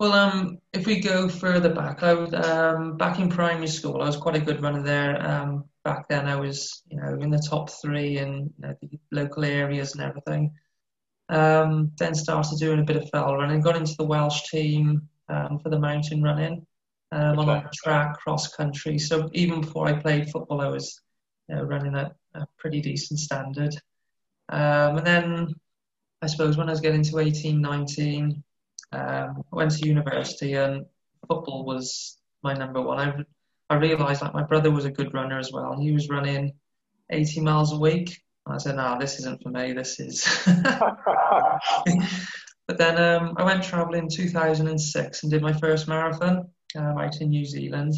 Well, 0.00 0.12
um, 0.14 0.58
if 0.72 0.86
we 0.86 0.98
go 0.98 1.28
further 1.28 1.74
back, 1.74 2.02
I 2.02 2.14
was 2.14 2.32
um, 2.32 2.96
back 2.96 3.18
in 3.18 3.28
primary 3.28 3.68
school. 3.68 4.00
I 4.00 4.06
was 4.06 4.16
quite 4.16 4.34
a 4.34 4.40
good 4.40 4.62
runner 4.62 4.82
there. 4.82 5.20
Um, 5.20 5.64
back 5.84 6.08
then, 6.08 6.26
I 6.26 6.36
was, 6.36 6.82
you 6.90 6.98
know, 6.98 7.18
in 7.20 7.28
the 7.28 7.46
top 7.50 7.68
three 7.68 8.16
in 8.16 8.50
you 8.58 8.66
know, 8.66 8.74
the 8.80 8.98
local 9.12 9.44
areas 9.44 9.94
and 9.94 10.02
everything. 10.02 10.54
Um, 11.28 11.92
then 11.98 12.14
started 12.14 12.58
doing 12.58 12.80
a 12.80 12.84
bit 12.84 12.96
of 12.96 13.10
fell 13.10 13.36
running, 13.36 13.60
got 13.60 13.76
into 13.76 13.94
the 13.98 14.04
Welsh 14.04 14.48
team 14.50 15.06
um, 15.28 15.60
for 15.62 15.68
the 15.68 15.78
mountain 15.78 16.22
running 16.22 16.66
um, 17.12 17.38
okay. 17.38 17.50
on 17.50 17.68
track, 17.72 18.18
cross 18.18 18.48
country. 18.48 18.98
So 18.98 19.28
even 19.32 19.60
before 19.60 19.86
I 19.86 19.92
played 19.92 20.30
football, 20.30 20.60
I 20.60 20.68
was 20.68 21.00
you 21.48 21.56
know, 21.56 21.62
running 21.62 21.94
at 21.94 22.12
a 22.34 22.46
pretty 22.58 22.80
decent 22.80 23.20
standard. 23.20 23.74
Um, 24.50 24.98
and 24.98 25.06
then 25.06 25.54
I 26.22 26.26
suppose 26.26 26.56
when 26.56 26.68
I 26.68 26.72
was 26.72 26.80
getting 26.80 27.02
to 27.04 27.18
18, 27.18 27.60
19, 27.60 28.42
um, 28.92 29.44
I 29.52 29.56
went 29.56 29.70
to 29.70 29.86
university 29.86 30.54
and 30.54 30.84
football 31.28 31.64
was 31.64 32.18
my 32.42 32.52
number 32.54 32.82
one. 32.82 32.98
I, 32.98 33.14
I 33.74 33.76
realised 33.76 34.22
like 34.22 34.34
my 34.34 34.42
brother 34.42 34.70
was 34.70 34.84
a 34.84 34.90
good 34.90 35.14
runner 35.14 35.38
as 35.38 35.52
well. 35.52 35.78
He 35.80 35.92
was 35.92 36.08
running 36.08 36.52
80 37.10 37.40
miles 37.40 37.72
a 37.72 37.78
week. 37.78 38.20
I 38.46 38.58
said, 38.58 38.76
no, 38.76 38.96
this 38.98 39.18
isn't 39.20 39.42
for 39.42 39.50
me. 39.50 39.72
This 39.72 40.00
is. 40.00 40.26
but 42.66 42.78
then 42.78 42.98
um, 42.98 43.34
I 43.36 43.44
went 43.44 43.62
travelling 43.62 44.04
in 44.04 44.08
2006 44.08 45.22
and 45.22 45.30
did 45.30 45.42
my 45.42 45.52
first 45.52 45.86
marathon 45.86 46.48
um, 46.76 46.98
out 46.98 47.20
in 47.20 47.28
New 47.30 47.44
Zealand 47.44 47.94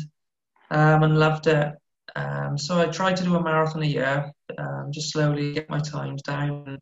um, 0.70 1.04
and 1.04 1.18
loved 1.18 1.46
it. 1.46 1.72
Um, 2.14 2.58
so 2.58 2.78
I 2.78 2.86
tried 2.86 3.16
to 3.16 3.24
do 3.24 3.36
a 3.36 3.42
marathon 3.42 3.82
a 3.82 3.86
year, 3.86 4.32
um, 4.58 4.90
just 4.92 5.12
slowly 5.12 5.54
get 5.54 5.70
my 5.70 5.80
times 5.80 6.22
down. 6.22 6.78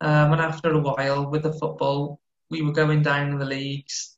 Um, 0.00 0.32
and 0.32 0.40
after 0.40 0.70
a 0.72 0.78
while, 0.78 1.30
with 1.30 1.42
the 1.42 1.52
football, 1.52 2.20
we 2.50 2.62
were 2.62 2.72
going 2.72 3.02
down 3.02 3.30
in 3.30 3.38
the 3.38 3.44
leagues. 3.44 4.16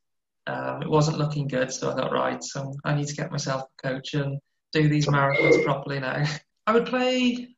it 0.49 0.89
wasn't 0.89 1.19
looking 1.19 1.49
good, 1.49 1.73
so 1.73 1.91
I 1.91 1.95
thought, 1.95 2.13
right, 2.13 2.43
so 2.43 2.75
I 2.85 2.95
need 2.95 3.09
to 3.09 3.15
get 3.17 3.31
myself 3.31 3.63
a 3.63 3.89
coach 3.89 4.15
and 4.15 4.41
do 4.73 4.89
these 4.89 5.07
marathons 5.07 5.63
properly 5.65 6.01
now. 6.01 6.25
I 6.67 6.73
would 6.73 6.87
play 6.87 7.57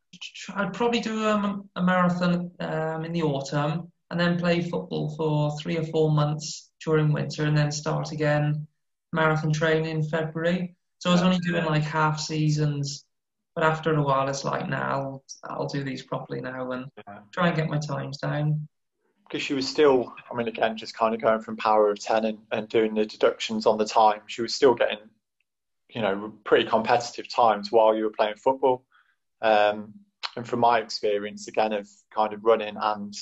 I'd 0.55 0.73
probably 0.73 1.01
do 1.01 1.27
um, 1.27 1.69
a 1.77 1.83
marathon 1.83 2.51
um, 2.61 3.05
in 3.05 3.13
the 3.13 3.23
autumn 3.23 3.93
and 4.11 4.19
then 4.19 4.39
play 4.39 4.63
football 4.63 5.15
for 5.17 5.59
three 5.59 5.77
or 5.77 5.85
four 5.85 6.11
months 6.11 6.71
during 6.85 7.13
winter 7.13 7.45
and 7.45 7.57
then 7.57 7.71
start 7.71 8.13
again 8.13 8.67
marathon 9.13 9.53
training 9.53 9.91
in 9.91 10.03
February. 10.03 10.75
So 10.99 11.11
I 11.11 11.13
was 11.13 11.23
only 11.23 11.39
doing 11.39 11.65
like 11.65 11.83
half 11.83 12.19
seasons, 12.19 13.05
but 13.59 13.67
after 13.67 13.93
a 13.93 14.01
while 14.01 14.29
it's 14.29 14.45
like 14.45 14.69
now 14.69 14.93
I'll, 14.93 15.25
I'll 15.51 15.67
do 15.67 15.83
these 15.83 16.05
properly 16.05 16.41
now 16.41 16.71
and 16.71 16.87
yeah. 17.09 17.19
try 17.33 17.49
and 17.49 17.57
get 17.57 17.69
my 17.69 17.79
times 17.79 18.19
down. 18.19 18.69
Because 19.27 19.43
she 19.43 19.53
was 19.53 19.69
still, 19.69 20.15
I 20.31 20.35
mean, 20.37 20.47
again, 20.47 20.77
just 20.77 20.97
kind 20.97 21.13
of 21.13 21.21
going 21.21 21.41
from 21.41 21.57
power 21.57 21.91
of 21.91 21.99
10 21.99 22.25
and, 22.25 22.39
and 22.53 22.69
doing 22.69 22.95
the 22.95 23.05
deductions 23.05 23.67
on 23.67 23.77
the 23.77 23.85
time, 23.85 24.21
she 24.29 24.43
was 24.43 24.55
still 24.55 24.77
getting, 24.77 25.01
you 25.89 26.01
know, 26.01 26.35
pretty 26.45 26.71
competitive 26.71 27.29
times 27.29 27.73
while 27.73 27.97
you 27.97 28.05
were 28.05 28.13
playing 28.17 28.37
football. 28.37 28.85
Um, 29.43 29.93
and 30.37 30.47
from 30.47 30.61
my 30.61 30.79
experience, 30.79 31.49
again, 31.49 31.73
of 31.73 31.89
kind 32.15 32.33
of 32.33 32.45
running 32.45 32.77
and 32.81 33.13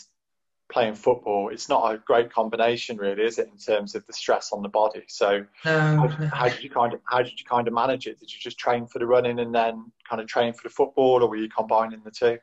playing 0.69 0.95
football, 0.95 1.49
it's 1.49 1.69
not 1.69 1.95
a 1.95 1.99
great 1.99 2.33
combination, 2.33 2.97
really, 2.97 3.23
is 3.23 3.39
it, 3.39 3.49
in 3.53 3.59
terms 3.59 3.95
of 3.95 4.07
the 4.07 4.13
stress 4.13 4.53
on 4.53 4.63
the 4.63 4.69
body? 4.69 5.05
So, 5.09 5.45
no, 5.65 6.09
how, 6.09 6.27
how, 6.33 6.49
did 6.49 6.63
you 6.63 6.71
kind 6.71 6.93
of 6.93 7.01
how 7.05 7.23
did 7.23 7.39
you 7.39 7.47
kind 7.47 7.69
of 7.69 7.75
manage 7.75 8.07
it? 8.07 8.19
Did 8.19 8.33
you 8.33 8.41
just 8.41 8.59
train 8.59 8.87
for 8.87 8.99
the 8.99 9.07
running 9.07 9.39
and 9.39 9.55
then 9.55 9.91
kind 10.09 10.21
of 10.21 10.29
train 10.29 10.53
for 10.53 10.63
the 10.65 10.75
football, 10.75 11.23
or 11.23 11.29
were 11.29 11.37
you 11.37 11.49
combining 11.49 12.03
the 12.05 12.11
two? 12.11 12.39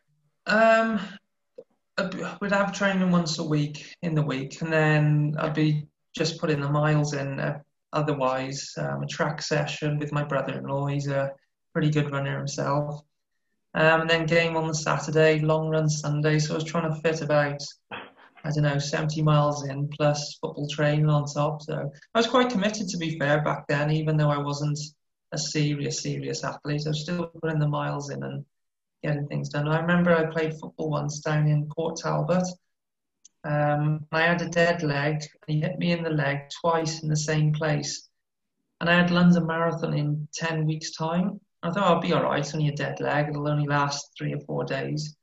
Um, 0.45 0.99
we'd 2.41 2.51
have 2.51 2.73
training 2.73 3.11
once 3.11 3.39
a 3.39 3.43
week 3.43 3.95
in 4.01 4.15
the 4.15 4.23
week, 4.23 4.61
and 4.61 4.71
then 4.71 5.35
I'd 5.39 5.53
be 5.53 5.87
just 6.15 6.39
putting 6.39 6.61
the 6.61 6.69
miles 6.69 7.13
in. 7.13 7.39
Uh, 7.39 7.59
otherwise, 7.91 8.73
um, 8.77 9.03
a 9.03 9.07
track 9.07 9.41
session 9.41 9.99
with 9.99 10.11
my 10.11 10.23
brother-in-law. 10.23 10.87
He's 10.87 11.07
a 11.07 11.31
pretty 11.73 11.89
good 11.89 12.11
runner 12.11 12.37
himself. 12.37 13.01
Um, 13.75 14.01
and 14.01 14.09
then 14.09 14.25
game 14.25 14.55
on 14.55 14.67
the 14.67 14.75
Saturday, 14.75 15.39
long 15.39 15.69
run 15.69 15.89
Sunday. 15.89 16.37
So 16.39 16.53
I 16.53 16.55
was 16.55 16.63
trying 16.63 16.93
to 16.93 17.01
fit 17.01 17.21
about, 17.21 17.61
I 18.45 18.51
don't 18.51 18.63
know, 18.63 18.77
70 18.77 19.21
miles 19.21 19.65
in 19.67 19.87
plus 19.87 20.37
football 20.41 20.67
training 20.67 21.09
on 21.09 21.25
top. 21.25 21.61
So 21.61 21.91
I 22.13 22.19
was 22.19 22.27
quite 22.27 22.49
committed 22.49 22.89
to 22.89 22.97
be 22.97 23.17
fair 23.17 23.41
back 23.41 23.67
then, 23.67 23.89
even 23.91 24.17
though 24.17 24.29
I 24.29 24.37
wasn't 24.37 24.79
a 25.31 25.37
serious, 25.37 26.01
serious 26.01 26.43
athlete. 26.43 26.83
I 26.85 26.89
was 26.89 27.01
still 27.01 27.31
putting 27.41 27.59
the 27.59 27.67
miles 27.67 28.09
in 28.09 28.21
and 28.23 28.45
getting 29.01 29.27
things 29.27 29.49
done. 29.49 29.67
I 29.67 29.79
remember 29.79 30.15
I 30.15 30.25
played 30.25 30.59
football 30.59 30.89
once 30.89 31.19
down 31.19 31.47
in 31.47 31.69
Port 31.75 31.97
Talbot. 31.97 32.47
Um, 33.45 34.05
I 34.11 34.21
had 34.21 34.41
a 34.41 34.49
dead 34.49 34.83
leg, 34.83 35.15
and 35.15 35.47
he 35.47 35.61
hit 35.61 35.79
me 35.79 35.91
in 35.91 36.03
the 36.03 36.09
leg 36.09 36.49
twice 36.61 37.01
in 37.01 37.09
the 37.09 37.15
same 37.15 37.53
place. 37.53 38.09
And 38.79 38.89
I 38.89 38.95
had 38.95 39.11
London 39.11 39.45
Marathon 39.45 39.93
in 39.93 40.27
10 40.33 40.65
weeks' 40.65 40.91
time. 40.91 41.39
I 41.61 41.71
thought 41.71 41.87
I'll 41.87 42.01
be 42.01 42.13
all 42.13 42.23
right. 42.23 42.39
It's 42.39 42.53
only 42.53 42.67
a 42.67 42.75
dead 42.75 42.99
leg. 42.99 43.29
It'll 43.29 43.47
only 43.47 43.67
last 43.67 44.11
three 44.17 44.33
or 44.33 44.39
four 44.41 44.65
days. 44.65 45.15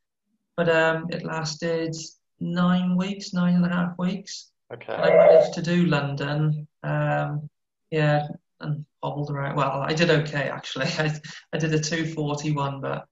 But 0.57 0.69
um, 0.69 1.07
it 1.11 1.25
lasted 1.25 1.95
nine 2.41 2.97
weeks, 2.97 3.33
nine 3.33 3.55
and 3.55 3.67
a 3.67 3.69
half 3.69 3.99
weeks. 3.99 4.51
Okay. 4.73 4.93
I 4.93 5.11
managed 5.11 5.55
to 5.55 5.63
do 5.63 5.87
London. 5.87 6.67
Um, 6.83 7.49
yeah, 7.91 8.29
and 8.61 8.85
hobbled 9.03 9.31
around. 9.31 9.57
Well, 9.57 9.83
I 9.83 9.93
did 9.93 10.11
okay 10.11 10.49
actually. 10.49 10.87
I, 10.99 11.13
I 11.53 11.59
did 11.59 11.75
a 11.75 11.81
241, 11.81 12.81
but 12.81 13.07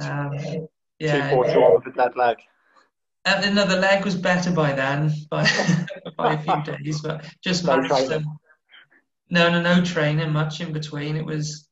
um, 0.00 0.32
yeah. 0.98 1.30
241 1.30 1.74
with 1.74 1.94
a 1.94 1.96
dead 1.96 2.16
leg. 2.16 2.36
And 3.26 3.44
another 3.44 3.80
leg 3.80 4.04
was 4.04 4.16
better 4.16 4.52
by 4.52 4.72
then, 4.72 5.12
by 5.30 5.48
by 6.16 6.34
a 6.34 6.38
few 6.38 6.62
days, 6.62 7.00
but 7.00 7.24
just 7.42 7.64
no 7.64 7.76
managed 7.76 8.10
to. 8.10 8.22
No, 9.30 9.50
no, 9.50 9.62
no 9.62 9.82
training 9.82 10.30
much 10.30 10.60
in 10.60 10.72
between. 10.74 11.16
It 11.16 11.24
was 11.24 11.66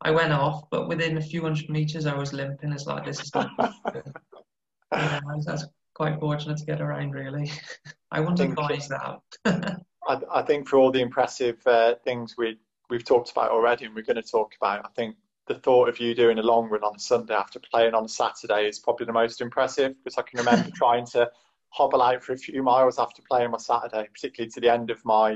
I 0.00 0.12
went 0.12 0.32
off, 0.32 0.70
but 0.70 0.86
within 0.86 1.16
a 1.16 1.20
few 1.20 1.42
hundred 1.42 1.68
meters, 1.68 2.06
I 2.06 2.14
was 2.14 2.32
limping. 2.32 2.72
It's 2.72 2.86
like 2.86 3.04
this 3.04 3.20
is 3.20 3.34
not. 3.34 3.50
yeah, 4.92 5.20
that's 5.44 5.64
quite 5.94 6.18
fortunate 6.20 6.58
to 6.58 6.66
get 6.66 6.80
around. 6.80 7.12
Really, 7.12 7.50
I 8.10 8.20
wouldn't 8.20 8.38
think- 8.38 8.58
advise 8.58 8.88
that. 8.88 9.20
I, 10.06 10.20
I 10.30 10.42
think 10.42 10.68
for 10.68 10.78
all 10.78 10.90
the 10.90 11.00
impressive 11.00 11.66
uh, 11.66 11.94
things 12.04 12.34
we 12.36 12.58
we've 12.90 13.04
talked 13.04 13.30
about 13.30 13.50
already, 13.50 13.86
and 13.86 13.94
we're 13.94 14.02
going 14.02 14.16
to 14.16 14.22
talk 14.22 14.54
about, 14.60 14.84
I 14.84 14.88
think 14.94 15.16
the 15.46 15.54
thought 15.54 15.88
of 15.88 16.00
you 16.00 16.14
doing 16.14 16.38
a 16.38 16.42
long 16.42 16.68
run 16.68 16.82
on 16.82 16.96
a 16.96 16.98
Sunday 16.98 17.34
after 17.34 17.58
playing 17.58 17.94
on 17.94 18.04
a 18.04 18.08
Saturday 18.08 18.66
is 18.66 18.78
probably 18.78 19.06
the 19.06 19.12
most 19.12 19.40
impressive 19.40 19.94
because 20.02 20.18
I 20.18 20.22
can 20.22 20.38
remember 20.38 20.70
trying 20.74 21.06
to 21.08 21.30
hobble 21.70 22.02
out 22.02 22.22
for 22.22 22.32
a 22.32 22.38
few 22.38 22.62
miles 22.62 22.98
after 22.98 23.22
playing 23.28 23.50
my 23.50 23.58
Saturday, 23.58 24.08
particularly 24.12 24.50
to 24.52 24.60
the 24.60 24.72
end 24.72 24.90
of 24.90 25.04
my, 25.04 25.32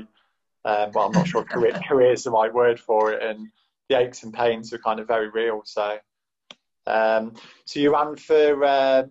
um, 0.65 0.91
well, 0.93 1.07
I'm 1.07 1.11
not 1.11 1.27
sure 1.27 1.43
career, 1.49 1.73
career 1.87 2.13
is 2.13 2.23
the 2.23 2.31
right 2.31 2.53
word 2.53 2.79
for 2.79 3.11
it, 3.11 3.21
and 3.21 3.49
the 3.89 3.99
aches 3.99 4.23
and 4.23 4.33
pains 4.33 4.71
were 4.71 4.77
kind 4.77 4.99
of 4.99 5.07
very 5.07 5.29
real. 5.29 5.61
So, 5.65 5.97
um, 6.89 7.33
so 7.65 7.79
you 7.79 7.93
ran 7.93 8.15
for 8.15 8.63
uh, 8.63 9.03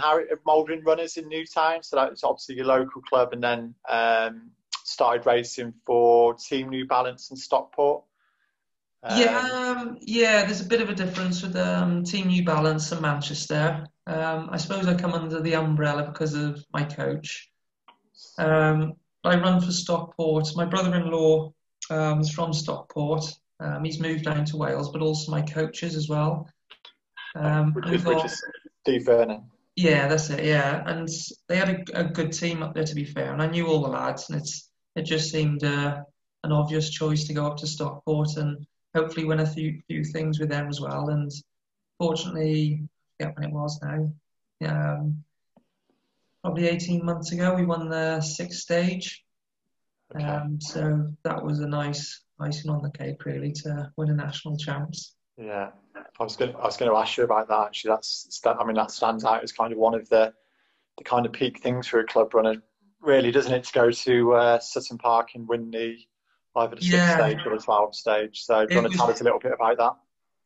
Harry, 0.00 0.26
Maldron 0.44 0.82
Runners 0.84 1.16
in 1.16 1.28
Newtown, 1.28 1.82
so 1.82 1.96
that's 1.96 2.24
obviously 2.24 2.56
your 2.56 2.66
local 2.66 3.00
club, 3.02 3.32
and 3.32 3.42
then 3.42 3.74
um, 3.88 4.50
started 4.84 5.24
racing 5.24 5.72
for 5.86 6.34
Team 6.34 6.68
New 6.68 6.86
Balance 6.86 7.30
in 7.30 7.36
Stockport. 7.36 8.02
Um, 9.04 9.20
Yeah, 9.20 9.38
um, 9.38 9.98
yeah. 10.00 10.44
There's 10.44 10.60
a 10.60 10.66
bit 10.66 10.80
of 10.80 10.90
a 10.90 10.94
difference 10.94 11.42
with 11.42 11.56
um, 11.56 12.04
Team 12.04 12.26
New 12.26 12.44
Balance 12.44 12.92
and 12.92 13.00
Manchester. 13.00 13.86
Um, 14.06 14.48
I 14.50 14.56
suppose 14.56 14.86
I 14.86 14.94
come 14.94 15.14
under 15.14 15.40
the 15.40 15.54
umbrella 15.54 16.04
because 16.04 16.34
of 16.34 16.64
my 16.72 16.84
coach. 16.84 17.50
Um, 18.38 18.94
I 19.24 19.36
run 19.36 19.60
for 19.60 19.70
Stockport. 19.70 20.56
My 20.56 20.64
brother-in-law 20.64 21.52
um, 21.90 22.20
is 22.20 22.30
from 22.30 22.52
Stockport. 22.52 23.32
Um, 23.60 23.84
he's 23.84 24.00
moved 24.00 24.24
down 24.24 24.44
to 24.46 24.56
Wales, 24.56 24.90
but 24.90 25.02
also 25.02 25.30
my 25.30 25.42
coaches 25.42 25.94
as 25.94 26.08
well. 26.08 26.48
Um, 27.34 27.72
which, 27.72 27.86
is, 27.86 28.04
which 28.04 28.16
got- 28.18 28.26
is 28.26 28.42
Steve 28.82 29.06
Vernon. 29.06 29.44
yeah, 29.76 30.06
that's 30.08 30.28
it. 30.30 30.44
Yeah, 30.44 30.82
and 30.86 31.08
they 31.48 31.56
had 31.56 31.68
a, 31.94 32.00
a 32.00 32.04
good 32.04 32.32
team 32.32 32.62
up 32.62 32.74
there, 32.74 32.84
to 32.84 32.94
be 32.94 33.04
fair. 33.04 33.32
And 33.32 33.42
I 33.42 33.46
knew 33.46 33.66
all 33.66 33.82
the 33.82 33.88
lads, 33.88 34.28
and 34.28 34.40
it's 34.40 34.68
it 34.96 35.02
just 35.02 35.30
seemed 35.30 35.64
uh, 35.64 36.02
an 36.44 36.52
obvious 36.52 36.90
choice 36.90 37.24
to 37.26 37.34
go 37.34 37.46
up 37.46 37.56
to 37.58 37.66
Stockport 37.66 38.36
and 38.36 38.66
hopefully 38.94 39.24
win 39.24 39.40
a 39.40 39.46
few 39.46 39.80
few 39.88 40.04
things 40.04 40.38
with 40.38 40.50
them 40.50 40.68
as 40.68 40.80
well. 40.80 41.08
And 41.08 41.30
fortunately, 41.98 42.82
I 43.20 43.24
forget 43.24 43.36
when 43.38 43.48
it 43.48 43.54
was 43.54 43.80
now. 43.82 44.12
Um, 44.64 45.24
probably 46.42 46.68
18 46.68 47.04
months 47.04 47.32
ago, 47.32 47.54
we 47.54 47.64
won 47.64 47.88
the 47.88 48.20
sixth 48.20 48.58
stage. 48.60 49.24
Okay. 50.14 50.24
Um, 50.24 50.60
so 50.60 51.08
that 51.24 51.42
was 51.42 51.60
a 51.60 51.66
nice 51.66 52.20
icing 52.38 52.70
on 52.70 52.82
the 52.82 52.90
cake, 52.90 53.24
really, 53.24 53.52
to 53.52 53.90
win 53.96 54.10
a 54.10 54.14
national 54.14 54.56
champs. 54.56 55.14
Yeah, 55.38 55.70
I 56.18 56.22
was 56.22 56.36
going. 56.36 56.54
I 56.56 56.64
was 56.64 56.76
going 56.76 56.90
to 56.90 56.96
ask 56.96 57.16
you 57.16 57.24
about 57.24 57.48
that. 57.48 57.66
Actually, 57.66 57.90
that's. 57.90 58.40
That, 58.44 58.56
I 58.60 58.64
mean, 58.64 58.76
that 58.76 58.90
stands 58.90 59.24
out 59.24 59.42
as 59.42 59.52
kind 59.52 59.72
of 59.72 59.78
one 59.78 59.94
of 59.94 60.08
the, 60.08 60.32
the 60.98 61.04
kind 61.04 61.24
of 61.24 61.32
peak 61.32 61.60
things 61.60 61.86
for 61.86 62.00
a 62.00 62.06
club 62.06 62.34
runner, 62.34 62.56
really, 63.00 63.30
doesn't 63.30 63.52
it? 63.52 63.64
To 63.64 63.72
go 63.72 63.90
to 63.90 64.32
uh, 64.34 64.58
Sutton 64.58 64.98
Park 64.98 65.34
in 65.34 65.46
win 65.46 65.70
the 65.70 65.96
either 66.56 66.76
the 66.76 66.82
sixth 66.82 67.14
stage 67.14 67.38
or 67.46 67.56
the 67.56 67.62
twelfth 67.62 67.94
stage. 67.94 68.42
So, 68.42 68.66
do 68.66 68.74
you 68.74 68.80
want 68.80 68.92
to 68.92 68.98
tell 68.98 69.10
us 69.10 69.20
a 69.20 69.24
little 69.24 69.38
bit 69.38 69.52
about 69.52 69.78
that? 69.78 69.96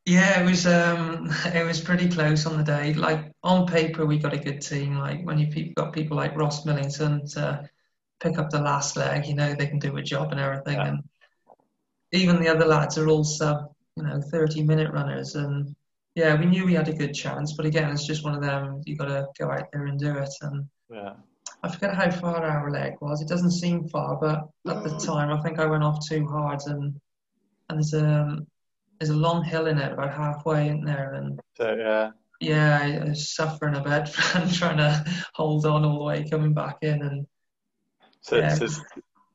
Yeah, 0.07 0.39
it 0.41 0.45
was 0.45 0.65
um, 0.65 1.29
it 1.53 1.65
was 1.65 1.81
pretty 1.81 2.07
close 2.07 2.45
on 2.45 2.57
the 2.57 2.63
day. 2.63 2.93
Like 2.93 3.33
on 3.43 3.67
paper, 3.67 4.05
we 4.05 4.17
got 4.17 4.33
a 4.33 4.37
good 4.37 4.61
team. 4.61 4.97
Like 4.97 5.25
when 5.25 5.37
you've 5.37 5.75
got 5.75 5.91
people 5.91 6.15
like 6.15 6.37
Ross 6.37 6.65
Millington 6.65 7.27
to 7.31 7.69
pick 8.21 8.37
up 8.37 8.49
the 8.49 8.61
last 8.61 8.95
leg, 8.95 9.25
you 9.25 9.35
know 9.35 9.53
they 9.53 9.67
can 9.67 9.79
do 9.79 9.97
a 9.97 10.01
job 10.01 10.31
and 10.31 10.39
everything. 10.39 10.77
Yeah. 10.77 10.87
And 10.87 11.03
even 12.13 12.41
the 12.41 12.47
other 12.47 12.65
lads 12.65 12.97
are 12.97 13.09
all 13.09 13.25
sub, 13.25 13.75
you 13.97 14.03
know, 14.03 14.21
30 14.21 14.63
minute 14.63 14.91
runners. 14.91 15.35
And 15.35 15.75
yeah, 16.15 16.39
we 16.39 16.45
knew 16.45 16.65
we 16.65 16.73
had 16.73 16.87
a 16.87 16.93
good 16.93 17.13
chance. 17.13 17.53
But 17.53 17.65
again, 17.65 17.91
it's 17.91 18.07
just 18.07 18.23
one 18.23 18.35
of 18.35 18.41
them. 18.41 18.81
You 18.85 18.95
got 18.95 19.05
to 19.05 19.27
go 19.37 19.51
out 19.51 19.67
there 19.71 19.85
and 19.85 19.99
do 19.99 20.15
it. 20.17 20.33
And 20.41 20.65
Yeah, 20.89 21.13
I 21.63 21.71
forget 21.71 21.95
how 21.95 22.09
far 22.11 22.43
our 22.43 22.71
leg 22.71 22.93
was. 23.01 23.21
It 23.21 23.27
doesn't 23.27 23.51
seem 23.51 23.87
far, 23.89 24.15
but 24.15 24.47
at 24.71 24.83
the 24.83 24.89
mm. 24.89 25.05
time, 25.05 25.31
I 25.31 25.41
think 25.41 25.59
I 25.59 25.65
went 25.65 25.83
off 25.83 26.07
too 26.07 26.27
hard. 26.27 26.61
And 26.67 26.99
and 27.69 27.79
there's 27.79 27.93
a 27.93 28.37
there's 28.99 29.09
a 29.09 29.15
long 29.15 29.43
hill 29.43 29.67
in 29.67 29.77
it, 29.77 29.91
about 29.91 30.13
halfway 30.13 30.69
in 30.69 30.83
there, 30.83 31.13
and 31.13 31.39
so 31.55 31.75
yeah, 31.75 32.11
yeah, 32.39 32.79
I 32.81 33.05
I 33.05 33.09
was 33.09 33.35
suffering 33.35 33.75
a 33.75 33.81
bit 33.81 34.11
trying 34.53 34.77
to 34.77 35.05
hold 35.33 35.65
on 35.65 35.85
all 35.85 35.99
the 35.99 36.05
way 36.05 36.27
coming 36.29 36.53
back 36.53 36.77
in, 36.81 37.01
and 37.01 37.27
so 38.21 38.37
Yeah. 38.37 38.49
it's 38.49 38.59
just, 38.59 38.81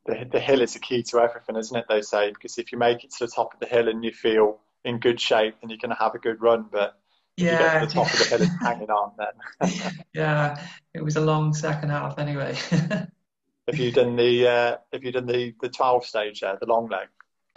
the 0.05 0.27
the 0.31 0.39
hill 0.39 0.61
is 0.61 0.73
the 0.73 0.79
key 0.79 1.03
to 1.03 1.19
everything, 1.19 1.55
isn't 1.55 1.75
it? 1.77 1.85
They 1.89 2.01
say 2.01 2.29
because 2.29 2.57
if 2.57 2.71
you 2.71 2.77
make 2.77 3.03
it 3.03 3.11
to 3.11 3.25
the 3.25 3.31
top 3.31 3.53
of 3.53 3.59
the 3.59 3.65
hill 3.65 3.87
and 3.87 4.03
you 4.03 4.11
feel 4.11 4.59
in 4.83 4.99
good 4.99 5.19
shape, 5.19 5.55
then 5.61 5.69
you're 5.69 5.79
going 5.79 5.95
to 5.95 6.03
have 6.03 6.15
a 6.15 6.19
good 6.19 6.41
run. 6.41 6.65
But 6.71 6.97
if 7.37 7.51
you 7.51 7.57
get 7.57 7.59
yeah, 7.59 7.79
to 7.79 7.85
the 7.85 7.91
top 7.93 8.11
of 8.13 8.19
the 8.19 8.25
hill 8.25 8.41
and 8.41 8.51
hanging 8.61 8.89
on, 8.89 9.13
then 9.17 9.71
yeah, 10.13 10.61
it 10.93 11.03
was 11.03 11.15
a 11.15 11.21
long 11.21 11.53
second 11.53 11.89
half 11.89 12.19
anyway. 12.19 12.55
have 12.71 13.75
you 13.79 13.91
done 13.91 14.15
the 14.15 14.47
uh, 14.47 14.77
have 14.91 15.03
you 15.03 15.11
done 15.11 15.25
the 15.25 15.53
the 15.61 15.69
twelve 15.69 16.05
stage 16.05 16.41
there, 16.41 16.57
the 16.59 16.65
long 16.67 16.87
leg? 16.89 17.07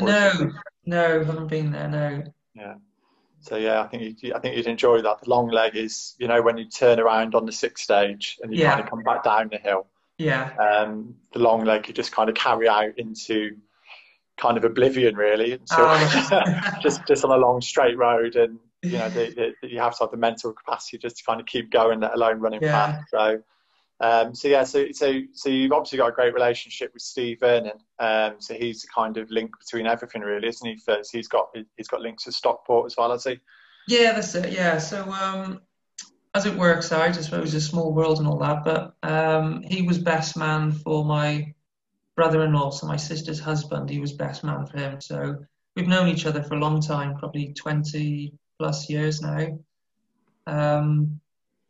Or 0.00 0.08
is 0.08 0.14
it- 0.40 0.52
no, 0.84 1.18
no, 1.18 1.24
haven't 1.24 1.48
been 1.48 1.72
there. 1.72 1.88
No, 1.88 2.22
Yeah. 2.54 2.74
So 3.40 3.56
yeah, 3.56 3.80
I 3.82 3.86
think 3.86 4.22
you, 4.22 4.34
I 4.34 4.40
think 4.40 4.56
you'd 4.56 4.66
enjoy 4.66 5.02
that. 5.02 5.20
The 5.22 5.30
long 5.30 5.48
leg 5.48 5.76
is, 5.76 6.14
you 6.18 6.26
know, 6.26 6.42
when 6.42 6.58
you 6.58 6.68
turn 6.68 6.98
around 6.98 7.34
on 7.34 7.46
the 7.46 7.52
sixth 7.52 7.84
stage 7.84 8.38
and 8.42 8.52
you 8.52 8.60
Yeah. 8.60 8.70
kind 8.70 8.82
of 8.84 8.90
come 8.90 9.02
back 9.02 9.22
down 9.24 9.48
the 9.50 9.58
hill. 9.58 9.86
Yeah, 10.18 10.50
Um, 10.58 11.14
the 11.32 11.38
long 11.38 11.64
leg 11.64 11.88
you 11.88 11.94
just 11.94 12.12
kind 12.12 12.28
of 12.28 12.34
carry 12.34 12.68
out 12.68 12.98
into 12.98 13.56
kind 14.38 14.56
of 14.56 14.64
oblivion, 14.64 15.16
really, 15.16 15.52
until 15.52 15.86
Oh. 15.88 16.78
just 16.82 17.06
just 17.06 17.24
on 17.24 17.30
a 17.32 17.36
long 17.36 17.60
straight 17.60 17.96
road, 17.96 18.36
and 18.36 18.58
you 18.82 18.92
know, 18.98 19.08
the, 19.08 19.54
the, 19.62 19.68
you 19.68 19.80
have 19.80 19.96
to 19.96 20.04
have 20.04 20.10
the 20.10 20.16
mental 20.16 20.52
capacity 20.52 20.98
just 20.98 21.16
to 21.18 21.24
kind 21.24 21.40
of 21.40 21.46
keep 21.46 21.70
going, 21.70 22.00
let 22.00 22.14
alone 22.14 22.40
running 22.40 22.62
Yeah. 22.62 22.72
fast. 22.72 23.10
So. 23.10 23.42
Um, 23.98 24.34
so 24.34 24.48
yeah, 24.48 24.64
so 24.64 24.92
so 24.92 25.20
so 25.32 25.48
you've 25.48 25.72
obviously 25.72 25.96
got 25.96 26.08
a 26.08 26.12
great 26.12 26.34
relationship 26.34 26.92
with 26.92 27.00
Steve 27.00 27.40
Vernon. 27.40 27.78
Um, 27.98 28.34
so 28.40 28.52
he's 28.52 28.82
the 28.82 28.88
kind 28.94 29.16
of 29.16 29.30
link 29.30 29.50
between 29.58 29.86
everything, 29.86 30.20
really, 30.20 30.48
isn't 30.48 30.68
he? 30.68 30.76
First, 30.76 31.12
he's 31.16 31.28
got 31.28 31.46
he's 31.78 31.88
got 31.88 32.02
links 32.02 32.24
to 32.24 32.32
Stockport 32.32 32.84
as 32.84 32.94
well, 32.98 33.10
has 33.10 33.24
he? 33.24 33.40
yeah, 33.88 34.12
that's 34.12 34.34
it. 34.34 34.52
Yeah, 34.52 34.76
so 34.76 35.10
um, 35.10 35.62
as 36.36 36.44
it 36.44 36.54
works 36.54 36.92
out, 36.92 37.16
I 37.16 37.20
suppose 37.22 37.54
a 37.54 37.60
small 37.62 37.94
world 37.94 38.18
and 38.18 38.28
all 38.28 38.38
that, 38.40 38.62
but 38.62 38.94
um, 39.02 39.62
he 39.62 39.80
was 39.80 39.96
best 39.96 40.36
man 40.36 40.70
for 40.70 41.02
my 41.02 41.54
brother-in-law, 42.14 42.72
so 42.72 42.86
my 42.86 42.96
sister's 42.96 43.40
husband. 43.40 43.88
He 43.88 44.00
was 44.00 44.12
best 44.12 44.44
man 44.44 44.66
for 44.66 44.76
him. 44.76 45.00
So 45.00 45.38
we've 45.74 45.88
known 45.88 46.08
each 46.08 46.26
other 46.26 46.42
for 46.42 46.56
a 46.56 46.58
long 46.58 46.82
time, 46.82 47.16
probably 47.16 47.54
20 47.54 48.34
plus 48.58 48.90
years 48.90 49.22
now. 49.22 49.58
Um, 50.46 51.20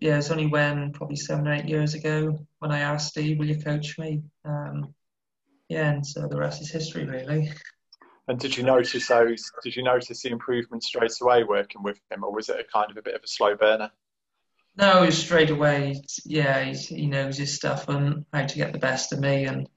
yeah, 0.01 0.19
it's 0.19 0.33
only 0.33 0.49
when 0.49 0.93
probably 0.93 1.17
seven 1.17 1.47
or 1.47 1.53
eight 1.53 1.69
years 1.69 1.95
ago 1.95 2.37
when 2.59 2.73
I 2.73 2.81
asked 2.81 3.11
Steve, 3.11 3.39
"Will 3.39 3.47
you 3.47 3.63
coach 3.63 3.97
me?" 3.99 4.23
Um, 4.45 4.93
yeah, 5.69 5.93
and 5.93 6.05
so 6.05 6.27
the 6.27 6.39
rest 6.39 6.61
is 6.61 6.71
history, 6.71 7.05
really. 7.05 7.53
And 8.27 8.39
did 8.39 8.57
you 8.57 8.65
notice 8.65 9.07
those? 9.07 9.51
Did 9.63 9.77
you 9.77 9.85
notice 9.85 10.23
the 10.23 10.31
improvement 10.31 10.83
straight 10.83 11.13
away 11.23 11.45
working 11.45 11.85
with 11.85 12.01
him, 12.11 12.25
or 12.25 12.33
was 12.33 12.49
it 12.49 12.59
a 12.59 12.65
kind 12.65 12.91
of 12.91 12.97
a 12.97 13.03
bit 13.03 13.15
of 13.15 13.23
a 13.23 13.29
slow 13.29 13.55
burner? 13.55 13.91
No, 14.77 15.09
straight 15.11 15.51
away. 15.51 16.03
Yeah, 16.25 16.63
he's, 16.65 16.87
he 16.87 17.07
knows 17.07 17.39
his 17.39 17.55
stuff 17.55 17.89
and 17.89 18.27
how 18.33 18.47
to 18.47 18.57
get 18.57 18.73
the 18.73 18.79
best 18.79 19.13
of 19.13 19.21
me, 19.21 19.45
and 19.45 19.69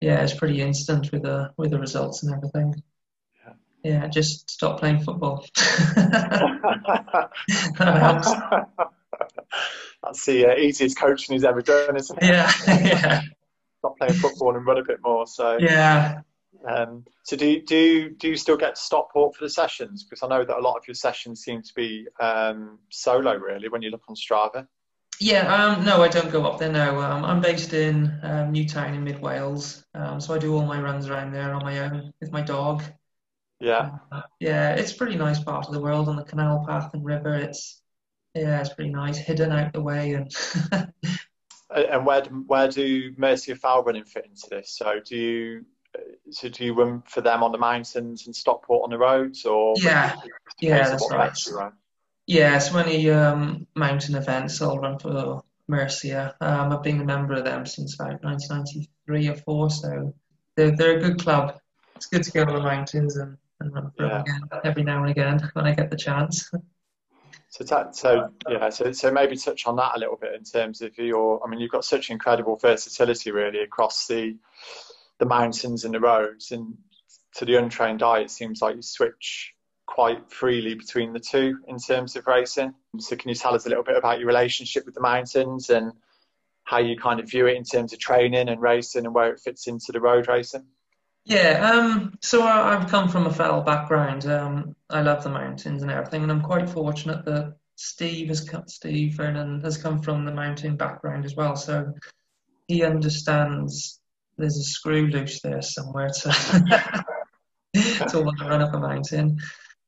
yeah, 0.00 0.22
it's 0.22 0.34
pretty 0.34 0.60
instant 0.60 1.10
with 1.10 1.22
the 1.22 1.52
with 1.56 1.70
the 1.70 1.78
results 1.78 2.22
and 2.22 2.34
everything. 2.34 2.82
Yeah. 3.44 3.52
Yeah, 3.82 4.08
just 4.08 4.50
stop 4.50 4.78
playing 4.78 5.02
football. 5.02 5.46
that 5.96 7.30
helps. 7.78 8.30
That's 10.02 10.26
the 10.26 10.46
uh, 10.46 10.54
easiest 10.56 10.98
coaching 10.98 11.34
he's 11.34 11.44
ever 11.44 11.62
done, 11.62 11.96
isn't 11.96 12.22
it? 12.22 12.26
Yeah, 12.26 12.52
yeah, 12.66 13.22
Stop 13.78 13.98
playing 13.98 14.14
football 14.14 14.56
and 14.56 14.66
run 14.66 14.78
a 14.78 14.84
bit 14.84 14.98
more. 15.02 15.26
So, 15.26 15.58
yeah. 15.58 16.20
Um, 16.66 17.04
so 17.24 17.36
do 17.36 17.46
you, 17.46 17.62
do 17.62 18.10
do 18.10 18.28
you 18.28 18.36
still 18.36 18.56
get 18.56 18.76
to 18.76 18.80
Stockport 18.80 19.34
for 19.34 19.44
the 19.44 19.50
sessions? 19.50 20.04
Because 20.04 20.22
I 20.22 20.28
know 20.28 20.44
that 20.44 20.56
a 20.56 20.60
lot 20.60 20.76
of 20.76 20.86
your 20.86 20.94
sessions 20.94 21.42
seem 21.42 21.62
to 21.62 21.74
be 21.74 22.06
um, 22.20 22.78
solo, 22.90 23.34
really, 23.34 23.68
when 23.68 23.82
you 23.82 23.90
look 23.90 24.04
on 24.08 24.14
Strava. 24.14 24.66
Yeah, 25.20 25.52
um, 25.54 25.84
no, 25.84 26.02
I 26.02 26.08
don't 26.08 26.32
go 26.32 26.44
up 26.44 26.58
there 26.58 26.72
now. 26.72 26.98
Um, 27.00 27.24
I'm 27.24 27.40
based 27.40 27.72
in 27.72 28.18
um, 28.22 28.52
Newtown 28.52 28.94
in 28.94 29.04
mid 29.04 29.20
Wales, 29.20 29.84
um, 29.94 30.20
so 30.20 30.34
I 30.34 30.38
do 30.38 30.54
all 30.54 30.64
my 30.64 30.80
runs 30.80 31.08
around 31.08 31.32
there 31.32 31.52
on 31.54 31.62
my 31.64 31.80
own 31.80 32.12
with 32.20 32.32
my 32.32 32.42
dog. 32.42 32.82
Yeah. 33.60 33.90
Yeah, 34.40 34.74
it's 34.74 34.92
a 34.92 34.96
pretty 34.96 35.16
nice 35.16 35.38
part 35.42 35.66
of 35.66 35.72
the 35.72 35.80
world 35.80 36.08
on 36.08 36.16
the 36.16 36.24
canal 36.24 36.64
path 36.66 36.92
and 36.94 37.04
river. 37.04 37.34
It's 37.34 37.80
yeah, 38.34 38.60
it's 38.60 38.72
pretty 38.72 38.90
nice, 38.90 39.18
hidden 39.18 39.52
out 39.52 39.72
the 39.72 39.82
way, 39.82 40.14
and 40.14 40.34
And 41.74 42.04
where 42.04 42.22
do, 42.22 42.44
where 42.46 42.68
do 42.68 43.14
Mercia 43.16 43.56
Fell 43.56 43.82
running 43.82 44.04
fit 44.04 44.26
into 44.26 44.46
this? 44.50 44.76
So 44.76 45.00
do 45.04 45.16
you 45.16 45.64
so 46.30 46.48
do 46.48 46.64
you 46.64 46.74
run 46.74 47.02
for 47.06 47.20
them 47.20 47.42
on 47.42 47.52
the 47.52 47.58
mountains 47.58 48.26
and 48.26 48.34
Stockport 48.34 48.84
on 48.84 48.90
the 48.90 48.98
roads, 48.98 49.44
or 49.44 49.74
Yeah. 49.78 50.16
Yeah, 50.60 50.88
that's 50.88 51.10
right. 51.10 51.26
makes 51.26 51.46
you 51.46 51.56
run? 51.56 51.72
yeah, 52.26 52.58
so 52.58 52.74
many 52.74 53.10
um, 53.10 53.66
mountain 53.74 54.14
events, 54.14 54.62
I'll 54.62 54.78
run 54.78 54.98
for 54.98 55.42
Mercia. 55.68 56.34
Um, 56.40 56.72
I've 56.72 56.82
been 56.82 57.00
a 57.00 57.04
member 57.04 57.34
of 57.34 57.44
them 57.44 57.66
since 57.66 57.94
about 57.94 58.22
1993 58.22 59.28
or 59.28 59.36
four, 59.36 59.70
so 59.70 60.14
they're 60.56 60.76
they're 60.76 60.98
a 60.98 61.00
good 61.00 61.18
club. 61.20 61.58
It's 61.96 62.06
good 62.06 62.22
to 62.22 62.32
go 62.32 62.44
to 62.44 62.52
the 62.52 62.60
mountains 62.60 63.16
and, 63.16 63.36
and 63.60 63.72
run 63.72 63.90
for 63.96 64.08
them 64.08 64.20
again 64.20 64.40
every 64.64 64.82
now 64.82 65.02
and 65.02 65.10
again 65.10 65.50
when 65.54 65.66
I 65.66 65.74
get 65.74 65.90
the 65.90 65.96
chance. 65.96 66.50
So, 67.48 67.64
that, 67.64 67.94
so 67.94 68.30
yeah, 68.48 68.70
so, 68.70 68.92
so 68.92 69.12
maybe 69.12 69.36
touch 69.36 69.66
on 69.66 69.76
that 69.76 69.92
a 69.96 69.98
little 69.98 70.16
bit 70.16 70.34
in 70.34 70.42
terms 70.42 70.80
of 70.80 70.96
your. 70.96 71.44
I 71.44 71.50
mean, 71.50 71.60
you've 71.60 71.70
got 71.70 71.84
such 71.84 72.08
incredible 72.08 72.56
versatility 72.56 73.30
really 73.30 73.60
across 73.60 74.06
the 74.06 74.36
the 75.22 75.28
mountains 75.28 75.84
and 75.84 75.94
the 75.94 76.00
roads, 76.00 76.50
and 76.50 76.76
to 77.36 77.44
the 77.44 77.54
untrained 77.54 78.02
eye, 78.02 78.18
it 78.18 78.30
seems 78.32 78.60
like 78.60 78.74
you 78.74 78.82
switch 78.82 79.54
quite 79.86 80.28
freely 80.32 80.74
between 80.74 81.12
the 81.12 81.20
two 81.20 81.60
in 81.68 81.78
terms 81.78 82.16
of 82.16 82.26
racing. 82.26 82.74
So, 82.98 83.14
can 83.14 83.28
you 83.28 83.36
tell 83.36 83.54
us 83.54 83.64
a 83.64 83.68
little 83.68 83.84
bit 83.84 83.96
about 83.96 84.18
your 84.18 84.26
relationship 84.26 84.84
with 84.84 84.96
the 84.96 85.00
mountains 85.00 85.70
and 85.70 85.92
how 86.64 86.78
you 86.78 86.96
kind 86.96 87.20
of 87.20 87.30
view 87.30 87.46
it 87.46 87.54
in 87.54 87.62
terms 87.62 87.92
of 87.92 88.00
training 88.00 88.48
and 88.48 88.60
racing 88.60 89.04
and 89.06 89.14
where 89.14 89.30
it 89.30 89.38
fits 89.38 89.68
into 89.68 89.92
the 89.92 90.00
road 90.00 90.26
racing? 90.26 90.66
Yeah, 91.24 91.70
um, 91.70 92.18
so 92.20 92.42
I, 92.42 92.76
have 92.76 92.90
come 92.90 93.08
from 93.08 93.26
a 93.26 93.32
fell 93.32 93.62
background. 93.62 94.26
Um, 94.26 94.74
I 94.90 95.02
love 95.02 95.22
the 95.22 95.30
mountains 95.30 95.82
and 95.82 95.90
everything, 95.92 96.24
and 96.24 96.32
I'm 96.32 96.42
quite 96.42 96.68
fortunate 96.68 97.24
that 97.26 97.54
Steve 97.76 98.26
has 98.26 98.40
come, 98.40 98.64
Steve 98.66 99.14
Vernon 99.14 99.60
has 99.60 99.78
come 99.78 100.02
from 100.02 100.24
the 100.24 100.32
mountain 100.32 100.76
background 100.76 101.24
as 101.24 101.36
well. 101.36 101.54
So 101.54 101.94
he 102.66 102.82
understands 102.82 104.00
there's 104.42 104.58
a 104.58 104.64
screw 104.64 105.06
loose 105.06 105.40
there 105.40 105.62
somewhere 105.62 106.08
to 106.08 106.28
to 108.08 108.20
want 108.20 108.38
to 108.38 108.44
run 108.44 108.60
up 108.60 108.74
a 108.74 108.78
mountain. 108.78 109.38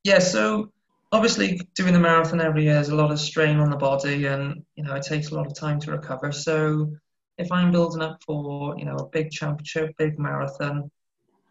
Yeah, 0.05 0.21
so 0.21 0.71
obviously 1.13 1.61
doing 1.75 1.93
the 1.93 2.01
marathon 2.01 2.41
every 2.41 2.65
year 2.65 2.79
is 2.79 2.89
a 2.89 2.95
lot 2.95 3.11
of 3.11 3.21
strain 3.21 3.59
on 3.59 3.71
the 3.71 3.77
body, 3.77 4.27
and 4.27 4.63
you 4.77 4.85
know 4.85 4.95
it 4.95 5.03
takes 5.03 5.31
a 5.31 5.35
lot 5.35 5.47
of 5.47 5.55
time 5.55 5.79
to 5.81 5.91
recover. 5.91 6.33
So 6.33 6.91
if 7.37 7.53
I'm 7.53 7.71
building 7.71 8.01
up 8.01 8.19
for 8.25 8.75
you 8.79 8.87
know 8.87 8.97
a 8.97 9.09
big 9.09 9.31
championship, 9.31 9.95
big 9.99 10.19
marathon 10.19 10.91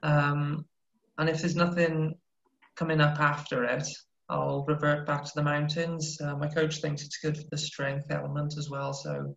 um, 0.03 0.65
and 1.17 1.29
if 1.29 1.39
there's 1.39 1.55
nothing 1.55 2.15
coming 2.75 3.01
up 3.01 3.19
after 3.19 3.63
it, 3.63 3.87
I'll 4.29 4.65
revert 4.65 5.07
back 5.07 5.23
to 5.23 5.31
the 5.35 5.43
mountains. 5.43 6.19
Uh, 6.21 6.35
my 6.35 6.47
coach 6.47 6.81
thinks 6.81 7.03
it's 7.03 7.17
good 7.17 7.37
for 7.37 7.47
the 7.49 7.57
strength 7.57 8.11
element 8.11 8.57
as 8.57 8.69
well. 8.69 8.93
So, 8.93 9.35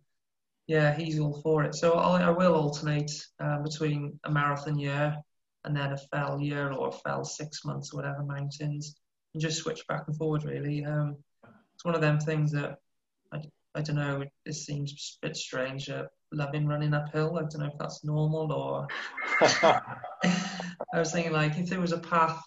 yeah, 0.67 0.93
he's 0.95 1.19
all 1.19 1.41
for 1.41 1.63
it. 1.63 1.75
So 1.75 1.93
I'll, 1.93 2.15
I 2.15 2.29
will 2.29 2.55
alternate 2.55 3.11
uh, 3.39 3.59
between 3.63 4.19
a 4.25 4.31
marathon 4.31 4.77
year 4.77 5.15
and 5.63 5.75
then 5.75 5.93
a 5.93 5.97
fell 5.97 6.39
year 6.39 6.71
or 6.71 6.89
a 6.89 6.91
fell 6.91 7.23
six 7.23 7.65
months 7.65 7.93
or 7.93 7.97
whatever 7.97 8.23
mountains 8.23 8.95
and 9.33 9.41
just 9.41 9.57
switch 9.57 9.85
back 9.87 10.03
and 10.07 10.17
forward 10.17 10.43
really. 10.43 10.85
Um, 10.85 11.17
it's 11.73 11.85
one 11.85 11.95
of 11.95 12.01
them 12.01 12.19
things 12.19 12.51
that 12.51 12.77
I, 13.31 13.41
I 13.75 13.81
don't 13.81 13.95
know, 13.95 14.21
it, 14.21 14.31
it 14.45 14.53
seems 14.53 15.17
a 15.21 15.27
bit 15.27 15.37
strange. 15.37 15.89
Uh, 15.89 16.05
loving 16.31 16.67
running 16.67 16.93
uphill. 16.93 17.37
I 17.37 17.41
don't 17.41 17.59
know 17.59 17.67
if 17.67 17.77
that's 17.79 18.03
normal 18.03 18.51
or. 18.51 18.87
I 20.93 20.99
was 20.99 21.11
thinking 21.11 21.31
like 21.31 21.57
if 21.57 21.69
there 21.69 21.79
was 21.79 21.91
a 21.91 21.99
path, 21.99 22.41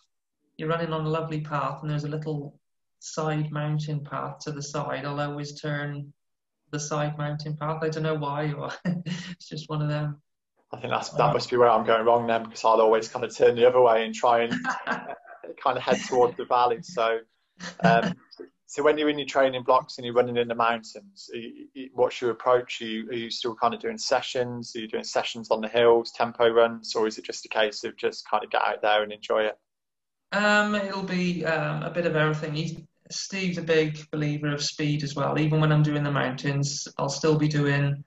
you're 0.56 0.68
running 0.68 0.92
on 0.92 1.06
a 1.06 1.08
lovely 1.08 1.40
path 1.40 1.78
and 1.80 1.90
there's 1.90 2.04
a 2.04 2.08
little 2.08 2.58
side 2.98 3.50
mountain 3.50 4.04
path 4.04 4.40
to 4.40 4.52
the 4.52 4.62
side. 4.62 5.04
I'll 5.04 5.20
always 5.20 5.60
turn 5.60 6.12
the 6.70 6.80
side 6.80 7.16
mountain 7.18 7.56
path. 7.56 7.82
I 7.82 7.88
don't 7.88 8.02
know 8.02 8.14
why, 8.14 8.52
or 8.52 8.70
it's 8.84 9.48
just 9.48 9.68
one 9.68 9.82
of 9.82 9.88
them. 9.88 10.20
I 10.72 10.78
think 10.78 10.92
that's 10.92 11.10
that 11.10 11.32
must 11.32 11.50
be 11.50 11.56
where 11.56 11.68
I'm 11.68 11.84
going 11.84 12.06
wrong 12.06 12.26
then, 12.26 12.44
because 12.44 12.64
I'll 12.64 12.80
always 12.80 13.08
kind 13.08 13.24
of 13.24 13.36
turn 13.36 13.56
the 13.56 13.66
other 13.66 13.80
way 13.80 14.04
and 14.04 14.14
try 14.14 14.42
and 14.42 14.54
kind 15.62 15.76
of 15.76 15.82
head 15.82 15.98
towards 16.08 16.36
the 16.36 16.44
valley. 16.44 16.82
So, 16.82 17.18
um, 17.82 18.14
so 18.66 18.84
when 18.84 18.96
you're 18.96 19.08
in 19.08 19.18
your 19.18 19.26
training 19.26 19.64
blocks 19.64 19.98
and 19.98 20.04
you're 20.04 20.14
running 20.14 20.36
in 20.36 20.46
the 20.46 20.54
mountains, 20.54 21.28
what's 21.92 22.20
your 22.20 22.30
approach? 22.30 22.80
Are 22.82 22.84
you, 22.84 23.08
are 23.08 23.14
you 23.14 23.30
still 23.30 23.56
kind 23.56 23.74
of 23.74 23.80
doing 23.80 23.98
sessions? 23.98 24.72
Are 24.76 24.78
you 24.78 24.86
doing 24.86 25.02
sessions 25.02 25.50
on 25.50 25.60
the 25.60 25.66
hills, 25.66 26.12
tempo 26.12 26.48
runs, 26.48 26.94
or 26.94 27.08
is 27.08 27.18
it 27.18 27.24
just 27.24 27.44
a 27.44 27.48
case 27.48 27.82
of 27.82 27.96
just 27.96 28.28
kind 28.30 28.44
of 28.44 28.50
get 28.50 28.62
out 28.64 28.80
there 28.80 29.02
and 29.02 29.12
enjoy 29.12 29.42
it? 29.42 29.58
Um, 30.32 30.76
it'll 30.76 31.02
be 31.02 31.44
um, 31.44 31.82
a 31.82 31.90
bit 31.90 32.06
of 32.06 32.14
everything. 32.14 32.86
Steve's 33.10 33.58
a 33.58 33.62
big 33.62 33.98
believer 34.10 34.52
of 34.52 34.62
speed 34.62 35.02
as 35.02 35.14
well. 35.14 35.38
Even 35.38 35.60
when 35.60 35.72
I'm 35.72 35.82
doing 35.82 36.04
the 36.04 36.10
mountains, 36.10 36.86
I'll 36.98 37.08
still 37.08 37.36
be 37.36 37.48
doing 37.48 38.04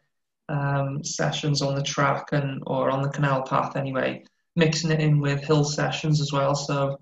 um, 0.50 1.04
sessions 1.04 1.62
on 1.62 1.76
the 1.76 1.84
track 1.84 2.30
and 2.32 2.62
or 2.68 2.90
on 2.90 3.02
the 3.02 3.10
canal 3.10 3.44
path 3.44 3.76
anyway, 3.76 4.24
mixing 4.56 4.92
it 4.92 5.00
in 5.00 5.20
with 5.20 5.44
hill 5.44 5.64
sessions 5.64 6.22
as 6.22 6.32
well. 6.32 6.56
So 6.56 7.00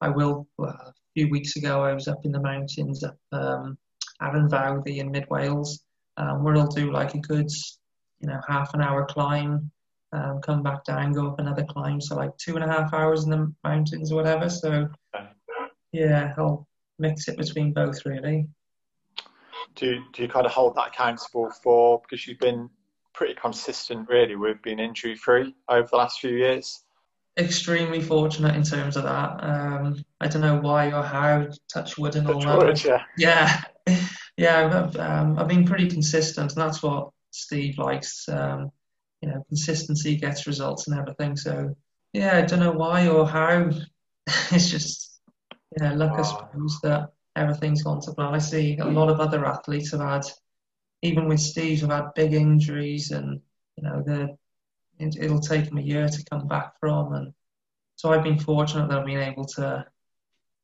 I 0.00 0.08
will. 0.08 0.46
Well, 0.58 0.94
few 1.14 1.30
weeks 1.30 1.56
ago, 1.56 1.82
I 1.82 1.94
was 1.94 2.08
up 2.08 2.24
in 2.24 2.32
the 2.32 2.40
mountains 2.40 3.04
up 3.04 3.16
um, 3.32 3.78
in 4.20 5.10
mid 5.10 5.28
Wales, 5.30 5.84
um, 6.16 6.42
where 6.42 6.56
I'll 6.56 6.66
do 6.66 6.90
like 6.90 7.14
a 7.14 7.18
good, 7.18 7.48
you 8.20 8.28
know, 8.28 8.40
half 8.48 8.74
an 8.74 8.80
hour 8.80 9.06
climb, 9.06 9.70
um, 10.12 10.40
come 10.40 10.62
back 10.62 10.84
down, 10.84 11.12
go 11.12 11.28
up 11.28 11.38
another 11.38 11.64
climb. 11.64 12.00
So 12.00 12.16
like 12.16 12.36
two 12.36 12.56
and 12.56 12.64
a 12.64 12.68
half 12.68 12.92
hours 12.92 13.24
in 13.24 13.30
the 13.30 13.52
mountains 13.62 14.10
or 14.10 14.16
whatever. 14.16 14.48
So 14.48 14.88
yeah, 15.92 16.34
I'll 16.36 16.66
mix 16.98 17.28
it 17.28 17.36
between 17.36 17.72
both 17.72 18.04
really. 18.04 18.48
Do 19.74 19.86
you, 19.86 20.02
do 20.12 20.22
you 20.22 20.28
kind 20.28 20.46
of 20.46 20.52
hold 20.52 20.76
that 20.76 20.88
accountable 20.88 21.50
for 21.62 22.00
because 22.00 22.26
you've 22.26 22.38
been 22.38 22.70
pretty 23.12 23.34
consistent 23.34 24.08
really 24.08 24.36
with 24.36 24.62
being 24.62 24.78
injury 24.78 25.16
free 25.16 25.54
over 25.68 25.88
the 25.90 25.96
last 25.96 26.20
few 26.20 26.36
years? 26.36 26.84
extremely 27.36 28.00
fortunate 28.00 28.54
in 28.54 28.62
terms 28.62 28.96
of 28.96 29.04
that. 29.04 29.42
Um, 29.42 30.04
I 30.20 30.28
don't 30.28 30.42
know 30.42 30.58
why 30.58 30.92
or 30.92 31.02
how, 31.02 31.48
touch 31.72 31.98
wood 31.98 32.16
and 32.16 32.28
all 32.28 32.40
that. 32.40 32.84
yeah. 32.84 33.02
Yeah, 33.18 33.62
yeah 34.36 34.86
I've, 34.86 34.96
um, 34.96 35.38
I've 35.38 35.48
been 35.48 35.64
pretty 35.64 35.88
consistent, 35.88 36.52
and 36.52 36.60
that's 36.60 36.82
what 36.82 37.10
Steve 37.30 37.78
likes. 37.78 38.28
Um, 38.28 38.70
you 39.20 39.30
know, 39.30 39.44
consistency 39.48 40.16
gets 40.16 40.46
results 40.46 40.86
and 40.86 40.98
everything. 40.98 41.36
So, 41.36 41.74
yeah, 42.12 42.38
I 42.38 42.42
don't 42.42 42.60
know 42.60 42.72
why 42.72 43.08
or 43.08 43.26
how. 43.26 43.70
it's 44.50 44.70
just, 44.70 45.03
yeah, 45.80 45.92
luck, 45.94 46.18
I 46.18 46.22
suppose, 46.22 46.80
that 46.82 47.12
everything's 47.36 47.82
gone 47.82 48.00
to 48.02 48.12
plan. 48.12 48.34
I 48.34 48.38
see 48.38 48.76
a 48.78 48.84
lot 48.84 49.10
of 49.10 49.20
other 49.20 49.44
athletes 49.44 49.92
have 49.92 50.00
had, 50.00 50.24
even 51.02 51.28
with 51.28 51.40
Steve, 51.40 51.80
have 51.80 51.90
had 51.90 52.14
big 52.14 52.32
injuries 52.32 53.10
and, 53.10 53.40
you 53.76 53.84
know, 53.84 54.02
the 54.02 54.36
it, 54.98 55.30
will 55.30 55.40
take 55.40 55.66
them 55.66 55.78
a 55.78 55.82
year 55.82 56.08
to 56.08 56.24
come 56.30 56.46
back 56.46 56.78
from. 56.78 57.12
And 57.14 57.34
so 57.96 58.12
I've 58.12 58.22
been 58.22 58.38
fortunate 58.38 58.88
that 58.88 58.98
I've 58.98 59.06
been 59.06 59.20
able 59.20 59.44
to 59.44 59.84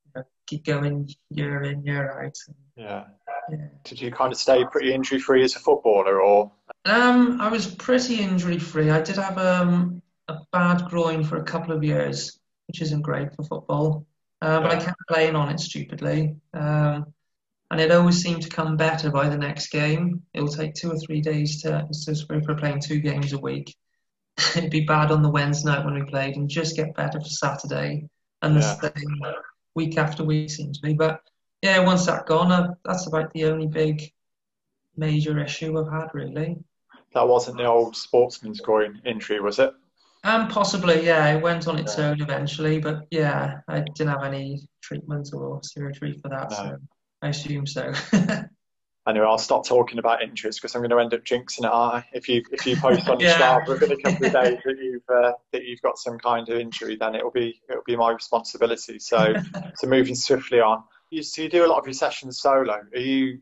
you 0.06 0.12
know, 0.14 0.22
keep 0.46 0.64
going 0.64 1.08
year 1.30 1.62
in, 1.62 1.84
year 1.84 2.24
out. 2.24 2.36
Yeah. 2.76 3.04
yeah. 3.50 3.56
Did 3.84 4.00
you 4.00 4.10
kind 4.10 4.32
of 4.32 4.38
stay 4.38 4.64
pretty 4.64 4.94
injury 4.94 5.18
free 5.18 5.42
as 5.44 5.56
a 5.56 5.58
footballer, 5.58 6.20
or? 6.20 6.52
Um, 6.84 7.40
I 7.40 7.48
was 7.48 7.66
pretty 7.66 8.20
injury 8.20 8.58
free. 8.58 8.90
I 8.90 9.02
did 9.02 9.16
have 9.16 9.38
um, 9.38 10.02
a 10.28 10.38
bad 10.52 10.84
groin 10.88 11.24
for 11.24 11.36
a 11.36 11.44
couple 11.44 11.74
of 11.74 11.84
years, 11.84 12.38
which 12.68 12.80
isn't 12.82 13.02
great 13.02 13.34
for 13.34 13.42
football. 13.42 14.06
Uh, 14.42 14.60
but 14.60 14.70
I 14.70 14.76
kept 14.76 15.00
playing 15.08 15.36
on 15.36 15.50
it 15.50 15.60
stupidly. 15.60 16.36
Um, 16.54 17.12
and 17.70 17.80
it 17.80 17.92
always 17.92 18.20
seemed 18.20 18.42
to 18.42 18.48
come 18.48 18.76
better 18.76 19.10
by 19.10 19.28
the 19.28 19.38
next 19.38 19.68
game. 19.68 20.22
It 20.34 20.40
will 20.40 20.48
take 20.48 20.74
two 20.74 20.90
or 20.90 20.98
three 20.98 21.20
days 21.20 21.62
to, 21.62 21.86
so 21.92 22.14
for 22.14 22.54
playing 22.54 22.80
two 22.80 22.98
games 23.00 23.32
a 23.32 23.38
week. 23.38 23.76
it'd 24.56 24.70
be 24.70 24.80
bad 24.80 25.10
on 25.10 25.22
the 25.22 25.30
Wednesday 25.30 25.70
night 25.70 25.84
when 25.84 25.94
we 25.94 26.02
played 26.02 26.36
and 26.36 26.48
just 26.48 26.76
get 26.76 26.94
better 26.94 27.20
for 27.20 27.28
Saturday 27.28 28.08
and 28.42 28.56
the 28.56 28.60
yeah. 28.60 28.80
same 28.80 29.20
week 29.74 29.98
after 29.98 30.24
week 30.24 30.50
seems 30.50 30.78
to 30.78 30.86
be. 30.86 30.94
But 30.94 31.20
yeah, 31.62 31.78
once 31.80 32.06
that 32.06 32.26
gone, 32.26 32.52
uh, 32.52 32.74
that's 32.84 33.06
about 33.06 33.32
the 33.32 33.44
only 33.44 33.66
big 33.66 34.02
major 34.96 35.38
issue 35.42 35.78
I've 35.78 35.92
had 35.92 36.08
really. 36.14 36.56
That 37.14 37.28
wasn't 37.28 37.58
the 37.58 37.64
old 37.64 37.96
sportsman's 37.96 38.60
groin 38.60 39.00
injury, 39.04 39.40
was 39.40 39.58
it? 39.58 39.72
Um, 40.22 40.48
possibly, 40.48 41.04
yeah. 41.04 41.34
It 41.34 41.42
went 41.42 41.66
on 41.66 41.78
its 41.78 41.98
own 41.98 42.20
eventually, 42.20 42.78
but 42.78 43.06
yeah, 43.10 43.60
I 43.68 43.80
didn't 43.94 44.10
have 44.10 44.22
any 44.22 44.60
treatment 44.82 45.30
or 45.32 45.60
surgery 45.62 46.12
for 46.12 46.28
that, 46.28 46.50
no. 46.50 46.56
so 46.56 46.76
I 47.22 47.28
assume 47.28 47.66
so. 47.66 47.92
anyway, 49.06 49.26
I'll 49.26 49.38
stop 49.38 49.66
talking 49.66 49.98
about 49.98 50.22
injuries 50.22 50.56
because 50.56 50.74
I'm 50.74 50.82
going 50.82 50.90
to 50.90 50.98
end 50.98 51.14
up 51.14 51.24
jinxing 51.24 51.64
it. 51.64 51.72
I 51.72 52.04
if 52.12 52.28
you 52.28 52.42
if 52.50 52.66
you 52.66 52.76
post 52.76 53.08
on 53.08 53.20
your 53.20 53.30
yeah. 53.30 53.58
within 53.66 53.92
a 53.92 53.96
couple 53.96 54.26
of 54.26 54.32
days 54.32 54.58
that 54.64 54.76
you've 54.82 55.02
uh, 55.08 55.32
that 55.52 55.64
you've 55.64 55.82
got 55.82 55.98
some 55.98 56.18
kind 56.18 56.48
of 56.48 56.58
injury, 56.58 56.96
then 56.96 57.14
it'll 57.14 57.30
be 57.30 57.60
it'll 57.68 57.82
be 57.86 57.96
my 57.96 58.10
responsibility. 58.10 58.98
So 58.98 59.34
so 59.76 59.86
moving 59.86 60.14
swiftly 60.14 60.60
on. 60.60 60.82
You, 61.10 61.24
so 61.24 61.42
you 61.42 61.48
do 61.48 61.64
a 61.64 61.66
lot 61.66 61.78
of 61.78 61.86
your 61.86 61.94
sessions 61.94 62.40
solo. 62.40 62.82
Are 62.94 63.00
you? 63.00 63.38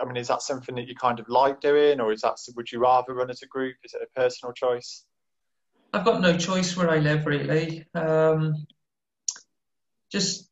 I 0.00 0.04
mean, 0.04 0.16
is 0.16 0.28
that 0.28 0.42
something 0.42 0.74
that 0.74 0.88
you 0.88 0.94
kind 0.96 1.20
of 1.20 1.28
like 1.28 1.60
doing, 1.60 2.00
or 2.00 2.12
is 2.12 2.22
that 2.22 2.36
would 2.56 2.72
you 2.72 2.80
rather 2.80 3.14
run 3.14 3.30
as 3.30 3.42
a 3.42 3.46
group? 3.46 3.76
Is 3.84 3.94
it 3.94 4.00
a 4.02 4.20
personal 4.20 4.52
choice? 4.52 5.04
I've 5.92 6.04
got 6.04 6.20
no 6.20 6.36
choice 6.36 6.76
where 6.76 6.90
I 6.90 6.98
live 6.98 7.26
really. 7.26 7.86
Um, 7.94 8.66
just 10.10 10.48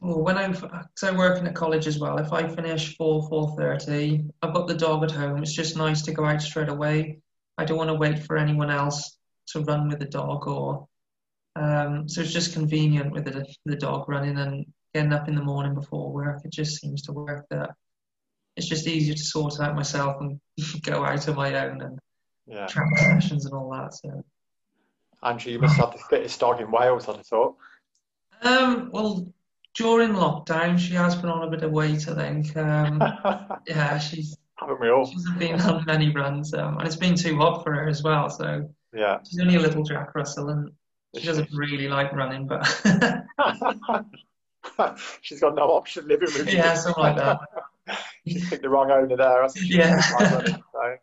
well, 0.00 0.22
when 0.22 0.38
I, 0.38 0.52
cause 0.52 1.02
I 1.02 1.10
work 1.12 1.38
in 1.38 1.46
a 1.46 1.52
college 1.52 1.86
as 1.86 1.98
well, 1.98 2.18
if 2.18 2.32
I 2.32 2.48
finish 2.48 2.96
four 2.96 3.28
four 3.28 3.54
thirty, 3.56 4.24
I've 4.42 4.54
got 4.54 4.66
the 4.66 4.74
dog 4.74 5.04
at 5.04 5.10
home. 5.10 5.42
It's 5.42 5.54
just 5.54 5.76
nice 5.76 6.02
to 6.02 6.12
go 6.12 6.24
out 6.24 6.40
straight 6.40 6.68
away. 6.68 7.20
I 7.58 7.64
don't 7.64 7.76
want 7.76 7.88
to 7.88 7.94
wait 7.94 8.24
for 8.24 8.36
anyone 8.36 8.70
else 8.70 9.18
to 9.48 9.60
run 9.60 9.88
with 9.88 9.98
the 9.98 10.06
dog, 10.06 10.46
or 10.46 10.88
um, 11.56 12.08
so 12.08 12.22
it's 12.22 12.32
just 12.32 12.54
convenient 12.54 13.12
with 13.12 13.24
the, 13.24 13.44
the 13.64 13.76
dog 13.76 14.08
running 14.08 14.38
and 14.38 14.66
getting 14.94 15.12
up 15.12 15.28
in 15.28 15.34
the 15.34 15.42
morning 15.42 15.74
before 15.74 16.12
work. 16.12 16.40
It 16.44 16.52
just 16.52 16.80
seems 16.80 17.02
to 17.02 17.12
work 17.12 17.46
that 17.50 17.70
it's 18.56 18.68
just 18.68 18.86
easier 18.86 19.14
to 19.14 19.24
sort 19.24 19.60
out 19.60 19.74
myself 19.74 20.16
and 20.20 20.40
go 20.82 21.04
out 21.04 21.28
on 21.28 21.34
my 21.34 21.66
own 21.66 21.82
and 21.82 21.98
yeah. 22.46 22.66
track 22.66 22.96
sessions 22.96 23.44
and 23.44 23.54
all 23.54 23.70
that. 23.72 23.92
So. 23.94 24.24
Andrew, 25.22 25.52
you 25.52 25.58
must 25.58 25.76
have 25.76 25.92
the 25.92 25.98
fittest 25.98 26.38
dog 26.40 26.60
in 26.60 26.70
Wales, 26.70 27.08
I'd 27.08 27.16
have 27.16 27.26
thought. 27.26 27.56
Um, 28.42 28.90
well, 28.92 29.26
during 29.74 30.10
lockdown, 30.12 30.78
she 30.78 30.94
has 30.94 31.16
put 31.16 31.26
on 31.26 31.42
a 31.46 31.50
bit 31.50 31.62
of 31.62 31.70
weight. 31.72 32.08
I 32.08 32.14
think. 32.14 32.56
Um, 32.56 33.02
yeah, 33.66 33.98
she's 33.98 34.36
Haven't 34.56 34.80
we 34.80 34.90
all? 34.90 35.06
She 35.06 35.14
hasn't 35.14 35.38
been 35.38 35.60
on 35.60 35.84
many 35.86 36.10
runs, 36.14 36.54
um, 36.54 36.78
and 36.78 36.86
it's 36.86 36.96
been 36.96 37.14
too 37.16 37.36
hot 37.36 37.62
for 37.64 37.72
her 37.74 37.88
as 37.88 38.02
well. 38.02 38.28
So 38.30 38.68
Yeah. 38.94 39.18
she's 39.28 39.40
only 39.40 39.56
a 39.56 39.60
little 39.60 39.82
Jack 39.84 40.14
Russell, 40.14 40.48
and 40.50 40.70
she 41.16 41.26
doesn't 41.26 41.48
really 41.52 41.88
like 41.88 42.12
running, 42.12 42.46
but 42.46 42.64
She's 45.22 45.40
got 45.40 45.54
no 45.54 45.62
option 45.70 46.06
living 46.06 46.28
with 46.32 46.46
you. 46.50 46.58
yeah, 46.58 46.74
something 46.74 47.02
like 47.02 47.16
that. 47.16 47.40
She's 48.26 48.48
picked 48.48 48.62
the 48.62 48.68
wrong 48.68 48.90
owner 48.90 49.16
there. 49.16 49.42
hasn't 49.42 49.64
she? 49.66 49.76
Yeah. 49.78 50.00
So, 50.00 50.96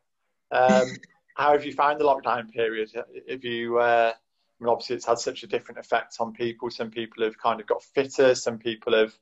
um, 0.51 0.87
how 1.35 1.51
have 1.51 1.65
you 1.65 1.73
found 1.73 1.99
the 1.99 2.05
lockdown 2.05 2.51
period? 2.51 2.91
Have 3.29 3.43
you, 3.43 3.77
uh, 3.77 4.13
I 4.15 4.63
mean, 4.63 4.69
obviously 4.69 4.95
it's 4.95 5.05
had 5.05 5.19
such 5.19 5.43
a 5.43 5.47
different 5.47 5.79
effect 5.79 6.15
on 6.19 6.33
people. 6.33 6.69
Some 6.71 6.89
people 6.89 7.23
have 7.23 7.37
kind 7.37 7.59
of 7.59 7.67
got 7.67 7.83
fitter. 7.83 8.33
Some 8.35 8.57
people 8.57 8.93
have, 8.93 9.13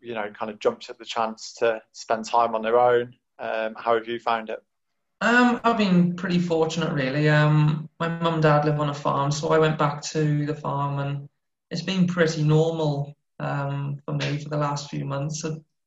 you 0.00 0.14
know, 0.14 0.30
kind 0.38 0.50
of 0.50 0.58
jumped 0.58 0.90
at 0.90 0.98
the 0.98 1.04
chance 1.04 1.54
to 1.54 1.82
spend 1.92 2.26
time 2.26 2.54
on 2.54 2.62
their 2.62 2.78
own. 2.78 3.14
Um, 3.38 3.74
how 3.76 3.94
have 3.94 4.06
you 4.06 4.20
found 4.20 4.50
it? 4.50 4.62
Um, 5.22 5.58
I've 5.64 5.78
been 5.78 6.14
pretty 6.16 6.38
fortunate, 6.38 6.92
really. 6.92 7.30
Um, 7.30 7.88
my 7.98 8.08
mum 8.08 8.34
and 8.34 8.42
dad 8.42 8.66
live 8.66 8.78
on 8.78 8.90
a 8.90 8.94
farm, 8.94 9.32
so 9.32 9.48
I 9.48 9.58
went 9.58 9.78
back 9.78 10.02
to 10.02 10.44
the 10.44 10.54
farm, 10.54 10.98
and 10.98 11.28
it's 11.70 11.80
been 11.80 12.06
pretty 12.06 12.42
normal 12.42 13.16
um, 13.40 14.02
for 14.04 14.12
me 14.14 14.38
for 14.38 14.50
the 14.50 14.58
last 14.58 14.90
few 14.90 15.06
months. 15.06 15.42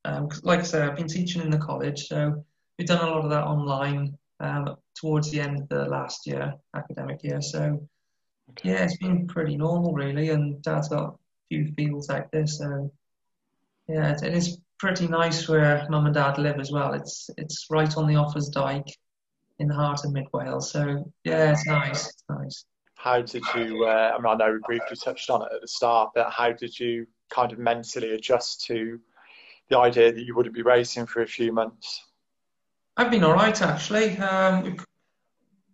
Um, 0.06 0.30
like 0.42 0.62
I 0.62 0.64
said, 0.64 0.90
I've 0.90 0.96
been 0.96 1.08
teaching 1.08 1.44
in 1.44 1.52
the 1.52 1.60
college, 1.60 2.08
so 2.08 2.44
we've 2.78 2.88
done 2.88 3.08
a 3.08 3.12
lot 3.12 3.24
of 3.24 3.30
that 3.30 3.44
online 3.44 4.18
um, 4.40 4.76
towards 5.00 5.32
the 5.32 5.42
end 5.42 5.60
of 5.62 5.70
the 5.70 5.86
last 5.86 6.28
year, 6.28 6.54
academic 6.76 7.24
year. 7.24 7.42
So, 7.42 7.88
yeah, 8.64 8.84
it's 8.84 8.98
been 8.98 9.28
pretty 9.28 9.58
normal, 9.58 9.94
really. 9.94 10.30
And 10.30 10.62
dad's 10.62 10.90
got 10.90 11.10
a 11.10 11.14
few 11.50 11.74
fields 11.76 12.10
out 12.10 12.32
there, 12.32 12.48
so 12.48 12.92
yeah, 13.88 14.12
it, 14.12 14.24
it 14.24 14.34
is 14.34 14.60
pretty 14.80 15.08
nice 15.08 15.48
where 15.48 15.86
mum 15.90 16.06
and 16.06 16.14
dad 16.14 16.38
live 16.38 16.60
as 16.60 16.72
well. 16.72 16.94
It's 16.94 17.30
it's 17.38 17.66
right 17.70 17.96
on 17.98 18.08
the 18.08 18.16
Offa's 18.16 18.50
Dyke 18.50 18.92
in 19.60 19.68
the 19.68 19.74
heart 19.74 20.04
of 20.06 20.12
mid 20.12 20.28
Wales. 20.34 20.72
So 20.72 21.12
yeah, 21.24 21.52
it's 21.52 21.66
nice. 21.66 22.08
It's 22.08 22.24
nice. 22.30 22.66
How 22.96 23.22
did 23.22 23.44
you, 23.56 23.86
uh, 23.86 24.14
I 24.14 24.18
mean, 24.18 24.26
I 24.26 24.36
know 24.36 24.54
we 24.54 24.60
briefly 24.66 24.98
touched 24.98 25.30
on 25.30 25.44
it 25.44 25.50
at 25.54 25.62
the 25.62 25.68
start, 25.68 26.12
but 26.16 26.32
how 26.32 26.52
did 26.52 26.78
you 26.80 27.06
kind 27.30 27.52
of 27.52 27.60
mentally 27.60 28.14
adjust 28.14 28.66
to 28.66 29.00
the 29.70 29.78
idea 29.78 30.12
that 30.12 30.24
you 30.24 30.36
wouldn't 30.36 30.56
be 30.56 30.64
racing 30.64 31.06
for 31.06 31.22
a 31.22 31.28
few 31.28 31.54
months? 31.54 32.04
I've 32.98 33.12
been 33.12 33.24
all 33.24 33.34
right 33.34 33.62
actually. 33.62 34.18
Um, 34.18 34.64
we've, 34.64 34.86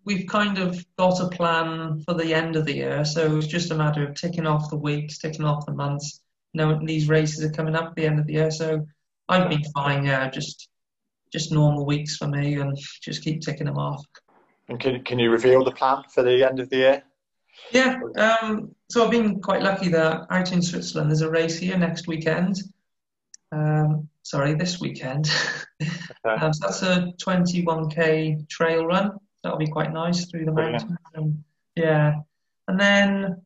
we've 0.04 0.28
kind 0.28 0.58
of 0.58 0.86
got 0.98 1.22
a 1.22 1.30
plan 1.30 2.02
for 2.02 2.14
the 2.14 2.34
end 2.34 2.58
of 2.58 2.66
the 2.66 2.76
year, 2.76 3.06
so 3.06 3.38
it's 3.38 3.48
just 3.48 3.72
a 3.72 3.76
matter 3.76 4.06
of 4.06 4.14
ticking 4.16 4.45
off 4.45 4.70
the 4.70 4.78
weeks, 4.78 5.20
ticking 5.20 5.45
off 5.45 5.66
the 5.66 5.74
months. 5.74 6.20
Knowing 6.54 6.86
these 6.86 7.08
races 7.08 7.44
are 7.44 7.52
coming 7.52 7.76
up 7.76 7.86
at 7.86 7.95
the 7.95 8.06
end 8.06 8.20
of 8.20 8.28
the 8.28 8.34
year, 8.34 8.52
so 8.52 8.86
I've 9.28 9.50
been 9.50 9.64
fine. 9.74 10.06
Yeah, 10.06 10.30
just 10.30 10.70
just 11.32 11.52
normal 11.52 11.86
weeks 11.86 12.18
for 12.18 12.28
me, 12.28 12.56
and 12.56 12.78
just 13.02 13.24
keep 13.24 13.41
ticking 13.41 13.66
them 13.66 13.78
off. 13.78 14.06
And 14.70 14.80
can, 14.80 15.04
can 15.04 15.18
you 15.18 15.32
reveal 15.32 15.64
the 15.64 15.72
plan 15.72 16.04
for 16.14 16.22
the 16.22 16.48
end 16.48 16.60
of 16.60 16.70
the 16.70 16.78
year? 16.78 17.04
Yeah, 17.72 18.00
um, 18.18 18.76
so 18.90 19.04
I've 19.04 19.12
been 19.12 19.41
quite 19.41 19.64
lucky 19.64 19.90
that 19.90 20.28
out 20.30 20.52
in 20.52 20.62
Switzerland 20.62 21.10
there's 21.10 21.22
a 21.22 21.30
race 21.30 21.58
here 21.58 21.78
next 21.78 22.08
weekend. 22.08 22.58
Um, 23.52 24.10
sorry, 24.24 24.56
this 24.56 24.80
weekend. 24.80 25.30
Um, 26.26 26.54
so 26.54 26.68
that's 26.68 26.82
a 26.84 27.12
21k 27.22 28.48
trail 28.48 28.86
run. 28.86 29.12
That'll 29.44 29.58
be 29.58 29.68
quite 29.68 29.91
nice 29.91 30.24
through 30.24 30.45
the 30.45 30.54
mountains. 30.54 30.98
Um, 31.18 31.44
yeah, 31.76 32.14
and 32.70 32.80
then 32.80 33.41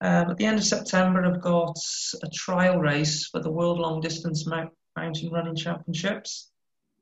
um, 0.00 0.30
at 0.30 0.36
the 0.36 0.46
end 0.46 0.58
of 0.58 0.64
September 0.64 1.24
I've 1.24 1.40
got 1.40 1.76
a 2.22 2.28
trial 2.32 2.78
race 2.78 3.26
for 3.26 3.40
the 3.40 3.50
World 3.50 3.80
Long 3.80 4.00
Distance 4.00 4.46
Mount- 4.46 4.70
Mountain 4.96 5.32
Running 5.32 5.56
Championships, 5.56 6.52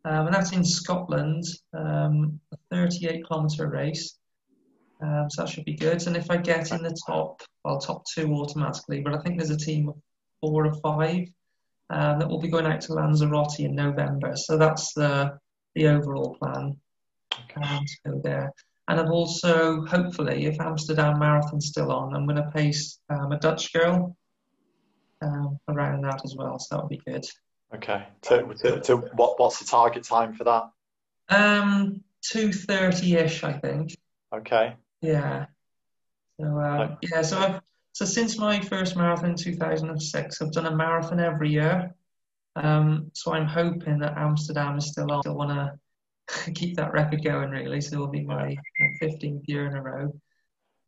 um, 0.07 0.27
and 0.27 0.35
that's 0.35 0.53
in 0.53 0.65
Scotland. 0.65 1.45
Um, 1.75 2.41
a 2.53 2.57
38 2.71 3.27
kilometre 3.29 3.69
race. 3.69 4.17
Um, 5.03 5.29
so 5.29 5.43
that 5.43 5.51
should 5.51 5.67
be 5.67 5.75
good. 5.75 6.07
And 6.07 6.17
if 6.17 6.31
I 6.31 6.39
get 6.39 6.73
in 6.73 6.83
the 6.83 6.97
top, 7.07 7.43
well, 7.63 7.79
top 7.79 8.05
two 8.07 8.33
automatically, 8.33 9.03
but 9.03 9.13
I 9.13 9.19
think 9.19 9.37
there's 9.37 9.51
a 9.51 9.57
team 9.59 9.91
of 9.91 9.97
four 10.41 10.67
or 10.67 10.75
five 10.77 11.29
um, 11.91 12.19
that 12.19 12.29
will 12.29 12.41
be 12.41 12.49
going 12.49 12.67
out 12.67 12.81
to 12.83 12.93
Lanzarote 12.95 13.61
in 13.61 13.75
November. 13.75 14.37
So 14.37 14.57
that's 14.57 14.93
the 14.95 15.39
the 15.75 15.89
overall 15.89 16.37
plan 16.41 16.77
um, 17.57 17.85
to 17.85 17.97
go 18.11 18.21
there. 18.23 18.53
And 18.87 19.01
I've 19.01 19.11
also, 19.11 19.85
hopefully, 19.87 20.47
if 20.47 20.61
Amsterdam 20.61 21.19
Marathon's 21.19 21.69
still 21.69 21.91
on, 21.91 22.15
I'm 22.15 22.27
going 22.27 22.37
to 22.37 22.51
pace 22.55 23.01
um, 23.09 23.33
a 23.33 23.39
Dutch 23.39 23.73
girl 23.73 24.17
um, 25.23 25.59
around 25.69 26.03
that 26.03 26.21
as 26.25 26.35
well. 26.37 26.59
So 26.59 26.77
that'll 26.77 26.89
be 26.89 27.01
good. 27.07 27.25
Okay. 27.75 28.07
To, 28.23 28.55
to, 28.55 28.81
to 28.83 28.97
what, 29.17 29.41
what's 29.41 29.59
the 29.59 29.65
target 29.65 30.05
time 30.05 30.35
for 30.35 30.45
that? 30.45 30.71
Um, 31.31 32.05
two 32.21 32.53
thirty 32.53 33.17
ish, 33.17 33.43
I 33.43 33.55
think. 33.55 33.97
Okay. 34.33 34.75
Yeah. 35.01 35.47
So 36.39 36.47
uh, 36.47 36.51
Right. 36.51 36.97
yeah, 37.01 37.23
so 37.23 37.39
I've 37.39 37.61
so 37.95 38.05
since 38.05 38.39
my 38.39 38.61
first 38.61 38.97
marathon 38.97 39.31
in 39.31 39.37
2006, 39.37 40.43
I've 40.43 40.51
done 40.51 40.67
a 40.67 40.75
marathon 40.75 41.21
every 41.21 41.49
year. 41.49 41.95
Um, 42.57 43.13
so 43.15 43.33
I'm 43.33 43.47
hoping 43.47 44.01
that 44.01 44.19
Amsterdam 44.19 44.77
is 44.79 44.89
still 44.89 45.13
on. 45.13 45.23
Still 45.23 45.37
want 45.37 45.51
to 45.51 46.53
keep 46.55 46.77
that 46.77 46.93
record 46.93 47.23
going, 47.23 47.51
really. 47.51 47.81
So 47.81 47.95
it'll 47.95 48.09
be 48.09 48.25
my 48.25 48.57
15th 49.01 49.43
year 49.47 49.67
in 49.67 49.77
a 49.77 49.81
row. 49.81 50.13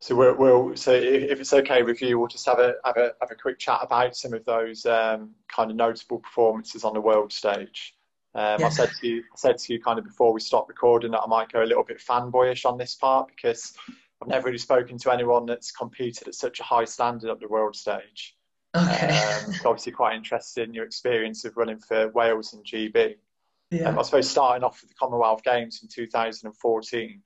So 0.01 0.15
we'll, 0.15 0.35
we'll 0.35 0.75
so 0.75 0.91
if, 0.91 1.31
if 1.31 1.39
it's 1.39 1.53
okay 1.53 1.81
with 1.81 2.01
you, 2.01 2.19
we'll 2.19 2.27
just 2.27 2.45
have 2.45 2.59
a 2.59 2.75
have 2.83 2.97
a 2.97 3.13
have 3.21 3.31
a 3.31 3.35
quick 3.35 3.57
chat 3.57 3.79
about 3.81 4.15
some 4.17 4.33
of 4.33 4.43
those 4.43 4.85
um, 4.85 5.31
kind 5.47 5.71
of 5.71 5.77
notable 5.77 6.19
performances 6.19 6.83
on 6.83 6.93
the 6.93 7.01
world 7.01 7.31
stage. 7.31 7.95
Um, 8.35 8.59
Yeah. 8.59 8.67
I 8.67 8.69
said 8.69 8.89
to 8.99 9.07
you, 9.07 9.19
I 9.19 9.37
said 9.37 9.57
to 9.59 9.73
you 9.73 9.81
kind 9.81 9.97
of 9.97 10.03
before 10.03 10.33
we 10.33 10.41
stopped 10.41 10.67
recording 10.67 11.11
that 11.11 11.21
I 11.21 11.27
might 11.27 11.51
go 11.53 11.63
a 11.63 11.65
little 11.65 11.85
bit 11.85 11.99
fanboyish 11.99 12.65
on 12.65 12.77
this 12.77 12.95
part 12.95 13.29
because 13.29 13.73
I've 14.21 14.27
never 14.27 14.45
really 14.45 14.57
spoken 14.57 14.97
to 14.99 15.11
anyone 15.11 15.45
that's 15.45 15.71
competed 15.71 16.27
at 16.27 16.35
such 16.35 16.59
a 16.59 16.63
high 16.63 16.85
standard 16.85 17.29
at 17.29 17.39
the 17.39 17.47
world 17.47 17.75
stage. 17.75 18.35
Okay. 18.75 19.09
Um, 19.09 19.53
obviously 19.65 19.91
quite 19.91 20.15
interested 20.15 20.67
in 20.67 20.73
your 20.73 20.85
experience 20.85 21.45
of 21.45 21.55
running 21.57 21.79
for 21.79 22.09
Wales 22.09 22.53
and 22.53 22.65
GB. 22.65 23.15
yeah. 23.71 23.89
Um, 23.89 23.99
I 23.99 24.01
suppose 24.01 24.29
starting 24.29 24.63
off 24.63 24.81
with 24.81 24.89
the 24.89 24.95
Commonwealth 24.95 25.43
Games 25.43 25.81
in 25.81 25.89
2014. 25.89 27.21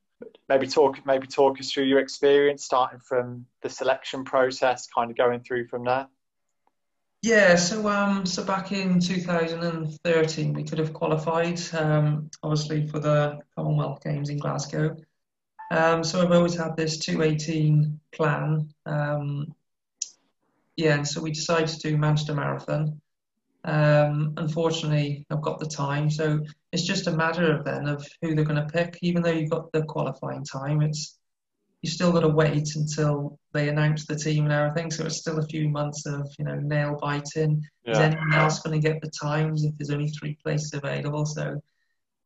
Maybe 0.50 0.68
talk, 0.68 1.04
maybe 1.06 1.26
talk 1.26 1.60
us 1.60 1.72
through 1.72 1.86
your 1.86 2.00
experience, 2.00 2.64
starting 2.64 3.00
from 3.00 3.46
the 3.64 3.70
selection 3.70 4.24
process, 4.24 4.88
kind 4.88 5.10
of 5.10 5.18
going 5.18 5.40
through 5.40 5.68
from 5.68 5.84
there. 5.84 6.08
Yeah, 7.24 7.56
so 7.56 7.88
um, 7.88 8.26
so 8.26 8.44
back 8.44 8.72
in 8.72 9.00
2013, 9.00 10.54
we 10.54 10.64
could 10.64 10.80
have 10.80 10.92
qualified, 10.92 11.60
um, 11.74 12.32
obviously 12.42 12.88
for 12.88 13.00
the 13.00 13.40
Commonwealth 13.56 14.04
Games 14.04 14.30
in 14.30 14.38
Glasgow. 14.38 14.96
Um, 15.72 16.03
so 16.03 16.22
I've 16.22 16.34
always 16.34 16.56
had 16.56 16.76
this 16.76 16.98
218 16.98 17.98
plan. 18.11 18.68
Um, 18.85 19.56
yeah, 20.76 20.95
and 20.95 21.07
so 21.07 21.22
we 21.22 21.31
decided 21.31 21.69
to 21.69 21.80
do 21.80 21.98
Manchester 21.98 22.35
Marathon. 22.35 22.99
Um, 23.64 24.34
unfortunately, 24.35 25.26
I've 25.31 25.41
got 25.41 25.60
the 25.60 25.68
time, 25.68 26.10
so 26.10 26.41
it's 26.73 26.85
just 26.85 27.07
a 27.07 27.11
matter 27.11 27.56
of 27.56 27.64
then 27.64 27.88
of 27.88 28.06
who 28.22 28.35
they're 28.35 28.43
going 28.43 28.68
to 28.68 28.73
pick. 28.73 28.98
Even 29.02 29.22
though 29.22 29.31
you've 29.31 29.49
got 29.49 29.72
the 29.72 29.84
qualifying 29.84 30.43
time, 30.43 30.81
it's 30.81 31.18
you 31.81 31.89
still 31.89 32.11
got 32.11 32.22
to 32.22 32.27
wait 32.27 32.76
until 32.76 33.39
they 33.53 33.69
announce 33.69 34.06
the 34.06 34.15
team 34.18 34.43
and 34.43 34.53
everything. 34.53 34.91
So 34.91 35.06
it's 35.06 35.19
still 35.19 35.39
a 35.39 35.48
few 35.48 35.69
months 35.69 36.06
of 36.06 36.27
you 36.38 36.43
know 36.43 36.56
nail 36.56 36.98
biting. 37.02 37.64
Is 37.85 37.98
anyone 37.99 38.34
else 38.34 38.60
going 38.60 38.80
to 38.80 38.85
get 38.85 39.02
the 39.02 39.10
times 39.10 39.64
if 39.64 39.77
there's 39.77 39.89
only 39.89 40.10
three 40.10 40.38
places 40.43 40.73
available? 40.73 41.26
So 41.26 41.61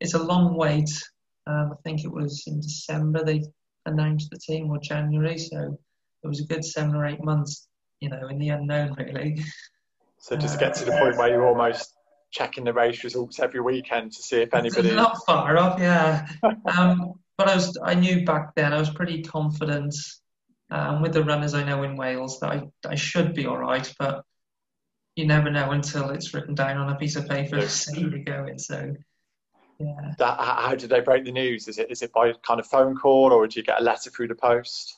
it's 0.00 0.14
a 0.14 0.22
long 0.22 0.56
wait. 0.56 0.90
Um, 1.46 1.72
I 1.72 1.76
think 1.84 2.04
it 2.04 2.12
was 2.12 2.44
in 2.46 2.60
December 2.60 3.24
they 3.24 3.42
announced 3.86 4.30
the 4.30 4.38
team 4.38 4.70
or 4.70 4.78
January. 4.78 5.38
So 5.38 5.78
it 6.22 6.28
was 6.28 6.40
a 6.40 6.46
good 6.46 6.64
seven 6.64 6.94
or 6.94 7.06
eight 7.06 7.22
months, 7.22 7.68
you 8.00 8.08
know, 8.08 8.28
in 8.28 8.38
the 8.38 8.48
unknown 8.50 8.94
really. 8.98 9.42
So 10.18 10.36
just 10.36 10.58
get 10.58 10.74
to 10.74 10.84
the 10.84 10.92
point 10.92 11.16
where 11.16 11.28
you're 11.28 11.46
almost 11.46 11.94
checking 12.30 12.64
the 12.64 12.72
race 12.72 13.04
results 13.04 13.38
every 13.38 13.60
weekend 13.60 14.12
to 14.12 14.22
see 14.22 14.42
if 14.42 14.54
anybody. 14.54 14.94
Not 14.94 15.24
far 15.24 15.56
off, 15.56 15.78
yeah. 15.78 16.26
um, 16.76 17.14
but 17.38 17.48
I 17.48 17.54
was, 17.54 17.78
I 17.82 17.94
knew 17.94 18.24
back 18.24 18.54
then 18.54 18.72
I 18.72 18.78
was 18.78 18.90
pretty 18.90 19.22
confident 19.22 19.94
um, 20.70 21.02
with 21.02 21.12
the 21.12 21.22
runners 21.22 21.54
I 21.54 21.62
know 21.62 21.82
in 21.84 21.96
Wales 21.96 22.40
that 22.40 22.50
I, 22.50 22.62
I 22.84 22.96
should 22.96 23.34
be 23.34 23.46
all 23.46 23.58
right. 23.58 23.90
But 23.98 24.24
you 25.14 25.26
never 25.26 25.50
know 25.50 25.70
until 25.70 26.10
it's 26.10 26.34
written 26.34 26.54
down 26.54 26.76
on 26.76 26.92
a 26.92 26.96
piece 26.96 27.16
of 27.16 27.28
paper 27.28 27.56
to 27.56 27.68
say 27.68 28.00
you're 28.00 28.18
going. 28.24 28.58
So 28.58 28.94
yeah. 29.78 30.14
That, 30.18 30.38
how 30.38 30.68
how 30.68 30.74
did 30.74 30.90
they 30.90 31.00
break 31.00 31.24
the 31.24 31.32
news? 31.32 31.68
Is 31.68 31.78
it 31.78 31.90
is 31.90 32.02
it 32.02 32.12
by 32.12 32.32
kind 32.46 32.60
of 32.60 32.66
phone 32.66 32.96
call 32.96 33.32
or 33.32 33.46
did 33.46 33.56
you 33.56 33.62
get 33.62 33.80
a 33.80 33.84
letter 33.84 34.10
through 34.10 34.28
the 34.28 34.34
post? 34.34 34.96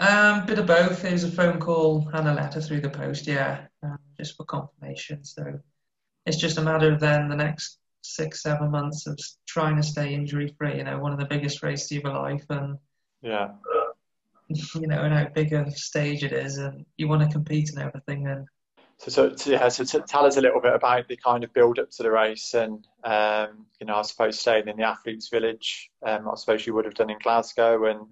Um, 0.00 0.46
bit 0.46 0.58
of 0.58 0.66
both. 0.66 1.02
There 1.02 1.12
was 1.12 1.24
a 1.24 1.30
phone 1.30 1.60
call 1.60 2.08
and 2.12 2.28
a 2.28 2.34
letter 2.34 2.60
through 2.60 2.80
the 2.80 2.90
post, 2.90 3.26
yeah, 3.26 3.66
um, 3.82 3.98
just 4.16 4.36
for 4.36 4.44
confirmation. 4.44 5.24
So 5.24 5.60
it's 6.26 6.38
just 6.38 6.58
a 6.58 6.62
matter 6.62 6.92
of 6.92 7.00
then 7.00 7.28
the 7.28 7.36
next 7.36 7.78
six, 8.02 8.42
seven 8.42 8.70
months 8.70 9.06
of 9.06 9.18
trying 9.46 9.76
to 9.76 9.82
stay 9.82 10.14
injury 10.14 10.54
free. 10.58 10.78
You 10.78 10.84
know, 10.84 10.98
one 10.98 11.12
of 11.12 11.18
the 11.18 11.26
biggest 11.26 11.62
races 11.62 11.96
of 11.98 12.04
your 12.04 12.14
life, 12.14 12.44
and 12.50 12.78
Yeah. 13.22 13.52
you 14.48 14.86
know, 14.86 15.02
and 15.02 15.14
how 15.14 15.28
big 15.28 15.52
a 15.52 15.70
stage 15.70 16.24
it 16.24 16.32
is, 16.32 16.58
and 16.58 16.84
you 16.96 17.08
want 17.08 17.22
to 17.22 17.28
compete 17.28 17.70
and 17.70 17.78
everything. 17.78 18.26
And 18.26 18.46
So, 18.98 19.34
so, 19.34 19.50
yeah, 19.50 19.68
so 19.68 19.84
tell 20.00 20.26
us 20.26 20.36
a 20.36 20.40
little 20.40 20.60
bit 20.60 20.74
about 20.74 21.08
the 21.08 21.16
kind 21.16 21.42
of 21.42 21.52
build 21.52 21.78
up 21.80 21.90
to 21.90 22.02
the 22.02 22.10
race, 22.10 22.54
and 22.54 22.86
um, 23.02 23.66
you 23.80 23.86
know, 23.86 23.96
I 23.96 24.02
suppose 24.02 24.38
staying 24.38 24.68
in 24.68 24.76
the 24.76 24.84
athletes' 24.84 25.28
village. 25.28 25.90
Um, 26.04 26.28
I 26.28 26.36
suppose 26.36 26.66
you 26.66 26.74
would 26.74 26.84
have 26.84 26.94
done 26.94 27.10
in 27.10 27.18
Glasgow, 27.20 27.86
and 27.86 28.06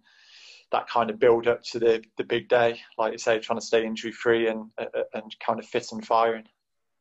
that 0.72 0.88
kind 0.88 1.10
of 1.10 1.18
build 1.18 1.46
up 1.46 1.62
to 1.64 1.78
the 1.78 2.02
the 2.16 2.24
big 2.24 2.48
day, 2.48 2.80
like 2.98 3.12
you 3.12 3.18
say, 3.18 3.38
trying 3.38 3.58
to 3.58 3.64
stay 3.64 3.84
injury 3.84 4.12
free 4.12 4.48
and 4.48 4.70
uh, 4.78 4.86
and 5.14 5.34
kind 5.44 5.58
of 5.58 5.66
fit 5.66 5.92
and 5.92 6.04
firing. 6.04 6.44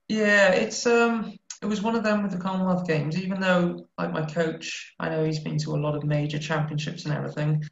Yeah, 0.08 0.52
it's 0.52 0.86
um, 0.86 1.38
it 1.62 1.66
was 1.66 1.82
one 1.82 1.96
of 1.96 2.04
them 2.04 2.24
with 2.24 2.32
the 2.32 2.38
Commonwealth 2.38 2.88
Games. 2.88 3.18
Even 3.18 3.40
though, 3.40 3.88
like 3.98 4.12
my 4.12 4.26
coach, 4.26 4.94
I 5.00 5.10
know 5.10 5.24
he's 5.24 5.40
been 5.40 5.58
to 5.60 5.76
a 5.76 5.78
lot 5.78 5.96
of 5.96 6.04
major 6.04 6.40
championships 6.40 7.06
and 7.06 7.14
everything. 7.14 7.64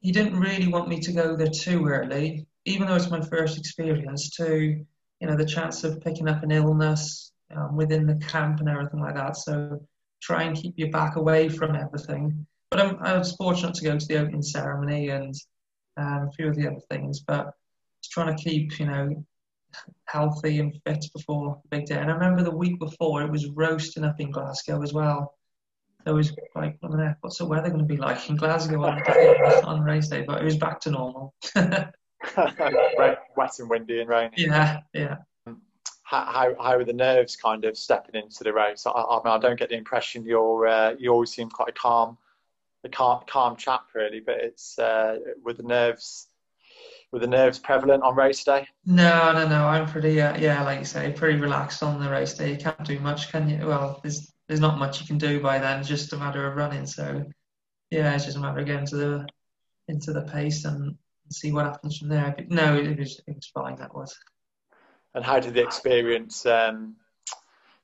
He 0.00 0.12
didn't 0.12 0.38
really 0.38 0.68
want 0.68 0.88
me 0.88 1.00
to 1.00 1.12
go 1.12 1.36
there 1.36 1.48
too 1.48 1.86
early, 1.86 2.46
even 2.64 2.86
though 2.86 2.94
it's 2.94 3.10
my 3.10 3.20
first 3.20 3.58
experience. 3.58 4.30
To 4.36 4.84
you 5.20 5.26
know, 5.26 5.36
the 5.36 5.44
chance 5.44 5.84
of 5.84 6.00
picking 6.00 6.28
up 6.28 6.42
an 6.42 6.50
illness 6.50 7.32
um, 7.54 7.76
within 7.76 8.06
the 8.06 8.16
camp 8.16 8.60
and 8.60 8.68
everything 8.68 9.00
like 9.00 9.14
that. 9.14 9.36
So 9.36 9.80
try 10.20 10.44
and 10.44 10.56
keep 10.56 10.74
your 10.76 10.90
back 10.90 11.16
away 11.16 11.48
from 11.48 11.74
everything. 11.74 12.46
But 12.70 12.80
I'm, 12.80 12.96
I 13.00 13.16
was 13.16 13.34
fortunate 13.36 13.74
to 13.74 13.84
go 13.84 13.98
to 13.98 14.06
the 14.06 14.18
opening 14.18 14.42
ceremony 14.42 15.08
and 15.08 15.34
um, 15.96 16.28
a 16.28 16.32
few 16.32 16.48
of 16.48 16.56
the 16.56 16.66
other 16.66 16.80
things. 16.90 17.20
But 17.20 17.52
just 18.02 18.12
trying 18.12 18.36
to 18.36 18.42
keep, 18.42 18.78
you 18.78 18.86
know, 18.86 19.24
healthy 20.06 20.60
and 20.60 20.74
fit 20.86 21.04
before 21.14 21.60
the 21.62 21.76
big 21.76 21.86
day. 21.86 21.98
And 21.98 22.10
I 22.10 22.14
remember 22.14 22.42
the 22.42 22.56
week 22.56 22.78
before 22.78 23.22
it 23.22 23.30
was 23.30 23.48
roasting 23.50 24.04
up 24.04 24.20
in 24.20 24.30
Glasgow 24.30 24.82
as 24.82 24.92
well. 24.92 25.34
It 26.06 26.12
was 26.12 26.32
like, 26.54 26.78
what's 27.20 27.38
the 27.38 27.46
weather 27.46 27.68
going 27.68 27.80
to 27.80 27.84
be 27.84 27.96
like 27.96 28.30
in 28.30 28.36
Glasgow 28.36 28.82
on, 28.84 29.02
on 29.64 29.82
race 29.82 30.08
day? 30.08 30.24
But 30.26 30.40
it 30.40 30.44
was 30.44 30.56
back 30.56 30.80
to 30.80 30.90
normal. 30.90 31.34
Wet 33.36 33.58
and 33.58 33.70
windy 33.70 34.00
and 34.00 34.08
rainy. 34.08 34.34
Yeah, 34.36 34.80
yeah. 34.92 35.16
How, 36.02 36.24
how, 36.24 36.54
how 36.58 36.76
are 36.76 36.84
the 36.84 36.92
nerves 36.92 37.36
kind 37.36 37.64
of 37.66 37.76
stepping 37.76 38.14
into 38.14 38.42
the 38.42 38.52
race? 38.52 38.86
I, 38.86 38.90
I 38.90 39.16
mean, 39.22 39.34
I 39.34 39.38
don't 39.38 39.58
get 39.58 39.68
the 39.68 39.76
impression 39.76 40.24
you're 40.24 40.66
uh, 40.66 40.94
you 40.98 41.10
always 41.10 41.30
seem 41.30 41.50
quite 41.50 41.68
a 41.68 41.72
calm, 41.72 42.16
a 42.84 42.88
calm, 42.88 43.22
calm 43.26 43.56
chap 43.56 43.82
really, 43.94 44.20
but 44.20 44.36
it's 44.36 44.78
uh, 44.78 45.18
with 45.44 45.58
the 45.58 45.64
nerves 45.64 46.28
were 47.12 47.18
the 47.18 47.26
nerves 47.26 47.58
prevalent 47.58 48.02
on 48.02 48.14
race 48.14 48.44
day? 48.44 48.66
No, 48.84 49.32
no, 49.32 49.48
no. 49.48 49.66
I'm 49.66 49.86
pretty, 49.88 50.20
uh, 50.20 50.36
yeah, 50.36 50.62
like 50.62 50.80
you 50.80 50.84
say, 50.84 51.12
pretty 51.12 51.38
relaxed 51.38 51.82
on 51.82 52.02
the 52.02 52.10
race 52.10 52.34
day. 52.34 52.52
You 52.52 52.58
can't 52.58 52.84
do 52.84 52.98
much, 53.00 53.30
can 53.30 53.48
you? 53.48 53.66
Well, 53.66 54.00
there's 54.02 54.32
there's 54.46 54.60
not 54.60 54.78
much 54.78 55.00
you 55.00 55.06
can 55.06 55.18
do 55.18 55.40
by 55.40 55.58
then. 55.58 55.80
It's 55.80 55.88
just 55.88 56.12
a 56.12 56.16
matter 56.16 56.46
of 56.46 56.56
running. 56.56 56.86
So, 56.86 57.24
yeah, 57.90 58.14
it's 58.14 58.24
just 58.24 58.36
a 58.36 58.40
matter 58.40 58.60
of 58.60 58.66
getting 58.66 58.86
to 58.86 58.96
the 58.96 59.26
into 59.88 60.12
the 60.12 60.22
pace 60.22 60.64
and 60.64 60.96
see 61.32 61.52
what 61.52 61.66
happens 61.66 61.98
from 61.98 62.08
there. 62.08 62.34
But 62.36 62.50
no, 62.50 62.76
it 62.76 62.98
was 62.98 63.20
it 63.26 63.34
was 63.34 63.46
fine. 63.46 63.76
That 63.76 63.94
was. 63.94 64.16
And 65.14 65.24
how 65.24 65.40
did 65.40 65.54
the 65.54 65.62
experience 65.62 66.44
um, 66.46 66.96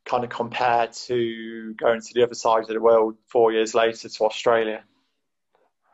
kind 0.05 0.25
of 0.25 0.31
compare 0.31 0.89
to 0.89 1.75
going 1.75 2.01
to 2.01 2.15
the 2.15 2.23
other 2.23 2.35
side 2.35 2.62
of 2.62 2.69
the 2.69 2.81
world 2.81 3.16
four 3.27 3.53
years 3.53 3.75
later 3.75 4.09
to 4.09 4.25
Australia? 4.25 4.83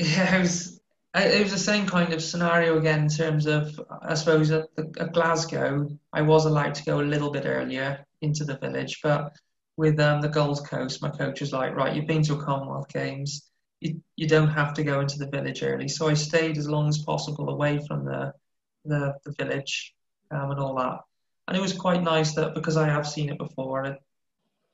Yeah, 0.03 0.37
it 0.37 0.41
was 0.41 0.81
it 1.15 1.43
was 1.43 1.53
the 1.53 1.59
same 1.59 1.87
kind 1.87 2.13
of 2.13 2.23
scenario 2.23 2.79
again 2.79 3.01
in 3.01 3.09
terms 3.09 3.47
of, 3.47 3.81
I 4.01 4.15
suppose, 4.15 4.51
at, 4.51 4.75
the, 4.77 4.93
at, 4.99 5.13
Glasgow, 5.13 5.91
I 6.13 6.23
was 6.23 6.47
allowed 6.47 6.75
to 6.77 6.85
go 6.85 7.01
a 7.01 7.03
little 7.03 7.31
bit 7.31 7.45
earlier 7.47 8.07
into 8.23 8.45
the 8.45 8.57
village, 8.57 9.01
but 9.03 9.33
with 9.77 9.99
um, 9.99 10.21
the 10.21 10.29
Gold 10.29 10.65
Coast, 10.69 11.03
my 11.03 11.11
coach 11.11 11.41
was 11.41 11.53
like, 11.53 11.75
right, 11.75 11.95
you've 11.95 12.07
been 12.07 12.23
to 12.23 12.35
a 12.35 12.43
Commonwealth 12.43 12.89
Games, 12.89 13.50
you, 13.81 14.01
you 14.17 14.27
don't 14.29 14.49
have 14.49 14.75
to 14.75 14.85
go 14.85 15.01
into 15.01 15.19
the 15.19 15.29
village 15.29 15.63
early. 15.63 15.89
So 15.89 16.09
I 16.09 16.15
stayed 16.15 16.59
as 16.59 16.69
long 16.69 16.89
as 16.89 16.99
possible 16.99 17.49
away 17.49 17.81
from 17.87 18.05
the, 18.05 18.33
the, 18.85 19.15
the 19.25 19.33
village 19.33 19.95
um, 20.31 20.51
and 20.51 20.61
all 20.61 20.77
that. 20.77 21.01
And 21.49 21.57
it 21.57 21.61
was 21.61 21.73
quite 21.73 22.03
nice 22.03 22.35
that 22.35 22.55
because 22.55 22.77
I 22.77 22.87
have 22.87 23.09
seen 23.09 23.31
it 23.31 23.39
before, 23.39 23.85
it, 23.85 23.99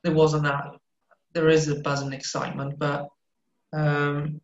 there 0.03 0.13
wasn't 0.13 0.45
that, 0.45 0.73
there 1.33 1.49
is 1.49 1.69
a 1.69 1.77
buzz 1.77 2.03
and 2.03 2.15
excitement, 2.15 2.79
but 2.79 3.09
um, 3.73 4.41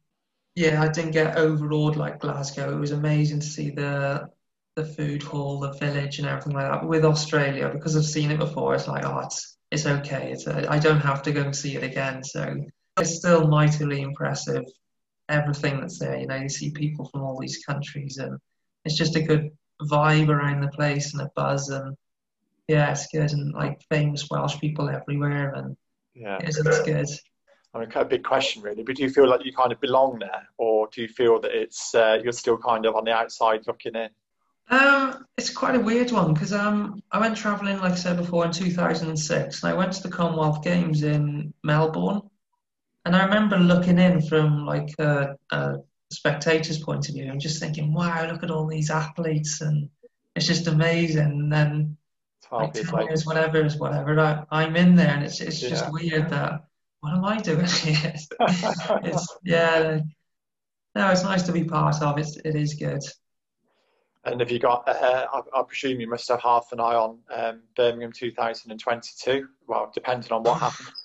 yeah, 0.54 0.82
I 0.82 0.88
didn't 0.88 1.12
get 1.12 1.36
overawed 1.36 1.96
like 1.96 2.20
Glasgow. 2.20 2.74
It 2.74 2.80
was 2.80 2.90
amazing 2.90 3.40
to 3.40 3.46
see 3.46 3.70
the 3.70 4.28
the 4.74 4.84
food 4.84 5.22
hall, 5.22 5.60
the 5.60 5.72
village, 5.72 6.18
and 6.18 6.26
everything 6.26 6.52
like 6.52 6.70
that. 6.70 6.86
With 6.86 7.04
Australia, 7.04 7.68
because 7.70 7.94
I've 7.96 8.06
seen 8.06 8.30
it 8.30 8.38
before, 8.38 8.74
it's 8.74 8.88
like, 8.88 9.04
oh, 9.04 9.20
it's 9.20 9.58
it's 9.70 9.86
okay. 9.86 10.32
It's 10.32 10.46
a, 10.46 10.70
I 10.70 10.78
don't 10.78 11.00
have 11.00 11.22
to 11.22 11.32
go 11.32 11.42
and 11.42 11.56
see 11.56 11.76
it 11.76 11.82
again. 11.82 12.24
So 12.24 12.64
it's 12.98 13.16
still 13.16 13.46
mightily 13.46 14.02
impressive. 14.02 14.64
Everything 15.28 15.80
that's 15.80 15.98
there, 15.98 16.18
you 16.18 16.26
know, 16.26 16.36
you 16.36 16.48
see 16.48 16.70
people 16.70 17.06
from 17.06 17.22
all 17.22 17.38
these 17.38 17.64
countries, 17.64 18.18
and 18.18 18.38
it's 18.84 18.96
just 18.96 19.16
a 19.16 19.22
good 19.22 19.50
vibe 19.82 20.28
around 20.28 20.60
the 20.60 20.68
place 20.68 21.12
and 21.12 21.22
a 21.22 21.30
buzz, 21.34 21.68
and 21.68 21.96
yeah, 22.68 22.90
it's 22.90 23.06
good. 23.06 23.32
And 23.32 23.52
like 23.52 23.80
famous 23.90 24.28
Welsh 24.30 24.58
people 24.58 24.88
everywhere, 24.88 25.54
and 25.54 25.76
yeah, 26.14 26.38
it's, 26.40 26.58
it's 26.58 26.82
good. 26.82 27.08
I 27.74 27.78
mean, 27.78 27.88
kind 27.88 28.04
of 28.04 28.10
big 28.10 28.24
question 28.24 28.62
really, 28.62 28.82
but 28.82 28.96
do 28.96 29.02
you 29.02 29.10
feel 29.10 29.28
like 29.28 29.44
you 29.44 29.52
kind 29.52 29.72
of 29.72 29.80
belong 29.80 30.18
there, 30.18 30.48
or 30.58 30.88
do 30.92 31.00
you 31.00 31.08
feel 31.08 31.40
that 31.40 31.52
it's 31.52 31.94
uh, 31.94 32.18
you're 32.22 32.32
still 32.32 32.58
kind 32.58 32.84
of 32.84 32.94
on 32.94 33.04
the 33.04 33.12
outside 33.12 33.66
looking 33.66 33.94
in? 33.94 34.10
Um, 34.68 35.26
it's 35.36 35.50
quite 35.50 35.74
a 35.74 35.80
weird 35.80 36.12
one 36.12 36.34
because 36.34 36.52
um, 36.52 37.02
I 37.10 37.18
went 37.18 37.36
travelling, 37.36 37.78
like 37.80 37.92
I 37.92 37.96
said 37.96 38.16
before, 38.16 38.44
in 38.44 38.52
2006, 38.52 39.62
and 39.62 39.72
I 39.72 39.74
went 39.74 39.92
to 39.94 40.02
the 40.02 40.08
Commonwealth 40.08 40.62
Games 40.62 41.02
in 41.02 41.52
Melbourne, 41.62 42.22
and 43.04 43.16
I 43.16 43.24
remember 43.24 43.58
looking 43.58 43.98
in 43.98 44.22
from 44.22 44.64
like 44.64 44.90
a, 44.98 45.36
a 45.50 45.76
spectator's 46.12 46.78
point 46.78 47.08
of 47.08 47.14
view 47.14 47.30
and 47.30 47.40
just 47.40 47.60
thinking, 47.60 47.92
"Wow, 47.92 48.26
look 48.30 48.42
at 48.42 48.50
all 48.50 48.66
these 48.66 48.90
athletes!" 48.90 49.60
and 49.60 49.88
it's 50.36 50.46
just 50.46 50.66
amazing. 50.66 51.18
And 51.22 51.52
then 51.52 51.96
like 52.50 52.74
ten 52.74 53.06
years, 53.06 53.26
whatever 53.26 53.64
is 53.64 53.76
whatever, 53.76 54.46
I, 54.50 54.64
am 54.64 54.76
in 54.76 54.94
there, 54.94 55.14
and 55.14 55.24
it's 55.24 55.40
it's 55.40 55.62
yeah. 55.62 55.70
just 55.70 55.92
weird 55.92 56.30
that 56.30 56.64
what 57.00 57.14
am 57.14 57.24
I 57.24 57.38
doing 57.38 57.66
here? 57.66 58.14
it's, 58.40 59.36
yeah, 59.44 60.00
no, 60.94 61.10
it's 61.10 61.24
nice 61.24 61.42
to 61.44 61.52
be 61.52 61.64
part 61.64 62.00
of. 62.00 62.18
It's, 62.18 62.36
it 62.36 62.54
is 62.54 62.74
good. 62.74 63.02
And 64.24 64.38
have 64.38 64.52
you 64.52 64.60
got? 64.60 64.88
Uh, 64.88 65.26
I, 65.32 65.40
I, 65.58 65.62
presume 65.64 65.98
you 65.98 66.08
must 66.08 66.28
have 66.28 66.40
half 66.40 66.68
an 66.70 66.78
eye 66.78 66.94
on 66.94 67.18
um, 67.34 67.62
Birmingham 67.74 68.12
2022. 68.12 69.48
Well, 69.66 69.90
depending 69.92 70.30
on 70.30 70.44
what 70.44 70.60
happens. 70.60 71.01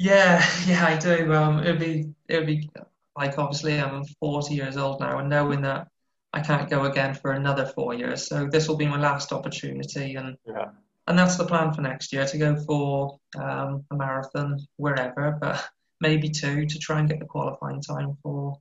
Yeah, 0.00 0.44
yeah, 0.66 0.86
I 0.86 0.96
do. 0.96 1.32
Um, 1.32 1.60
it'll 1.60 1.78
be, 1.78 2.14
it'll 2.28 2.46
be 2.46 2.70
like 3.16 3.38
obviously 3.38 3.78
I'm 3.78 4.04
40 4.20 4.54
years 4.54 4.76
old 4.76 5.00
now, 5.00 5.18
and 5.18 5.28
knowing 5.28 5.62
that 5.62 5.88
I 6.32 6.40
can't 6.40 6.70
go 6.70 6.84
again 6.84 7.14
for 7.14 7.32
another 7.32 7.66
four 7.66 7.94
years, 7.94 8.26
so 8.26 8.48
this 8.50 8.68
will 8.68 8.76
be 8.76 8.86
my 8.86 8.98
last 8.98 9.32
opportunity, 9.32 10.14
and 10.14 10.36
yeah 10.46 10.70
and 11.10 11.18
that's 11.18 11.36
the 11.36 11.44
plan 11.44 11.72
for 11.72 11.82
next 11.82 12.12
year 12.12 12.24
to 12.24 12.38
go 12.38 12.54
for 12.54 13.18
um, 13.36 13.84
a 13.90 13.96
marathon 13.96 14.60
wherever, 14.76 15.36
but 15.40 15.68
maybe 16.00 16.28
two 16.28 16.66
to 16.66 16.78
try 16.78 17.00
and 17.00 17.08
get 17.08 17.18
the 17.18 17.26
qualifying 17.26 17.80
time 17.82 18.16
for 18.22 18.56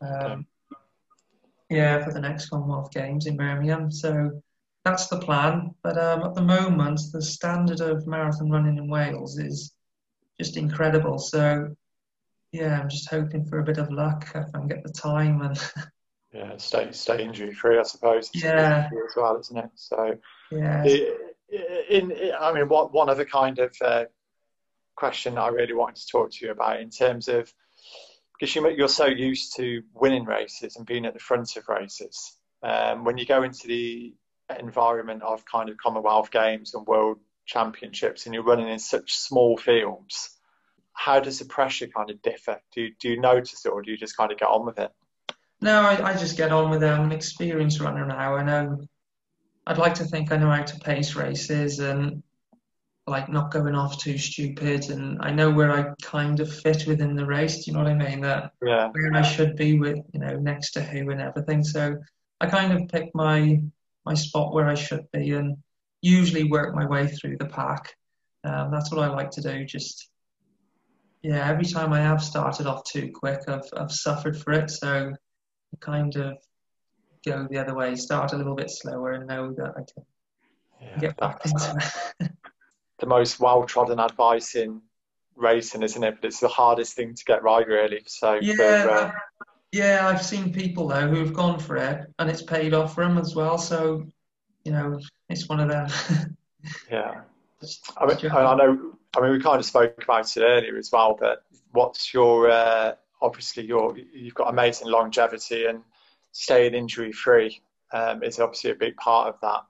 um, 0.00 0.46
yeah 1.68 2.02
for 2.02 2.14
the 2.14 2.20
next 2.20 2.48
Commonwealth 2.48 2.90
Games 2.92 3.26
in 3.26 3.36
Birmingham. 3.36 3.90
So 3.90 4.42
that's 4.86 5.08
the 5.08 5.18
plan. 5.18 5.74
But 5.82 5.98
um, 5.98 6.22
at 6.22 6.34
the 6.34 6.42
moment, 6.42 7.00
the 7.12 7.20
standard 7.20 7.80
of 7.80 8.06
marathon 8.06 8.50
running 8.50 8.78
in 8.78 8.88
Wales 8.88 9.38
is 9.38 9.74
just 10.38 10.56
incredible. 10.56 11.18
So 11.18 11.74
yeah, 12.52 12.80
I'm 12.80 12.88
just 12.88 13.10
hoping 13.10 13.44
for 13.44 13.58
a 13.58 13.64
bit 13.64 13.78
of 13.78 13.90
luck 13.90 14.28
if 14.34 14.46
I 14.54 14.58
can 14.58 14.68
get 14.68 14.82
the 14.82 14.92
time 14.92 15.42
and. 15.42 15.58
yeah, 16.32 16.56
stay 16.56 16.92
stay 16.92 17.24
injury 17.24 17.52
free, 17.52 17.78
I 17.78 17.82
suppose. 17.82 18.30
Yeah. 18.34 18.86
As 18.86 19.16
well, 19.16 19.38
isn't 19.38 19.56
it? 19.58 19.70
So 19.74 20.16
yeah. 20.50 20.82
It, 20.84 21.20
in, 21.88 22.12
I 22.38 22.52
mean, 22.52 22.68
what, 22.68 22.92
one 22.92 23.08
other 23.08 23.24
kind 23.24 23.58
of 23.60 23.74
uh, 23.80 24.04
question 24.96 25.38
I 25.38 25.48
really 25.48 25.74
wanted 25.74 25.96
to 25.96 26.06
talk 26.10 26.32
to 26.32 26.44
you 26.44 26.50
about 26.50 26.80
in 26.80 26.90
terms 26.90 27.28
of 27.28 27.52
because 28.38 28.54
you, 28.54 28.68
you're 28.70 28.88
so 28.88 29.06
used 29.06 29.56
to 29.56 29.82
winning 29.94 30.24
races 30.24 30.76
and 30.76 30.84
being 30.84 31.06
at 31.06 31.14
the 31.14 31.20
front 31.20 31.56
of 31.56 31.68
races. 31.68 32.36
Um, 32.62 33.04
when 33.04 33.16
you 33.16 33.26
go 33.26 33.42
into 33.42 33.68
the 33.68 34.14
environment 34.58 35.22
of 35.22 35.44
kind 35.44 35.68
of 35.68 35.76
Commonwealth 35.76 36.30
Games 36.30 36.74
and 36.74 36.86
World 36.86 37.18
Championships 37.46 38.26
and 38.26 38.34
you're 38.34 38.44
running 38.44 38.68
in 38.68 38.78
such 38.78 39.14
small 39.14 39.56
fields, 39.56 40.36
how 40.92 41.20
does 41.20 41.38
the 41.38 41.44
pressure 41.44 41.86
kind 41.86 42.10
of 42.10 42.20
differ? 42.22 42.60
Do 42.74 42.82
you, 42.82 42.94
do 43.00 43.08
you 43.10 43.20
notice 43.20 43.64
it 43.64 43.70
or 43.70 43.82
do 43.82 43.90
you 43.90 43.96
just 43.96 44.16
kind 44.16 44.32
of 44.32 44.38
get 44.38 44.48
on 44.48 44.66
with 44.66 44.78
it? 44.78 44.90
No, 45.60 45.80
I, 45.80 46.10
I 46.10 46.16
just 46.16 46.36
get 46.36 46.52
on 46.52 46.70
with 46.70 46.82
it. 46.82 46.88
I'm 46.88 47.06
an 47.06 47.12
experienced 47.12 47.80
runner 47.80 48.04
now. 48.04 48.36
I 48.36 48.42
know 48.42 48.60
um, 48.60 48.88
I'd 49.66 49.78
like 49.78 49.94
to 49.94 50.04
think 50.04 50.30
I 50.30 50.36
know 50.36 50.50
how 50.50 50.62
to 50.62 50.80
pace 50.80 51.14
races 51.14 51.80
and 51.80 52.22
like 53.08 53.28
not 53.28 53.52
going 53.52 53.74
off 53.74 53.98
too 53.98 54.18
stupid 54.18 54.90
and 54.90 55.18
I 55.20 55.30
know 55.30 55.50
where 55.50 55.70
I 55.70 55.92
kind 56.02 56.40
of 56.40 56.52
fit 56.52 56.86
within 56.86 57.14
the 57.14 57.26
race. 57.26 57.64
Do 57.64 57.70
you 57.70 57.76
know 57.76 57.84
what 57.84 57.92
I 57.92 57.94
mean? 57.94 58.20
That 58.20 58.52
yeah. 58.64 58.88
where 58.88 59.14
I 59.14 59.22
should 59.22 59.56
be 59.56 59.78
with 59.78 59.98
you 60.12 60.20
know 60.20 60.36
next 60.36 60.72
to 60.72 60.82
who 60.82 61.10
and 61.10 61.20
everything. 61.20 61.62
So 61.62 61.96
I 62.40 62.46
kind 62.46 62.72
of 62.72 62.88
pick 62.88 63.14
my 63.14 63.60
my 64.04 64.14
spot 64.14 64.52
where 64.52 64.68
I 64.68 64.74
should 64.74 65.10
be 65.12 65.32
and 65.32 65.56
usually 66.06 66.44
work 66.44 66.74
my 66.74 66.86
way 66.86 67.08
through 67.08 67.36
the 67.38 67.46
pack. 67.46 67.94
Um, 68.44 68.70
that's 68.70 68.92
what 68.92 69.02
I 69.02 69.08
like 69.08 69.30
to 69.32 69.40
do. 69.40 69.64
Just 69.64 70.08
yeah, 71.22 71.48
every 71.48 71.64
time 71.64 71.92
I 71.92 72.00
have 72.00 72.22
started 72.22 72.66
off 72.66 72.84
too 72.84 73.10
quick, 73.12 73.40
I've 73.48 73.68
I've 73.76 73.92
suffered 73.92 74.38
for 74.38 74.52
it. 74.52 74.70
So 74.70 75.12
I 75.12 75.76
kind 75.80 76.14
of 76.16 76.38
go 77.24 77.48
the 77.50 77.58
other 77.58 77.74
way, 77.74 77.96
start 77.96 78.32
a 78.32 78.36
little 78.36 78.54
bit 78.54 78.70
slower, 78.70 79.12
and 79.12 79.26
know 79.26 79.52
that 79.54 79.70
I 79.76 79.80
can 79.80 80.04
yeah, 80.80 80.98
get 80.98 81.16
back 81.16 81.44
into 81.44 81.92
it. 82.20 82.30
the 83.00 83.06
most 83.06 83.40
well 83.40 83.64
trodden 83.64 83.98
advice 83.98 84.54
in 84.54 84.80
racing, 85.34 85.82
isn't 85.82 86.04
it? 86.04 86.18
But 86.20 86.28
it's 86.28 86.40
the 86.40 86.48
hardest 86.48 86.94
thing 86.94 87.14
to 87.14 87.24
get 87.24 87.42
right, 87.42 87.66
really. 87.66 88.02
So 88.06 88.38
yeah, 88.40 88.82
for, 88.82 88.90
uh, 88.90 89.12
yeah, 89.72 90.06
I've 90.06 90.24
seen 90.24 90.52
people 90.52 90.86
though 90.86 91.08
who've 91.08 91.34
gone 91.34 91.58
for 91.58 91.76
it 91.76 92.06
and 92.18 92.30
it's 92.30 92.42
paid 92.42 92.74
off 92.74 92.94
for 92.94 93.04
them 93.04 93.18
as 93.18 93.34
well. 93.34 93.58
So 93.58 94.06
you 94.66 94.72
know, 94.72 95.00
it's 95.28 95.48
one 95.48 95.60
of 95.60 95.68
them. 95.68 96.36
yeah, 96.90 97.22
I 97.96 98.06
mean, 98.06 98.30
I 98.32 98.54
know. 98.56 98.92
I 99.16 99.20
mean, 99.20 99.32
we 99.32 99.40
kind 99.40 99.58
of 99.58 99.64
spoke 99.64 100.02
about 100.02 100.36
it 100.36 100.42
earlier 100.42 100.76
as 100.76 100.90
well. 100.92 101.16
But 101.18 101.44
what's 101.72 102.12
your 102.12 102.50
uh, 102.50 102.94
obviously 103.22 103.64
your 103.64 103.96
you've 103.96 104.34
got 104.34 104.50
amazing 104.50 104.88
longevity 104.88 105.66
and 105.66 105.82
staying 106.32 106.74
injury 106.74 107.12
free 107.12 107.62
um, 107.92 108.22
is 108.22 108.40
obviously 108.40 108.72
a 108.72 108.74
big 108.74 108.96
part 108.96 109.28
of 109.28 109.40
that. 109.40 109.62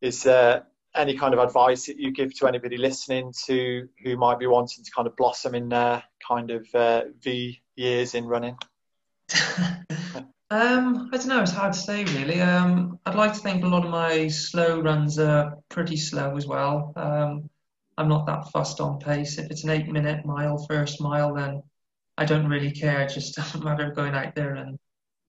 Is 0.00 0.22
there 0.22 0.66
any 0.94 1.16
kind 1.16 1.34
of 1.34 1.40
advice 1.40 1.86
that 1.86 1.98
you 1.98 2.12
give 2.12 2.34
to 2.38 2.46
anybody 2.46 2.76
listening 2.76 3.32
to 3.46 3.88
who 4.02 4.16
might 4.16 4.38
be 4.38 4.46
wanting 4.46 4.84
to 4.84 4.90
kind 4.90 5.06
of 5.06 5.16
blossom 5.16 5.54
in 5.54 5.68
their 5.68 6.02
kind 6.26 6.50
of 6.50 6.66
uh, 6.74 7.02
V 7.20 7.60
years 7.76 8.14
in 8.14 8.26
running? 8.26 8.56
um, 10.52 11.08
I 11.10 11.16
don't 11.16 11.28
know. 11.28 11.40
It's 11.40 11.52
hard 11.52 11.72
to 11.72 11.78
say, 11.78 12.04
really. 12.04 12.42
Um, 12.42 12.98
I'd 13.06 13.14
like 13.14 13.32
to 13.32 13.40
think 13.40 13.64
a 13.64 13.68
lot 13.68 13.86
of 13.86 13.90
my 13.90 14.28
slow 14.28 14.80
runs 14.80 15.18
are 15.18 15.56
pretty 15.70 15.96
slow 15.96 16.36
as 16.36 16.46
well. 16.46 16.92
Um, 16.94 17.48
I'm 17.96 18.08
not 18.08 18.26
that 18.26 18.50
fussed 18.50 18.78
on 18.78 18.98
pace. 18.98 19.38
If 19.38 19.50
it's 19.50 19.64
an 19.64 19.70
eight-minute 19.70 20.26
mile, 20.26 20.58
first 20.68 21.00
mile, 21.00 21.32
then 21.32 21.62
I 22.18 22.26
don't 22.26 22.46
really 22.46 22.70
care. 22.70 23.00
It 23.06 23.14
just 23.14 23.34
doesn't 23.34 23.64
matter 23.64 23.92
going 23.92 24.14
out 24.14 24.34
there 24.34 24.56
and 24.56 24.78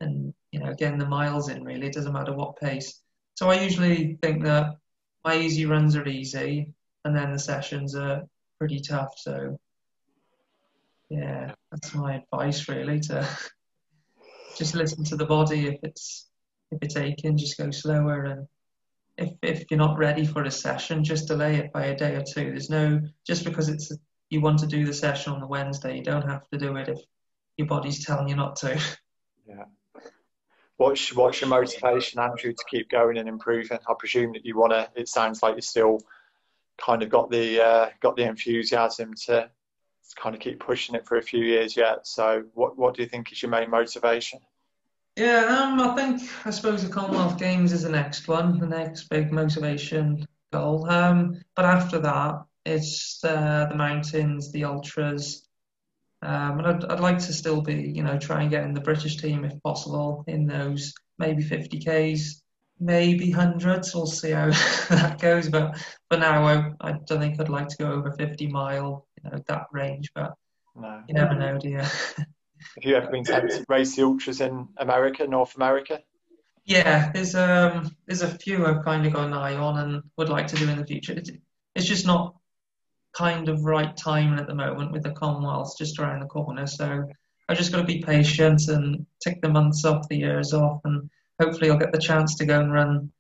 and 0.02 0.34
you 0.52 0.60
know 0.60 0.74
getting 0.74 1.00
the 1.00 1.08
miles 1.08 1.48
in. 1.48 1.64
Really, 1.64 1.88
it 1.88 1.94
doesn't 1.94 2.12
matter 2.12 2.34
what 2.34 2.60
pace. 2.60 3.02
So 3.36 3.50
I 3.50 3.62
usually 3.62 4.18
think 4.22 4.44
that 4.44 4.76
my 5.24 5.38
easy 5.38 5.66
runs 5.66 5.96
are 5.96 6.06
easy, 6.06 6.68
and 7.06 7.16
then 7.16 7.32
the 7.32 7.40
sessions 7.40 7.96
are 7.96 8.24
pretty 8.60 8.82
tough. 8.82 9.14
So 9.16 9.58
yeah, 11.10 11.54
that's 11.72 11.96
my 11.96 12.16
advice 12.16 12.68
really 12.68 13.00
to 13.02 13.26
just 14.56 14.76
listen 14.76 15.04
to 15.06 15.16
the 15.16 15.26
body. 15.26 15.68
If 15.68 15.80
it's 15.84 16.28
if 16.72 16.80
it's 16.82 16.98
aching, 16.98 17.38
just 17.38 17.58
go 17.58 17.72
slower, 17.72 18.26
and 18.26 18.48
if 19.18 19.34
if 19.42 19.72
you're 19.72 19.78
not 19.78 19.98
ready 19.98 20.26
for 20.26 20.44
a 20.44 20.52
session, 20.52 21.04
just 21.04 21.28
delay 21.28 21.58
it 21.58 21.74
by 21.74 21.86
a 21.86 21.98
day 21.98 22.16
or 22.16 22.24
two. 22.24 22.52
There's 22.52 22.70
no 22.70 23.02
just 23.26 23.46
because 23.46 23.70
it's 23.70 23.92
you 24.30 24.42
want 24.42 24.60
to 24.60 24.68
do 24.68 24.86
the 24.86 24.94
session 24.94 25.34
on 25.34 25.40
the 25.40 25.48
Wednesday, 25.48 25.98
you 25.98 26.04
don't 26.04 26.28
have 26.28 26.48
to 26.50 26.58
do 26.58 26.76
it 26.78 26.90
if 26.90 27.00
your 27.58 27.68
body's 27.68 28.04
telling 28.04 28.28
you 28.28 28.36
not 28.36 28.56
to. 28.58 28.80
Yeah. 29.48 29.66
What's 30.78 31.14
what's 31.14 31.42
your 31.42 31.50
motivation, 31.50 32.20
Andrew, 32.20 32.54
to 32.54 32.66
keep 32.70 32.90
going 32.90 33.18
and 33.18 33.30
improving? 33.30 33.78
I 33.88 33.94
presume 34.00 34.34
that 34.34 34.46
you 34.46 34.58
want 34.58 34.72
to. 34.72 34.90
It 34.96 35.08
sounds 35.08 35.44
like 35.44 35.56
you 35.56 35.62
still 35.62 36.00
kind 36.78 37.04
of 37.04 37.10
got 37.10 37.30
the 37.30 37.62
uh, 37.62 37.90
got 38.02 38.16
the 38.16 38.24
enthusiasm 38.24 39.14
to 39.26 39.50
kind 40.16 40.36
of 40.36 40.42
keep 40.42 40.60
pushing 40.60 40.96
it 40.96 41.08
for 41.08 41.18
a 41.18 41.22
few 41.22 41.44
years 41.44 41.78
yet. 41.78 42.08
So, 42.08 42.44
what 42.54 42.78
what 42.78 42.96
do 42.96 43.04
you 43.04 43.10
think 43.10 43.32
is 43.32 43.42
your 43.42 43.52
main 43.52 43.70
motivation? 43.70 44.40
Yeah, 45.16 45.46
um, 45.46 45.80
I 45.80 45.96
think 45.96 46.22
I 46.46 46.50
suppose 46.50 46.84
the 46.84 46.94
Commonwealth 46.94 47.38
Games 47.38 47.72
is 47.72 47.84
the 47.84 47.90
next 47.90 48.28
one, 48.28 48.60
the 48.60 48.68
next 48.68 49.10
big 49.10 49.32
motivation 49.32 50.26
goal. 50.52 50.90
Um, 50.90 51.42
but 51.56 51.66
after 51.66 52.00
that, 52.00 52.44
it's 52.66 53.24
uh, 53.24 53.68
the 53.70 53.76
mountains, 53.76 54.52
the 54.52 54.64
ultras, 54.64 55.48
um, 56.24 56.60
and 56.60 56.68
I'd, 56.68 56.86
I'd 56.86 57.00
like 57.02 57.20
to 57.20 57.34
still 57.34 57.62
be, 57.62 57.74
you 57.74 58.02
know, 58.02 58.18
try 58.18 58.42
and 58.42 58.50
get 58.50 58.64
in 58.64 58.74
the 58.74 58.80
British 58.80 59.18
team 59.18 59.44
if 59.44 59.62
possible 59.62 60.24
in 60.28 60.48
those 60.48 60.94
maybe 61.20 61.44
50Ks, 61.44 62.42
maybe 62.80 63.30
hundreds. 63.30 63.94
We'll 63.94 64.06
see 64.06 64.32
how 64.32 64.46
that 64.90 65.20
goes. 65.20 65.50
But 65.50 65.78
for 66.10 66.18
now, 66.18 66.46
I, 66.46 66.72
I 66.80 66.94
don't 67.06 67.20
think 67.20 67.40
I'd 67.40 67.50
like 67.50 67.68
to 67.68 67.78
go 67.78 67.92
over 67.92 68.12
50 68.12 68.48
mile, 68.48 69.06
you 69.24 69.32
know, 69.32 69.44
that 69.48 69.68
range. 69.72 70.12
But 70.14 70.34
no. 70.76 71.04
you 71.08 71.14
never 71.14 71.36
know, 71.36 71.58
do 71.58 71.70
you? 71.70 71.78
Have 72.76 72.84
you 72.84 72.96
ever 72.96 73.12
been 73.12 73.24
tempted 73.24 73.60
to 73.60 73.66
race 73.68 73.96
the 73.96 74.04
ultras 74.04 74.42
in 74.42 74.68
America, 74.78 75.28
North 75.28 75.56
America? 75.56 76.02
Yeah, 76.66 77.12
there's 77.12 77.36
um 77.36 77.96
there's 78.06 78.22
a 78.22 78.38
few 78.38 78.66
I've 78.66 78.86
kind 78.86 79.06
of 79.06 79.14
got 79.14 79.28
an 79.28 79.34
eye 79.34 79.56
on 79.56 79.80
and 79.80 80.04
would 80.18 80.30
like 80.30 80.48
to 80.48 80.56
do 80.56 80.70
in 80.70 80.78
the 80.78 80.86
future. 80.86 81.14
It's, 81.14 81.30
it's 81.76 81.86
just 81.86 82.06
not 82.06 82.36
kind 83.14 83.50
of 83.50 83.66
right 83.66 83.96
timing 83.96 84.40
at 84.40 84.48
the 84.48 84.56
moment 84.56 84.92
with 84.92 85.04
the 85.04 85.12
Commonwealth 85.12 85.78
just 85.78 86.00
around 86.00 86.22
the 86.22 86.26
corner. 86.26 86.66
So 86.66 87.06
I've 87.48 87.58
just 87.58 87.72
got 87.72 87.80
to 87.80 87.84
be 87.84 88.02
patient 88.02 88.70
and 88.70 89.06
tick 89.22 89.42
the 89.42 89.50
months 89.50 89.84
off, 89.86 90.08
the 90.08 90.18
years 90.18 90.54
off, 90.54 90.82
and 90.86 91.10
hopefully 91.40 91.70
I'll 91.70 91.78
get 91.78 91.92
the 91.92 92.00
chance 92.00 92.36
to 92.36 92.46
go 92.46 92.60
and 92.60 92.72
run, 92.72 93.12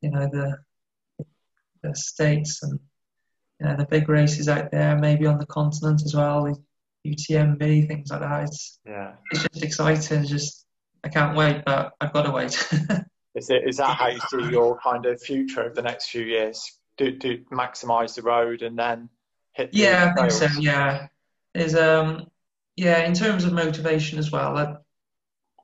you 0.00 0.10
know, 0.10 0.28
the 0.30 0.58
the 1.82 1.94
states 1.94 2.62
and 2.62 2.78
you 3.60 3.66
know 3.66 3.76
the 3.76 3.86
big 3.86 4.08
races 4.08 4.48
out 4.48 4.70
there, 4.70 4.96
maybe 4.98 5.26
on 5.26 5.38
the 5.38 5.46
continent 5.46 6.02
as 6.04 6.14
well, 6.14 6.56
UTMB 7.06 7.88
things 7.88 8.10
like 8.10 8.20
that. 8.20 8.44
It's 8.44 8.78
yeah, 8.86 9.12
it's 9.30 9.42
just 9.42 9.64
exciting. 9.64 10.24
Just 10.24 10.66
I 11.02 11.08
can't 11.08 11.36
wait, 11.36 11.64
but 11.64 11.92
I've 12.00 12.12
got 12.12 12.22
to 12.22 12.30
wait. 12.30 12.52
is 13.34 13.50
it 13.50 13.62
is 13.66 13.76
that 13.76 13.96
how 13.96 14.08
you 14.08 14.20
see 14.30 14.50
your 14.50 14.78
kind 14.80 15.06
of 15.06 15.20
future 15.20 15.62
over 15.62 15.74
the 15.74 15.82
next 15.82 16.10
few 16.10 16.24
years? 16.24 16.78
Do 16.96 17.10
do 17.10 17.38
maximise 17.52 18.14
the 18.14 18.22
road 18.22 18.62
and 18.62 18.78
then 18.78 19.08
hit 19.54 19.72
The 19.72 19.78
yeah 19.78 20.12
i 20.16 20.20
think 20.20 20.30
so 20.30 20.46
yeah 20.60 21.06
is 21.54 21.74
um 21.74 22.26
yeah 22.76 23.00
in 23.04 23.14
terms 23.14 23.44
of 23.44 23.52
motivation 23.52 24.18
as 24.18 24.30
well 24.30 24.56
I, 24.56 24.76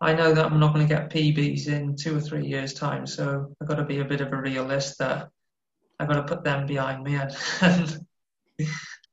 I 0.01 0.15
know 0.15 0.33
that 0.33 0.47
i'm 0.47 0.61
not 0.61 0.73
going 0.73 0.87
to 0.87 0.95
get 0.95 1.11
pbs 1.11 1.67
in 1.69 1.97
two 1.97 2.17
or 2.17 2.21
three 2.21 2.47
years 2.47 2.73
time 2.73 3.07
so 3.07 3.55
i've 3.61 3.69
got 3.69 3.77
to 3.77 3.85
be 3.85 3.99
a 3.99 4.05
bit 4.05 4.21
of 4.21 4.33
a 4.33 4.37
realist 4.37 4.99
that 4.99 5.29
i've 6.01 6.09
got 6.09 6.15
to 6.15 6.35
put 6.35 6.45
them 6.45 6.67
behind 6.67 7.03
me 7.05 7.15
and, 7.17 7.37
and 7.61 8.01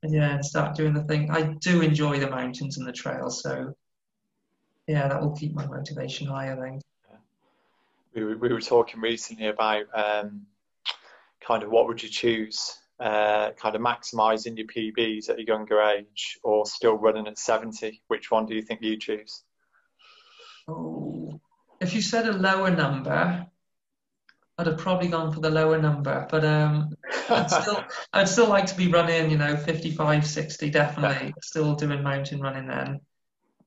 yeah 0.04 0.36
and 0.36 0.46
start 0.46 0.76
doing 0.76 0.94
the 0.94 1.04
thing 1.04 1.30
i 1.32 1.42
do 1.62 1.82
enjoy 1.82 2.20
the 2.20 2.30
mountains 2.30 2.78
and 2.78 2.88
the 2.88 2.92
trails 2.92 3.42
so 3.42 3.74
yeah 4.88 5.08
that 5.08 5.22
will 5.22 5.36
keep 5.36 5.54
my 5.54 5.66
motivation 5.68 6.28
high 6.28 6.52
i 6.52 6.56
think 6.56 6.82
we 8.18 8.24
were, 8.24 8.38
we 8.38 8.50
were 8.50 8.62
talking 8.62 9.00
recently 9.00 9.48
about 9.48 9.86
um, 9.94 10.48
kind 11.46 11.64
of 11.64 11.70
what 11.70 11.88
would 11.88 12.02
you 12.02 12.10
choose 12.10 12.78
uh, 13.00 13.52
kind 13.52 13.76
of 13.76 13.82
maximising 13.82 14.58
your 14.58 14.68
PBs 14.68 15.30
at 15.30 15.40
a 15.40 15.46
younger 15.46 15.82
age 15.82 16.40
or 16.44 16.66
still 16.66 16.96
running 16.96 17.28
at 17.28 17.38
70? 17.38 18.02
Which 18.08 18.32
one 18.32 18.46
do 18.46 18.56
you 18.56 18.62
think 18.62 18.82
you 18.82 18.98
choose? 18.98 19.44
Oh, 20.68 21.40
if 21.80 21.94
you 21.94 22.02
said 22.02 22.28
a 22.28 22.34
lower 22.34 22.72
number, 22.72 23.46
I'd 24.58 24.68
have 24.68 24.78
probably 24.78 25.08
gone 25.08 25.32
for 25.32 25.40
the 25.40 25.52
lower 25.52 25.80
number, 25.80 26.28
but 26.32 26.44
um, 26.44 26.96
I'd 27.30 27.52
still 27.62 27.84
I'd 28.14 28.28
still 28.28 28.50
like 28.50 28.66
to 28.68 28.76
be 28.76 28.88
running, 28.88 29.30
you 29.30 29.38
know, 29.38 29.56
55, 29.56 30.26
60, 30.26 30.70
definitely. 30.72 31.34
Still 31.44 31.76
doing 31.76 32.02
mountain 32.02 32.42
running 32.42 32.68
then. 32.68 33.02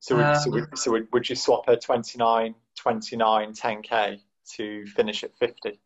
So, 0.01 0.17
would, 0.17 0.25
um, 0.25 0.35
so, 0.37 0.51
would, 0.51 0.79
so 0.79 0.91
would, 0.93 1.09
would 1.13 1.29
you 1.29 1.37
swap 1.37 1.69
a 1.69 1.77
29, 1.77 2.55
29, 2.77 3.53
10k 3.53 4.21
to 4.57 4.87
finish 4.87 5.23
at 5.23 5.37
50? 5.37 5.79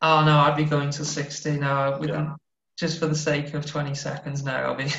Oh 0.00 0.24
no, 0.24 0.38
I'd 0.38 0.56
be 0.56 0.64
going 0.64 0.90
to 0.90 1.04
60 1.04 1.58
now. 1.58 1.98
With 1.98 2.08
yeah. 2.08 2.36
just 2.78 2.98
for 2.98 3.06
the 3.06 3.14
sake 3.14 3.52
of 3.52 3.66
20 3.66 3.94
seconds 3.94 4.42
now, 4.42 4.72
I'll 4.72 4.76
be. 4.76 4.90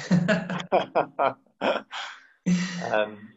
um, 2.93 3.29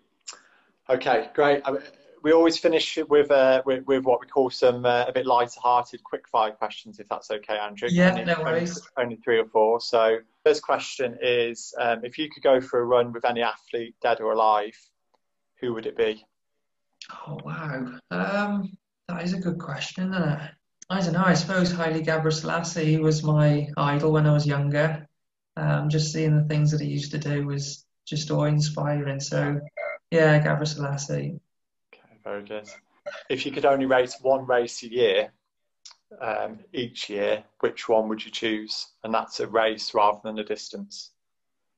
okay, 0.90 1.30
great. 1.34 1.62
I 1.64 1.70
mean, 1.70 1.82
we 2.24 2.32
always 2.32 2.58
finish 2.58 2.98
with, 3.10 3.30
uh, 3.30 3.62
with, 3.66 3.84
with 3.86 4.02
what 4.04 4.18
we 4.18 4.26
call 4.26 4.48
some 4.48 4.86
uh, 4.86 5.04
a 5.06 5.12
bit 5.12 5.26
lighter-hearted 5.26 6.02
quick 6.02 6.26
fire 6.26 6.52
questions, 6.52 6.98
if 6.98 7.06
that's 7.06 7.30
okay, 7.30 7.58
Andrew. 7.58 7.88
Yeah, 7.92 8.12
only, 8.12 8.24
no 8.24 8.40
worries. 8.40 8.80
Only, 8.96 9.04
only, 9.04 9.16
three 9.22 9.38
or 9.38 9.44
four. 9.44 9.78
So, 9.78 10.16
first 10.42 10.62
question 10.62 11.18
is: 11.20 11.74
um, 11.78 12.02
if 12.02 12.18
you 12.18 12.30
could 12.30 12.42
go 12.42 12.62
for 12.62 12.80
a 12.80 12.84
run 12.84 13.12
with 13.12 13.26
any 13.26 13.42
athlete, 13.42 13.94
dead 14.02 14.22
or 14.22 14.32
alive, 14.32 14.74
who 15.60 15.74
would 15.74 15.84
it 15.84 15.98
be? 15.98 16.24
Oh 17.26 17.38
wow, 17.44 17.92
um, 18.10 18.72
that 19.08 19.22
is 19.22 19.34
a 19.34 19.38
good 19.38 19.58
question, 19.58 20.14
isn't 20.14 20.28
it? 20.28 20.50
I 20.88 21.00
don't 21.00 21.12
know. 21.12 21.24
I 21.24 21.34
suppose 21.34 21.70
Haile 21.72 22.00
Gebrselassie 22.00 23.00
was 23.00 23.22
my 23.22 23.68
idol 23.76 24.12
when 24.12 24.26
I 24.26 24.32
was 24.32 24.46
younger. 24.46 25.06
Um, 25.56 25.90
just 25.90 26.12
seeing 26.12 26.36
the 26.36 26.44
things 26.44 26.70
that 26.70 26.80
he 26.80 26.88
used 26.88 27.10
to 27.12 27.18
do 27.18 27.46
was 27.46 27.84
just 28.06 28.30
awe-inspiring. 28.30 29.20
So, 29.20 29.60
yeah, 30.10 30.42
Gebrselassie. 30.42 31.38
Okay, 32.26 32.30
very 32.30 32.44
good. 32.44 32.68
If 33.28 33.44
you 33.44 33.52
could 33.52 33.66
only 33.66 33.86
race 33.86 34.16
one 34.22 34.46
race 34.46 34.82
a 34.82 34.90
year, 34.90 35.32
um, 36.20 36.58
each 36.72 37.10
year, 37.10 37.44
which 37.60 37.88
one 37.88 38.08
would 38.08 38.24
you 38.24 38.30
choose? 38.30 38.88
And 39.02 39.12
that's 39.12 39.40
a 39.40 39.46
race 39.46 39.94
rather 39.94 40.20
than 40.24 40.38
a 40.38 40.44
distance. 40.44 41.10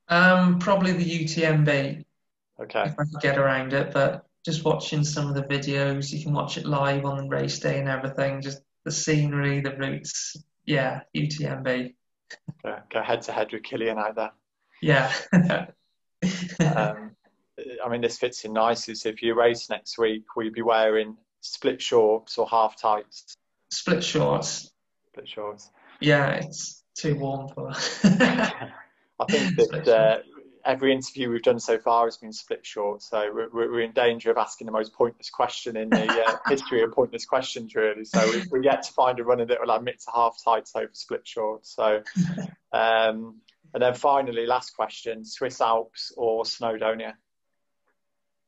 Um, 0.09 0.59
probably 0.59 0.93
the 0.93 1.25
UTMB. 1.25 2.05
Okay. 2.61 2.83
If 2.83 2.93
I 2.99 3.05
could 3.05 3.21
get 3.21 3.39
around 3.39 3.73
it, 3.73 3.93
but 3.93 4.27
just 4.45 4.65
watching 4.65 5.05
some 5.05 5.29
of 5.29 5.35
the 5.35 5.43
videos, 5.43 6.13
you 6.13 6.23
can 6.23 6.33
watch 6.33 6.57
it 6.57 6.67
live 6.67 7.05
on 7.05 7.29
race 7.29 7.59
day 7.59 7.81
and 7.81 7.89
everything. 7.89 8.41
Just 8.41 8.63
the 8.85 8.93
scenery, 8.93 9.61
the 9.61 9.77
routes. 9.77 10.37
Yeah, 10.65 11.01
UTMB. 11.15 11.95
Go, 12.63 12.79
go 12.91 13.03
head 13.03 13.23
to 13.23 13.33
head 13.33 13.53
with 13.53 13.63
Kilian 13.63 13.99
out 13.99 14.15
there. 14.15 14.33
Yeah. 14.81 15.13
um, 16.61 17.16
I 17.85 17.89
mean, 17.89 18.01
this 18.01 18.19
fits 18.19 18.45
in 18.45 18.53
nicely. 18.53 18.95
So 18.95 19.09
if 19.09 19.23
you 19.23 19.35
race 19.35 19.71
next 19.71 19.99
week, 19.99 20.37
will 20.37 20.45
you 20.45 20.51
be 20.51 20.63
wearing 20.63 21.17
split 21.41 21.81
shorts 21.81 22.39
or 22.39 22.49
half 22.49 22.81
tights? 22.81 23.35
Split 23.71 24.05
shorts. 24.05 24.71
split 25.11 25.29
shorts. 25.29 25.71
Yeah, 26.01 26.33
it's 26.33 26.85
too 26.95 27.17
warm 27.17 27.49
for. 27.49 27.71
I 29.19 29.25
think 29.31 29.57
that 29.57 29.89
uh, 29.89 30.19
every 30.65 30.93
interview 30.93 31.31
we've 31.31 31.43
done 31.43 31.59
so 31.59 31.79
far 31.79 32.05
has 32.05 32.19
been 32.19 32.33
split 32.33 32.67
short, 32.67 33.03
so 33.03 33.31
we're, 33.33 33.49
we're 33.53 33.81
in 33.81 33.93
danger 33.93 34.31
of 34.31 34.37
asking 34.37 34.67
the 34.67 34.73
most 34.73 34.93
pointless 34.93 35.31
question 35.31 35.77
in 35.77 35.89
the 35.89 36.25
uh, 36.25 36.37
history 36.49 36.83
of 36.83 36.93
pointless 36.93 37.25
questions, 37.25 37.75
really. 37.75 38.05
So 38.05 38.31
we, 38.31 38.45
we 38.51 38.65
yet 38.65 38.83
to 38.83 38.93
find 38.93 39.19
a 39.19 39.25
runner 39.25 39.47
that 39.47 39.59
will 39.61 39.75
admit 39.75 40.01
to 40.01 40.11
half 40.15 40.37
tights 40.45 40.73
over 40.77 40.91
split 40.93 41.27
shorts. 41.27 41.75
So, 41.75 42.03
um, 42.73 43.41
and 43.73 43.83
then 43.83 43.95
finally, 43.95 44.47
last 44.47 44.77
question: 44.77 45.25
Swiss 45.25 45.61
Alps 45.61 46.13
or 46.17 46.45
Snowdonia? 46.45 47.15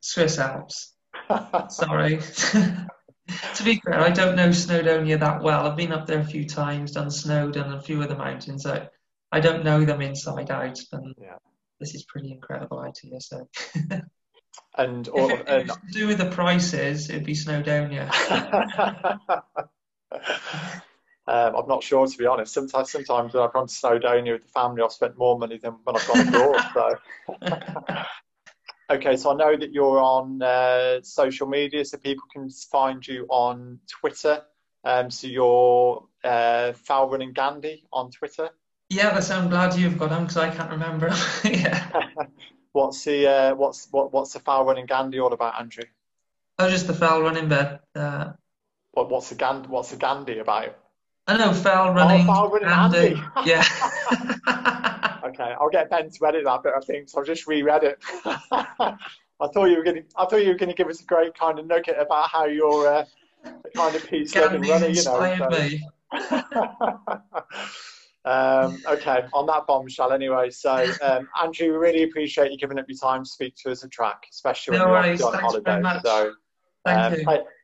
Swiss 0.00 0.38
Alps. 0.38 0.94
Sorry. 1.70 2.20
to 3.54 3.62
be 3.64 3.80
fair, 3.84 4.00
I 4.00 4.10
don't 4.10 4.36
know 4.36 4.48
Snowdonia 4.48 5.20
that 5.20 5.42
well. 5.42 5.66
I've 5.66 5.76
been 5.76 5.92
up 5.92 6.06
there 6.06 6.20
a 6.20 6.24
few 6.24 6.46
times, 6.46 6.92
done 6.92 7.10
snow, 7.10 7.50
done 7.50 7.72
a 7.72 7.80
few 7.80 8.02
other 8.02 8.16
mountains. 8.16 8.66
I, 8.66 8.88
I 9.30 9.40
don't 9.40 9.64
know 9.64 9.84
them 9.84 10.00
inside 10.00 10.50
out, 10.50 10.78
and 10.92 11.14
yeah. 11.20 11.36
this 11.80 11.94
is 11.94 12.04
pretty 12.04 12.32
incredible 12.32 12.78
idea. 12.78 13.20
So, 13.20 13.48
and 14.76 15.08
all, 15.08 15.30
if 15.30 15.40
it, 15.40 15.48
and... 15.48 15.68
to 15.68 15.78
do 15.92 16.06
with 16.06 16.18
the 16.18 16.30
prices, 16.30 17.10
it'd 17.10 17.24
be 17.24 17.34
Snowdonia. 17.34 18.08
um, 21.26 21.56
I'm 21.56 21.68
not 21.68 21.82
sure 21.82 22.06
to 22.06 22.18
be 22.18 22.26
honest. 22.26 22.54
Sometimes, 22.54 22.90
sometimes 22.90 23.34
when 23.34 23.42
I've 23.42 23.52
gone 23.52 23.66
to 23.66 23.74
Snowdonia 23.74 24.32
with 24.32 24.44
the 24.44 24.48
family, 24.48 24.82
I've 24.82 24.92
spent 24.92 25.18
more 25.18 25.38
money 25.38 25.58
than 25.58 25.72
when 25.84 25.96
I've 25.96 26.06
gone 26.06 26.28
abroad. 26.28 26.64
so. 26.72 28.04
Okay, 28.90 29.16
so 29.16 29.32
I 29.32 29.34
know 29.34 29.56
that 29.56 29.72
you're 29.72 30.00
on 30.00 30.40
uh, 30.40 31.02
social 31.02 31.46
media, 31.46 31.84
so 31.84 31.98
people 31.98 32.24
can 32.32 32.48
find 32.50 33.06
you 33.06 33.26
on 33.28 33.80
Twitter. 33.86 34.42
Um, 34.84 35.10
so 35.10 35.26
you're 35.26 36.04
uh, 36.24 36.72
Fell 36.72 37.10
Running 37.10 37.32
Gandhi 37.32 37.84
on 37.92 38.10
Twitter. 38.10 38.48
Yeah, 38.88 39.10
that's, 39.10 39.30
I'm 39.30 39.50
glad 39.50 39.76
you've 39.76 39.98
got 39.98 40.08
them 40.08 40.22
because 40.22 40.38
I 40.38 40.54
can't 40.54 40.70
remember. 40.70 41.14
yeah. 41.44 41.90
what's 42.72 43.04
the 43.04 43.28
uh, 43.28 43.54
what's 43.54 43.88
what, 43.90 44.12
what's 44.12 44.32
the 44.32 44.40
Fell 44.40 44.64
Running 44.64 44.86
Gandhi 44.86 45.20
all 45.20 45.32
about, 45.34 45.60
Andrew? 45.60 45.84
Oh, 46.58 46.68
just 46.68 46.88
the 46.88 46.94
fell 46.94 47.22
running 47.22 47.48
bit. 47.48 47.80
Uh, 47.94 48.32
what, 48.92 49.10
what's 49.10 49.28
the 49.28 49.36
Gandhi? 49.36 49.68
What's 49.68 49.90
the 49.90 49.96
Gandhi 49.96 50.38
about? 50.38 50.76
I 51.26 51.36
know 51.36 51.52
fell 51.52 51.92
running. 51.92 52.22
Oh, 52.28 52.32
fell 52.32 52.50
running 52.50 52.68
Gandhi. 52.68 53.22
yeah. 53.44 53.64
Okay, 55.38 55.54
I'll 55.60 55.70
get 55.70 55.90
Ben 55.90 56.10
to 56.10 56.26
edit 56.26 56.44
that 56.44 56.62
bit. 56.62 56.72
I 56.76 56.80
think 56.80 57.08
so. 57.08 57.18
I'll 57.18 57.24
just 57.24 57.46
reread 57.46 57.84
it. 57.84 57.98
I 59.40 59.46
thought 59.52 59.66
you 59.66 59.76
were 59.76 59.84
going 59.84 59.96
to. 59.96 60.04
I 60.16 60.26
thought 60.26 60.42
you 60.42 60.48
were 60.48 60.56
going 60.56 60.70
to 60.70 60.74
give 60.74 60.88
us 60.88 61.00
a 61.00 61.04
great 61.04 61.34
kind 61.38 61.58
of 61.58 61.66
nugget 61.66 61.96
about 61.98 62.28
how 62.30 62.46
you're 62.46 62.92
uh, 62.92 63.04
kind 63.74 63.94
of 63.94 64.06
peace 64.08 64.34
loving 64.34 64.62
runner. 64.62 64.88
You 64.88 65.04
know. 65.04 65.38
So. 65.44 65.78
um, 68.24 68.82
okay, 68.86 69.24
on 69.32 69.46
that 69.46 69.66
bombshell. 69.66 70.12
Anyway, 70.12 70.50
so 70.50 70.90
um, 71.02 71.28
Andrew, 71.42 71.72
we 71.72 71.76
really 71.76 72.02
appreciate 72.02 72.50
you 72.50 72.58
giving 72.58 72.78
up 72.78 72.86
your 72.88 72.98
time 72.98 73.24
to 73.24 73.30
speak 73.30 73.54
to 73.62 73.70
us 73.70 73.84
at 73.84 73.90
track, 73.90 74.24
especially 74.32 74.78
when 74.78 74.88
no 74.88 75.04
you're 75.04 75.26
on 75.26 75.34
holiday. 75.34 76.00
So. 76.04 76.32
Um, 76.86 77.16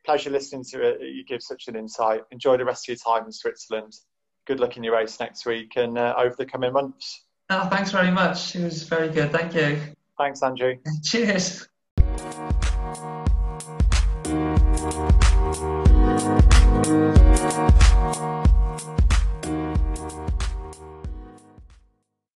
pleasure 0.05 0.29
listening 0.29 0.63
to 0.65 0.81
it. 0.81 1.01
You 1.01 1.25
give 1.25 1.41
such 1.41 1.67
an 1.67 1.75
insight. 1.75 2.21
Enjoy 2.31 2.57
the 2.57 2.65
rest 2.65 2.87
of 2.87 2.89
your 2.89 2.97
time 2.97 3.25
in 3.25 3.31
Switzerland. 3.31 3.91
Good 4.45 4.59
luck 4.59 4.77
in 4.77 4.83
your 4.83 4.95
race 4.95 5.19
next 5.19 5.47
week 5.47 5.71
and 5.77 5.97
uh, 5.97 6.13
over 6.15 6.35
the 6.37 6.45
coming 6.45 6.71
months. 6.73 7.25
Oh, 7.49 7.67
thanks 7.69 7.91
very 7.91 8.09
much. 8.09 8.55
It 8.55 8.63
was 8.63 8.83
very 8.83 9.09
good. 9.09 9.31
Thank 9.31 9.53
you. 9.53 9.79
Thanks, 10.17 10.41
Andrew. 10.41 10.77
Cheers. 11.03 11.67